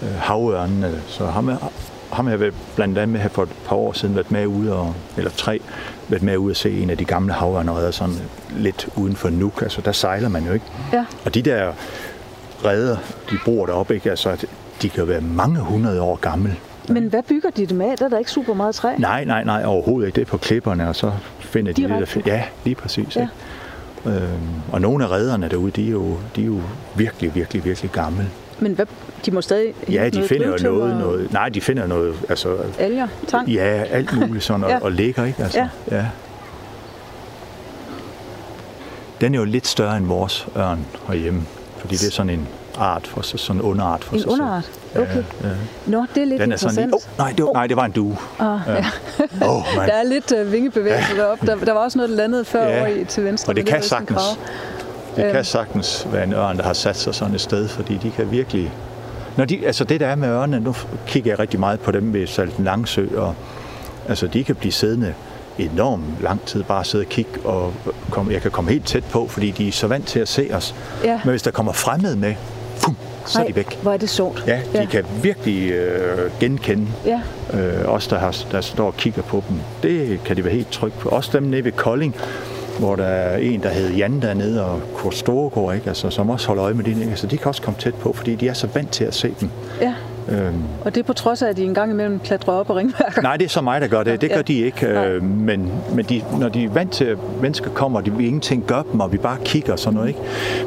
øh, 0.01 0.19
havørnene. 0.19 1.01
Så 1.07 1.25
ham, 1.25 1.49
er, 1.49 1.71
ham 2.11 2.27
har 2.27 2.37
jeg 2.37 2.53
blandt 2.75 2.97
andet 2.97 3.21
med 3.21 3.29
for 3.29 3.43
et 3.43 3.49
par 3.65 3.75
år 3.75 3.93
siden 3.93 4.15
været 4.15 4.31
med 4.31 4.45
ude, 4.45 4.75
og, 4.75 4.93
eller 5.17 5.31
tre, 5.31 5.59
været 6.07 6.23
med 6.23 6.37
ude 6.37 6.51
at 6.51 6.57
se 6.57 6.81
en 6.81 6.89
af 6.89 6.97
de 6.97 7.05
gamle 7.05 7.33
havørnereder 7.33 7.91
sådan 7.91 8.15
lidt 8.49 8.87
uden 8.95 9.15
for 9.15 9.29
Nuuk. 9.29 9.61
Altså, 9.61 9.81
der 9.81 9.91
sejler 9.91 10.29
man 10.29 10.45
jo 10.45 10.53
ikke. 10.53 10.65
Ja. 10.93 11.05
Og 11.25 11.35
de 11.35 11.41
der 11.41 11.71
redder, 12.65 12.97
de 13.31 13.37
bor 13.45 13.65
deroppe, 13.65 13.95
ikke? 13.95 14.09
Altså, 14.09 14.47
de 14.81 14.89
kan 14.89 14.99
jo 14.99 15.05
være 15.05 15.21
mange 15.21 15.59
hundrede 15.59 16.01
år 16.01 16.15
gamle. 16.15 16.55
Men 16.89 17.07
hvad 17.07 17.23
bygger 17.23 17.49
de 17.49 17.65
dem 17.65 17.81
af? 17.81 17.97
Der 17.97 18.05
er 18.05 18.09
der 18.09 18.17
ikke 18.17 18.31
super 18.31 18.53
meget 18.53 18.75
træ. 18.75 18.95
Nej, 18.97 19.25
nej, 19.25 19.43
nej, 19.43 19.63
overhovedet 19.65 20.07
ikke. 20.07 20.15
Det 20.15 20.21
er 20.21 20.25
på 20.25 20.37
klipperne, 20.37 20.89
og 20.89 20.95
så 20.95 21.11
finder 21.39 21.73
de 21.73 21.81
det 21.81 21.89
der... 21.89 21.95
Direkte? 21.95 22.19
fi- 22.19 22.23
Ja, 22.25 22.43
lige 22.63 22.75
præcis. 22.75 23.15
Ja. 23.15 23.21
Ikke? 23.21 24.17
Øhm, 24.17 24.27
og 24.71 24.81
nogle 24.81 25.05
af 25.05 25.09
redderne 25.11 25.47
derude, 25.49 25.71
de 25.71 25.87
er, 25.87 25.91
jo, 25.91 26.17
de 26.35 26.41
er 26.41 26.45
jo 26.45 26.59
virkelig, 26.95 27.35
virkelig, 27.35 27.65
virkelig 27.65 27.91
gamle. 27.91 28.25
Men 28.59 28.71
hvad, 28.73 28.85
de 29.25 29.31
må 29.31 29.41
stadig 29.41 29.73
Ja, 29.89 30.05
de 30.09 30.15
noget 30.15 30.29
finder 30.29 30.47
jo 30.47 30.57
noget, 30.63 30.93
og 30.93 30.99
noget... 30.99 31.33
Nej, 31.33 31.49
de 31.49 31.61
finder 31.61 31.87
noget... 31.87 32.15
Altså, 32.29 32.57
Alger, 32.79 33.07
tang. 33.27 33.47
ja, 33.49 33.61
alt 33.89 34.27
muligt 34.27 34.43
sådan, 34.43 34.63
og, 34.63 34.69
Ja. 34.69 34.75
ja. 34.75 34.81
og 34.83 34.91
ligger, 34.91 35.25
ikke? 35.25 35.43
Altså, 35.43 35.59
Ja. 35.59 35.97
ja. 35.97 36.05
Den 39.21 39.35
er 39.35 39.39
jo 39.39 39.45
lidt 39.45 39.67
større 39.67 39.97
end 39.97 40.05
vores 40.05 40.47
ørn 40.57 40.85
herhjemme, 41.07 41.41
fordi 41.77 41.95
det 41.95 42.07
er 42.07 42.11
sådan 42.11 42.29
en 42.29 42.47
art 42.77 43.07
for 43.07 43.21
sig, 43.21 43.39
sådan 43.39 43.61
en 43.61 43.65
underart 43.67 44.03
for 44.03 44.13
En 44.13 44.19
sig 44.21 44.31
selv. 44.31 44.41
underart? 44.41 44.71
Okay. 44.95 45.23
Ja, 45.43 45.47
ja. 45.47 45.53
Nå, 45.85 46.05
det 46.15 46.21
er 46.21 46.25
lidt 46.25 46.41
Den 46.41 46.51
er 46.51 46.57
sådan 46.57 46.83
interessant. 46.83 46.85
lige... 46.87 46.93
Oh, 46.95 47.01
nej, 47.17 47.33
det 47.37 47.45
var, 47.45 47.53
nej, 47.53 47.67
det 47.67 47.77
var 47.77 47.85
en 47.85 47.91
due. 47.91 48.17
Ah, 48.39 48.59
ja. 48.67 48.85
Åh, 49.47 49.55
oh, 49.77 49.85
Der 49.85 49.93
er 49.93 50.03
lidt 50.03 50.31
uh, 50.31 50.51
vingebevægelse 50.51 51.15
deroppe. 51.17 51.47
Der, 51.47 51.55
der 51.55 51.73
var 51.73 51.79
også 51.79 51.97
noget, 51.97 52.09
der 52.09 52.15
landede 52.15 52.45
før 52.45 52.63
Ja. 52.67 52.77
over 52.79 52.87
i, 52.87 53.05
til 53.05 53.23
venstre. 53.25 53.51
Og 53.51 53.55
det 53.55 53.63
men 53.65 53.73
kan 53.73 53.83
sådan 53.83 54.07
sagtens. 54.07 54.21
Det 55.15 55.23
Øhm. 55.23 55.31
kan 55.33 55.45
sagtens 55.45 56.07
være 56.11 56.23
en 56.23 56.33
ørn, 56.33 56.57
der 56.57 56.63
har 56.63 56.73
sat 56.73 56.97
sig 56.97 57.15
sådan 57.15 57.35
et 57.35 57.41
sted, 57.41 57.67
fordi 57.67 57.97
de 58.03 58.11
kan 58.11 58.31
virkelig... 58.31 58.71
Når 59.37 59.45
de, 59.45 59.65
altså 59.65 59.83
det 59.83 59.99
der 59.99 60.07
er 60.07 60.15
med 60.15 60.29
ørne, 60.29 60.59
nu 60.59 60.75
kigger 61.07 61.31
jeg 61.31 61.39
rigtig 61.39 61.59
meget 61.59 61.79
på 61.79 61.91
dem 61.91 62.13
ved 62.13 62.27
Salten 62.27 62.63
Langsø, 62.65 63.05
og 63.17 63.35
altså 64.09 64.27
de 64.27 64.43
kan 64.43 64.55
blive 64.55 64.71
siddende 64.71 65.13
enormt 65.57 66.03
lang 66.21 66.41
tid, 66.45 66.63
bare 66.63 66.83
sidde 66.83 67.03
og 67.03 67.09
kigge, 67.09 67.31
og 67.45 67.73
komme, 68.11 68.33
jeg 68.33 68.41
kan 68.41 68.51
komme 68.51 68.71
helt 68.71 68.85
tæt 68.85 69.03
på, 69.03 69.27
fordi 69.27 69.51
de 69.51 69.67
er 69.67 69.71
så 69.71 69.87
vant 69.87 70.07
til 70.07 70.19
at 70.19 70.27
se 70.27 70.49
os. 70.53 70.75
Ja. 71.03 71.19
Men 71.23 71.29
hvis 71.29 71.41
der 71.41 71.51
kommer 71.51 71.71
fremmed 71.73 72.15
med, 72.15 72.35
pum, 72.83 72.95
så 73.25 73.39
er 73.41 73.43
de 73.47 73.55
væk. 73.55 73.79
Hvor 73.81 73.91
er 73.93 73.97
det 73.97 74.09
sjovt. 74.09 74.43
Ja, 74.47 74.59
de 74.73 74.79
Ja. 74.79 74.85
kan 74.85 75.05
virkelig 75.21 75.71
øh, 75.71 76.31
genkende 76.39 76.87
Ja. 77.05 77.19
øh, 77.53 77.93
os, 77.93 78.07
der, 78.07 78.17
har, 78.19 78.37
der 78.51 78.61
står 78.61 78.87
og 78.87 78.97
kigger 78.97 79.21
på 79.21 79.43
dem. 79.49 79.57
Det 79.83 80.19
kan 80.25 80.35
de 80.37 80.43
være 80.43 80.53
helt 80.53 80.71
trygge 80.71 80.97
på. 80.99 81.09
Også 81.09 81.29
dem 81.33 81.43
nede 81.43 81.63
ved 81.63 81.71
Kolding, 81.71 82.15
hvor 82.79 82.95
der 82.95 83.03
er 83.05 83.37
en, 83.37 83.63
der 83.63 83.69
hedder 83.69 83.97
Jan 83.97 84.21
dernede, 84.21 84.65
og 84.65 84.81
Kurt 84.95 85.15
Storegård, 85.15 85.75
ikke? 85.75 85.87
Altså, 85.87 86.09
som 86.09 86.29
også 86.29 86.47
holder 86.47 86.63
øje 86.65 86.73
med 86.73 86.83
det. 86.83 86.91
Ikke? 86.97 87.09
Altså, 87.09 87.27
de 87.27 87.37
kan 87.37 87.47
også 87.47 87.61
komme 87.61 87.79
tæt 87.79 87.95
på, 87.95 88.13
fordi 88.13 88.35
de 88.35 88.47
er 88.47 88.53
så 88.53 88.67
vant 88.73 88.91
til 88.91 89.03
at 89.03 89.13
se 89.15 89.33
dem. 89.41 89.49
ja. 89.81 89.93
Øhm, 90.31 90.53
Og 90.85 90.95
det 90.95 91.01
er 91.01 91.05
på 91.05 91.13
trods 91.13 91.41
af, 91.41 91.49
at 91.49 91.57
de 91.57 91.63
en 91.63 91.73
gang 91.73 91.91
imellem 91.91 92.19
klatrer 92.19 92.53
op 92.53 92.69
og 92.69 92.75
ringværker. 92.75 93.21
nej, 93.21 93.37
det 93.37 93.45
er 93.45 93.49
så 93.49 93.61
mig, 93.61 93.81
der 93.81 93.87
gør 93.87 94.03
det. 94.03 94.21
Det 94.21 94.29
Ja. 94.29 94.35
gør 94.35 94.41
de 94.41 94.53
ikke. 94.59 94.87
Øh, 94.87 95.23
men 95.23 95.71
men 95.95 96.05
de, 96.05 96.21
når 96.39 96.49
de 96.49 96.63
er 96.63 96.69
vant 96.69 96.91
til, 96.91 97.05
at 97.05 97.17
mennesker 97.41 97.69
kommer, 97.69 97.99
og 97.99 98.05
de 98.05 98.11
ingenting 98.19 98.63
gør 98.67 98.81
dem, 98.91 98.99
og 98.99 99.11
vi 99.11 99.17
bare 99.17 99.37
kigger 99.45 99.73
og 99.73 99.79
sådan 99.79 99.93
noget. 99.95 100.07
Ikke? 100.07 100.19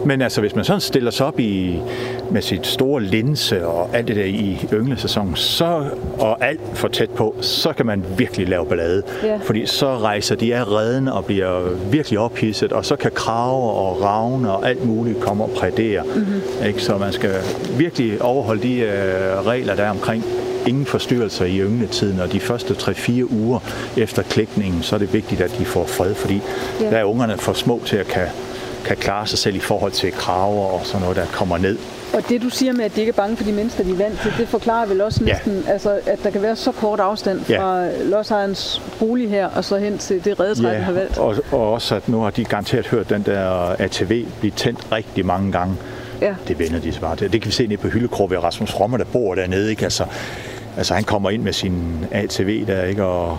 Men 0.04 0.22
altså, 0.22 0.40
hvis 0.40 0.54
man 0.56 0.64
sådan 0.64 0.80
stiller 0.80 1.10
sig 1.10 1.26
op 1.26 1.40
i, 1.40 1.78
med 2.30 2.42
sit 2.42 2.66
store 2.66 3.02
linse 3.02 3.66
og 3.66 3.90
alt 3.92 4.08
det 4.08 4.16
der 4.16 4.24
i 4.24 4.66
ynglesæsonen, 4.72 5.36
så, 5.36 5.84
og 6.18 6.44
alt 6.44 6.60
for 6.74 6.88
tæt 6.88 7.10
på, 7.10 7.34
så 7.40 7.72
kan 7.72 7.86
man 7.86 8.04
virkelig 8.16 8.48
lave 8.48 8.66
ballade. 8.66 9.02
Ja. 9.24 9.36
Fordi 9.42 9.66
så 9.66 9.98
rejser 9.98 10.36
de 10.36 10.54
af 10.54 10.68
redden 10.72 11.08
og 11.08 11.24
bliver 11.24 11.60
virkelig 11.90 12.18
ophidset, 12.18 12.72
og 12.72 12.84
så 12.84 12.96
kan 12.96 13.10
kraver 13.14 13.70
og 13.70 14.02
ravne 14.02 14.52
og 14.52 14.68
alt 14.68 14.86
muligt 14.86 15.20
komme 15.20 15.44
og 15.44 15.50
prædere. 15.56 16.02
Mm-hmm. 16.14 16.66
Ikke? 16.66 16.82
Så 16.82 16.98
man 16.98 17.12
skal 17.12 17.30
virkelig 17.78 18.22
overholde 18.22 18.62
de 18.62 18.74
øh, 18.80 19.46
regler, 19.50 19.74
der 19.74 19.82
er 19.84 19.90
omkring 19.90 20.24
ingen 20.66 20.86
forstyrrelser 20.86 21.44
i 21.44 21.58
yngletiden, 21.60 22.20
og 22.20 22.32
de 22.32 22.40
første 22.40 22.74
3-4 22.74 23.10
uger 23.32 23.58
efter 23.96 24.22
klækningen, 24.22 24.82
så 24.82 24.94
er 24.94 24.98
det 24.98 25.12
vigtigt, 25.12 25.40
at 25.40 25.50
de 25.58 25.64
får 25.64 25.84
fred, 25.86 26.14
fordi 26.14 26.40
Ja. 26.80 26.84
ja. 26.84 26.90
der 26.90 26.96
er 26.96 27.04
ungerne 27.04 27.38
for 27.38 27.52
små 27.52 27.80
til 27.86 27.96
at 27.96 28.06
kan, 28.06 28.26
kan 28.84 28.96
klare 28.96 29.26
sig 29.26 29.38
selv 29.38 29.56
i 29.56 29.60
forhold 29.60 29.92
til 29.92 30.12
kraver 30.12 30.66
og 30.66 30.80
sådan 30.86 31.00
noget, 31.00 31.16
der 31.16 31.26
kommer 31.32 31.58
ned. 31.58 31.78
Og 32.14 32.22
det, 32.28 32.42
du 32.42 32.50
siger 32.50 32.72
med, 32.72 32.84
at 32.84 32.94
de 32.94 33.00
ikke 33.00 33.10
er 33.10 33.14
bange 33.16 33.36
for 33.36 33.44
de 33.44 33.52
mennesker, 33.52 33.84
de 33.84 33.90
er 33.90 33.94
vant 33.94 34.20
til, 34.22 34.32
det 34.38 34.48
forklarer 34.48 34.86
vel 34.86 35.00
også 35.00 35.24
Ja. 35.26 35.32
næsten, 35.32 35.64
altså, 35.68 35.98
at 36.06 36.18
der 36.24 36.30
kan 36.30 36.42
være 36.42 36.56
så 36.56 36.72
kort 36.72 37.00
afstand 37.00 37.40
Ja. 37.48 37.58
fra 37.60 37.86
lodsejerens 38.04 38.82
bolig 38.98 39.30
her, 39.30 39.46
og 39.46 39.64
så 39.64 39.76
hen 39.78 39.98
til 39.98 40.24
det 40.24 40.40
redetræ, 40.40 40.74
den 40.74 40.82
har 40.82 40.92
valgt. 40.92 41.18
og, 41.18 41.36
og 41.52 41.72
også, 41.72 41.94
at 41.94 42.08
nu 42.08 42.20
har 42.20 42.30
de 42.30 42.44
garanteret 42.44 42.86
hørt 42.86 43.10
den 43.10 43.22
der 43.22 43.74
ATV 43.78 44.26
blive 44.40 44.52
tændt 44.56 44.86
rigtig 44.92 45.26
mange 45.26 45.52
gange. 45.52 45.74
Ja. 46.20 46.34
Det 46.48 46.58
vender 46.58 46.80
de 46.80 46.92
bare 47.00 47.16
til. 47.16 47.32
Det 47.32 47.42
kan 47.42 47.46
vi 47.48 47.52
se 47.52 47.66
nede 47.66 47.76
på 47.80 47.88
Hyldekrog 47.88 48.30
ved 48.30 48.38
Rasmus 48.44 48.74
Romme, 48.74 48.98
der 48.98 49.04
bor 49.04 49.34
dernede. 49.34 49.70
Ikke? 49.70 49.82
Altså, 49.84 50.04
altså, 50.76 50.94
han 50.94 51.04
kommer 51.04 51.30
ind 51.30 51.42
med 51.42 51.52
sin 51.52 52.06
ATV 52.12 52.66
der, 52.66 52.82
ikke? 52.84 53.04
Og, 53.04 53.38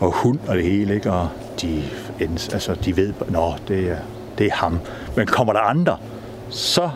og 0.00 0.10
hund 0.12 0.38
og 0.48 0.56
det 0.56 0.64
hele, 0.64 0.94
ikke? 0.94 1.12
Og 1.12 1.28
de, 1.62 1.82
altså, 2.52 2.74
de 2.84 2.96
ved, 2.96 3.12
nå, 3.28 3.52
det 3.68 3.90
er, 3.90 3.96
det 4.38 4.46
er 4.46 4.52
ham. 4.52 4.78
Men 5.16 5.26
kommer 5.26 5.52
der 5.52 5.60
andre, 5.60 5.96
så 6.48 6.90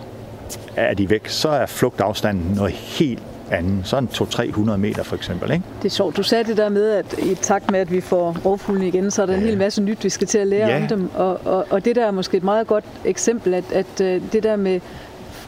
er 0.77 0.95
de 0.95 1.11
væk. 1.11 1.29
Så 1.29 1.49
er 1.49 1.67
flugtafstanden 1.67 2.53
noget 2.57 2.73
helt 2.73 3.23
andet. 3.51 3.87
Sådan 3.87 4.09
200-300 4.13 4.77
meter 4.77 5.03
for 5.03 5.17
eksempel, 5.17 5.51
ikke? 5.53 5.65
Det 5.83 5.89
er 5.89 5.93
sjovt. 5.95 6.17
Du 6.17 6.23
sagde 6.23 6.45
det 6.45 6.57
der 6.57 6.69
med, 6.69 6.91
at 6.91 7.19
i 7.19 7.35
takt 7.35 7.71
med, 7.71 7.81
at 7.81 7.93
vi 7.93 8.01
får 8.01 8.37
rovfuglene 8.45 8.89
igen, 8.89 9.11
så 9.11 9.23
er 9.23 9.27
der 9.27 9.35
en 9.35 9.41
hel 9.41 9.59
masse 9.59 9.83
nyt, 9.83 10.05
vi 10.05 10.09
skal 10.09 10.27
til 10.27 10.39
at 10.39 10.47
lære 10.47 10.69
Ja. 10.69 10.83
om 10.83 10.89
dem. 10.89 11.11
Og, 11.15 11.41
og, 11.45 11.67
og 11.71 11.85
det 11.85 11.97
der 11.97 12.07
er 12.07 12.11
måske 12.11 12.37
et 12.37 12.45
meget 12.45 12.67
godt 12.67 12.85
eksempel, 13.05 13.55
at, 13.55 13.65
at 13.73 14.01
øh, 14.01 14.23
det 14.33 14.43
der 14.43 14.57
med 14.57 14.81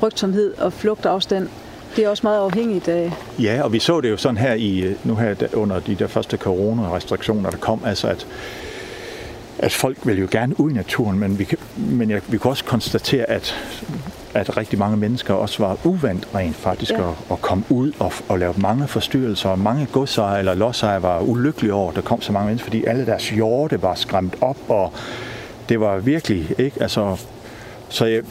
frygtsomhed 0.01 0.55
og 0.59 0.73
flugtafstand, 0.73 1.49
det 1.97 2.05
er 2.05 2.09
også 2.09 2.21
meget 2.27 2.39
afhængigt 2.39 2.89
af... 2.89 3.13
Ja, 3.39 3.63
og 3.63 3.73
vi 3.73 3.79
så 3.79 4.01
det 4.01 4.11
jo 4.11 4.17
sådan 4.17 4.37
her 4.37 4.55
i 4.55 4.95
nu 5.05 5.15
her 5.15 5.35
der- 5.35 5.55
under 5.55 5.81
de 5.81 5.95
der 5.95 6.07
første 6.07 6.37
coronarestriktioner, 6.37 7.51
der 7.51 7.59
kom, 7.59 7.81
altså 7.87 8.09
at, 8.09 8.27
at 9.59 9.73
folk 9.73 9.97
vil 10.05 10.19
jo 10.19 10.29
gerne 10.31 10.61
ud 10.61 10.71
i 10.71 10.75
naturen, 10.75 11.19
men 11.19 11.39
vi, 11.39 11.45
kan, 11.45 11.59
men 11.77 12.11
jeg, 12.11 12.21
vi 12.29 12.39
kunne 12.39 12.53
også 12.53 12.65
konstatere, 12.65 13.31
at, 13.31 13.55
at 14.35 14.57
rigtig 14.57 14.79
mange 14.79 14.97
mennesker 14.97 15.35
også 15.35 15.63
var 15.63 15.79
uvandt 15.85 16.29
rent 16.35 16.57
faktisk 16.57 16.93
ja. 16.93 17.09
at, 17.09 17.15
at 17.31 17.41
komme 17.41 17.65
ud 17.69 17.93
og, 17.99 18.13
og 18.29 18.39
lave 18.39 18.55
mange 18.57 18.89
forstyrrelser. 18.89 19.49
Og 19.49 19.59
mange 19.59 19.87
godsejere 19.93 20.39
eller 20.39 20.55
lodsejere 20.55 21.03
var 21.03 21.21
ulykkelige 21.21 21.75
over, 21.75 21.91
at 21.91 21.97
der 21.97 22.03
kom 22.03 22.21
så 22.23 22.33
mange 22.33 22.47
mennesker, 22.47 22.65
fordi 22.65 22.85
alle 22.85 23.07
deres 23.07 23.29
hjorte 23.29 23.83
var 23.83 23.95
skræmt 23.95 24.35
op, 24.41 24.59
og 24.69 24.93
det 25.69 25.81
var 25.81 25.99
virkelig, 25.99 26.55
ikke? 26.59 26.83
Altså, 26.83 27.17
så 27.89 28.05
jeg, 28.05 28.23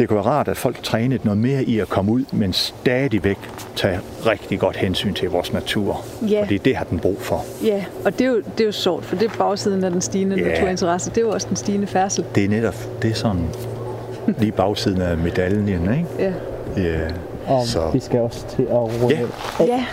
det 0.00 0.08
kunne 0.08 0.16
være 0.16 0.26
rart, 0.26 0.48
at 0.48 0.56
folk 0.56 0.82
trænede 0.82 1.20
noget 1.24 1.38
mere 1.38 1.62
i 1.64 1.78
at 1.78 1.88
komme 1.88 2.12
ud, 2.12 2.24
men 2.32 2.52
stadigvæk 2.52 3.38
tage 3.76 4.00
rigtig 4.26 4.58
godt 4.60 4.76
hensyn 4.76 5.14
til 5.14 5.30
vores 5.30 5.52
natur. 5.52 6.04
Ja. 6.28 6.42
Fordi 6.42 6.58
det 6.58 6.76
har 6.76 6.84
den 6.84 6.98
brug 6.98 7.16
for. 7.20 7.44
Ja, 7.64 7.84
og 8.04 8.12
det 8.18 8.20
er 8.24 8.28
jo, 8.28 8.36
det 8.36 8.60
er 8.60 8.64
jo 8.64 8.72
sjovt, 8.72 9.04
for 9.04 9.16
det 9.16 9.30
er 9.30 9.36
bagsiden 9.38 9.84
af 9.84 9.90
den 9.90 10.00
stigende 10.00 10.36
Ja. 10.36 10.48
naturinteresse. 10.48 11.10
Det 11.10 11.16
er 11.18 11.22
jo 11.22 11.30
også 11.30 11.46
den 11.48 11.56
stigende 11.56 11.86
færdsel. 11.86 12.24
Det 12.34 12.44
er 12.44 12.48
netop, 12.48 12.74
det 13.02 13.10
er 13.10 13.14
sådan 13.14 13.44
lige 14.38 14.52
bagsiden 14.52 15.02
af 15.02 15.16
medaljen, 15.18 15.68
ikke? 15.94 16.06
Ja. 16.18 16.32
Ja. 16.76 16.98
Og 17.46 17.66
Så. 17.66 17.90
vi 17.92 18.00
skal 18.00 18.20
også 18.20 18.46
til 18.56 18.62
at 18.62 18.70
runde 18.72 19.16
Ja. 19.16 19.64
af. 19.64 19.66
Ja, 19.66 19.84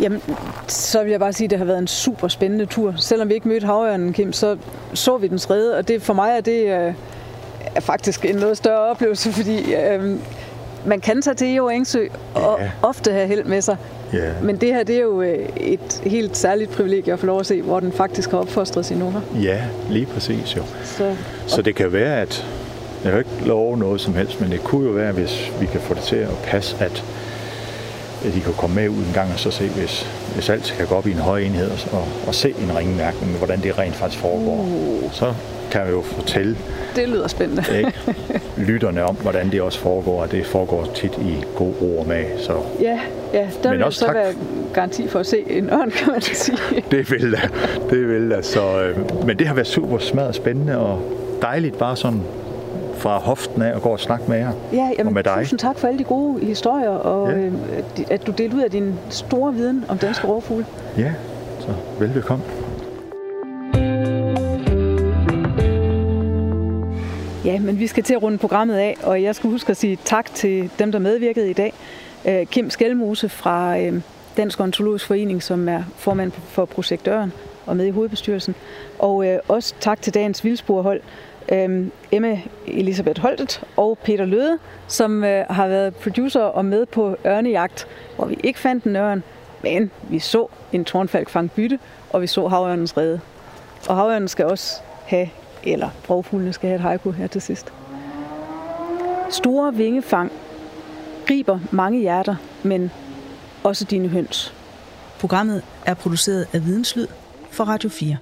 jamen, 0.00 0.22
så 0.68 1.02
vil 1.02 1.10
jeg 1.10 1.20
bare 1.20 1.32
sige, 1.32 1.44
at 1.46 1.50
det 1.50 1.58
har 1.58 1.66
været 1.66 1.78
en 1.78 1.86
super 1.86 2.28
spændende 2.28 2.66
tur. 2.66 2.94
Selvom 2.96 3.28
vi 3.28 3.34
ikke 3.34 3.48
mødte 3.48 3.66
havørnen, 3.66 4.12
Kim, 4.12 4.32
så 4.32 4.56
så 4.94 5.16
vi 5.16 5.28
dens 5.28 5.50
rede, 5.50 5.76
og 5.78 5.88
det, 5.88 6.02
for 6.02 6.14
mig 6.14 6.30
er 6.36 6.40
det 6.40 6.86
øh, 6.86 6.92
er 7.78 7.82
faktisk 7.82 8.24
en 8.24 8.36
noget 8.36 8.56
større 8.56 8.90
oplevelse, 8.90 9.32
fordi 9.32 9.74
øh, 9.74 10.16
man 10.86 11.00
kan 11.00 11.22
tage 11.22 11.34
til 11.34 11.56
Eo 11.56 11.68
Engsø 11.68 12.06
og 12.34 12.58
Ja. 12.60 12.70
ofte 12.82 13.12
have 13.12 13.26
held 13.26 13.44
med 13.44 13.62
sig. 13.62 13.76
Ja. 14.12 14.18
Men 14.42 14.56
det 14.56 14.68
her, 14.74 14.82
det 14.82 14.96
er 14.96 15.00
jo 15.00 15.22
øh, 15.22 15.48
et 15.56 16.02
helt 16.06 16.36
særligt 16.36 16.70
privilegie 16.70 17.12
at 17.12 17.18
få 17.18 17.26
lov 17.26 17.40
at 17.40 17.46
se, 17.46 17.62
hvor 17.62 17.80
den 17.80 17.92
faktisk 17.92 18.30
har 18.30 18.38
opfostret 18.38 18.86
sine 18.86 19.04
unger. 19.04 19.20
ja, 19.42 19.60
lige 19.90 20.06
præcis 20.06 20.56
jo. 20.56 20.62
Så, 20.84 21.14
Så 21.46 21.62
det 21.62 21.74
kan 21.74 21.92
være, 21.92 22.20
at 22.20 22.46
jeg 23.04 23.12
vil 23.12 23.18
ikke 23.18 23.46
love 23.48 23.76
noget 23.78 24.00
som 24.00 24.14
helst, 24.14 24.40
men 24.40 24.50
det 24.50 24.64
kunne 24.64 24.86
jo 24.86 24.92
være, 24.92 25.12
hvis 25.12 25.52
vi 25.60 25.66
kan 25.66 25.80
få 25.80 25.94
det 25.94 26.02
til 26.02 26.16
at 26.16 26.28
passe, 26.44 26.76
at, 26.80 27.04
at 28.26 28.34
de 28.34 28.40
kan 28.40 28.52
komme 28.52 28.76
med 28.76 28.88
ud 28.88 28.96
en 28.96 29.10
gang 29.14 29.32
og 29.32 29.38
så 29.38 29.50
se, 29.50 29.68
hvis, 29.68 30.06
hvis 30.34 30.48
alt 30.50 30.74
kan 30.78 30.86
gå 30.86 30.94
op 30.94 31.06
i 31.06 31.10
en 31.12 31.18
høj 31.18 31.38
enhed 31.40 31.70
og, 31.70 31.78
og, 32.00 32.08
og 32.26 32.34
se 32.34 32.48
en 32.48 32.76
ringmærkning, 32.78 33.32
hvordan 33.36 33.60
det 33.62 33.78
rent 33.78 33.94
faktisk 33.94 34.20
foregår. 34.22 34.52
Uh. 34.60 35.12
Så 35.12 35.34
kan 35.70 35.90
jo 35.90 36.02
fortælle 36.02 36.56
det 36.96 37.08
lyder 37.08 37.28
spændende. 37.28 37.64
ikke, 37.78 37.92
lytterne 38.70 39.04
om, 39.04 39.14
hvordan 39.16 39.50
det 39.50 39.62
også 39.62 39.78
foregår, 39.78 40.22
og 40.22 40.32
det 40.32 40.46
foregår 40.46 40.86
tit 40.94 41.12
i 41.18 41.44
god 41.56 41.72
ro 41.82 41.98
og 41.98 42.06
mag. 42.08 42.34
Så 42.38 42.52
Ja, 42.80 42.98
ja 43.34 43.48
der 43.62 43.68
Men 43.70 43.78
vil 43.78 43.84
også 43.84 43.98
så 43.98 44.06
tak. 44.06 44.14
være 44.14 44.32
garanti 44.74 45.08
for 45.08 45.18
at 45.18 45.26
se 45.26 45.44
en 45.50 45.70
ørn, 45.70 45.90
kan 45.90 46.12
man 46.12 46.20
sige. 46.22 46.58
det 46.90 47.10
vil 47.10 47.32
da. 47.32 47.40
Det 47.90 48.08
vil 48.08 48.30
da. 48.30 48.42
Så, 48.42 48.82
øh, 48.82 49.26
men 49.26 49.38
det 49.38 49.46
har 49.46 49.54
været 49.54 49.66
super 49.66 49.98
smadret 49.98 50.34
spændende 50.34 50.78
og 50.78 51.02
dejligt 51.42 51.78
bare 51.78 51.96
sådan 51.96 52.22
fra 52.96 53.18
hoften 53.18 53.62
af 53.62 53.74
og 53.74 53.82
går 53.82 53.92
og 53.92 54.00
snakke 54.00 54.24
med 54.28 54.38
jer. 54.38 54.52
Ja, 54.72 54.88
jamen, 54.98 55.06
og 55.06 55.12
med 55.12 55.22
dig. 55.22 55.36
tusind 55.38 55.58
tak 55.58 55.78
for 55.78 55.88
alle 55.88 55.98
de 55.98 56.04
gode 56.04 56.44
historier, 56.44 56.88
og 56.88 57.30
ja. 57.30 57.36
øh, 57.36 57.52
at 58.10 58.26
du 58.26 58.32
delte 58.32 58.56
ud 58.56 58.62
af 58.62 58.70
din 58.70 58.94
store 59.10 59.54
viden 59.54 59.84
om 59.88 59.98
danske 59.98 60.26
rovfugle. 60.26 60.66
Ja, 60.98 61.12
så 61.60 61.68
velbekomme. 61.98 62.44
Ja, 67.48 67.60
men 67.60 67.78
vi 67.78 67.86
skal 67.86 68.04
til 68.04 68.14
at 68.14 68.22
runde 68.22 68.38
programmet 68.38 68.74
af, 68.76 68.96
og 69.02 69.22
jeg 69.22 69.34
skal 69.34 69.50
huske 69.50 69.70
at 69.70 69.76
sige 69.76 69.98
tak 70.04 70.34
til 70.34 70.70
dem, 70.78 70.92
der 70.92 70.98
medvirkede 70.98 71.50
i 71.50 71.52
dag. 71.52 71.72
Øh, 72.24 72.46
Kim 72.46 72.70
Skelmose 72.70 73.28
fra 73.28 73.78
øh, 73.78 74.00
Dansk 74.36 74.60
Ontologisk 74.60 75.06
Forening, 75.06 75.42
som 75.42 75.68
er 75.68 75.82
formand 75.96 76.32
for 76.32 76.64
projektøren 76.64 77.32
og 77.66 77.76
med 77.76 77.86
i 77.86 77.90
hovedbestyrelsen. 77.90 78.54
Og 78.98 79.26
øh, 79.26 79.38
også 79.48 79.74
tak 79.80 80.02
til 80.02 80.14
dagens 80.14 80.44
vildsporhold, 80.44 81.00
Emma 82.12 82.40
Elisabeth 82.66 83.20
Holtet 83.20 83.62
og 83.76 83.98
Peter 83.98 84.24
Løde, 84.24 84.58
som 84.88 85.22
har 85.50 85.68
været 85.68 85.94
producer 85.94 86.40
og 86.40 86.64
med 86.64 86.86
på 86.86 87.16
ørnejagt, 87.26 87.86
hvor 88.16 88.26
vi 88.26 88.36
ikke 88.44 88.58
fandt 88.58 88.84
en 88.84 88.96
ørn, 88.96 89.22
men 89.62 89.90
vi 90.02 90.18
så 90.18 90.46
en 90.72 90.84
tårnfalk 90.84 91.28
fange 91.28 91.48
bytte, 91.48 91.78
og 92.10 92.22
vi 92.22 92.26
så 92.26 92.48
havørnens 92.48 92.96
rede. 92.96 93.20
Og 93.88 93.96
havørnen 93.96 94.28
skal 94.28 94.44
også 94.44 94.80
have, 95.06 95.28
eller 95.72 95.90
rovfuglene 96.10 96.52
skal 96.52 96.68
have 96.68 96.76
et 96.76 96.82
haiku 96.82 97.10
her 97.10 97.26
til 97.26 97.42
sidst. 97.42 97.72
Store 99.30 99.74
vingefang 99.74 100.32
griber 101.26 101.58
mange 101.70 102.00
hjerter, 102.00 102.36
men 102.62 102.90
også 103.64 103.84
dine 103.84 104.08
høns. 104.08 104.54
Programmet 105.20 105.62
er 105.86 105.94
produceret 105.94 106.46
af 106.52 106.64
Videnslyd 106.64 107.06
for 107.50 107.64
Radio 107.64 107.88
4. 107.88 108.16